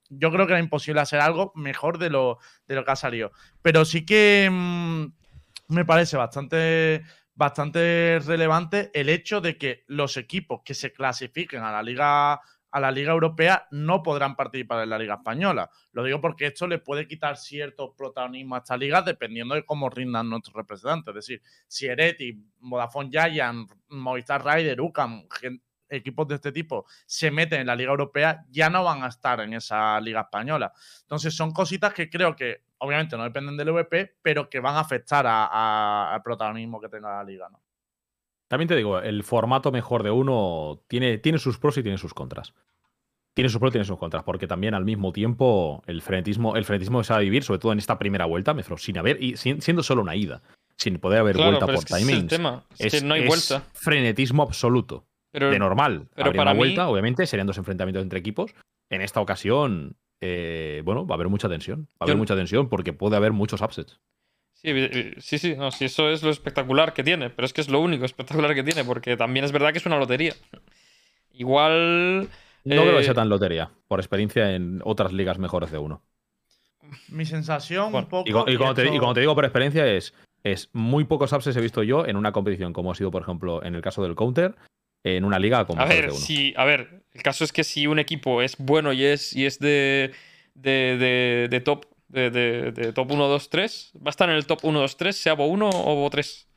yo 0.10 0.32
creo 0.32 0.46
que 0.46 0.54
era 0.54 0.62
imposible 0.62 1.02
hacer 1.02 1.20
algo 1.20 1.52
mejor 1.56 1.98
de 1.98 2.10
lo, 2.10 2.40
de 2.68 2.76
lo 2.76 2.86
que 2.86 2.92
ha 2.92 2.96
salido. 2.96 3.32
Pero 3.62 3.84
sí 3.84 4.06
que 4.06 4.48
mm, 4.50 5.06
me 5.70 5.84
parece 5.84 6.16
bastante, 6.16 7.04
bastante 7.34 8.20
relevante 8.26 8.92
el 8.94 9.10
hecho 9.10 9.42
de 9.42 9.58
que 9.58 9.84
los 9.88 10.16
equipos 10.16 10.62
que 10.64 10.74
se 10.74 10.94
clasifiquen 10.94 11.64
a 11.64 11.72
la 11.72 11.84
liga 11.84 12.40
a 12.76 12.80
la 12.82 12.92
liga 12.92 13.14
europea 13.14 13.70
no 13.72 14.04
podrán 14.04 14.36
participar 14.36 14.84
en 14.84 14.90
la 14.90 15.00
liga 15.00 15.14
española. 15.14 15.70
Lo 15.94 16.04
digo 16.04 16.20
porque 16.20 16.48
esto 16.48 16.68
le 16.68 16.78
puede 16.78 17.08
quitar 17.08 17.38
cierto 17.38 17.96
protagonismo 17.96 18.56
a 18.56 18.58
esta 18.58 18.76
liga 18.76 19.02
dependiendo 19.02 19.56
de 19.56 19.64
cómo 19.64 19.90
rindan 19.90 20.30
nuestros 20.30 20.58
representantes. 20.58 21.12
Es 21.12 21.16
decir, 21.16 21.42
si 21.70 21.86
Ereti, 21.86 22.38
Vodafone 22.60 23.10
Giant, 23.10 23.72
Movistar 23.88 24.44
Rider, 24.44 24.82
UCAM, 24.82 25.26
equipos 25.88 26.28
de 26.28 26.36
este 26.36 26.52
tipo 26.52 26.86
se 27.06 27.32
meten 27.32 27.62
en 27.62 27.68
la 27.68 27.78
liga 27.78 27.92
europea, 27.92 28.44
ya 28.50 28.70
no 28.70 28.84
van 28.84 29.04
a 29.04 29.08
estar 29.08 29.40
en 29.40 29.54
esa 29.54 30.02
liga 30.02 30.20
española. 30.20 30.74
Entonces 31.04 31.34
son 31.34 31.54
cositas 31.54 31.94
que 31.94 32.10
creo 32.10 32.36
que 32.36 32.66
obviamente 32.80 33.16
no 33.16 33.24
dependen 33.24 33.56
del 33.56 33.72
VP, 33.72 34.18
pero 34.22 34.50
que 34.50 34.60
van 34.60 34.76
a 34.76 34.82
afectar 34.82 35.26
al 35.26 36.22
protagonismo 36.22 36.82
que 36.82 36.90
tenga 36.90 37.16
la 37.16 37.24
liga. 37.24 37.48
¿no? 37.50 37.65
También 38.48 38.68
te 38.68 38.76
digo, 38.76 39.00
el 39.00 39.24
formato 39.24 39.72
mejor 39.72 40.04
de 40.04 40.12
uno 40.12 40.82
tiene, 40.88 41.18
tiene 41.18 41.38
sus 41.40 41.58
pros 41.58 41.78
y 41.78 41.84
tiene 41.84 41.98
sus 41.98 42.14
contras. 42.14 42.54
Tiene 43.34 43.50
sus 43.50 43.60
pros 43.60 43.72
y 43.72 43.74
tiene 43.74 43.86
sus 43.86 43.98
contras, 43.98 44.24
porque 44.24 44.48
también 44.48 44.74
al 44.76 44.86
mismo 44.86 45.12
tiempo 45.12 45.84
el 45.88 46.02
frenetismo, 46.02 46.56
el 46.56 46.64
frenetismo 46.64 47.00
que 47.00 47.04
se 47.06 47.14
va 47.14 47.18
a 47.20 47.24
vivir, 47.24 47.44
sobre 47.44 47.60
todo 47.60 47.72
en 47.74 47.80
esta 47.80 47.98
primera 48.00 48.26
vuelta, 48.26 48.54
me 48.54 48.62
refiero, 48.62 48.78
sin 48.78 48.98
haber, 48.98 49.22
y 49.22 49.36
sin- 49.36 49.62
siendo 49.62 49.84
solo 49.84 50.02
una 50.02 50.16
ida, 50.16 50.42
sin 50.78 51.00
poder 51.00 51.20
haber 51.20 51.36
Claro, 51.36 51.52
vuelta 51.52 51.66
por 51.66 51.76
es 51.76 51.86
que 51.86 51.94
es 51.96 52.08
el 52.10 52.28
tema. 52.28 52.64
Es, 52.80 52.94
que 52.94 53.02
no 53.06 53.14
hay 53.16 53.22
es 53.24 53.28
vuelta. 53.28 53.64
frenetismo 53.74 54.44
absoluto. 54.44 55.06
Pero, 55.32 55.50
de 55.50 55.60
normal. 55.60 56.08
pero 56.16 56.28
habría 56.28 56.40
para 56.40 56.52
una 56.52 56.54
mí- 56.54 56.60
vuelta, 56.60 56.88
obviamente, 56.88 57.26
serían 57.26 57.48
dos 57.48 57.58
enfrentamientos 57.58 58.04
entre 58.04 58.20
equipos. 58.20 58.54
En 58.90 59.02
esta 59.02 59.20
ocasión, 59.20 59.98
eh, 60.22 60.82
bueno, 60.86 61.06
va 61.06 61.16
a 61.16 61.18
haber 61.18 61.28
mucha 61.28 61.50
tensión. 61.50 61.90
Va 61.94 61.98
a 62.02 62.04
haber 62.06 62.16
Yo- 62.16 62.20
mucha 62.20 62.36
tensión 62.38 62.70
porque 62.70 62.94
puede 62.94 63.18
haber 63.18 63.34
muchos 63.34 63.60
upsets. 63.62 64.00
Sí, 64.66 64.72
eh, 64.74 65.16
sí, 65.20 65.38
sí, 65.38 65.56
no, 65.56 65.70
sí, 65.72 65.86
eso 65.86 66.10
es 66.10 66.24
lo 66.24 66.32
espectacular 66.32 66.94
que 66.94 67.04
tiene, 67.04 67.30
pero 67.30 67.46
es 67.46 67.54
que 67.54 67.62
es 67.62 67.70
lo 67.70 67.80
único 67.80 68.04
espectacular 68.06 68.56
que 68.56 68.64
tiene, 68.64 68.84
porque 68.84 69.16
también 69.16 69.46
es 69.46 69.52
verdad 69.52 69.72
que 69.72 69.78
es 69.78 69.86
una 69.86 69.98
lotería. 70.00 70.34
Igual. 71.34 72.30
No 72.64 72.82
creo 72.82 72.96
que 72.96 73.02
eh, 73.02 73.04
sea 73.04 73.14
tan 73.14 73.30
lotería, 73.30 73.70
por 73.88 74.00
experiencia 74.00 74.56
en 74.56 74.82
otras 74.84 75.14
ligas 75.14 75.38
mejores 75.38 75.72
de 75.72 75.78
uno. 75.78 76.02
Mi 77.10 77.26
sensación 77.26 77.92
Bueno, 77.92 78.06
un 78.06 78.10
poco. 78.10 78.30
Y, 78.30 78.34
cu- 78.34 78.50
y 78.50 78.58
cuando 78.58 78.74
te, 78.76 78.84
y 78.84 78.88
esto- 78.88 79.00
cuando 79.00 79.14
te 79.16 79.20
digo 79.22 79.36
por 79.36 79.46
experiencia 79.46 79.86
es, 79.88 80.14
es 80.44 80.70
muy 80.74 81.04
pocos 81.04 81.32
upsets 81.34 81.58
he 81.58 81.62
visto 81.62 81.84
yo 81.84 82.06
en 82.06 82.16
una 82.16 82.32
competición, 82.32 82.74
como 82.74 82.92
ha 82.92 82.96
sido, 82.96 83.12
por 83.12 83.22
ejemplo, 83.22 83.64
en 83.64 83.76
el 83.76 83.82
caso 83.82 84.02
del 84.04 84.16
Counter, 84.16 84.56
en 85.04 85.26
una 85.26 85.38
liga 85.40 85.66
con 85.66 85.80
A 85.80 85.86
ver, 85.86 86.06
de 86.06 86.12
uno. 86.12 86.20
si, 86.20 86.54
a 86.58 86.66
ver, 86.66 87.04
el 87.14 87.22
caso 87.22 87.44
es 87.44 87.52
que 87.52 87.64
si 87.64 87.86
un 87.88 88.00
equipo 88.00 88.42
es 88.42 88.56
bueno 88.58 88.94
y 88.94 89.04
es, 89.04 89.36
y 89.36 89.46
es 89.46 89.60
de, 89.60 90.12
de, 90.56 90.98
de- 90.98 91.48
de 91.50 91.60
top 91.60 91.86
de, 92.08 92.30
de- 92.30 92.72
de 92.72 92.94
top 92.94 93.12
1, 93.12 93.28
2, 93.28 93.50
3, 93.50 93.92
va 93.98 94.08
a 94.08 94.10
estar 94.10 94.30
en 94.30 94.36
el 94.36 94.46
top 94.46 94.60
1, 94.64 94.80
2, 94.80 94.98
3, 94.98 95.16
sea 95.16 95.34
Bo 95.34 95.46
1 95.48 95.70
o 95.70 95.96
Bo 95.96 96.10
3. 96.10 96.48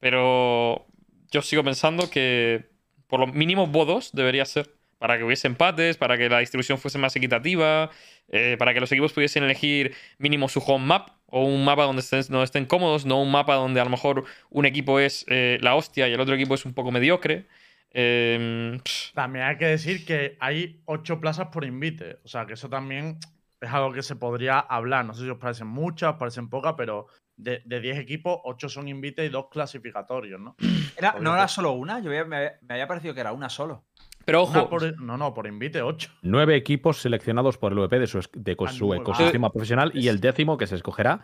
Pero 0.00 0.86
yo 1.30 1.42
sigo 1.42 1.64
pensando 1.64 2.10
que 2.10 2.70
por 3.06 3.20
lo 3.20 3.26
mínimo 3.26 3.66
Bo 3.66 3.84
2 3.84 4.12
debería 4.12 4.44
ser. 4.44 4.74
Para 4.98 5.16
que 5.16 5.22
hubiese 5.22 5.46
empates, 5.46 5.96
para 5.96 6.18
que 6.18 6.28
la 6.28 6.40
distribución 6.40 6.76
fuese 6.76 6.98
más 6.98 7.14
equitativa, 7.14 7.88
eh, 8.30 8.56
para 8.58 8.74
que 8.74 8.80
los 8.80 8.90
equipos 8.90 9.12
pudiesen 9.12 9.44
elegir 9.44 9.94
mínimo 10.18 10.48
su 10.48 10.58
home 10.58 10.84
map 10.84 11.10
o 11.26 11.44
un 11.44 11.64
mapa 11.64 11.84
donde 11.84 12.00
estén, 12.00 12.24
no 12.30 12.42
estén 12.42 12.64
cómodos, 12.66 13.06
no 13.06 13.22
un 13.22 13.30
mapa 13.30 13.54
donde 13.54 13.80
a 13.80 13.84
lo 13.84 13.90
mejor 13.90 14.24
un 14.50 14.66
equipo 14.66 14.98
es 14.98 15.24
eh, 15.28 15.58
la 15.60 15.76
hostia 15.76 16.08
y 16.08 16.12
el 16.14 16.20
otro 16.20 16.34
equipo 16.34 16.54
es 16.56 16.64
un 16.64 16.74
poco 16.74 16.90
mediocre. 16.90 17.46
Eh, 17.92 18.80
También 19.14 19.44
hay 19.44 19.56
que 19.56 19.66
decir 19.66 20.04
que 20.04 20.36
hay 20.40 20.80
ocho 20.84 21.20
plazas 21.20 21.46
por 21.52 21.64
invite. 21.64 22.16
O 22.24 22.28
sea, 22.28 22.46
que 22.46 22.54
eso 22.54 22.68
también 22.68 23.18
es 23.60 23.70
algo 23.72 23.92
que 23.92 24.02
se 24.02 24.16
podría 24.16 24.58
hablar. 24.58 25.04
No 25.04 25.14
sé 25.14 25.24
si 25.24 25.30
os 25.30 25.38
parecen 25.38 25.66
muchas, 25.66 26.12
os 26.12 26.18
parecen 26.18 26.48
pocas, 26.48 26.74
pero 26.76 27.06
de, 27.36 27.62
de 27.64 27.80
10 27.80 27.98
equipos, 27.98 28.38
8 28.44 28.68
son 28.68 28.88
invite 28.88 29.24
y 29.24 29.28
2 29.28 29.46
clasificatorios, 29.50 30.40
¿no? 30.40 30.56
Era- 30.96 31.14
no 31.20 31.34
era 31.34 31.46
solo 31.48 31.72
una, 31.72 32.00
yo 32.00 32.08
había- 32.10 32.24
me, 32.24 32.52
me 32.62 32.74
había 32.74 32.88
parecido 32.88 33.14
que 33.14 33.20
era 33.20 33.32
una 33.32 33.48
solo. 33.48 33.84
Pero 34.24 34.42
ojo, 34.42 34.68
por- 34.68 35.00
no, 35.00 35.16
no, 35.16 35.32
por 35.32 35.46
invite 35.46 35.80
8. 35.80 36.10
Nueve 36.22 36.54
equipos 36.56 36.98
seleccionados 37.00 37.56
por 37.56 37.72
el 37.72 37.78
VP 37.78 37.98
de 38.00 38.06
su, 38.06 38.20
de 38.34 38.56
Ah, 38.60 38.68
su 38.68 38.92
ecosistema 38.94 39.50
profesional 39.50 39.90
y 39.94 40.08
el 40.08 40.20
décimo 40.20 40.58
que 40.58 40.66
se 40.66 40.74
escogerá 40.74 41.20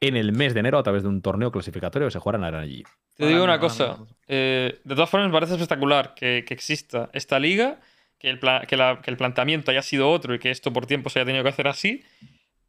en 0.00 0.16
el 0.16 0.32
mes 0.32 0.54
de 0.54 0.60
enero 0.60 0.78
a 0.78 0.82
través 0.82 1.02
de 1.02 1.08
un 1.08 1.22
torneo 1.22 1.50
clasificatorio 1.52 2.06
que 2.08 2.12
se 2.12 2.18
jugará 2.20 2.48
en 2.48 2.54
allí. 2.54 2.82
te 3.16 3.26
digo 3.26 3.44
una 3.44 3.58
cosa. 3.60 3.98
eh, 4.26 4.80
de 4.84 4.94
todas 4.94 5.10
formas, 5.10 5.28
me 5.28 5.34
parece 5.34 5.54
espectacular 5.54 6.14
que, 6.14 6.44
que 6.46 6.54
exista 6.54 7.10
esta 7.12 7.38
liga, 7.38 7.80
que 8.18 8.30
el, 8.30 8.40
que, 8.66 8.76
la- 8.76 9.00
que 9.02 9.10
el 9.10 9.16
planteamiento 9.16 9.70
haya 9.70 9.82
sido 9.82 10.08
otro 10.10 10.34
y 10.34 10.38
que 10.38 10.50
esto 10.50 10.72
por 10.72 10.86
tiempo 10.86 11.10
se 11.10 11.18
haya 11.20 11.26
tenido 11.26 11.44
que 11.44 11.50
hacer 11.50 11.68
así. 11.68 12.02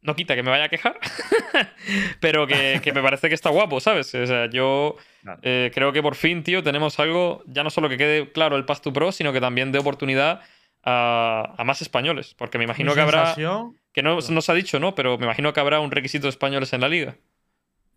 No 0.02 0.16
quita 0.16 0.34
que 0.34 0.42
me 0.42 0.50
vaya 0.50 0.64
a 0.64 0.68
quejar, 0.70 0.98
pero 2.20 2.46
que, 2.46 2.80
que 2.82 2.92
me 2.92 3.02
parece 3.02 3.28
que 3.28 3.34
está 3.34 3.50
guapo, 3.50 3.80
¿sabes? 3.80 4.14
O 4.14 4.26
sea, 4.26 4.48
yo 4.48 4.96
eh, 5.42 5.70
creo 5.74 5.92
que 5.92 6.02
por 6.02 6.14
fin, 6.14 6.42
tío, 6.42 6.62
tenemos 6.62 6.98
algo, 6.98 7.42
ya 7.46 7.62
no 7.62 7.70
solo 7.70 7.88
que 7.88 7.96
quede 7.98 8.32
claro 8.32 8.56
el 8.56 8.64
Path 8.64 8.80
to 8.82 8.92
Pro, 8.92 9.12
sino 9.12 9.32
que 9.32 9.40
también 9.40 9.72
dé 9.72 9.78
oportunidad 9.78 10.40
a, 10.82 11.54
a 11.58 11.64
más 11.64 11.82
españoles. 11.82 12.34
Porque 12.38 12.56
me 12.58 12.64
imagino 12.64 12.94
que 12.94 13.00
habrá. 13.18 13.34
Que 13.92 14.02
no, 14.02 14.18
no 14.20 14.40
se 14.40 14.52
ha 14.52 14.54
dicho, 14.54 14.78
¿no? 14.78 14.94
Pero 14.94 15.18
me 15.18 15.24
imagino 15.24 15.52
que 15.52 15.60
habrá 15.60 15.80
un 15.80 15.90
requisito 15.90 16.26
de 16.26 16.30
españoles 16.30 16.72
en 16.72 16.80
la 16.80 16.88
liga. 16.88 17.16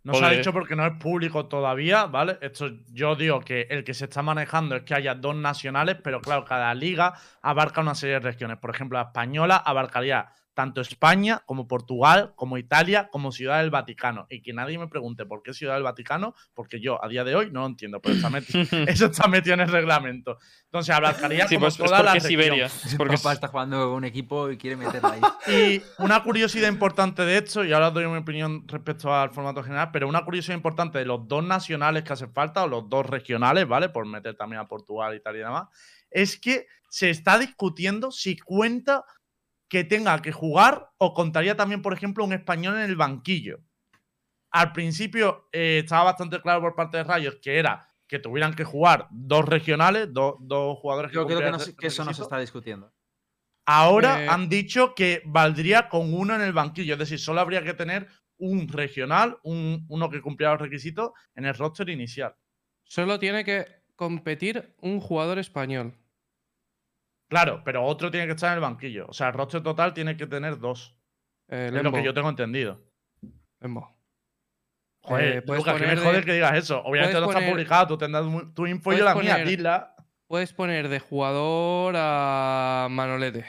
No 0.03 0.15
se 0.15 0.25
ha 0.25 0.29
dicho 0.31 0.51
porque 0.51 0.75
no 0.75 0.85
es 0.85 0.93
público 0.93 1.45
todavía, 1.45 2.07
¿vale? 2.07 2.37
Esto 2.41 2.69
yo 2.91 3.15
digo 3.15 3.39
que 3.39 3.67
el 3.69 3.85
que 3.85 3.93
se 3.93 4.05
está 4.05 4.21
manejando 4.21 4.75
es 4.75 4.83
que 4.83 4.93
haya 4.93 5.15
dos 5.15 5.35
nacionales, 5.35 5.97
pero 6.03 6.19
claro, 6.19 6.43
cada 6.43 6.73
liga 6.73 7.13
abarca 7.41 7.79
una 7.79 7.95
serie 7.95 8.15
de 8.15 8.19
regiones. 8.19 8.57
Por 8.57 8.69
ejemplo, 8.69 8.99
la 8.99 9.05
española 9.05 9.55
abarcaría 9.55 10.29
tanto 10.53 10.81
España 10.81 11.41
como 11.45 11.67
Portugal, 11.67 12.33
como 12.35 12.57
Italia, 12.57 13.09
como 13.11 13.31
Ciudad 13.31 13.59
del 13.59 13.69
Vaticano. 13.71 14.27
Y 14.29 14.41
que 14.41 14.53
nadie 14.53 14.77
me 14.77 14.87
pregunte 14.87 15.25
por 15.25 15.41
qué 15.43 15.53
Ciudad 15.53 15.73
del 15.75 15.83
Vaticano, 15.83 16.35
porque 16.53 16.79
yo 16.79 17.03
a 17.03 17.07
día 17.07 17.23
de 17.23 17.35
hoy 17.35 17.49
no 17.51 17.61
lo 17.61 17.65
entiendo, 17.67 17.99
pero 18.01 18.15
está 18.15 18.29
metido, 18.29 18.59
eso 18.87 19.07
está 19.07 19.27
metido 19.27 19.55
en 19.55 19.61
el 19.61 19.69
reglamento. 19.69 20.37
Entonces 20.65 20.93
abarcaría 20.95 21.47
Sí, 21.47 21.55
como 21.55 21.65
pues 21.65 21.73
es 21.73 21.77
toda 21.83 21.91
la 21.91 21.97
porque 22.03 22.17
es 22.19 22.23
región. 22.25 22.41
Iberia. 22.41 22.65
Es 22.85 22.95
porque 22.95 23.17
Papá 23.17 23.29
es- 23.31 23.35
está 23.35 23.47
jugando 23.47 23.93
un 23.93 24.03
equipo 24.05 24.49
y 24.51 24.57
quiere 24.57 24.75
meterla 24.75 25.11
ahí. 25.13 25.21
Y 25.53 25.81
una 26.01 26.23
curiosidad 26.23 26.67
importante 26.69 27.23
de 27.23 27.37
esto, 27.37 27.63
y 27.65 27.73
ahora 27.73 27.91
doy 27.91 28.05
mi 28.07 28.17
opinión 28.17 28.67
respecto 28.67 29.13
al 29.13 29.31
formato 29.31 29.63
general, 29.63 29.89
pero 29.91 30.07
una 30.07 30.23
curiosidad 30.23 30.55
importante 30.55 30.97
de 30.99 31.05
los 31.05 31.27
dos 31.27 31.43
nacionales 31.43 32.03
que 32.03 32.13
hacen 32.13 32.31
falta, 32.33 32.63
o 32.63 32.67
los 32.67 32.87
dos 32.89 33.05
regionales, 33.05 33.67
¿vale? 33.67 33.89
Por 33.89 34.05
meter 34.05 34.35
también 34.35 34.61
a 34.61 34.67
Portugal, 34.67 35.15
Italia 35.15 35.41
y 35.41 35.43
demás, 35.45 35.67
es 36.11 36.39
que 36.39 36.67
se 36.89 37.09
está 37.09 37.39
discutiendo 37.39 38.11
si 38.11 38.37
cuenta 38.37 39.03
que 39.73 39.83
tenga 39.83 40.21
que 40.21 40.31
jugar 40.31 40.91
o 40.99 41.15
contaría 41.15 41.57
también, 41.57 41.81
por 41.81 41.93
ejemplo, 41.93 42.23
un 42.23 42.31
español 42.33 42.75
en 42.75 42.83
el 42.83 42.95
banquillo. 42.95 43.57
Al 44.51 44.71
principio 44.71 45.49
eh, 45.51 45.79
estaba 45.83 46.03
bastante 46.03 46.39
claro 46.41 46.61
por 46.61 46.75
parte 46.75 46.97
de 46.97 47.03
Rayos 47.03 47.37
que 47.41 47.57
era 47.57 47.89
que 48.07 48.19
tuvieran 48.19 48.53
que 48.53 48.63
jugar 48.65 49.07
dos 49.09 49.43
regionales, 49.49 50.13
dos, 50.13 50.35
dos 50.41 50.77
jugadores 50.77 51.09
que 51.09 51.15
Yo 51.15 51.25
creo 51.25 51.39
que, 51.39 51.49
no 51.49 51.57
se- 51.57 51.71
el 51.71 51.75
que 51.75 51.87
eso 51.87 52.05
no 52.05 52.13
se 52.13 52.21
está 52.21 52.37
discutiendo. 52.37 52.93
Ahora 53.65 54.23
Eh, 54.23 54.27
han 54.29 54.47
dicho 54.47 54.93
que 54.93 55.23
valdría 55.25 55.89
con 55.89 56.13
uno 56.13 56.35
en 56.35 56.41
el 56.41 56.53
banquillo, 56.53 56.93
es 56.93 56.99
decir, 56.99 57.17
solo 57.17 57.41
habría 57.41 57.63
que 57.63 57.73
tener 57.73 58.07
un 58.37 58.67
regional, 58.67 59.39
un, 59.41 59.87
uno 59.89 60.07
que 60.11 60.21
cumpliera 60.21 60.53
los 60.53 60.61
requisitos 60.61 61.13
en 61.33 61.45
el 61.45 61.55
roster 61.55 61.89
inicial. 61.89 62.35
Solo 62.83 63.17
tiene 63.17 63.43
que 63.43 63.65
competir 63.95 64.75
un 64.81 64.99
jugador 64.99 65.39
español. 65.39 65.95
Claro, 67.33 67.61
pero 67.65 67.83
otro 67.83 68.09
tiene 68.11 68.25
que 68.27 68.33
estar 68.33 68.49
en 68.49 68.55
el 68.55 68.59
banquillo. 68.61 69.07
O 69.07 69.13
sea, 69.13 69.27
el 69.29 69.33
roster 69.33 69.61
total 69.61 69.93
tiene 69.93 70.15
que 70.15 70.27
tener 70.27 70.59
dos. 70.59 70.95
Eh, 71.49 71.71
Es 71.73 71.83
lo 71.83 71.91
que 71.91 72.03
yo 72.03 72.13
tengo 72.13 72.29
entendido. 72.29 72.81
Lembo. 73.59 73.97
Joder, 75.01 75.37
Eh, 75.37 75.43
Lucas, 75.45 75.75
que 75.81 75.87
me 75.87 75.95
jode 75.97 76.17
de- 76.19 76.23
que 76.23 76.33
digas 76.33 76.53
eso. 76.55 76.81
Obviamente 76.83 77.19
no 77.19 77.25
está 77.25 77.39
poner- 77.39 77.51
publicado, 77.51 77.87
tú 77.87 77.97
tendrás 77.97 78.25
tu 78.53 78.67
info 78.67 78.93
y 78.93 78.97
yo 78.97 79.03
la 79.05 79.15
mía, 79.15 79.33
poner- 79.33 79.47
dila. 79.47 79.95
Puedes 80.27 80.53
poner 80.53 80.87
de 80.87 80.99
jugador 80.99 81.95
a 81.97 82.87
Manolete. 82.89 83.45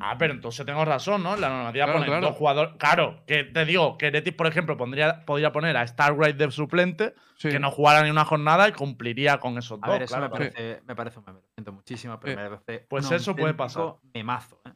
Ah, 0.00 0.16
pero 0.18 0.34
entonces 0.34 0.66
tengo 0.66 0.84
razón, 0.84 1.22
¿no? 1.22 1.36
La 1.36 1.48
normativa 1.48 1.84
Claro, 1.86 1.98
pone 2.00 2.10
claro. 2.10 2.26
dos 2.26 2.36
jugadores. 2.36 2.74
Claro, 2.78 3.22
que 3.26 3.44
te 3.44 3.64
digo 3.64 3.96
que 3.96 4.10
Netis, 4.10 4.34
por 4.34 4.46
ejemplo, 4.46 4.76
pondría, 4.76 5.24
podría 5.24 5.52
poner 5.52 5.76
a 5.76 5.86
Stargrade 5.86 6.32
de 6.34 6.50
suplente, 6.50 7.14
Sí. 7.36 7.48
que 7.48 7.58
no 7.60 7.70
jugara 7.70 8.02
ni 8.02 8.10
una 8.10 8.24
jornada 8.24 8.68
y 8.68 8.72
cumpliría 8.72 9.38
con 9.38 9.56
esos 9.58 9.78
A 9.82 9.86
dos. 9.86 9.92
ver, 9.94 10.02
eso 10.02 10.16
claro, 10.16 10.30
me, 10.32 10.38
parece, 10.38 10.82
me 10.86 10.96
parece 10.96 11.18
un 11.20 11.24
meme. 11.26 11.40
Lo 11.40 11.48
siento 11.54 11.72
muchísimo, 11.72 12.18
pero 12.18 12.32
Sí. 12.32 12.36
me 12.36 12.56
parece. 12.56 12.86
Pues 12.88 13.10
eso 13.10 13.36
puede 13.36 13.54
pasar. 13.54 13.94
Memazo. 14.12 14.60
¿eh? 14.66 14.70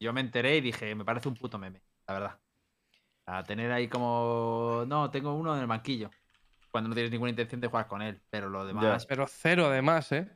Yo 0.00 0.12
me 0.12 0.20
enteré 0.20 0.56
y 0.56 0.60
dije, 0.60 0.94
me 0.94 1.04
parece 1.04 1.28
un 1.28 1.34
puto 1.36 1.58
meme, 1.58 1.82
la 2.08 2.14
verdad. 2.14 2.38
A 3.26 3.44
tener 3.44 3.70
ahí 3.70 3.86
como. 3.86 4.84
No, 4.88 5.10
tengo 5.10 5.34
uno 5.34 5.54
en 5.54 5.60
el 5.60 5.66
banquillo. 5.68 6.10
Cuando 6.72 6.88
no 6.88 6.94
tienes 6.94 7.12
ninguna 7.12 7.30
intención 7.30 7.60
de 7.60 7.68
jugar 7.68 7.86
con 7.86 8.02
él. 8.02 8.20
Pero 8.30 8.48
lo 8.48 8.64
demás. 8.64 9.06
Pero 9.06 9.26
cero 9.28 9.66
además, 9.66 10.10
¿eh? 10.12 10.28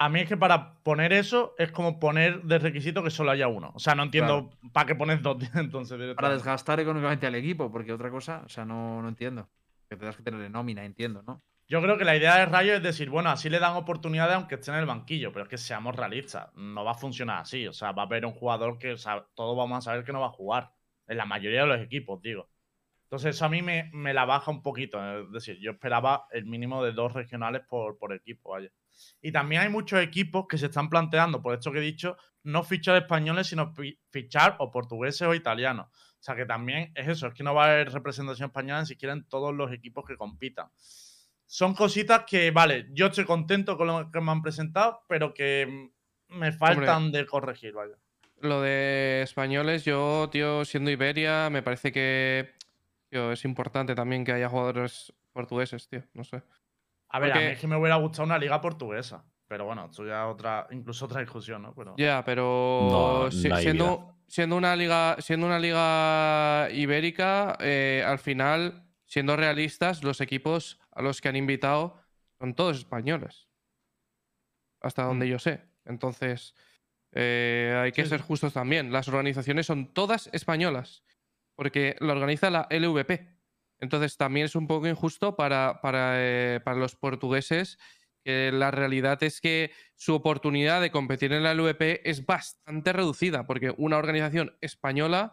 A 0.00 0.08
mí 0.08 0.20
es 0.20 0.28
que 0.28 0.36
para 0.36 0.74
poner 0.84 1.12
eso 1.12 1.54
es 1.58 1.72
como 1.72 1.98
poner 1.98 2.42
de 2.42 2.58
requisito 2.58 3.02
que 3.02 3.10
solo 3.10 3.32
haya 3.32 3.48
uno. 3.48 3.72
O 3.74 3.80
sea, 3.80 3.96
no 3.96 4.04
entiendo 4.04 4.50
para 4.72 4.86
qué 4.86 4.94
pones 4.94 5.22
dos 5.22 5.38
entonces. 5.54 6.14
Para 6.14 6.30
desgastar 6.30 6.78
económicamente 6.78 7.26
al 7.26 7.34
equipo, 7.34 7.70
porque 7.70 7.92
otra 7.92 8.10
cosa, 8.10 8.42
o 8.44 8.48
sea, 8.48 8.64
no, 8.64 9.02
no 9.02 9.08
entiendo. 9.08 9.48
Que 9.88 9.96
tendrás 9.96 10.16
que 10.16 10.22
tenerle 10.22 10.50
nómina, 10.50 10.84
entiendo, 10.84 11.22
¿no? 11.26 11.42
Yo 11.66 11.82
creo 11.82 11.98
que 11.98 12.04
la 12.04 12.16
idea 12.16 12.36
de 12.36 12.46
Rayo 12.46 12.74
es 12.74 12.82
decir, 12.82 13.10
bueno, 13.10 13.28
así 13.28 13.50
le 13.50 13.58
dan 13.58 13.76
oportunidades 13.76 14.36
aunque 14.36 14.54
esté 14.54 14.70
en 14.70 14.78
el 14.78 14.86
banquillo, 14.86 15.32
pero 15.32 15.44
es 15.44 15.50
que 15.50 15.58
seamos 15.58 15.94
realistas, 15.94 16.48
no 16.54 16.82
va 16.82 16.92
a 16.92 16.94
funcionar 16.94 17.40
así. 17.40 17.66
O 17.66 17.74
sea, 17.74 17.92
va 17.92 18.04
a 18.04 18.06
haber 18.06 18.24
un 18.24 18.32
jugador 18.32 18.78
que 18.78 18.92
o 18.92 18.96
sea, 18.96 19.26
todos 19.34 19.56
vamos 19.56 19.78
a 19.78 19.80
saber 19.82 20.04
que 20.04 20.12
no 20.12 20.20
va 20.20 20.28
a 20.28 20.30
jugar. 20.30 20.72
En 21.06 21.16
la 21.16 21.26
mayoría 21.26 21.62
de 21.62 21.66
los 21.66 21.80
equipos, 21.80 22.20
digo. 22.22 22.48
Entonces, 23.08 23.36
eso 23.36 23.46
a 23.46 23.48
mí 23.48 23.62
me, 23.62 23.90
me 23.94 24.12
la 24.12 24.26
baja 24.26 24.50
un 24.50 24.62
poquito. 24.62 24.98
Es 25.22 25.32
decir, 25.32 25.56
yo 25.62 25.70
esperaba 25.70 26.26
el 26.30 26.44
mínimo 26.44 26.84
de 26.84 26.92
dos 26.92 27.14
regionales 27.14 27.62
por, 27.66 27.96
por 27.96 28.12
equipo, 28.12 28.50
vaya. 28.50 28.70
Y 29.22 29.32
también 29.32 29.62
hay 29.62 29.70
muchos 29.70 30.02
equipos 30.02 30.46
que 30.46 30.58
se 30.58 30.66
están 30.66 30.90
planteando, 30.90 31.40
por 31.40 31.54
esto 31.54 31.72
que 31.72 31.78
he 31.78 31.82
dicho, 31.82 32.18
no 32.42 32.62
fichar 32.62 32.96
españoles, 32.96 33.46
sino 33.46 33.72
fichar 34.10 34.56
o 34.58 34.70
portugueses 34.70 35.22
o 35.22 35.34
italianos. 35.34 35.86
O 35.86 36.22
sea 36.22 36.36
que 36.36 36.44
también 36.44 36.92
es 36.94 37.08
eso, 37.08 37.28
es 37.28 37.34
que 37.34 37.42
no 37.42 37.54
va 37.54 37.64
a 37.64 37.72
haber 37.72 37.92
representación 37.92 38.48
española 38.48 38.80
ni 38.80 38.86
siquiera 38.86 39.14
en 39.14 39.26
todos 39.26 39.54
los 39.54 39.72
equipos 39.72 40.04
que 40.06 40.16
compitan. 40.16 40.68
Son 41.46 41.74
cositas 41.74 42.24
que, 42.26 42.50
vale, 42.50 42.88
yo 42.92 43.06
estoy 43.06 43.24
contento 43.24 43.78
con 43.78 43.86
lo 43.86 44.10
que 44.10 44.20
me 44.20 44.32
han 44.32 44.42
presentado, 44.42 45.00
pero 45.08 45.32
que 45.32 45.66
mm, 45.66 46.38
me 46.38 46.52
faltan 46.52 47.10
de 47.10 47.24
corregir, 47.24 47.72
vaya. 47.72 47.94
Lo 48.40 48.60
de 48.60 49.22
españoles, 49.22 49.84
yo, 49.84 50.28
tío, 50.30 50.64
siendo 50.64 50.90
Iberia, 50.90 51.48
me 51.50 51.62
parece 51.62 51.90
que 51.90 52.57
tío, 53.10 53.32
es 53.32 53.44
importante 53.44 53.94
también 53.94 54.24
que 54.24 54.32
haya 54.32 54.48
jugadores 54.48 55.12
portugueses, 55.32 55.88
tío. 55.88 56.02
No 56.14 56.24
sé. 56.24 56.42
A 57.10 57.18
ver, 57.20 57.32
a 57.32 57.34
mí 57.36 57.40
Porque- 57.40 57.52
es 57.52 57.60
que 57.60 57.66
me 57.66 57.76
hubiera 57.76 57.96
gustado 57.96 58.24
una 58.24 58.38
liga 58.38 58.60
portuguesa. 58.60 59.24
Pero 59.46 59.64
bueno, 59.64 59.86
esto 59.86 60.04
ya 60.06 60.26
otra, 60.28 60.66
incluso 60.70 61.06
otra 61.06 61.20
discusión, 61.20 61.62
¿no? 61.62 61.74
Pero, 61.74 61.94
Ya, 61.96 62.22
pero 62.22 62.88
No, 63.24 63.30
si- 63.30 63.50
siendo, 63.62 64.18
siendo 64.26 64.56
una 64.56 64.76
liga, 64.76 65.16
siendo 65.20 65.46
una 65.46 65.58
liga 65.58 66.68
ibérica, 66.70 67.56
eh, 67.60 68.04
al 68.06 68.18
final, 68.18 68.84
siendo 69.06 69.36
realistas, 69.36 70.04
los 70.04 70.20
equipos 70.20 70.78
a 70.90 71.00
los 71.00 71.22
que 71.22 71.30
han 71.30 71.36
invitado 71.36 71.98
son 72.38 72.54
todos 72.54 72.76
españoles. 72.76 73.48
Hasta 74.82 75.04
donde 75.04 75.24
Mm. 75.26 75.28
yo 75.30 75.38
sé. 75.38 75.62
Entonces, 75.86 76.54
eh, 77.12 77.74
hay 77.82 77.92
que 77.92 78.02
Sí, 78.02 78.10
ser 78.10 78.20
justos 78.20 78.52
también. 78.52 78.92
Las 78.92 79.08
organizaciones 79.08 79.64
son 79.64 79.86
todas 79.94 80.28
españolas. 80.34 81.02
Porque 81.58 81.96
la 81.98 82.12
organiza 82.12 82.50
la 82.50 82.68
LVP. 82.70 83.34
Entonces 83.80 84.16
también 84.16 84.46
es 84.46 84.54
un 84.54 84.68
poco 84.68 84.86
injusto 84.86 85.34
para, 85.34 85.80
para, 85.82 86.12
eh, 86.16 86.60
para 86.64 86.78
los 86.78 86.94
portugueses 86.94 87.78
que 88.24 88.52
la 88.52 88.70
realidad 88.70 89.20
es 89.24 89.40
que 89.40 89.72
su 89.96 90.14
oportunidad 90.14 90.80
de 90.80 90.92
competir 90.92 91.32
en 91.32 91.42
la 91.42 91.52
LVP 91.52 92.08
es 92.08 92.24
bastante 92.24 92.92
reducida, 92.92 93.44
porque 93.46 93.74
una 93.76 93.96
organización 93.98 94.56
española 94.60 95.32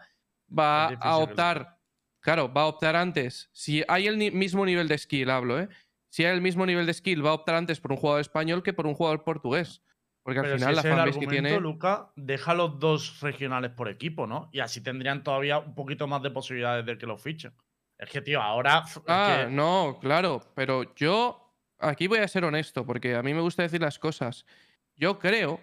va 0.50 0.88
a 0.88 1.18
optar, 1.18 1.80
claro, 2.22 2.52
va 2.52 2.62
a 2.64 2.68
optar 2.68 2.96
antes, 2.96 3.50
si 3.54 3.84
hay 3.88 4.08
el 4.08 4.18
ni- 4.18 4.32
mismo 4.32 4.66
nivel 4.66 4.88
de 4.88 4.98
skill, 4.98 5.30
hablo, 5.30 5.60
¿eh? 5.60 5.70
Si 6.10 6.24
hay 6.26 6.34
el 6.34 6.42
mismo 6.42 6.66
nivel 6.66 6.86
de 6.88 6.94
skill, 6.94 7.24
va 7.26 7.32
a 7.32 7.34
optar 7.34 7.56
antes 7.56 7.80
por 7.80 7.92
un 7.92 7.98
jugador 7.98 8.22
español 8.22 8.64
que 8.64 8.74
por 8.74 8.88
un 8.88 8.96
jugador 8.96 9.24
portugués. 9.24 9.82
Porque 10.26 10.40
al 10.40 10.46
pero 10.48 10.58
final 10.58 10.70
si 10.72 10.76
la 10.76 10.82
ese 10.82 10.90
fanbase 10.90 11.20
que 11.20 11.28
tiene... 11.28 11.60
Luca, 11.60 12.12
deja 12.16 12.56
los 12.56 12.80
dos 12.80 13.20
regionales 13.22 13.70
por 13.70 13.88
equipo, 13.90 14.26
¿no? 14.26 14.50
Y 14.52 14.60
así 14.60 14.82
tendrían 14.82 15.24
todavía 15.24 15.60
un 15.60 15.76
poquito 15.76 16.08
más 16.08 16.24
de 16.24 16.32
posibilidades 16.32 16.84
de 16.84 16.98
que 16.98 17.06
los 17.06 17.22
fichen. 17.22 17.54
Es 18.00 18.10
que, 18.10 18.22
tío, 18.22 18.42
ahora. 18.42 18.82
es 18.88 19.00
Ah, 19.06 19.44
que- 19.46 19.52
no, 19.54 20.00
claro, 20.02 20.42
pero 20.56 20.96
yo 20.96 21.54
aquí 21.78 22.08
voy 22.08 22.18
a 22.18 22.28
ser 22.28 22.44
honesto, 22.44 22.88
porque 22.88 23.14
a 23.14 23.22
mí 23.22 23.36
me 23.36 23.42
gusta 23.42 23.62
decir 23.62 23.80
las 23.82 24.00
cosas. 24.00 24.48
Yo 24.96 25.20
creo 25.20 25.62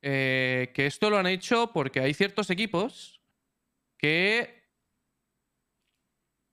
eh, 0.00 0.70
que 0.74 0.86
esto 0.86 1.10
lo 1.10 1.18
han 1.18 1.26
hecho 1.26 1.72
porque 1.74 2.00
hay 2.00 2.14
ciertos 2.14 2.48
equipos 2.48 3.20
que 3.98 4.64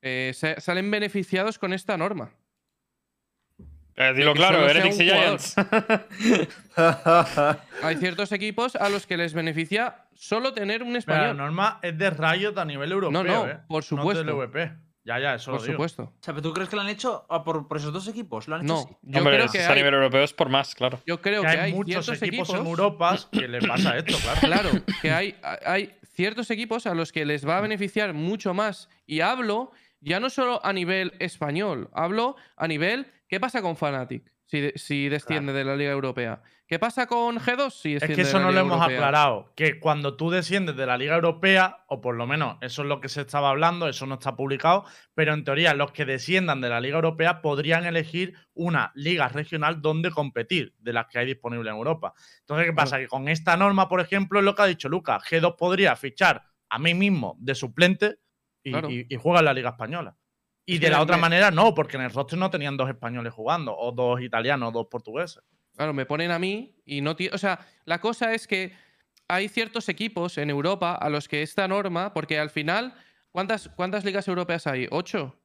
eh, 0.02 0.32
sa- 0.34 0.60
salen 0.60 0.92
beneficiados 0.92 1.58
con 1.58 1.72
esta 1.72 1.96
norma. 1.96 2.34
Eh, 3.96 4.14
dilo 4.16 4.34
claro, 4.34 4.68
Heretics 4.68 4.96
un 4.96 5.02
y 5.02 5.06
Giants. 5.06 5.56
Hay 7.84 7.96
ciertos 7.98 8.32
equipos 8.32 8.76
a 8.76 8.90
los 8.90 9.06
que 9.06 9.18
les 9.18 9.34
beneficia 9.34 10.06
solo 10.16 10.54
tener 10.54 10.82
un 10.84 10.94
Pero 10.94 10.94
la 10.94 11.00
español. 11.00 11.38
norma 11.38 11.80
es 11.82 11.98
de 11.98 12.10
rayos 12.10 12.58
a 12.58 12.66
nivel 12.66 12.92
europeo. 12.92 13.24
no, 13.24 13.48
¿eh? 13.48 13.58
por 13.68 13.78
No 13.78 13.82
supuesto. 13.84 14.24
del 14.24 14.36
LVP. 14.36 14.72
Ya, 15.06 15.20
ya, 15.20 15.36
eso 15.36 15.52
por 15.52 15.60
lo 15.60 15.66
digo. 15.66 15.74
supuesto. 15.76 16.04
O 16.04 16.14
sea, 16.22 16.34
¿pero 16.34 16.42
tú 16.44 16.54
crees 16.54 16.70
que 16.70 16.78
lo 16.78 16.82
han 16.82 16.88
hecho 16.88 17.26
por, 17.44 17.68
por 17.68 17.76
esos 17.78 17.92
dos 17.92 18.08
equipos? 18.08 18.48
¿Lo 18.48 18.56
han 18.56 18.62
hecho 18.64 18.74
No, 18.74 18.80
así? 18.80 18.96
yo 19.02 19.20
Hombre, 19.20 19.36
creo 19.36 19.50
que 19.52 19.58
es 19.58 19.68
a 19.68 19.72
hay, 19.72 19.76
nivel 19.80 19.94
europeo 19.96 20.24
es 20.24 20.32
por 20.34 20.48
más, 20.50 20.74
claro. 20.76 21.02
yo 21.06 21.22
creo 21.22 21.42
Que 21.42 21.48
que 21.48 21.54
hay, 21.54 21.60
hay 21.60 21.74
muchos 21.74 22.06
ciertos 22.06 22.22
equipos, 22.24 22.50
equipos 22.50 22.62
en 22.62 22.68
Europa 22.68 23.18
que 23.32 23.48
le 23.50 23.60
pasa 23.60 23.98
esto, 23.98 24.16
claro. 24.18 24.40
Claro, 24.40 24.70
que 25.02 25.12
hay, 25.12 25.36
hay 25.66 25.94
ciertos 26.14 26.50
equipos 26.52 26.88
a 26.88 26.96
los 26.96 27.12
que 27.12 27.26
les 27.26 27.46
va 27.46 27.58
a 27.58 27.62
beneficiar 27.62 28.14
mucho 28.14 28.54
más. 28.54 28.88
Y 29.06 29.20
hablo 29.20 29.72
ya 30.00 30.22
no 30.22 30.30
solo 30.30 30.66
a 30.66 30.72
nivel 30.72 31.14
español, 31.20 31.90
hablo 31.94 32.38
a 32.56 32.68
nivel 32.70 33.12
¿qué 33.34 33.40
pasa 33.40 33.62
con 33.62 33.76
Fnatic? 33.76 34.32
si, 34.46 34.60
de- 34.62 34.74
si 34.76 35.10
desciende 35.10 35.52
de 35.54 35.64
la 35.64 35.76
Liga 35.76 35.92
Europea. 35.92 36.42
¿Qué 36.68 36.78
pasa 36.78 37.08
con 37.08 37.38
G2 37.40 37.72
si 37.72 37.96
Es 37.96 38.02
desciende 38.02 38.16
que 38.16 38.22
eso 38.22 38.38
de 38.38 38.44
la 38.44 38.50
no 38.50 38.52
lo 38.54 38.60
hemos 38.60 38.74
Europea? 38.78 38.98
aclarado. 38.98 39.54
Que 39.56 39.80
cuando 39.80 40.16
tú 40.16 40.30
desciendes 40.30 40.76
de 40.76 40.86
la 40.86 40.98
Liga 40.98 41.16
Europea, 41.16 41.86
o 41.88 42.02
por 42.02 42.16
lo 42.16 42.28
menos 42.28 42.58
eso 42.62 42.84
es 42.84 42.88
lo 42.88 43.00
que 43.00 43.10
se 43.10 43.22
estaba 43.22 43.50
hablando, 43.50 43.88
eso 43.88 44.06
no 44.06 44.16
está 44.16 44.36
publicado, 44.36 44.86
pero 45.16 45.34
en 45.34 45.44
teoría 45.44 45.74
los 45.74 45.92
que 45.92 46.06
desciendan 46.06 46.62
de 46.62 46.70
la 46.70 46.82
Liga 46.82 46.96
Europea 46.98 47.42
podrían 47.42 47.86
elegir 47.86 48.36
una 48.54 48.92
liga 48.96 49.28
regional 49.28 49.82
donde 49.82 50.12
competir, 50.12 50.76
de 50.80 50.94
las 50.94 51.08
que 51.08 51.20
hay 51.20 51.26
disponible 51.26 51.70
en 51.72 51.76
Europa. 51.78 52.14
Entonces, 52.42 52.68
¿qué 52.68 52.74
pasa? 52.74 53.00
Que 53.00 53.08
con 53.08 53.28
esta 53.30 53.58
norma, 53.58 53.88
por 53.90 54.02
ejemplo, 54.02 54.38
es 54.40 54.46
lo 54.46 54.54
que 54.56 54.62
ha 54.62 54.66
dicho 54.68 54.90
Lucas, 54.90 55.24
G2 55.24 55.56
podría 55.58 55.96
fichar 55.96 56.44
a 56.70 56.78
mí 56.80 56.94
mismo 56.94 57.36
de 57.40 57.56
suplente 57.56 58.18
y, 58.64 58.72
Claro. 58.72 58.90
y- 58.92 59.06
y 59.10 59.16
juega 59.16 59.40
en 59.40 59.46
la 59.46 59.54
Liga 59.54 59.70
Española. 59.72 60.16
Y 60.66 60.78
de 60.80 60.90
la 60.90 61.02
otra 61.02 61.18
manera 61.18 61.52
no, 61.52 61.74
porque 61.74 61.98
en 61.98 62.04
el 62.04 62.12
roster 62.12 62.40
no 62.40 62.50
tenían 62.50 62.78
dos 62.78 62.90
españoles 62.90 63.34
jugando, 63.34 63.76
o 63.76 63.92
dos 63.92 64.22
italianos, 64.22 64.70
o 64.70 64.72
dos 64.72 64.88
portugueses. 64.88 65.44
Claro, 65.76 65.94
me 65.94 66.06
ponen 66.06 66.32
a 66.32 66.40
mí 66.40 66.76
y 66.86 67.02
no 67.02 67.16
tiene. 67.16 67.36
O 67.36 67.38
sea, 67.38 67.60
la 67.86 68.00
cosa 68.00 68.34
es 68.34 68.48
que 68.48 68.74
hay 69.28 69.50
ciertos 69.50 69.90
equipos 69.90 70.38
en 70.38 70.50
Europa 70.50 70.96
a 70.96 71.10
los 71.10 71.28
que 71.28 71.42
esta 71.42 71.68
norma, 71.68 72.14
porque 72.14 72.40
al 72.40 72.50
final, 72.50 72.94
¿cuántas, 73.32 73.70
cuántas 73.70 74.06
ligas 74.06 74.28
europeas 74.28 74.68
hay? 74.68 74.88
¿Ocho? 74.92 75.40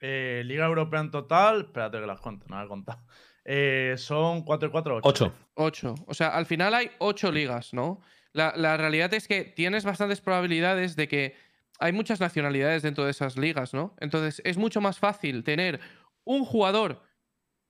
Eh, 0.00 0.42
Liga 0.44 0.66
Europea 0.66 1.00
en 1.00 1.10
total, 1.12 1.60
espérate 1.62 2.00
que 2.00 2.06
las 2.06 2.20
cuente, 2.20 2.46
no 2.48 2.56
las 2.56 2.64
he 2.64 2.68
contado. 2.68 3.06
Eh, 3.44 3.94
son 3.96 4.42
4 4.42 4.68
y 4.68 4.72
4, 4.72 4.96
8. 4.96 5.08
Ocho. 5.08 5.32
Ocho. 5.54 5.94
O 6.06 6.14
sea, 6.14 6.28
al 6.28 6.46
final 6.46 6.74
hay 6.74 6.90
ocho 6.98 7.30
ligas, 7.30 7.72
¿no? 7.72 8.00
La, 8.32 8.54
la 8.56 8.76
realidad 8.76 9.12
es 9.14 9.28
que 9.28 9.44
tienes 9.44 9.84
bastantes 9.84 10.20
probabilidades 10.20 10.96
de 10.96 11.06
que 11.06 11.36
hay 11.78 11.92
muchas 11.92 12.20
nacionalidades 12.20 12.82
dentro 12.82 13.04
de 13.04 13.10
esas 13.10 13.36
ligas, 13.36 13.74
¿no? 13.74 13.96
Entonces 14.00 14.40
es 14.44 14.56
mucho 14.56 14.80
más 14.80 14.98
fácil 14.98 15.44
tener 15.44 15.80
un 16.24 16.44
jugador 16.44 17.02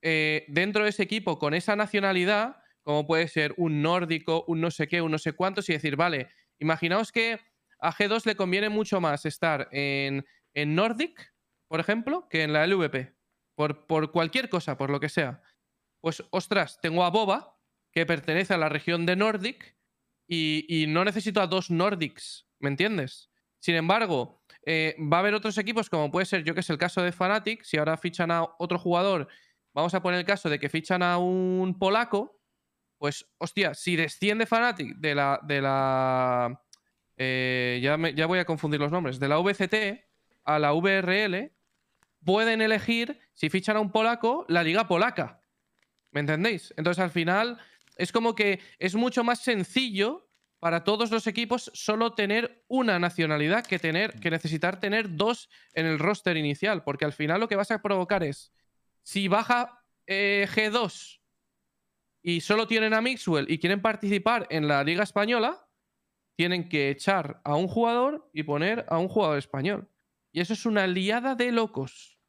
eh, 0.01 0.45
dentro 0.49 0.83
de 0.83 0.89
ese 0.89 1.03
equipo 1.03 1.39
con 1.39 1.53
esa 1.53 1.75
nacionalidad, 1.75 2.57
como 2.83 3.07
puede 3.07 3.27
ser 3.27 3.53
un 3.57 3.81
nórdico, 3.81 4.43
un 4.47 4.61
no 4.61 4.69
sé 4.69 4.87
qué, 4.87 5.01
un 5.01 5.11
no 5.11 5.17
sé 5.17 5.33
cuántos, 5.33 5.69
y 5.69 5.73
decir, 5.73 5.95
vale, 5.95 6.29
imaginaos 6.59 7.11
que 7.11 7.39
a 7.79 7.91
G2 7.93 8.25
le 8.25 8.35
conviene 8.35 8.69
mucho 8.69 8.99
más 9.01 9.25
estar 9.25 9.69
en, 9.71 10.25
en 10.53 10.75
Nordic, 10.75 11.33
por 11.67 11.79
ejemplo, 11.79 12.27
que 12.29 12.43
en 12.43 12.53
la 12.53 12.67
LVP. 12.67 13.15
Por, 13.55 13.87
por 13.87 14.11
cualquier 14.11 14.49
cosa, 14.49 14.77
por 14.77 14.89
lo 14.89 14.99
que 14.99 15.09
sea. 15.09 15.41
Pues, 16.01 16.23
ostras, 16.31 16.79
tengo 16.81 17.03
a 17.05 17.09
Boba, 17.09 17.59
que 17.91 18.05
pertenece 18.05 18.53
a 18.53 18.57
la 18.57 18.69
región 18.69 19.05
de 19.05 19.15
Nordic, 19.15 19.77
y, 20.27 20.65
y 20.67 20.87
no 20.87 21.05
necesito 21.05 21.41
a 21.41 21.47
dos 21.47 21.71
Nordics, 21.71 22.47
¿me 22.59 22.69
entiendes? 22.69 23.32
Sin 23.63 23.75
embargo, 23.75 24.41
eh, 24.65 24.93
va 24.99 25.17
a 25.17 25.19
haber 25.21 25.33
otros 25.35 25.57
equipos, 25.57 25.89
como 25.89 26.11
puede 26.11 26.25
ser, 26.25 26.43
yo 26.43 26.53
que 26.53 26.61
sé, 26.61 26.73
el 26.73 26.77
caso 26.77 27.01
de 27.01 27.13
Fnatic, 27.13 27.63
si 27.63 27.77
ahora 27.77 27.95
fichan 27.95 28.29
a 28.29 28.43
otro 28.59 28.77
jugador, 28.77 29.29
vamos 29.73 29.93
a 29.93 30.01
poner 30.01 30.19
el 30.19 30.25
caso 30.25 30.49
de 30.49 30.59
que 30.59 30.67
fichan 30.67 31.01
a 31.01 31.17
un 31.17 31.79
polaco, 31.79 32.41
pues, 32.97 33.25
hostia, 33.37 33.73
si 33.73 33.95
desciende 33.95 34.45
Fnatic 34.45 34.97
de 34.97 35.15
la. 35.15 35.39
De 35.43 35.61
la 35.61 36.61
eh, 37.15 37.79
ya, 37.81 37.95
me- 37.95 38.13
ya 38.13 38.25
voy 38.25 38.39
a 38.39 38.45
confundir 38.45 38.81
los 38.81 38.91
nombres. 38.91 39.17
De 39.17 39.29
la 39.29 39.37
VCT 39.39 40.03
a 40.43 40.59
la 40.59 40.73
VRL, 40.73 41.53
pueden 42.25 42.61
elegir, 42.61 43.17
si 43.33 43.49
fichan 43.49 43.77
a 43.77 43.79
un 43.79 43.93
polaco, 43.93 44.45
la 44.49 44.61
liga 44.63 44.89
polaca. 44.89 45.39
¿Me 46.11 46.19
entendéis? 46.19 46.73
Entonces, 46.75 47.01
al 47.01 47.11
final, 47.11 47.59
es 47.95 48.11
como 48.11 48.35
que 48.35 48.59
es 48.77 48.95
mucho 48.95 49.23
más 49.23 49.39
sencillo 49.39 50.27
para 50.63 50.85
todos 50.85 51.11
los 51.11 51.27
equipos 51.27 51.69
solo 51.73 52.13
tener 52.13 52.63
una 52.69 52.97
nacionalidad 52.97 53.65
que, 53.65 53.79
tener, 53.79 54.17
que 54.21 54.31
necesitar 54.31 54.79
tener 54.79 55.17
dos 55.17 55.49
en 55.73 55.85
el 55.85 55.99
roster 55.99 56.37
inicial. 56.37 56.85
Porque 56.85 57.03
al 57.03 57.11
final 57.11 57.41
lo 57.41 57.49
que 57.49 57.57
vas 57.57 57.69
a 57.71 57.81
provocar 57.81 58.23
es, 58.23 58.53
si 59.01 59.27
baja 59.27 59.83
eh, 60.07 60.47
G2 60.49 61.19
y 62.21 62.39
solo 62.39 62.65
tienen 62.65 62.93
a 62.93 63.01
Mixwell 63.01 63.51
y 63.51 63.59
quieren 63.59 63.81
participar 63.81 64.47
en 64.49 64.69
la 64.69 64.85
Liga 64.85 65.03
Española, 65.03 65.67
tienen 66.37 66.69
que 66.69 66.91
echar 66.91 67.41
a 67.43 67.57
un 67.57 67.67
jugador 67.67 68.29
y 68.31 68.43
poner 68.43 68.85
a 68.87 68.99
un 68.99 69.09
jugador 69.09 69.39
español. 69.39 69.89
Y 70.31 70.39
eso 70.39 70.53
es 70.53 70.65
una 70.65 70.87
liada 70.87 71.35
de 71.35 71.51
locos. 71.51 72.21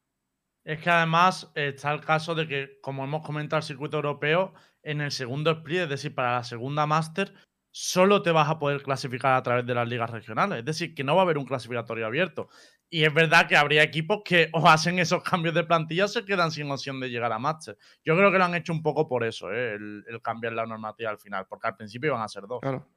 Es 0.65 0.81
que 0.81 0.89
además 0.89 1.53
eh, 1.55 1.71
está 1.73 1.93
el 1.93 2.01
caso 2.01 2.35
de 2.35 2.49
que, 2.49 2.81
como 2.81 3.05
hemos 3.05 3.25
comentado, 3.25 3.59
el 3.61 3.63
circuito 3.63 3.95
europeo, 3.95 4.53
en 4.83 4.99
el 4.99 5.13
segundo 5.13 5.51
split, 5.51 5.83
es 5.83 5.89
decir, 5.89 6.13
para 6.13 6.33
la 6.33 6.43
segunda 6.43 6.85
Master, 6.85 7.33
solo 7.77 8.21
te 8.21 8.31
vas 8.31 8.47
a 8.47 8.57
poder 8.57 8.81
clasificar 8.81 9.33
a 9.33 9.43
través 9.43 9.65
de 9.65 9.75
las 9.75 9.85
ligas 9.85 10.09
regionales. 10.09 10.59
Es 10.59 10.65
decir, 10.65 10.95
que 10.95 11.03
no 11.03 11.13
va 11.13 11.23
a 11.23 11.25
haber 11.25 11.37
un 11.37 11.43
clasificatorio 11.43 12.05
abierto. 12.05 12.47
Y 12.89 13.03
es 13.03 13.13
verdad 13.13 13.49
que 13.49 13.57
habría 13.57 13.83
equipos 13.83 14.21
que 14.23 14.49
o 14.53 14.65
hacen 14.69 14.97
esos 14.97 15.21
cambios 15.21 15.53
de 15.53 15.65
plantilla 15.65 16.05
o 16.05 16.07
se 16.07 16.23
quedan 16.23 16.51
sin 16.51 16.71
opción 16.71 17.01
de 17.01 17.09
llegar 17.09 17.33
a 17.33 17.37
Master. 17.37 17.77
Yo 18.05 18.15
creo 18.15 18.31
que 18.31 18.37
lo 18.37 18.45
han 18.45 18.55
hecho 18.55 18.71
un 18.71 18.81
poco 18.81 19.09
por 19.09 19.25
eso, 19.25 19.51
¿eh? 19.51 19.73
el, 19.73 20.05
el 20.07 20.21
cambiar 20.21 20.53
la 20.53 20.65
normativa 20.65 21.09
al 21.09 21.17
final, 21.19 21.47
porque 21.49 21.67
al 21.67 21.75
principio 21.75 22.11
iban 22.11 22.21
a 22.21 22.29
ser 22.29 22.43
dos. 22.47 22.61
Claro. 22.61 22.87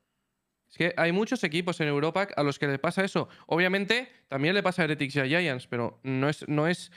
Es 0.71 0.77
que 0.77 0.95
hay 0.97 1.11
muchos 1.11 1.43
equipos 1.43 1.81
en 1.81 1.89
Europa 1.89 2.29
a 2.37 2.43
los 2.45 2.61
que 2.61 2.69
les 2.69 2.79
pasa 2.79 3.03
eso. 3.03 3.29
Obviamente, 3.49 4.09
también 4.29 4.55
le 4.55 4.63
pasa 4.63 4.83
a 4.83 4.85
Heretics 4.85 5.17
y 5.17 5.21
a 5.21 5.27
Giants, 5.27 5.67
pero 5.67 5.99
no 6.05 6.29
es, 6.29 6.47
no 6.47 6.69
es 6.69 6.93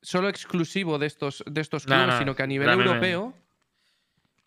solo 0.00 0.30
exclusivo 0.30 0.98
de 0.98 1.08
estos, 1.08 1.44
de 1.46 1.60
estos 1.60 1.86
No, 1.86 1.96
clubes, 1.96 2.14
no, 2.14 2.18
sino 2.18 2.34
que 2.34 2.44
a 2.44 2.46
nivel 2.46 2.66
realmente. 2.66 3.10
europeo 3.10 3.34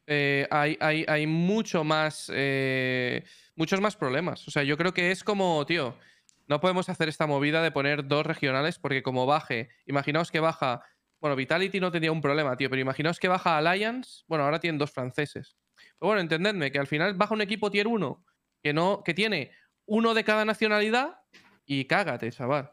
eh, 0.07 0.47
hay, 0.51 0.77
hay, 0.81 1.05
hay 1.07 1.27
mucho 1.27 1.83
más, 1.83 2.31
eh, 2.33 3.23
muchos 3.55 3.81
más 3.81 3.95
problemas. 3.95 4.47
O 4.47 4.51
sea, 4.51 4.63
yo 4.63 4.77
creo 4.77 4.93
que 4.93 5.11
es 5.11 5.23
como, 5.23 5.65
tío, 5.65 5.97
no 6.47 6.59
podemos 6.59 6.89
hacer 6.89 7.09
esta 7.09 7.27
movida 7.27 7.61
de 7.61 7.71
poner 7.71 8.07
dos 8.07 8.25
regionales 8.25 8.79
porque 8.79 9.03
como 9.03 9.25
baje, 9.25 9.69
imaginaos 9.85 10.31
que 10.31 10.39
baja, 10.39 10.81
bueno, 11.21 11.35
Vitality 11.35 11.79
no 11.79 11.91
tendría 11.91 12.11
un 12.11 12.21
problema, 12.21 12.57
tío, 12.57 12.69
pero 12.69 12.81
imaginaos 12.81 13.19
que 13.19 13.27
baja 13.29 13.57
Alliance, 13.57 14.23
bueno, 14.27 14.43
ahora 14.43 14.59
tienen 14.59 14.77
dos 14.77 14.91
franceses. 14.91 15.55
Pero 15.75 16.07
bueno, 16.09 16.21
entendedme 16.21 16.71
que 16.71 16.79
al 16.79 16.87
final 16.87 17.13
baja 17.13 17.33
un 17.33 17.41
equipo 17.41 17.71
tier 17.71 17.87
1 17.87 18.25
que, 18.61 18.73
no, 18.73 19.03
que 19.03 19.13
tiene 19.13 19.51
uno 19.85 20.13
de 20.13 20.23
cada 20.23 20.45
nacionalidad 20.45 21.21
y 21.65 21.85
cágate, 21.85 22.31
chaval. 22.31 22.71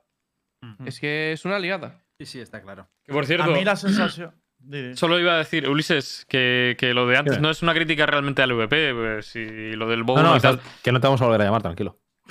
Es 0.84 1.00
que 1.00 1.32
es 1.32 1.44
una 1.46 1.58
liada. 1.58 2.04
Sí, 2.18 2.26
sí, 2.26 2.40
está 2.40 2.60
claro. 2.60 2.90
Que 3.02 3.12
por 3.14 3.24
A 3.24 3.26
cierto, 3.26 3.50
mí 3.52 3.64
la 3.64 3.76
sensación. 3.76 4.34
Solo 4.94 5.18
iba 5.18 5.34
a 5.34 5.38
decir, 5.38 5.68
Ulises, 5.68 6.26
que, 6.28 6.76
que 6.78 6.92
lo 6.94 7.06
de 7.06 7.16
antes 7.16 7.40
no 7.40 7.50
es 7.50 7.62
una 7.62 7.72
crítica 7.74 8.06
realmente 8.06 8.42
al 8.42 8.52
VP, 8.52 8.94
pues, 8.94 9.34
y 9.36 9.72
lo 9.72 9.88
del 9.88 10.02
bow 10.04 10.16
No, 10.16 10.22
no, 10.22 10.36
y 10.36 10.40
tal. 10.40 10.56
estás- 10.56 10.80
que 10.82 10.92
no 10.92 11.00
te 11.00 11.06
vamos 11.06 11.20
a 11.22 11.24
volver 11.24 11.40
a 11.40 11.44
llamar, 11.44 11.62
tranquilo. 11.62 11.98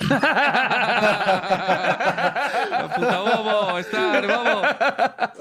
Puta 2.96 3.18
bobo, 3.20 3.42
bobo. 3.44 3.78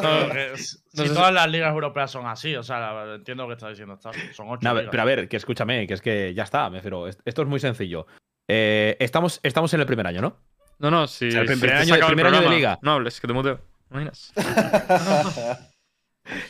No, 0.02 0.30
que 0.34 0.58
si 0.58 0.78
no 0.98 1.06
sé 1.06 1.14
todas 1.14 1.32
las 1.34 1.50
ligas 1.50 1.72
europeas 1.72 2.12
son 2.12 2.26
así, 2.28 2.56
o 2.56 2.64
sea, 2.64 3.16
entiendo 3.16 3.44
lo 3.44 3.50
que 3.50 3.54
está 3.54 3.70
diciendo. 3.70 3.98
Son 4.02 4.50
ocho. 4.50 4.60
No, 4.64 4.74
ligas. 4.74 4.88
pero 4.92 5.04
a 5.04 5.06
ver, 5.06 5.28
que 5.30 5.38
escúchame, 5.38 5.88
que 5.88 5.94
es 5.94 6.02
que 6.02 6.34
ya 6.34 6.44
está, 6.44 6.70
me 6.70 6.78
refiero. 6.78 7.08
est- 7.08 7.22
Esto 7.26 7.42
es 7.44 7.48
muy 7.48 7.60
sencillo. 7.60 8.08
Eh, 8.48 8.98
estamos, 9.00 9.40
estamos 9.44 9.74
en 9.74 9.80
el 9.82 9.86
primer 9.86 10.08
año, 10.08 10.22
¿no? 10.22 10.38
No, 10.80 10.90
no, 10.92 11.08
si, 11.08 11.28
O 11.28 11.32
sea, 11.32 11.42
el 11.42 11.48
primer 11.48 11.74
año- 11.76 11.96
el 11.96 12.42
de 12.44 12.50
liga. 12.50 12.80
No 12.82 12.94
hables, 12.94 13.20
que 13.22 13.28
te 13.28 13.34
muteo. 13.34 13.60
¿Imaginas? 13.92 14.34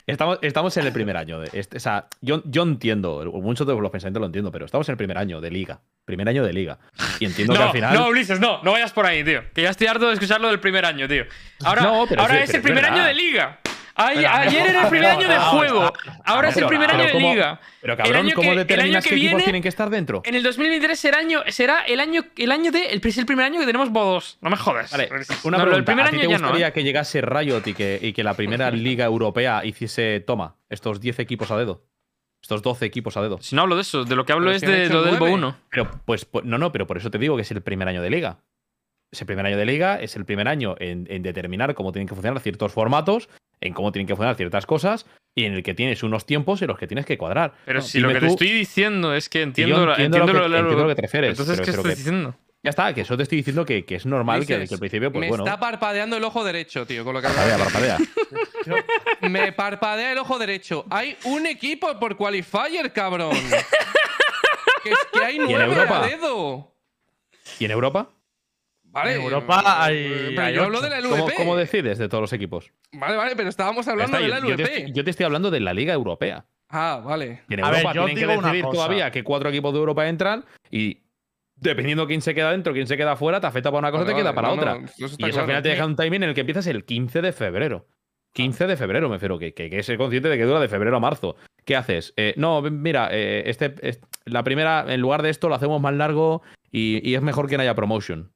Estamos, 0.08 0.40
estamos 0.42 0.76
en 0.78 0.86
el 0.86 0.92
primer 0.94 1.18
año. 1.18 1.40
De 1.40 1.50
este- 1.54 1.78
o 1.78 1.80
sea, 1.80 2.08
yo, 2.22 2.42
yo 2.46 2.64
entiendo, 2.64 3.24
muchos 3.42 3.66
de 3.68 3.74
los 3.76 3.92
pensamientos 3.92 4.20
lo 4.22 4.26
entiendo, 4.28 4.52
pero 4.52 4.66
estamos 4.66 4.88
en 4.90 4.94
el 4.94 4.98
primer 4.98 5.18
año 5.18 5.42
de 5.42 5.52
liga. 5.52 5.80
Primer 6.06 6.28
año 6.28 6.44
de 6.44 6.54
liga. 6.54 6.80
Y 7.20 7.26
entiendo 7.26 7.54
que 7.54 7.60
No, 7.60 7.66
al 7.66 7.72
final. 7.72 7.94
no, 7.94 8.08
Ulises, 8.08 8.40
no, 8.40 8.62
no 8.64 8.72
vayas 8.72 8.92
por 8.92 9.06
ahí, 9.06 9.24
tío. 9.24 9.42
Que 9.54 9.62
ya 9.64 9.70
estoy 9.70 9.88
harto 9.88 10.08
de 10.08 10.14
escucharlo 10.14 10.48
del 10.50 10.60
primer 10.60 10.86
año, 10.86 11.08
tío. 11.08 11.26
Ahora, 11.64 11.84
No, 11.84 11.96
ahora 12.18 12.38
sí, 12.38 12.44
es 12.44 12.54
el 12.56 12.62
primer 12.62 12.86
año 12.86 13.04
de 13.04 13.14
liga. 13.14 13.60
Ay- 14.02 14.26
ayer 14.26 14.68
era 14.68 14.84
el 14.84 14.88
primer 14.90 15.10
año 15.12 15.28
de 15.28 15.38
juego. 15.38 15.94
Ahora 16.26 16.50
es 16.50 16.58
el 16.58 16.66
primer 16.68 16.90
año 16.90 17.04
de 17.04 17.12
¿cómo- 17.12 17.32
liga. 17.34 17.60
Pero 17.82 17.94
El 17.94 17.98
cabrón, 17.98 18.26
año 18.26 18.36
¿cómo 18.36 18.48
que- 18.48 18.52
el 18.54 18.58
determinas 18.68 19.04
que 19.04 19.10
qué 19.10 19.16
equipos 19.16 19.30
viene- 19.32 19.44
tienen 19.44 19.62
que 19.62 19.68
estar 19.70 19.90
dentro? 19.90 20.22
En 20.26 20.36
el 20.36 20.44
2023 20.44 21.00
será, 21.00 21.18
año, 21.20 21.42
será 21.48 21.82
el 21.82 22.00
año, 22.00 22.24
el 22.38 22.52
año 22.52 22.72
de. 22.72 22.86
El, 22.88 23.02
es 23.04 23.18
el 23.18 23.26
primer 23.26 23.46
año 23.46 23.60
que 23.60 23.66
tenemos 23.66 23.90
bodos. 23.92 24.38
No 24.42 24.50
me 24.50 24.58
jodas. 24.58 24.92
Vale, 24.92 25.10
una 25.44 25.58
pregunta. 25.58 25.70
del 25.76 25.84
primer 25.84 26.06
¿A 26.06 26.08
año 26.10 26.20
te 26.20 26.28
ya 26.28 26.38
no. 26.38 26.44
gustaría 26.48 26.68
¿eh? 26.70 26.74
que 26.74 26.84
llegase 26.84 27.22
Riot 27.22 27.68
y 27.68 27.74
que, 27.74 28.00
y 28.02 28.14
que 28.14 28.24
la 28.24 28.34
primera 28.36 28.72
liga 28.72 29.06
europea 29.06 29.64
hiciese, 29.66 30.20
toma, 30.26 30.56
estos 30.70 31.00
10 31.02 31.20
equipos 31.20 31.52
a 31.52 31.58
dedo? 31.58 31.84
Estos 32.42 32.62
12 32.62 32.86
equipos 32.86 33.18
a 33.18 33.22
dedo. 33.22 33.38
Si 33.42 33.54
no 33.56 33.64
hablo 33.64 33.76
de 33.76 33.82
eso, 33.82 34.06
de 34.06 34.16
lo 34.16 34.26
que 34.26 34.32
hablo 34.32 34.46
Pero 34.46 34.56
es 34.56 34.62
de 34.62 34.88
lo 34.90 35.04
del 35.04 35.16
Bo 35.16 35.26
nueve. 35.28 35.36
1. 35.36 35.58
Pero, 35.70 35.92
pues, 36.06 36.24
pues, 36.24 36.46
no, 36.46 36.58
no, 36.58 36.72
pero 36.72 36.88
por 36.88 36.98
eso 36.98 37.12
te 37.12 37.18
digo 37.18 37.36
que 37.36 37.42
es 37.42 37.52
el 37.52 37.62
primer 37.62 37.88
año 37.90 38.02
de 38.02 38.10
liga. 38.10 38.40
Es 39.12 39.20
el 39.22 39.28
primer 39.28 39.46
año 39.46 39.58
de 39.58 39.66
liga, 39.66 40.00
es 40.00 40.16
el 40.16 40.24
primer 40.24 40.48
año 40.48 40.76
en, 40.80 41.06
en 41.10 41.22
determinar 41.24 41.74
cómo 41.74 41.92
tienen 41.92 42.08
que 42.08 42.14
funcionar 42.16 42.40
ciertos 42.42 42.72
formatos, 42.72 43.28
en 43.62 43.74
cómo 43.74 43.92
tienen 43.92 44.08
que 44.08 44.14
funcionar 44.16 44.36
ciertas 44.36 44.66
cosas, 44.66 45.06
y 45.36 45.46
en 45.46 45.54
el 45.54 45.64
que 45.64 45.74
tienes 45.74 46.02
unos 46.04 46.26
tiempos 46.26 46.62
en 46.62 46.68
los 46.70 46.78
que 46.78 46.88
tienes 46.88 47.06
que 47.06 47.18
cuadrar. 47.18 47.54
Pero 47.66 47.80
No, 47.80 47.86
si 47.86 48.00
lo 48.00 48.10
que 48.12 48.20
te 48.20 48.28
estoy 48.28 48.52
diciendo 48.52 49.14
es 49.14 49.30
que 49.30 49.40
y 49.40 49.44
entiendo, 49.44 49.86
la- 49.86 49.92
entiendo, 49.94 50.18
entiendo 50.18 50.34
lo, 50.34 50.40
que, 50.44 50.50
lo- 50.50 50.50
lo- 50.50 50.58
entiendo 50.60 50.84
lo 50.84 50.90
que 50.90 50.96
te 50.96 51.02
refieres. 51.02 51.30
Entonces, 51.32 51.62
¿qué 51.62 51.72
estás 51.72 51.98
diciendo? 51.98 52.36
ya 52.62 52.72
está, 52.72 52.94
que 52.94 53.02
eso 53.02 53.16
te 53.16 53.24
estoy 53.24 53.38
diciendo 53.38 53.66
que, 53.66 53.86
que 53.86 53.96
es 53.96 54.06
normal 54.06 54.46
que, 54.46 54.56
Dices, 54.56 54.68
que 54.70 54.76
al 54.76 54.80
principio, 54.80 55.12
pues 55.14 55.22
me 55.22 55.30
bueno. 55.30 55.46
está 55.46 55.58
parpadeando 55.60 56.18
el 56.18 56.24
ojo 56.26 56.44
derecho, 56.44 56.86
tío, 56.86 57.06
con 57.06 57.14
lo 57.14 57.22
que 57.22 57.28
Parpadea, 57.28 57.58
parpadea. 57.58 57.98
Me 59.22 59.52
parpadea 59.54 60.12
el 60.12 60.18
ojo 60.18 60.38
derecho. 60.38 60.86
Hay 60.90 61.16
un 61.24 61.46
equipo 61.46 61.98
por 62.00 62.16
qualifier, 62.18 62.92
cabrón. 62.92 63.32
que 64.84 64.90
es 64.92 64.98
que 65.14 65.24
hay 65.24 65.38
en 65.38 65.44
nueve 65.46 65.64
Europa? 65.74 66.04
a 66.04 66.08
dedo. 66.08 66.76
¿Y 67.60 67.66
en 67.66 67.72
Europa? 67.72 68.10
Vale. 68.92 69.16
En 69.16 69.22
Europa 69.22 69.84
hay- 69.84 69.98
eh, 69.98 70.26
Pero 70.36 70.42
hay 70.44 70.54
yo 70.56 70.64
hablo 70.64 70.82
de 70.82 70.90
la 70.90 71.02
¿Cómo, 71.02 71.16
LVP. 71.16 71.34
cómo 71.38 71.56
decides 71.56 71.98
de 71.98 72.10
todos 72.10 72.22
los 72.22 72.34
equipos? 72.34 72.72
Vale, 72.92 73.16
vale, 73.18 73.36
pero 73.36 73.50
estábamos 73.50 73.88
hablando 73.88 74.18
está, 74.18 74.24
de 74.26 74.30
la 74.32 74.40
yo, 74.40 74.50
yo 74.50 74.56
te, 74.56 74.64
LVP. 74.64 74.78
estoy- 74.78 74.94
yo 74.94 75.04
te 75.04 75.10
estoy 75.12 75.26
hablando 75.26 75.52
de 75.52 75.60
la 75.60 75.74
Liga 75.74 75.94
Europea. 75.94 76.46
Ah, 76.70 77.02
vale. 77.04 77.42
Y 77.50 77.54
en 77.56 77.64
A 77.64 77.70
ver, 77.72 77.80
Europa 77.80 77.94
yo 77.96 78.06
tienen 78.06 78.16
que 78.16 78.20
digo 78.28 78.40
una 78.40 78.48
decidir 78.48 78.66
cosa. 78.66 78.76
todavía 78.78 79.12
que 79.12 79.24
cuatro 79.24 79.50
equipos 79.50 79.74
de 79.74 79.80
Europa 79.80 80.08
entran 80.08 80.44
y 80.72 81.00
dependiendo 81.56 82.08
quién 82.08 82.22
se 82.22 82.34
queda 82.34 82.52
dentro, 82.52 82.74
quién 82.74 82.88
se 82.88 82.96
queda 82.98 83.16
fuera, 83.16 83.40
te 83.42 83.48
afecta 83.48 83.70
para 83.70 83.80
una 83.80 83.92
cosa, 83.92 84.04
Vale, 84.04 84.14
te 84.16 84.20
queda 84.22 84.32
vale, 84.32 84.36
para 84.36 84.48
no, 84.48 84.54
otra. 84.54 84.80
no, 84.80 84.86
eso 84.86 85.16
y 85.18 85.30
eso 85.30 85.40
al 85.42 85.46
final 85.46 85.62
te 85.64 85.70
deja 85.70 85.86
un 85.86 85.96
timing 85.96 86.24
en 86.24 86.30
el 86.30 86.36
que 86.36 86.42
empiezas 86.42 86.68
el 86.68 86.86
15 86.86 87.22
de 87.22 87.32
febrero. 87.32 87.88
15 88.34 88.68
de 88.68 88.78
febrero, 88.78 89.10
me 89.10 89.16
refiero, 89.16 89.40
que, 89.40 89.54
que, 89.54 89.70
que 89.70 89.82
ser 89.84 89.98
consciente 89.98 90.30
de 90.30 90.38
que 90.38 90.44
dura 90.44 90.60
de 90.60 90.68
febrero 90.68 90.96
a 90.98 91.00
marzo. 91.00 91.36
¿Qué 91.66 91.76
haces? 91.76 92.14
Eh, 92.16 92.34
no, 92.38 92.62
mira, 92.62 93.10
eh, 93.12 93.44
este, 93.48 93.74
es- 93.82 94.00
la 94.26 94.44
primera, 94.44 94.86
en 94.88 95.02
lugar 95.02 95.22
de 95.24 95.32
esto, 95.32 95.50
lo 95.50 95.56
hacemos 95.56 95.82
más 95.82 95.94
largo 95.96 96.44
y, 96.72 97.08
y 97.08 97.16
es 97.16 97.22
mejor 97.24 97.50
que 97.50 97.58
no 97.58 97.64
haya 97.64 97.74
promotion. 97.76 98.32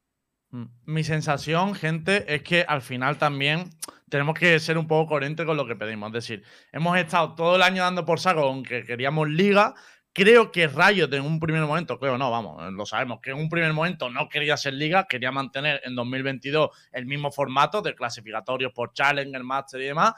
Mm. 0.53 0.65
Mi 0.85 1.03
sensación, 1.03 1.73
gente, 1.73 2.31
es 2.33 2.43
que 2.43 2.63
al 2.67 2.83
final 2.83 3.17
también 3.17 3.71
tenemos 4.07 4.35
que 4.37 4.59
ser 4.59 4.77
un 4.77 4.85
poco 4.85 5.09
coherentes 5.09 5.47
con 5.47 5.57
lo 5.57 5.65
que 5.65 5.75
pedimos. 5.75 6.09
Es 6.09 6.13
decir, 6.13 6.43
hemos 6.71 6.95
estado 6.95 7.33
todo 7.33 7.55
el 7.55 7.63
año 7.63 7.81
dando 7.81 8.05
por 8.05 8.19
saco 8.19 8.41
aunque 8.41 8.83
queríamos 8.83 9.27
liga. 9.29 9.73
Creo 10.13 10.51
que 10.51 10.67
Riot 10.67 11.11
en 11.11 11.23
un 11.23 11.39
primer 11.39 11.63
momento, 11.63 11.97
creo 11.97 12.19
no, 12.19 12.29
vamos, 12.29 12.71
lo 12.71 12.85
sabemos, 12.85 13.19
que 13.19 13.31
en 13.31 13.37
un 13.37 13.49
primer 13.49 13.73
momento 13.73 14.11
no 14.11 14.29
quería 14.29 14.55
ser 14.55 14.75
liga, 14.75 15.07
quería 15.09 15.31
mantener 15.31 15.81
en 15.85 15.95
2022 15.95 16.69
el 16.91 17.07
mismo 17.07 17.31
formato 17.31 17.81
de 17.81 17.95
clasificatorios 17.95 18.71
por 18.73 18.93
Challenger, 18.93 19.43
Master 19.43 19.81
y 19.81 19.85
demás. 19.85 20.13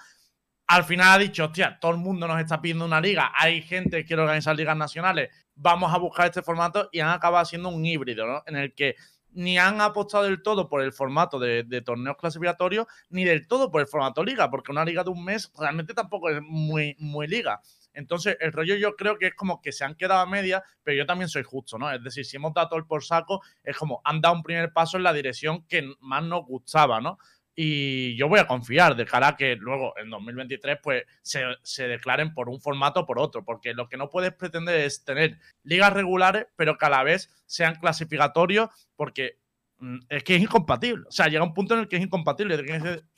Al 0.68 0.84
final 0.84 1.14
ha 1.14 1.18
dicho, 1.18 1.46
hostia, 1.46 1.78
todo 1.80 1.92
el 1.92 1.98
mundo 1.98 2.28
nos 2.28 2.42
está 2.42 2.60
pidiendo 2.60 2.84
una 2.84 3.00
liga, 3.00 3.32
hay 3.34 3.62
gente 3.62 3.98
que 3.98 4.06
quiere 4.06 4.24
organizar 4.24 4.54
ligas 4.54 4.76
nacionales, 4.76 5.30
vamos 5.54 5.94
a 5.94 5.98
buscar 5.98 6.26
este 6.26 6.42
formato 6.42 6.90
y 6.92 7.00
han 7.00 7.12
acabado 7.12 7.46
siendo 7.46 7.70
un 7.70 7.86
híbrido, 7.86 8.28
¿no? 8.28 8.44
En 8.48 8.58
el 8.58 8.74
que 8.74 8.96
ni 9.36 9.58
han 9.58 9.82
apostado 9.82 10.24
del 10.24 10.42
todo 10.42 10.70
por 10.70 10.82
el 10.82 10.94
formato 10.94 11.40
de, 11.40 11.82
torneos 11.82 12.16
clasificatorios, 12.18 12.88
ni 13.10 13.26
del 13.26 13.48
todo 13.48 13.70
por 13.70 13.82
el 13.82 13.88
formato 13.88 14.24
liga, 14.24 14.50
porque 14.50 14.72
una 14.72 14.86
liga 14.86 15.04
de 15.04 15.10
un 15.10 15.24
mes 15.24 15.52
realmente 15.60 15.94
tampoco 15.94 16.30
es 16.30 16.42
muy, 16.42 16.96
muy 17.00 17.28
liga. 17.28 17.62
Entonces, 17.94 18.38
el 18.40 18.52
rollo 18.52 18.76
yo 18.76 18.96
creo 18.96 19.18
que 19.18 19.28
es 19.28 19.36
como 19.36 19.62
que 19.62 19.72
se 19.72 19.84
han 19.84 19.96
quedado 19.96 20.22
a 20.22 20.26
media, 20.26 20.64
pero 20.84 20.98
yo 20.98 21.06
también 21.06 21.30
soy 21.30 21.44
justo, 21.44 21.78
¿no? 21.78 21.92
Es 21.92 22.04
decir, 22.04 22.26
si 22.26 22.38
hemos 22.38 22.54
dado 22.54 22.78
el 22.78 22.86
por 22.86 23.04
saco, 23.04 23.42
es 23.64 23.78
como 23.78 24.02
han 24.04 24.22
dado 24.22 24.36
un 24.36 24.44
primer 24.44 24.72
paso 24.72 24.98
en 24.98 25.04
la 25.04 25.14
dirección 25.14 25.66
que 25.68 25.94
más 26.00 26.24
nos 26.24 26.46
gustaba, 26.46 27.02
¿no? 27.02 27.18
Y 27.56 28.18
yo 28.18 28.28
voy 28.28 28.40
a 28.40 28.48
confiar 28.48 28.98
de 28.98 29.06
cara 29.06 29.30
a 29.30 29.38
que 29.38 29.56
luego 29.56 29.98
en 29.98 30.10
2023 30.10 30.78
pues 30.84 31.04
se, 31.22 31.42
se 31.64 31.88
declaren 31.88 32.34
por 32.34 32.50
un 32.50 32.60
formato 32.60 33.02
o 33.02 33.06
por 33.06 33.18
otro, 33.18 33.46
porque 33.46 33.74
lo 33.74 33.88
que 33.88 33.96
no 33.96 34.10
puedes 34.10 34.34
pretender 34.34 34.76
es 34.82 35.06
tener 35.06 35.40
ligas 35.64 35.94
regulares, 35.94 36.48
pero 36.58 36.78
que 36.78 36.86
a 36.86 36.90
la 36.90 37.04
vez 37.04 37.30
sean 37.46 37.76
clasificatorios, 37.76 38.70
porque 38.98 39.40
mm, 39.80 40.00
es 40.10 40.24
que 40.26 40.36
es 40.36 40.42
incompatible. 40.42 41.06
O 41.08 41.12
sea, 41.12 41.28
llega 41.28 41.46
un 41.46 41.54
punto 41.54 41.76
en 41.76 41.82
el 41.82 41.88
que 41.88 41.96
es 41.96 42.04
incompatible, 42.04 42.62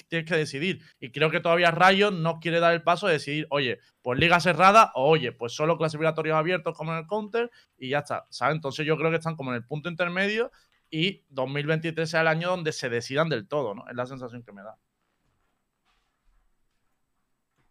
tienes 0.07 0.29
que, 0.29 0.35
decidir. 0.37 0.81
Y 0.99 1.11
creo 1.11 1.31
que 1.31 1.39
todavía 1.39 1.71
Rayo 1.71 2.11
no 2.11 2.39
quiere 2.39 2.59
dar 2.59 2.73
el 2.73 2.83
paso 2.83 3.07
de 3.07 3.13
decidir, 3.13 3.47
oye, 3.49 3.79
pues 4.03 4.19
liga 4.19 4.39
cerrada 4.39 4.91
o 4.93 5.09
oye, 5.09 5.31
pues 5.31 5.53
solo 5.53 5.79
clasificatorios 5.79 6.37
abiertos 6.37 6.77
como 6.77 6.91
en 6.91 6.99
el 6.99 7.07
counter 7.07 7.49
y 7.75 7.89
ya 7.89 7.99
está. 7.99 8.27
¿sabes? 8.29 8.55
Entonces 8.55 8.85
yo 8.85 8.97
creo 8.97 9.09
que 9.09 9.17
están 9.17 9.35
como 9.35 9.49
en 9.49 9.57
el 9.57 9.65
punto 9.65 9.89
intermedio 9.89 10.51
y 10.89 11.23
2023 11.29 12.09
sea 12.09 12.21
el 12.21 12.27
año 12.27 12.49
donde 12.49 12.71
se 12.71 12.89
decidan 12.89 13.29
del 13.29 13.47
todo, 13.47 13.75
¿no? 13.75 13.87
Es 13.89 13.95
la 13.95 14.05
sensación 14.05 14.43
que 14.43 14.51
me 14.53 14.61
da. 14.63 14.77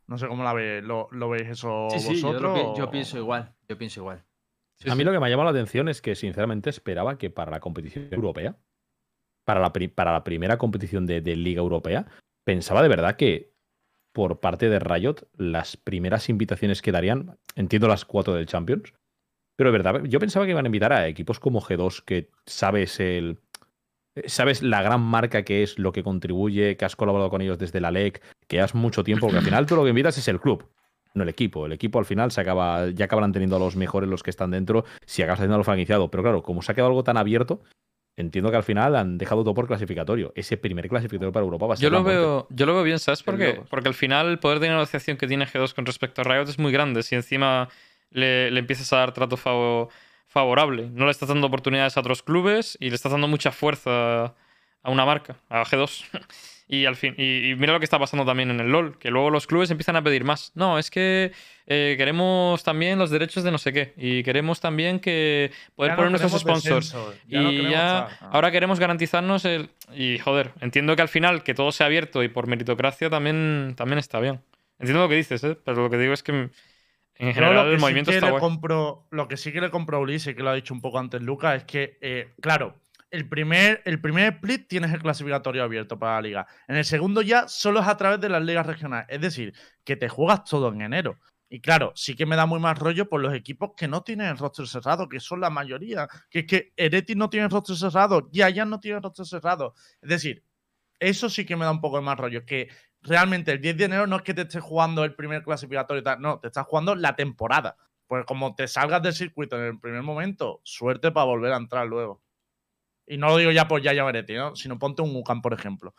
No 0.07 0.19
sé 0.19 0.29
cómo 0.29 0.45
la 0.45 0.53
veis, 0.53 0.85
lo, 0.85 1.09
lo 1.11 1.29
veis 1.29 1.49
eso 1.49 1.89
Sí, 1.91 1.99
sí, 1.99 2.21
yo, 2.21 2.29
vosotros. 2.29 2.55
pi- 2.75 2.79
yo 2.79 2.91
pienso 2.91 3.19
igual. 3.19 3.55
Yo 3.69 3.77
pienso 3.77 4.01
igual. 4.01 4.25
a 4.89 4.95
mí 4.95 5.03
lo 5.05 5.11
que 5.13 5.19
me 5.19 5.27
ha 5.27 5.31
llamado 5.31 5.51
la 5.53 5.59
atención 5.59 5.89
es 5.89 6.01
que, 6.01 6.15
sinceramente, 6.15 6.71
esperaba 6.71 7.19
que 7.19 7.31
para 7.31 7.51
la 7.51 7.61
competición 7.61 8.09
europea, 8.13 8.57
para 9.45 9.61
la, 9.61 9.73
pri- 9.73 9.89
para 9.89 10.13
la 10.13 10.23
primera 10.23 10.59
competición 10.59 11.07
de, 11.07 11.21
de 11.21 11.35
Liga 11.35 11.61
Europea, 11.61 12.07
pensaba 12.45 12.83
de 12.83 12.89
verdad 12.89 13.17
que 13.17 13.53
por 14.13 14.41
parte 14.41 14.69
de 14.71 14.79
Riot, 14.79 15.29
las 15.37 15.77
primeras 15.77 16.29
invitaciones 16.31 16.81
que 16.83 16.93
darían, 16.93 17.39
entiendo 17.55 17.87
las 17.89 18.05
cuatro 18.07 18.33
del 18.35 18.47
Champions, 18.47 18.95
pero 19.57 19.73
de 19.73 19.79
verdad, 19.79 20.05
yo 20.05 20.21
pensaba 20.21 20.45
que 20.45 20.53
iban 20.53 20.67
a 20.67 20.69
invitar 20.69 20.93
a 20.93 21.09
equipos 21.09 21.41
como 21.41 21.61
G2, 21.61 22.05
que 22.05 22.31
sabes 22.45 23.01
el. 23.01 23.39
Sabes 24.27 24.63
la 24.63 24.81
gran 24.81 25.03
marca 25.03 25.43
que 25.43 25.63
es, 25.63 25.79
lo 25.79 25.93
que 25.93 26.03
contribuye, 26.03 26.79
que 26.79 26.85
has 26.87 26.97
colaborado 26.97 27.29
con 27.29 27.43
ellos 27.43 27.59
desde 27.59 27.83
la 27.83 27.91
LEC, 27.91 28.23
que 28.47 28.61
has 28.63 28.75
mucho 28.75 29.05
tiempo, 29.05 29.27
porque 29.27 29.39
al 29.39 29.45
final 29.45 29.67
tú 29.67 29.77
lo 29.77 29.83
que 29.83 29.91
invitas 29.91 30.17
es 30.17 30.27
el 30.29 30.41
club, 30.41 30.71
no 31.13 31.23
el 31.23 31.29
equipo. 31.29 31.67
El 31.67 31.73
equipo 31.73 31.99
al 31.99 32.07
final 32.07 32.31
se 32.31 32.41
acaba, 32.41 32.89
ya 32.91 33.05
acabarán 33.07 33.33
teniendo 33.33 33.57
a 33.57 33.59
los 33.59 33.77
mejores 33.77 34.09
los 34.09 34.23
que 34.23 34.31
están 34.31 34.51
dentro, 34.53 34.87
si 35.05 35.21
acabas 35.21 35.41
haciendo 35.41 35.59
lo 35.59 35.65
franquiciado. 35.65 36.11
Pero 36.11 36.23
claro, 36.23 36.43
como 36.43 36.63
se 36.63 36.73
ha 36.73 36.75
quedado 36.75 36.89
algo 36.89 37.05
tan 37.05 37.19
abierto, 37.19 37.61
entiendo 38.17 38.51
que 38.51 38.57
al 38.57 38.63
final 38.63 38.97
han 38.97 39.19
dejado 39.19 39.43
todo 39.45 39.53
por 39.53 39.67
clasificatorio. 39.67 40.33
Ese 40.35 40.57
primer 40.57 40.89
clasificatorio 40.89 41.33
para 41.33 41.45
Europa 41.45 41.67
va 41.67 41.75
a 41.75 41.77
ser 41.77 41.85
Yo 41.85 41.91
lo, 41.91 42.03
veo, 42.03 42.47
yo 42.49 42.65
lo 42.65 42.73
veo 42.73 42.85
bien, 42.85 42.99
¿sabes 42.99 43.23
por 43.23 43.37
Qué. 43.37 43.61
Porque 43.69 43.89
al 43.89 43.95
final 43.95 44.29
el 44.29 44.39
poder 44.39 44.61
de 44.61 44.69
negociación 44.71 45.19
que 45.19 45.27
tiene 45.27 45.47
G2 45.47 45.75
con 45.75 45.85
respecto 45.85 46.23
a 46.23 46.25
Riot 46.25 46.49
es 46.49 46.59
muy 46.59 46.73
grande. 46.73 47.03
Si 47.03 47.15
encima 47.15 47.69
le, 48.11 48.51
le 48.51 48.61
empiezas 48.61 48.93
a 48.93 48.99
dar 48.99 49.13
trato 49.13 49.37
favo- 49.37 49.89
favorable, 50.27 50.89
no 50.93 51.05
le 51.07 51.11
estás 51.11 51.29
dando 51.29 51.47
oportunidades 51.47 51.97
a 51.97 52.01
otros 52.01 52.23
clubes 52.23 52.77
y 52.81 52.91
le 52.91 52.97
estás 52.97 53.13
dando 53.13 53.29
mucha 53.29 53.51
fuerza 53.53 54.35
a 54.83 54.91
una 54.91 55.05
marca, 55.05 55.37
a 55.49 55.65
G2. 55.65 56.05
Y 56.69 56.85
al 56.85 56.97
fin, 56.97 57.15
y, 57.17 57.51
y 57.51 57.55
mira 57.55 57.73
lo 57.75 57.79
que 57.79 57.85
está 57.85 57.97
pasando 57.97 58.25
también 58.25 58.51
en 58.51 58.59
el 58.59 58.67
LOL, 58.73 58.99
que 58.99 59.09
luego 59.13 59.31
los 59.31 59.47
clubes 59.47 59.71
empiezan 59.71 59.95
a 59.95 60.03
pedir 60.03 60.25
más. 60.25 60.51
No, 60.57 60.81
es 60.81 60.91
que 60.91 61.31
eh, 61.69 61.95
queremos 61.97 62.65
también 62.65 62.99
los 62.99 63.09
derechos 63.11 63.45
de 63.45 63.53
no 63.53 63.59
sé 63.59 63.73
qué. 63.73 63.95
Y 63.97 64.25
queremos 64.25 64.59
también 64.59 64.99
que 64.99 65.53
poder 65.77 65.93
Ya 65.93 65.95
no 65.95 65.97
poner 65.99 66.11
nuestros 66.11 66.41
sponsors. 66.41 66.87
descenso, 66.93 67.15
ya 67.29 67.41
y 67.41 67.71
ya 67.71 68.09
ahora 68.33 68.51
queremos 68.51 68.81
garantizarnos 68.81 69.45
el. 69.45 69.71
Y 69.95 70.19
joder, 70.19 70.55
entiendo 70.61 70.97
que 70.97 71.03
al 71.03 71.09
final 71.09 71.45
que 71.45 71.55
todo 71.55 71.71
sea 71.71 71.87
abierto 71.87 72.25
y 72.25 72.29
por 72.29 72.49
meritocracia 72.49 73.09
también, 73.11 73.75
también 73.77 74.01
está 74.01 74.19
bien. 74.19 74.41
Entiendo 74.81 75.03
lo 75.05 75.09
que 75.09 75.15
dices, 75.15 75.45
¿eh? 75.45 75.57
pero 75.65 75.85
lo 75.85 75.89
que 75.89 75.99
digo 75.99 76.15
es 76.15 76.25
que 76.25 76.51
en 77.19 77.35
general 77.35 77.55
lo 77.55 77.63
que 77.65 77.71
el 77.71 77.77
sí 77.77 77.81
movimiento 77.83 78.11
que 78.11 78.17
está 78.19 78.31
le 78.31 78.39
compro, 78.39 79.07
lo 79.11 79.29
que 79.29 79.37
sí 79.37 79.53
que 79.53 79.61
le 79.61 79.71
compro 79.71 79.97
a 79.97 80.01
Ulises, 80.01 80.35
que 80.35 80.43
lo 80.43 80.51
ha 80.51 80.55
dicho 80.55 80.75
un 80.75 80.81
poco 80.81 80.99
antes 80.99 81.23
Lucas, 81.23 81.57
es 81.57 81.65
que, 81.65 81.99
eh, 82.01 82.35
claro, 82.41 82.81
el 83.11 83.29
primer, 83.29 83.83
el 83.85 84.01
primer 84.01 84.35
split 84.35 84.69
tienes 84.69 84.93
el 84.93 85.01
clasificatorio 85.01 85.63
abierto 85.63 85.99
para 85.99 86.17
la 86.17 86.23
liga. 86.23 86.47
En 86.69 86.77
el 86.77 86.85
segundo 86.85 87.23
ya 87.23 87.49
solo 87.49 87.81
es 87.81 87.87
a 87.87 87.97
través 87.97 88.21
de 88.21 88.29
las 88.29 88.43
ligas 88.43 88.67
regionales. 88.67 89.07
Es 89.09 89.21
decir, 89.21 89.55
que 89.85 89.97
te 89.97 90.09
juegas 90.09 90.45
todo 90.45 90.73
en 90.73 90.83
enero. 90.83 91.19
Y 91.49 91.61
claro, 91.61 91.93
sí 91.95 92.17
que 92.17 92.27
me 92.27 92.35
da 92.35 92.45
muy 92.47 92.59
más 92.59 92.77
rollo 92.77 93.09
por 93.09 93.21
los 93.21 93.33
equipos 93.33 93.71
que 93.77 93.87
no 93.87 94.03
tienen 94.03 94.27
el 94.27 94.39
roster 94.39 94.67
cerrado, 94.67 95.09
que 95.09 95.21
son 95.21 95.41
la 95.41 95.51
mayoría. 95.51 96.09
Que 96.29 96.41
es 96.41 96.47
que 96.47 96.73
Hereti 96.77 97.15
no 97.15 97.31
tiene 97.31 97.49
roster 97.49 97.77
cerrado, 97.77 98.29
Giant 98.33 98.69
no 98.69 98.81
tiene 98.81 99.01
roster 99.01 99.27
cerrado. 99.27 99.75
Es 100.03 100.09
decir, 100.09 100.43
eso 100.99 101.29
sí 101.31 101.47
que 101.47 101.57
me 101.57 101.65
da 101.65 101.71
un 101.71 101.81
poco 101.81 101.97
de 101.97 102.03
más 102.03 102.19
rollo. 102.19 102.45
Que 102.45 102.69
realmente 103.07 103.53
el 103.53 103.61
10 103.61 103.77
de 103.77 103.85
enero 103.85 104.07
no 104.07 104.17
es 104.17 104.23
que 104.23 104.35
te 104.35 104.43
estés 104.43 104.63
jugando 104.63 105.05
el 105.05 105.15
primer 105.15 105.43
clasificatorio 105.43 106.01
y 106.01 106.05
tal, 106.05 106.21
no, 106.21 106.39
te 106.39 106.49
estás 106.49 106.67
jugando 106.67 106.95
la 106.95 107.17
temporada. 107.17 107.77
Pues 108.07 108.25
como 108.25 108.55
te 108.55 108.69
salgas 108.69 109.03
del 109.03 109.15
circuito 109.15 109.57
en 109.57 109.65
el 109.65 109.81
primer 109.81 110.03
momento, 110.03 110.61
suerte 110.63 111.11
para 111.11 111.27
volver 111.27 111.53
a 111.53 111.57
entrar 111.57 111.87
luego. 111.87 112.23
Y 113.07 113.19
no 113.19 113.29
lo 113.29 113.37
digo 113.37 113.53
ya 113.53 113.69
por 113.69 113.81
Yaya 113.81 114.05
Beretti, 114.05 114.35
¿no? 114.35 114.57
Sino 114.57 114.79
ponte 114.79 115.01
un 115.03 115.15
UCAM, 115.15 115.41
por 115.41 115.55
ejemplo. 115.55 115.95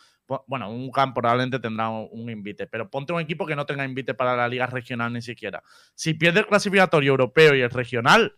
Bueno, 0.46 0.70
un 0.70 0.90
UCAM 0.90 1.14
probablemente 1.14 1.60
tendrá 1.60 1.90
un, 1.90 2.08
un 2.12 2.30
invite, 2.30 2.68
pero 2.68 2.90
ponte 2.90 3.14
un 3.14 3.22
equipo 3.22 3.46
que 3.46 3.56
no 3.56 3.66
tenga 3.66 3.86
invite 3.86 4.14
para 4.14 4.36
la 4.36 4.48
liga 4.48 4.68
regional 4.68 5.14
ni 5.14 5.22
siquiera. 5.22 5.64
Si 5.96 6.14
pierde 6.14 6.42
el 6.42 6.48
clasificatorio 6.48 7.12
europeo 7.12 7.56
y 7.56 7.62
el 7.62 7.70
regional, 7.70 8.36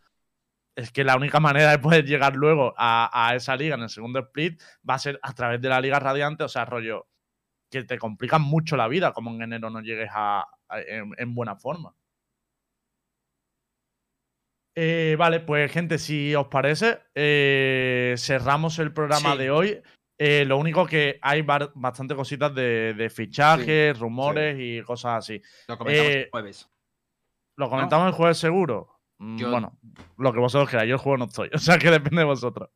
es 0.76 0.92
que 0.92 1.04
la 1.04 1.18
única 1.18 1.40
manera 1.40 1.72
de 1.72 1.80
poder 1.80 2.06
llegar 2.06 2.36
luego 2.36 2.74
a, 2.78 3.10
a 3.12 3.36
esa 3.36 3.56
liga 3.56 3.76
en 3.76 3.82
el 3.82 3.90
segundo 3.90 4.20
split 4.20 4.62
va 4.88 4.96
a 4.96 5.00
ser 5.00 5.20
a 5.24 5.34
través 5.34 5.62
de 5.62 5.70
la 5.70 5.82
liga 5.82 6.00
radiante, 6.00 6.44
o 6.44 6.48
sea, 6.48 6.66
rollo, 6.66 7.09
que 7.70 7.84
te 7.84 7.98
complican 8.00 8.42
mucho 8.42 8.76
la 8.78 8.88
vida, 8.88 9.14
como 9.14 9.32
en 9.32 9.42
enero 9.42 9.70
no 9.70 9.82
llegues 9.82 10.10
a, 10.14 10.42
a- 10.68 10.82
en, 10.82 11.12
en 11.18 11.36
buena 11.36 11.56
forma. 11.56 11.94
Eh, 14.76 15.16
vale, 15.18 15.42
pues 15.42 15.72
gente, 15.72 15.98
si 15.98 16.34
os 16.36 16.48
parece, 16.48 17.00
eh, 17.16 18.16
cerramos 18.18 18.80
el 18.80 18.94
programa 18.94 19.34
Sí. 19.34 19.38
de 19.40 19.52
hoy. 19.52 19.82
Eh, 20.18 20.44
lo 20.46 20.58
único 20.58 20.86
que 20.86 21.18
hay 21.22 21.42
bastante 21.44 22.16
cositas 22.16 22.54
de, 22.54 22.94
de 22.94 23.10
fichajes, 23.10 23.98
rumores 23.98 24.58
y 24.60 24.82
cosas 24.84 25.18
así. 25.20 25.42
Lo 25.68 25.78
comentamos 25.78 26.12
el 26.14 26.30
jueves. 26.32 26.70
¿Lo 27.58 27.70
comentamos 27.70 28.08
el 28.08 28.14
jueves 28.14 28.38
seguro? 28.38 29.00
Mm, 29.18 29.38
Yo- 29.38 29.50
Bueno, 29.52 29.78
lo 30.18 30.34
que 30.34 30.40
vosotros 30.40 30.70
queráis. 30.70 30.90
Yo 30.90 30.96
el 30.96 31.02
juego 31.02 31.18
no 31.18 31.26
estoy. 31.26 31.50
O 31.54 31.58
sea 31.58 31.78
que 31.78 31.90
depende 31.92 32.20
de 32.20 32.26
vosotros. 32.26 32.70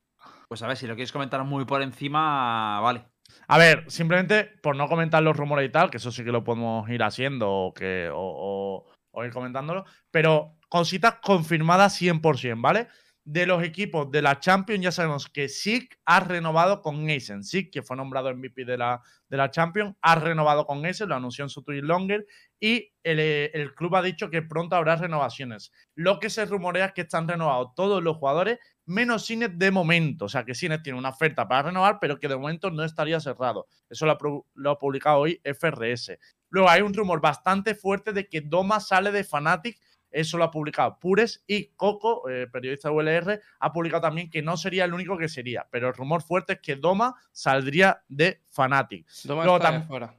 Pues 0.47 0.61
a 0.61 0.67
ver, 0.67 0.77
si 0.77 0.87
lo 0.87 0.95
quieres 0.95 1.11
comentar 1.11 1.43
muy 1.43 1.65
por 1.65 1.81
encima, 1.81 2.79
vale. 2.81 3.05
A 3.47 3.57
ver, 3.57 3.85
simplemente 3.89 4.45
por 4.61 4.75
no 4.75 4.87
comentar 4.87 5.21
los 5.21 5.35
rumores 5.35 5.67
y 5.67 5.71
tal, 5.71 5.89
que 5.89 5.97
eso 5.97 6.11
sí 6.11 6.23
que 6.23 6.31
lo 6.31 6.43
podemos 6.43 6.89
ir 6.89 7.03
haciendo 7.03 7.49
o, 7.49 8.85
ir 9.23 9.31
comentándolo, 9.31 9.85
pero 10.11 10.57
cositas 10.69 11.15
confirmadas 11.21 12.01
100%, 12.01 12.61
¿vale? 12.61 12.87
De 13.25 13.45
los 13.45 13.63
equipos 13.63 14.11
de 14.11 14.21
la 14.21 14.39
Champions 14.39 14.83
ya 14.83 14.91
sabemos 14.91 15.29
que 15.29 15.47
SIG 15.47 15.87
ha 16.05 16.19
renovado 16.19 16.81
con 16.81 17.07
Aizen. 17.07 17.43
SIG, 17.43 17.71
que 17.71 17.81
fue 17.81 17.95
nombrado 17.95 18.33
MVP 18.35 18.65
de 18.65 18.77
la, 18.77 19.01
de 19.29 19.37
la 19.37 19.49
Champions, 19.49 19.95
ha 20.01 20.15
renovado 20.15 20.65
con 20.65 20.83
Aizen, 20.83 21.07
lo 21.07 21.15
anunció 21.15 21.45
en 21.45 21.49
su 21.49 21.63
Twitch 21.63 21.83
Longer 21.83 22.25
y 22.59 22.91
el, 23.03 23.19
el 23.19 23.73
club 23.75 23.95
ha 23.95 24.01
dicho 24.01 24.29
que 24.29 24.41
pronto 24.41 24.75
habrá 24.75 24.97
renovaciones. 24.97 25.71
Lo 25.95 26.19
que 26.19 26.29
se 26.29 26.45
rumorea 26.45 26.87
es 26.87 26.93
que 26.93 27.01
están 27.01 27.27
renovados 27.27 27.75
todos 27.75 28.03
los 28.03 28.17
jugadores 28.17 28.59
menos 28.85 29.25
Sinet 29.25 29.53
de 29.53 29.71
momento. 29.71 30.25
O 30.25 30.29
sea, 30.29 30.43
que 30.43 30.55
Sinet 30.55 30.83
tiene 30.83 30.99
una 30.99 31.09
oferta 31.09 31.47
para 31.47 31.63
renovar, 31.69 31.99
pero 31.99 32.19
que 32.19 32.27
de 32.27 32.35
momento 32.35 32.69
no 32.71 32.83
estaría 32.83 33.19
cerrado. 33.19 33.67
Eso 33.89 34.05
lo 34.05 34.11
ha, 34.13 34.17
pro- 34.17 34.45
lo 34.55 34.71
ha 34.71 34.77
publicado 34.79 35.19
hoy 35.19 35.39
FRS. 35.43 36.17
Luego 36.49 36.69
hay 36.69 36.81
un 36.81 36.93
rumor 36.93 37.21
bastante 37.21 37.75
fuerte 37.75 38.13
de 38.13 38.27
que 38.27 38.41
Doma 38.41 38.79
sale 38.79 39.11
de 39.11 39.23
Fnatic. 39.23 39.79
Eso 40.11 40.37
lo 40.37 40.43
ha 40.43 40.51
publicado 40.51 40.99
Pures 40.99 41.43
y 41.47 41.69
Coco, 41.75 42.29
eh, 42.29 42.45
periodista 42.45 42.89
de 42.89 42.93
ULR, 42.95 43.41
ha 43.59 43.73
publicado 43.73 44.01
también 44.01 44.29
que 44.29 44.43
no 44.43 44.57
sería 44.57 44.85
el 44.85 44.93
único 44.93 45.17
que 45.17 45.27
sería. 45.27 45.67
Pero 45.71 45.87
el 45.87 45.95
rumor 45.95 46.21
fuerte 46.21 46.53
es 46.53 46.59
que 46.59 46.75
Doma 46.75 47.15
saldría 47.31 48.03
de 48.07 48.43
Fnatic. 48.49 49.07
Doma 49.23 49.43
Luego 49.43 49.57
está 49.57 49.81
fuera. 49.81 50.13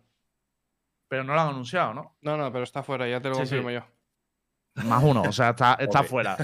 Pero 1.06 1.22
no 1.22 1.34
lo 1.34 1.40
han 1.40 1.48
anunciado, 1.50 1.94
¿no? 1.94 2.16
No, 2.22 2.36
no, 2.36 2.50
pero 2.50 2.64
está 2.64 2.82
fuera, 2.82 3.06
ya 3.08 3.20
te 3.20 3.28
lo 3.28 3.36
Sí, 3.36 3.42
sí. 3.42 3.48
confirmo 3.56 3.70
yo. 3.70 3.84
Más 4.84 5.04
uno, 5.04 5.22
o 5.22 5.30
sea, 5.32 5.50
está, 5.50 5.74
está 5.74 6.02
fuera. 6.02 6.36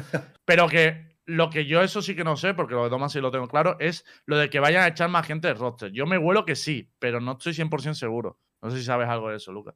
Pero 0.45 0.69
que 0.69 1.10
lo 1.31 1.51
que 1.51 1.67
yo 1.67 1.83
eso 1.83 2.03
sí 2.03 2.17
que 2.17 2.25
no 2.25 2.37
sé, 2.37 2.55
porque 2.55 2.75
lo 2.75 2.85
de 2.85 2.91
Doma 2.91 3.09
sí 3.09 3.21
lo 3.21 3.31
tengo 3.31 3.49
claro, 3.49 3.77
es 3.79 4.05
lo 4.27 4.37
de 4.37 4.51
que 4.51 4.61
vayan 4.61 4.83
a 4.83 4.89
echar 4.89 5.09
más 5.09 5.27
gente 5.27 5.49
de 5.49 5.55
roster. 5.55 5.93
Yo 5.93 6.07
me 6.07 6.19
huelo 6.19 6.45
que 6.45 6.57
sí, 6.57 6.91
pero 6.99 7.21
no 7.21 7.33
estoy 7.33 7.53
100% 7.55 7.95
seguro. 7.95 8.39
No 8.61 8.71
sé 8.71 8.79
si 8.79 8.85
sabes 8.85 9.09
algo 9.09 9.31
de 9.31 9.37
eso, 9.37 9.53
Lucas. 9.53 9.75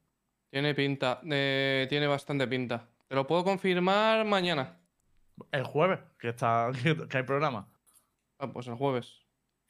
Tiene 0.51 0.75
pinta, 0.75 1.21
eh, 1.29 1.87
tiene 1.89 2.07
bastante 2.07 2.47
pinta. 2.47 2.87
Te 3.07 3.15
lo 3.15 3.25
puedo 3.25 3.43
confirmar 3.43 4.25
mañana. 4.25 4.79
El 5.51 5.63
jueves, 5.63 5.99
que, 6.19 6.29
está, 6.29 6.71
que, 6.83 6.95
que 7.07 7.17
hay 7.17 7.23
programa. 7.23 7.67
Ah, 8.39 8.51
pues 8.51 8.67
el 8.67 8.75
jueves. 8.75 9.21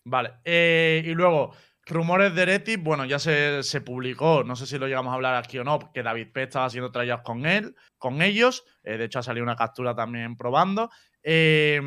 Vale. 0.05 0.33
eh, 0.43 1.01
y 1.05 1.13
luego, 1.13 1.53
rumores 1.85 2.33
de 2.35 2.41
Heretic, 2.43 2.81
bueno, 2.83 3.05
ya 3.05 3.19
se, 3.19 3.63
se 3.63 3.81
publicó, 3.81 4.43
no 4.43 4.55
sé 4.55 4.65
si 4.65 4.77
lo 4.77 4.87
llegamos 4.87 5.11
a 5.11 5.15
hablar 5.15 5.35
aquí 5.35 5.59
o 5.59 5.63
no, 5.63 5.91
que 5.93 6.03
David 6.03 6.31
P 6.33 6.43
estaba 6.43 6.65
haciendo 6.65 6.91
trayouts 6.91 7.23
con 7.23 7.45
él, 7.45 7.75
con 7.97 8.21
ellos. 8.21 8.65
eh, 8.83 8.97
de 8.97 9.05
hecho, 9.05 9.19
ha 9.19 9.23
salido 9.23 9.43
una 9.43 9.55
captura 9.55 9.95
también 9.95 10.35
probando. 10.37 10.89
Eh, 11.27 11.81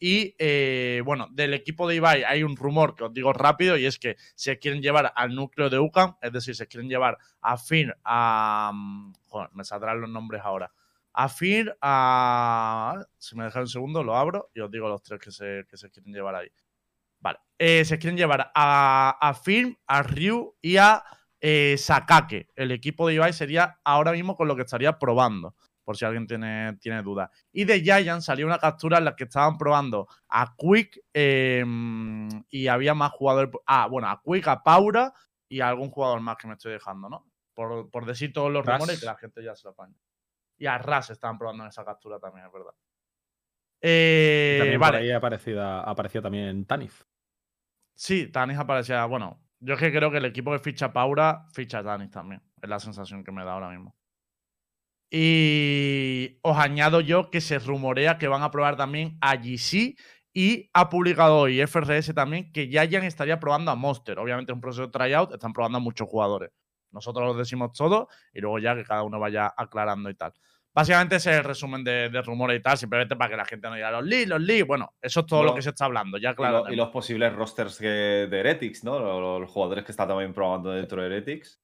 y 0.00 0.34
eh, 0.38 1.02
bueno, 1.04 1.28
del 1.30 1.54
equipo 1.54 1.86
de 1.88 1.94
Ibai 1.96 2.24
hay 2.24 2.42
un 2.42 2.56
rumor 2.56 2.96
que 2.96 3.04
os 3.04 3.14
digo 3.14 3.32
rápido 3.32 3.76
y 3.76 3.86
es 3.86 3.98
que 3.98 4.16
se 4.34 4.58
quieren 4.58 4.82
llevar 4.82 5.12
al 5.14 5.34
núcleo 5.34 5.70
de 5.70 5.78
UCAM, 5.78 6.16
es 6.20 6.32
decir, 6.32 6.56
se 6.56 6.66
quieren 6.66 6.88
llevar 6.88 7.18
a 7.40 7.56
Finn, 7.56 7.92
a. 8.04 8.72
mm, 8.74 9.12
Joder, 9.28 9.50
me 9.54 9.64
saldrán 9.64 10.00
los 10.00 10.10
nombres 10.10 10.42
ahora. 10.44 10.72
A 11.12 11.28
Finn, 11.28 11.70
a. 11.80 13.00
Si 13.18 13.36
me 13.36 13.44
dejáis 13.44 13.64
un 13.64 13.68
segundo, 13.68 14.02
lo 14.02 14.16
abro 14.16 14.50
y 14.54 14.60
os 14.60 14.70
digo 14.70 14.88
los 14.88 15.02
tres 15.02 15.20
que 15.20 15.30
se, 15.30 15.64
que 15.68 15.76
se 15.76 15.90
quieren 15.90 16.12
llevar 16.12 16.34
ahí. 16.34 16.48
Vale. 17.20 17.38
Eh, 17.58 17.84
se 17.84 17.98
quieren 17.98 18.16
llevar 18.16 18.50
a, 18.54 19.16
a 19.20 19.34
Film, 19.34 19.76
a 19.86 20.02
Ryu 20.02 20.56
y 20.60 20.76
a 20.78 21.04
eh, 21.40 21.76
Sakake. 21.78 22.48
El 22.54 22.70
equipo 22.72 23.06
de 23.06 23.14
Ibai 23.14 23.32
sería 23.32 23.78
ahora 23.84 24.12
mismo 24.12 24.36
con 24.36 24.48
lo 24.48 24.56
que 24.56 24.62
estaría 24.62 24.98
probando, 24.98 25.54
por 25.84 25.96
si 25.96 26.04
alguien 26.04 26.26
tiene, 26.26 26.76
tiene 26.80 27.02
dudas. 27.02 27.30
Y 27.52 27.64
de 27.64 27.80
Giant 27.80 28.22
salió 28.22 28.46
una 28.46 28.58
captura 28.58 28.98
en 28.98 29.04
la 29.06 29.16
que 29.16 29.24
estaban 29.24 29.56
probando 29.56 30.06
a 30.28 30.54
Quick 30.56 31.00
eh, 31.14 31.64
y 32.50 32.66
había 32.66 32.94
más 32.94 33.12
jugadores. 33.12 33.50
Ah, 33.66 33.86
bueno, 33.88 34.08
a 34.08 34.20
Quick, 34.22 34.48
a 34.48 34.62
Paura 34.62 35.12
y 35.48 35.60
a 35.60 35.68
algún 35.68 35.90
jugador 35.90 36.20
más 36.20 36.36
que 36.36 36.46
me 36.46 36.54
estoy 36.54 36.72
dejando, 36.72 37.08
¿no? 37.08 37.26
Por, 37.54 37.90
por 37.90 38.06
decir 38.06 38.32
todos 38.32 38.50
los 38.50 38.64
Ras. 38.64 38.78
rumores 38.78 39.00
que 39.00 39.06
la 39.06 39.16
gente 39.16 39.42
ya 39.42 39.54
se 39.56 39.66
lo 39.66 39.72
apaña. 39.72 39.96
Y 40.56 40.66
a 40.66 40.78
Ras 40.78 41.10
estaban 41.10 41.38
probando 41.38 41.64
en 41.64 41.70
esa 41.70 41.84
captura 41.84 42.18
también, 42.18 42.46
es 42.46 42.52
verdad. 42.52 42.72
Eh, 43.82 44.56
también 44.60 44.80
vale. 44.80 44.98
por 44.98 45.02
ahí 45.02 45.10
aparecida, 45.10 45.82
apareció 45.82 46.20
también 46.20 46.66
Tanif. 46.66 47.02
Sí, 48.02 48.28
Tanis 48.28 48.56
aparecía. 48.56 49.04
Bueno, 49.04 49.38
yo 49.58 49.74
es 49.74 49.80
que 49.80 49.92
creo 49.92 50.10
que 50.10 50.16
el 50.16 50.24
equipo 50.24 50.52
que 50.52 50.58
ficha 50.58 50.90
Paura 50.90 51.44
ficha 51.52 51.84
Tanis 51.84 52.10
también. 52.10 52.42
Es 52.62 52.68
la 52.68 52.80
sensación 52.80 53.22
que 53.22 53.30
me 53.30 53.44
da 53.44 53.52
ahora 53.52 53.68
mismo. 53.68 53.94
Y 55.10 56.38
os 56.40 56.56
añado 56.56 57.02
yo 57.02 57.30
que 57.30 57.42
se 57.42 57.58
rumorea 57.58 58.16
que 58.16 58.26
van 58.26 58.42
a 58.42 58.50
probar 58.50 58.78
también 58.78 59.18
a 59.20 59.36
GC 59.36 59.96
y 60.32 60.70
ha 60.72 60.88
publicado 60.88 61.40
hoy 61.40 61.60
FRS 61.60 62.14
también 62.14 62.50
que 62.52 62.68
Giant 62.68 63.04
estaría 63.04 63.38
probando 63.38 63.70
a 63.70 63.76
Monster. 63.76 64.18
Obviamente 64.18 64.50
es 64.50 64.54
un 64.54 64.62
proceso 64.62 64.86
de 64.86 64.92
tryout, 64.92 65.34
están 65.34 65.52
probando 65.52 65.76
a 65.76 65.80
muchos 65.82 66.08
jugadores. 66.08 66.52
Nosotros 66.92 67.26
los 67.26 67.36
decimos 67.36 67.72
todo 67.74 68.08
y 68.32 68.40
luego 68.40 68.58
ya 68.60 68.74
que 68.74 68.84
cada 68.84 69.02
uno 69.02 69.20
vaya 69.20 69.52
aclarando 69.54 70.08
y 70.08 70.14
tal. 70.14 70.32
Básicamente 70.80 71.16
ese 71.16 71.30
es 71.32 71.36
el 71.38 71.44
resumen 71.44 71.84
de, 71.84 72.08
de 72.08 72.22
rumores 72.22 72.58
y 72.58 72.62
tal, 72.62 72.78
simplemente 72.78 73.16
para 73.16 73.30
que 73.30 73.36
la 73.36 73.44
gente 73.44 73.68
no 73.68 73.74
diga 73.74 73.90
los 73.90 74.04
leaks, 74.04 74.28
los 74.28 74.40
leaks. 74.40 74.66
Bueno, 74.66 74.94
eso 75.02 75.20
es 75.20 75.26
todo 75.26 75.44
lo 75.44 75.54
que 75.54 75.62
se 75.62 75.70
está 75.70 75.84
hablando, 75.84 76.16
ya 76.18 76.30
Y, 76.30 76.34
claro. 76.34 76.64
lo- 76.66 76.72
y 76.72 76.76
los 76.76 76.88
posibles 76.88 77.32
rosters 77.34 77.78
que- 77.78 77.86
de 78.30 78.40
Heretics, 78.40 78.84
¿no? 78.84 78.98
Los, 78.98 79.40
los 79.40 79.50
jugadores 79.50 79.84
que 79.84 79.92
están 79.92 80.08
también 80.08 80.32
probando 80.32 80.70
dentro 80.70 81.00
de 81.02 81.06
Heretics. 81.08 81.60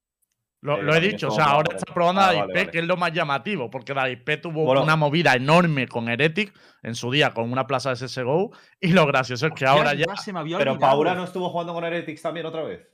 Lo, 0.62 0.78
Eh, 0.78 0.82
lo 0.82 0.90
he 0.90 0.94
también 0.94 1.12
dicho, 1.12 1.28
o 1.28 1.30
sea, 1.30 1.44
ahora 1.46 1.76
está 1.76 1.92
probando 1.92 2.20
Ah, 2.22 2.24
a 2.24 2.34
vale, 2.34 2.52
vale. 2.54 2.70
que 2.70 2.78
es 2.78 2.84
lo 2.86 2.96
más 2.96 3.12
llamativo, 3.12 3.70
porque 3.70 3.92
David 3.94 4.24
P 4.24 4.36
tuvo 4.38 4.64
Bueno. 4.64 4.82
una 4.82 4.96
movida 4.96 5.34
enorme 5.34 5.86
con 5.86 6.08
Heretic 6.08 6.52
en 6.82 6.94
su 6.94 7.10
día 7.10 7.32
con 7.32 7.52
una 7.52 7.66
plaza 7.66 7.90
de 7.90 7.96
CSGO, 7.96 8.50
y 8.80 8.92
lo 8.92 9.06
gracioso 9.06 9.46
es 9.46 9.52
que 9.52 9.66
ahora 9.66 9.94
ya. 9.94 10.16
se 10.16 10.32
me 10.32 10.40
había 10.40 10.58
Pero. 10.58 10.78
Paura 10.78 11.14
no 11.14 11.24
estuvo 11.24 11.50
jugando 11.50 11.72
con 11.74 11.84
Heretics 11.84 12.22
también 12.22 12.46
otra 12.46 12.62
vez. 12.62 12.88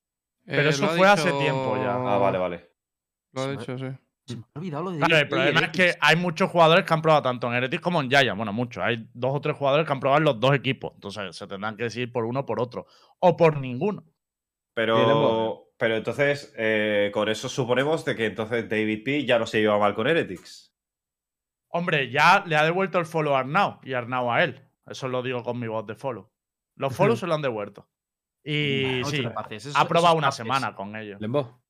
Pero 0.45 0.63
Eh, 0.63 0.69
eso 0.71 0.89
fue 0.89 1.07
hace 1.09 1.31
tiempo 1.33 1.77
ya. 1.77 1.95
Ah, 1.95 2.19
vale, 2.19 2.39
vale. 2.39 2.71
Lo 3.33 3.43
ha 3.43 3.51
dicho, 3.53 3.79
sí. 3.79 3.87
Se 4.27 4.37
me 4.37 4.43
ha 4.43 4.59
olvidado 4.59 4.85
lo 4.85 4.91
de 4.93 4.99
Claro, 4.99 5.17
el 5.17 5.29
problema 5.29 5.61
es 5.61 5.69
que 5.71 5.83
Heretics. 5.83 5.99
hay 6.01 6.17
muchos 6.17 6.51
jugadores 6.51 6.85
que 6.85 6.95
han 6.95 7.03
probado 7.03 7.23
tanto 7.23 7.49
en 7.49 7.55
Heretic 7.55 7.81
como 7.81 8.01
en 8.01 8.09
Giant. 8.09 8.37
Bueno, 8.37 8.53
muchos. 8.53 8.83
Hay 8.83 9.09
dos 9.13 9.35
o 9.35 9.41
tres 9.41 9.57
jugadores 9.57 9.87
que 9.87 9.93
han 9.93 10.01
probado 10.01 10.19
en 10.19 10.25
los 10.25 10.41
dos 10.41 10.55
equipos. 10.55 10.93
Entonces 10.95 11.37
se 11.37 11.47
tendrán 11.47 11.77
que 11.77 11.85
decidir 11.85 12.13
por 12.13 12.25
uno 12.25 12.41
o 12.41 12.47
por 12.47 12.61
otro. 12.61 12.87
O 13.19 13.37
por 13.37 13.59
ninguno. 13.59 14.05
Pero, 14.75 15.69
pero 15.77 15.97
entonces, 15.97 16.55
eh, 16.57 17.11
con 17.13 17.29
eso 17.29 17.49
suponemos 17.49 18.05
de 18.05 18.17
que 18.17 18.27
entonces 18.27 18.69
David 18.69 19.03
P 19.05 19.25
ya 19.27 19.39
no 19.39 19.47
se 19.47 19.61
lleva 19.61 19.79
mal 19.79 19.95
con 19.95 20.07
Heretics. 20.07 20.75
Hombre, 21.69 22.11
ya 22.11 22.45
le 22.47 22.57
ha 22.57 22.65
devuelto 22.65 22.99
el 22.99 23.07
follow 23.07 23.35
a 23.35 23.41
Arnau 23.41 23.81
y 23.83 23.95
Arnau 23.95 24.31
a 24.31 24.45
él. 24.45 24.63
Eso 24.87 25.09
lo 25.09 25.23
digo 25.23 25.43
con 25.43 25.59
mi 25.59 25.67
voz 25.67 25.87
de 25.87 25.95
follow. 25.95 26.31
Los 26.77 26.95
follows 26.95 27.19
se 27.21 27.27
lo 27.27 27.35
han 27.35 27.43
devuelto. 27.43 27.89
Y 28.45 29.01
no 29.03 29.09
sí, 29.09 29.25
ha 29.75 29.89
probado 29.89 30.17
una 30.17 30.33
semana 30.33 30.75
con 30.75 30.97
ellos. 30.97 31.21
Lembo, 31.21 31.63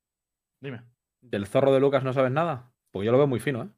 Dime. 0.61 0.92
¿Del 1.23 1.47
zorro 1.47 1.73
de 1.73 1.81
Lucas 1.81 2.05
no 2.05 2.13
sabes 2.13 2.31
nada? 2.33 2.71
Porque 2.91 3.07
yo 3.07 3.13
lo 3.13 3.19
veo 3.19 3.27
muy 3.27 3.41
fino, 3.41 3.63
¿eh? 3.63 3.69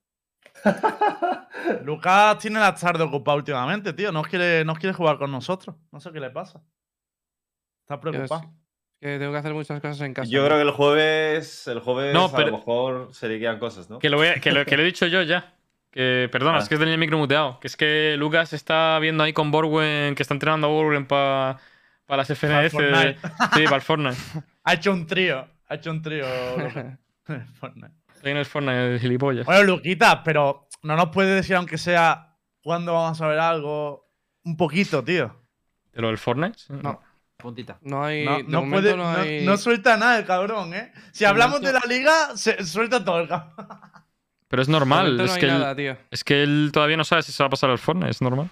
Lucas 1.85 2.39
tiene 2.39 2.59
la 2.61 2.75
tarde 2.75 3.03
ocupada 3.05 3.37
últimamente, 3.37 3.93
tío. 3.93 4.12
No 4.12 4.23
quiere, 4.23 4.65
no 4.65 4.75
quiere 4.75 4.93
jugar 4.93 5.19
con 5.19 5.31
nosotros. 5.31 5.77
No 5.93 6.01
sé 6.01 6.11
qué 6.12 6.21
le 6.21 6.31
pasa. 6.31 6.61
Está 7.83 8.01
preocupado. 8.01 8.53
Que 9.01 9.19
tengo 9.19 9.33
que 9.33 9.39
hacer 9.39 9.53
muchas 9.55 9.81
cosas 9.81 10.01
en 10.01 10.15
casa. 10.15 10.31
Yo 10.31 10.41
¿no? 10.41 10.47
creo 10.47 10.59
que 10.59 10.62
el 10.62 10.71
jueves, 10.71 11.66
el 11.69 11.81
jueves 11.81 12.15
No, 12.15 12.27
a 12.35 12.41
lo 12.41 12.53
mejor 12.53 13.09
se 13.12 13.29
le 13.29 13.39
quedan 13.39 13.59
cosas, 13.59 13.89
¿no? 13.91 13.99
Que 13.99 14.09
lo, 14.09 14.16
voy 14.16 14.29
a- 14.29 14.35
que 14.41 14.51
lo, 14.53 14.65
que 14.65 14.77
lo 14.77 14.83
he 14.83 14.87
dicho 14.87 15.07
yo 15.07 15.23
ya. 15.23 15.55
Que, 15.91 16.29
perdona, 16.33 16.59
Ah. 16.59 16.61
es 16.61 16.69
que 16.69 16.77
tenía 16.77 16.95
el 16.95 17.01
micro 17.01 17.19
muteado. 17.19 17.61
Que 17.61 17.66
es 17.69 17.77
que 17.77 18.16
Lucas 18.19 18.53
está 18.53 18.99
viendo 19.01 19.23
ahí 19.23 19.33
con 19.33 19.51
Borwen, 19.51 20.15
que 20.15 20.23
está 20.23 20.35
entrenando 20.35 20.66
a 20.66 20.71
Borwen 20.71 21.07
para 21.07 21.59
las 22.09 22.31
FNF. 22.31 22.73
Fortnite. 22.73 23.19
sí, 23.55 23.65
para 23.65 23.77
el 23.77 23.83
Fortnite. 23.83 24.16
Ha 24.66 24.73
hecho 24.75 24.93
un 24.93 25.07
trío. 25.07 25.47
Ha 25.69 25.75
hecho 25.75 25.91
un 25.91 26.01
trío. 26.03 26.25
Lucas. 27.28 27.48
Fortnite. 27.59 27.94
Estoy 28.14 28.30
en 28.32 28.36
el 28.38 28.46
Fortnite, 28.46 28.94
el 28.94 29.01
gilipollas. 29.01 29.46
bueno, 29.46 29.62
Luquita, 29.64 30.22
pero 30.22 30.68
no 30.82 30.96
nos 30.96 31.09
puede 31.10 31.34
decir, 31.34 31.56
aunque 31.56 31.78
sea, 31.78 32.36
cuándo 32.62 32.94
vamos 32.94 33.20
a 33.20 33.26
ver 33.28 33.38
algo. 33.38 34.09
Un 34.44 34.56
poquito, 34.56 35.02
tío. 35.02 35.34
¿De 35.92 36.02
lo 36.02 36.09
del 36.09 36.18
Fortnite? 36.18 36.59
No. 36.68 37.01
Puntita. 37.36 37.78
No 37.82 38.05
hay. 38.05 38.24
No, 38.46 38.62
de 38.62 38.70
puede, 38.70 38.96
no 38.96 39.12
no- 39.12 39.18
hay. 39.18 39.44
no 39.44 39.56
suelta 39.56 39.96
nada 39.96 40.18
el 40.18 40.24
cabrón, 40.24 40.72
¿eh? 40.74 40.92
Si 41.12 41.24
De 41.24 41.26
hablamos 41.26 41.60
de 41.60 41.72
la 41.72 41.82
liga, 41.88 42.36
se 42.36 42.64
suelta 42.64 43.05
todo 43.05 43.20
el 43.20 43.28
cabrón. 43.28 43.55
Pero 44.48 44.62
es 44.62 44.68
de 44.68 44.72
normal. 44.72 45.20
Es 45.20 45.36
que, 45.36 45.46
él, 45.46 45.52
nada, 45.52 45.74
tío. 45.74 45.96
es 46.10 46.22
que 46.24 46.42
él 46.42 46.70
todavía 46.72 46.96
no 46.96 47.05
sabe 47.05 47.22
si 47.22 47.32
se 47.32 47.42
va 47.42 47.48
a 47.48 47.51
pasar 47.51 47.70
al 47.70 47.78
Fortnite. 47.78 48.10
Es 48.10 48.22
normal. 48.22 48.48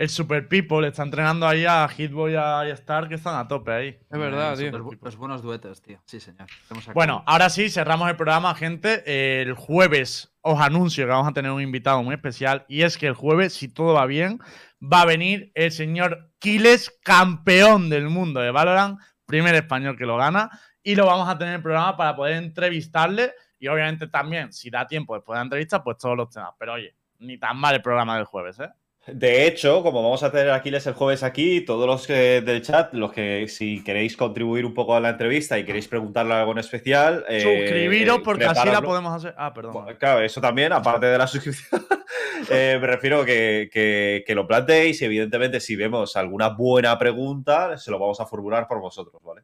El 0.00 0.08
Super 0.08 0.48
People 0.48 0.88
está 0.88 1.02
entrenando 1.02 1.46
ahí 1.46 1.66
a 1.66 1.86
Hitboy 1.86 2.32
y 2.32 2.34
a 2.34 2.66
Star, 2.70 3.06
que 3.06 3.16
están 3.16 3.36
a 3.36 3.46
tope 3.46 3.70
ahí. 3.70 3.88
Es 4.10 4.18
verdad, 4.18 4.56
tío. 4.56 4.70
Los, 4.70 4.98
los 4.98 5.16
buenos 5.16 5.42
duetos, 5.42 5.82
tío. 5.82 6.00
Sí, 6.06 6.20
señor. 6.20 6.46
Bueno, 6.94 7.22
ahora 7.26 7.50
sí, 7.50 7.68
cerramos 7.68 8.08
el 8.08 8.16
programa, 8.16 8.54
gente. 8.54 9.42
El 9.42 9.52
jueves 9.52 10.34
os 10.40 10.58
anuncio 10.58 11.04
que 11.04 11.10
vamos 11.10 11.28
a 11.28 11.34
tener 11.34 11.50
un 11.50 11.60
invitado 11.60 12.02
muy 12.02 12.14
especial. 12.14 12.64
Y 12.66 12.80
es 12.80 12.96
que 12.96 13.08
el 13.08 13.12
jueves, 13.12 13.52
si 13.52 13.68
todo 13.68 13.92
va 13.92 14.06
bien, 14.06 14.40
va 14.82 15.02
a 15.02 15.04
venir 15.04 15.52
el 15.54 15.70
señor 15.70 16.32
Kiles, 16.38 16.98
campeón 17.04 17.90
del 17.90 18.08
mundo 18.08 18.40
de 18.40 18.52
Valorant, 18.52 18.98
primer 19.26 19.54
español 19.54 19.98
que 19.98 20.06
lo 20.06 20.16
gana. 20.16 20.48
Y 20.82 20.94
lo 20.94 21.04
vamos 21.04 21.28
a 21.28 21.36
tener 21.36 21.52
en 21.52 21.56
el 21.58 21.62
programa 21.62 21.98
para 21.98 22.16
poder 22.16 22.36
entrevistarle. 22.36 23.34
Y 23.58 23.68
obviamente 23.68 24.06
también, 24.06 24.50
si 24.50 24.70
da 24.70 24.86
tiempo 24.86 25.14
después 25.14 25.34
de 25.34 25.40
la 25.40 25.44
entrevista, 25.44 25.84
pues 25.84 25.98
todos 25.98 26.16
los 26.16 26.30
temas. 26.30 26.54
Pero 26.58 26.72
oye, 26.72 26.96
ni 27.18 27.36
tan 27.36 27.58
mal 27.58 27.74
el 27.74 27.82
programa 27.82 28.16
del 28.16 28.24
jueves, 28.24 28.58
¿eh? 28.60 28.70
De 29.14 29.46
hecho, 29.46 29.82
como 29.82 30.02
vamos 30.02 30.22
a 30.22 30.30
tener 30.30 30.50
Aquiles 30.50 30.86
el 30.86 30.94
jueves 30.94 31.22
aquí, 31.22 31.62
todos 31.62 31.86
los 31.86 32.06
que 32.06 32.40
del 32.40 32.62
chat, 32.62 32.92
los 32.94 33.12
que 33.12 33.46
si 33.48 33.82
queréis 33.82 34.16
contribuir 34.16 34.64
un 34.64 34.74
poco 34.74 34.94
a 34.94 35.00
la 35.00 35.10
entrevista 35.10 35.58
y 35.58 35.64
queréis 35.64 35.88
preguntarle 35.88 36.34
algo 36.34 36.52
en 36.52 36.58
especial, 36.58 37.24
eh, 37.28 37.40
Suscribiros 37.40 38.18
eh, 38.18 38.22
porque 38.24 38.44
así 38.44 38.68
la 38.68 38.82
podemos 38.82 39.14
hacer. 39.14 39.34
Ah, 39.36 39.52
perdón. 39.52 39.96
Claro, 39.98 40.20
eso 40.20 40.40
también, 40.40 40.72
aparte 40.72 41.06
de 41.06 41.18
la 41.18 41.26
suscripción. 41.26 41.86
eh, 42.50 42.78
me 42.80 42.86
refiero 42.86 43.24
que, 43.24 43.70
que, 43.72 44.24
que 44.26 44.34
lo 44.34 44.46
planteéis 44.46 45.00
y 45.02 45.04
evidentemente 45.04 45.60
si 45.60 45.76
vemos 45.76 46.16
alguna 46.16 46.48
buena 46.48 46.98
pregunta, 46.98 47.76
se 47.78 47.90
lo 47.90 47.98
vamos 47.98 48.20
a 48.20 48.26
formular 48.26 48.66
por 48.66 48.80
vosotros, 48.80 49.22
¿vale? 49.22 49.42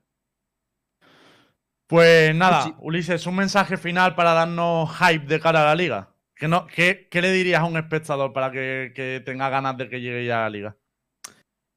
Pues 1.86 2.34
nada. 2.34 2.74
Ulises, 2.80 3.26
un 3.26 3.36
mensaje 3.36 3.76
final 3.76 4.14
para 4.14 4.32
darnos 4.32 4.90
hype 4.98 5.26
de 5.26 5.40
cara 5.40 5.62
a 5.62 5.66
la 5.66 5.74
liga. 5.74 6.15
¿Qué, 6.37 6.49
no, 6.49 6.67
qué, 6.67 7.09
qué 7.11 7.23
le 7.23 7.33
dirías 7.33 7.61
a 7.61 7.65
un 7.65 7.77
espectador 7.77 8.33
para 8.33 8.51
que, 8.51 8.93
que 8.95 9.23
tenga 9.25 9.49
ganas 9.49 9.77
de 9.79 9.89
que 9.89 10.01
llegue 10.01 10.27
ya 10.27 10.41
a 10.41 10.45
la 10.45 10.51
liga? 10.51 10.77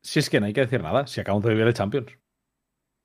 Si 0.04 0.20
es 0.20 0.30
que 0.30 0.40
no 0.40 0.46
hay 0.48 0.54
que 0.54 0.62
decir 0.62 0.82
nada, 0.82 1.08
si 1.08 1.22
acabamos 1.22 1.44
de 1.46 1.52
vivir 1.52 1.68
el 1.68 1.74
Champions. 1.74 2.12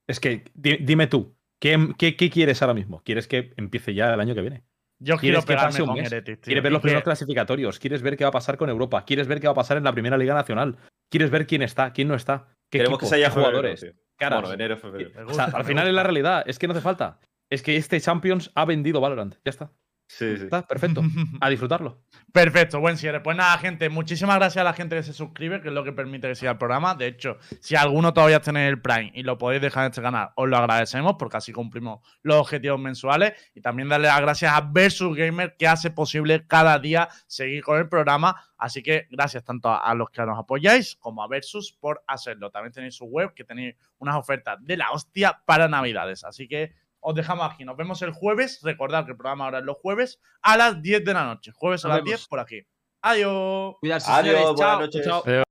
Es 0.09 0.21
que, 0.21 0.45
di- 0.55 0.79
dime 0.81 1.07
tú, 1.07 1.37
¿qué, 1.61 1.93
qué, 1.99 2.17
qué 2.17 2.29
quieres 2.31 2.61
ahora 2.63 2.75
mismo? 2.75 3.03
¿Quieres 3.05 3.27
que 3.29 3.53
empiece 3.57 3.95
ya 3.95 4.13
el 4.13 4.21
año 4.21 4.35
que 4.35 4.41
viene? 4.43 4.65
Yo 5.01 5.17
¿Quieres 5.17 5.45
quiero 5.45 5.61
que 5.61 5.65
pase 5.65 5.83
un 5.83 5.89
con 5.89 5.97
mes? 5.99 6.09
¿Quieres 6.41 6.63
ver 6.63 6.73
los 6.73 6.81
que- 6.81 6.83
primeros 6.83 7.05
clasificatorios? 7.05 7.79
¿Quieres 7.79 8.03
ver 8.03 8.17
qué 8.17 8.25
va 8.25 8.29
a 8.29 8.33
pasar 8.33 8.57
con 8.57 8.69
Europa? 8.69 9.05
¿Quieres 9.05 9.27
ver 9.29 9.41
qué 9.41 9.47
va 9.47 9.53
a 9.53 9.57
pasar 9.57 9.77
en 9.77 9.85
la 9.85 9.93
primera 9.93 10.17
Liga 10.19 10.35
Nacional? 10.35 10.77
¿Quieres 11.11 11.31
ver 11.31 11.47
quién 11.47 11.63
está, 11.63 11.93
quién 11.93 12.09
no 12.09 12.15
está? 12.15 12.49
¿Qué 12.71 12.79
Queremos 12.79 12.99
que 12.99 13.07
se 13.07 13.17
haya 13.17 13.31
jugadores? 13.31 13.81
Febrero, 13.81 13.99
caras? 14.17 14.41
Bueno, 14.41 14.55
enero, 14.55 14.77
febrero. 14.77 15.11
O 15.29 15.35
sea, 15.35 15.45
al 15.47 15.65
final 15.65 15.87
es 15.87 15.95
la 15.95 16.03
realidad, 16.03 16.43
es 16.47 16.59
que 16.59 16.67
no 16.67 16.73
hace 16.73 16.83
falta. 16.83 17.19
Es 17.51 17.63
que 17.63 17.77
este 17.77 18.01
Champions 18.01 18.51
ha 18.55 18.65
vendido 18.65 19.01
Valorant. 19.01 19.35
Ya 19.45 19.51
está. 19.51 19.71
Sí, 20.07 20.37
sí. 20.37 20.45
Está 20.45 20.67
perfecto. 20.67 21.03
A 21.41 21.49
disfrutarlo. 21.49 22.03
Perfecto, 22.33 22.81
buen 22.81 22.97
cierre. 22.97 23.21
Pues 23.21 23.37
nada, 23.37 23.57
gente, 23.59 23.89
muchísimas 23.89 24.37
gracias 24.37 24.61
a 24.61 24.65
la 24.65 24.73
gente 24.73 24.97
que 24.97 25.03
se 25.03 25.13
suscribe, 25.13 25.61
que 25.61 25.69
es 25.69 25.75
lo 25.75 25.85
que 25.85 25.93
permite 25.93 26.29
que 26.29 26.35
siga 26.35 26.53
el 26.53 26.59
programa. 26.59 26.95
De 26.95 27.07
hecho, 27.07 27.39
si 27.61 27.77
alguno 27.77 28.13
todavía 28.13 28.41
tiene 28.41 28.69
el 28.69 28.81
Prime 28.81 29.13
y 29.15 29.23
lo 29.23 29.39
podéis 29.39 29.63
dejar 29.63 29.85
en 29.85 29.91
este 29.91 30.03
canal, 30.03 30.31
os 30.37 30.49
lo 30.49 30.57
agradecemos 30.57 31.15
porque 31.19 31.37
así 31.37 31.53
cumplimos 31.53 32.01
los 32.23 32.37
objetivos 32.37 32.81
mensuales. 32.81 33.35
Y 33.55 33.61
también 33.61 33.89
darle 33.89 34.09
las 34.09 34.21
gracias 34.21 34.53
a 34.53 34.61
Versus 34.61 35.17
Gamer 35.17 35.57
que 35.57 35.69
hace 35.69 35.91
posible 35.91 36.47
cada 36.47 36.79
día 36.79 37.09
seguir 37.27 37.63
con 37.63 37.79
el 37.79 37.89
programa. 37.89 38.35
Así 38.59 38.83
que 38.83 39.07
gracias 39.11 39.45
tanto 39.45 39.69
a, 39.69 39.79
a 39.79 39.95
los 39.95 40.11
que 40.11 40.23
nos 40.23 40.39
apoyáis 40.39 40.97
como 40.97 41.23
a 41.23 41.29
Versus 41.29 41.73
por 41.73 42.03
hacerlo. 42.07 42.51
También 42.51 42.73
tenéis 42.73 42.97
su 42.97 43.05
web 43.05 43.33
que 43.35 43.45
tenéis 43.45 43.77
unas 43.99 44.17
ofertas 44.17 44.59
de 44.61 44.77
la 44.77 44.91
hostia 44.91 45.41
para 45.45 45.69
Navidades. 45.69 46.25
Así 46.25 46.49
que 46.49 46.73
os 47.07 47.15
dejamos 47.15 47.51
aquí. 47.53 47.65
Nos 47.65 47.77
vemos 47.77 48.01
el 48.03 48.13
jueves. 48.13 48.61
Recordad 48.63 49.05
que 49.05 49.11
el 49.13 49.17
programa 49.19 49.45
ahora 49.45 49.59
es 49.59 49.65
los 49.65 49.77
jueves 49.77 50.21
a 50.43 50.57
las 50.57 50.81
10 50.81 51.05
de 51.05 51.15
la 51.15 51.25
noche. 51.25 51.53
Jueves 51.55 51.85
a 51.85 51.89
Nos 51.89 51.97
las 51.99 52.05
vemos. 52.05 52.21
10 52.21 52.29
por 52.29 52.41
aquí. 52.41 52.63
Adiós. 53.03 53.75
Cuidarse, 53.81 54.11
Adiós, 54.11 54.35
señores. 54.35 54.45
buenas 54.57 54.59
Chao. 54.61 54.81
noches. 54.81 55.05
Chao. 55.07 55.23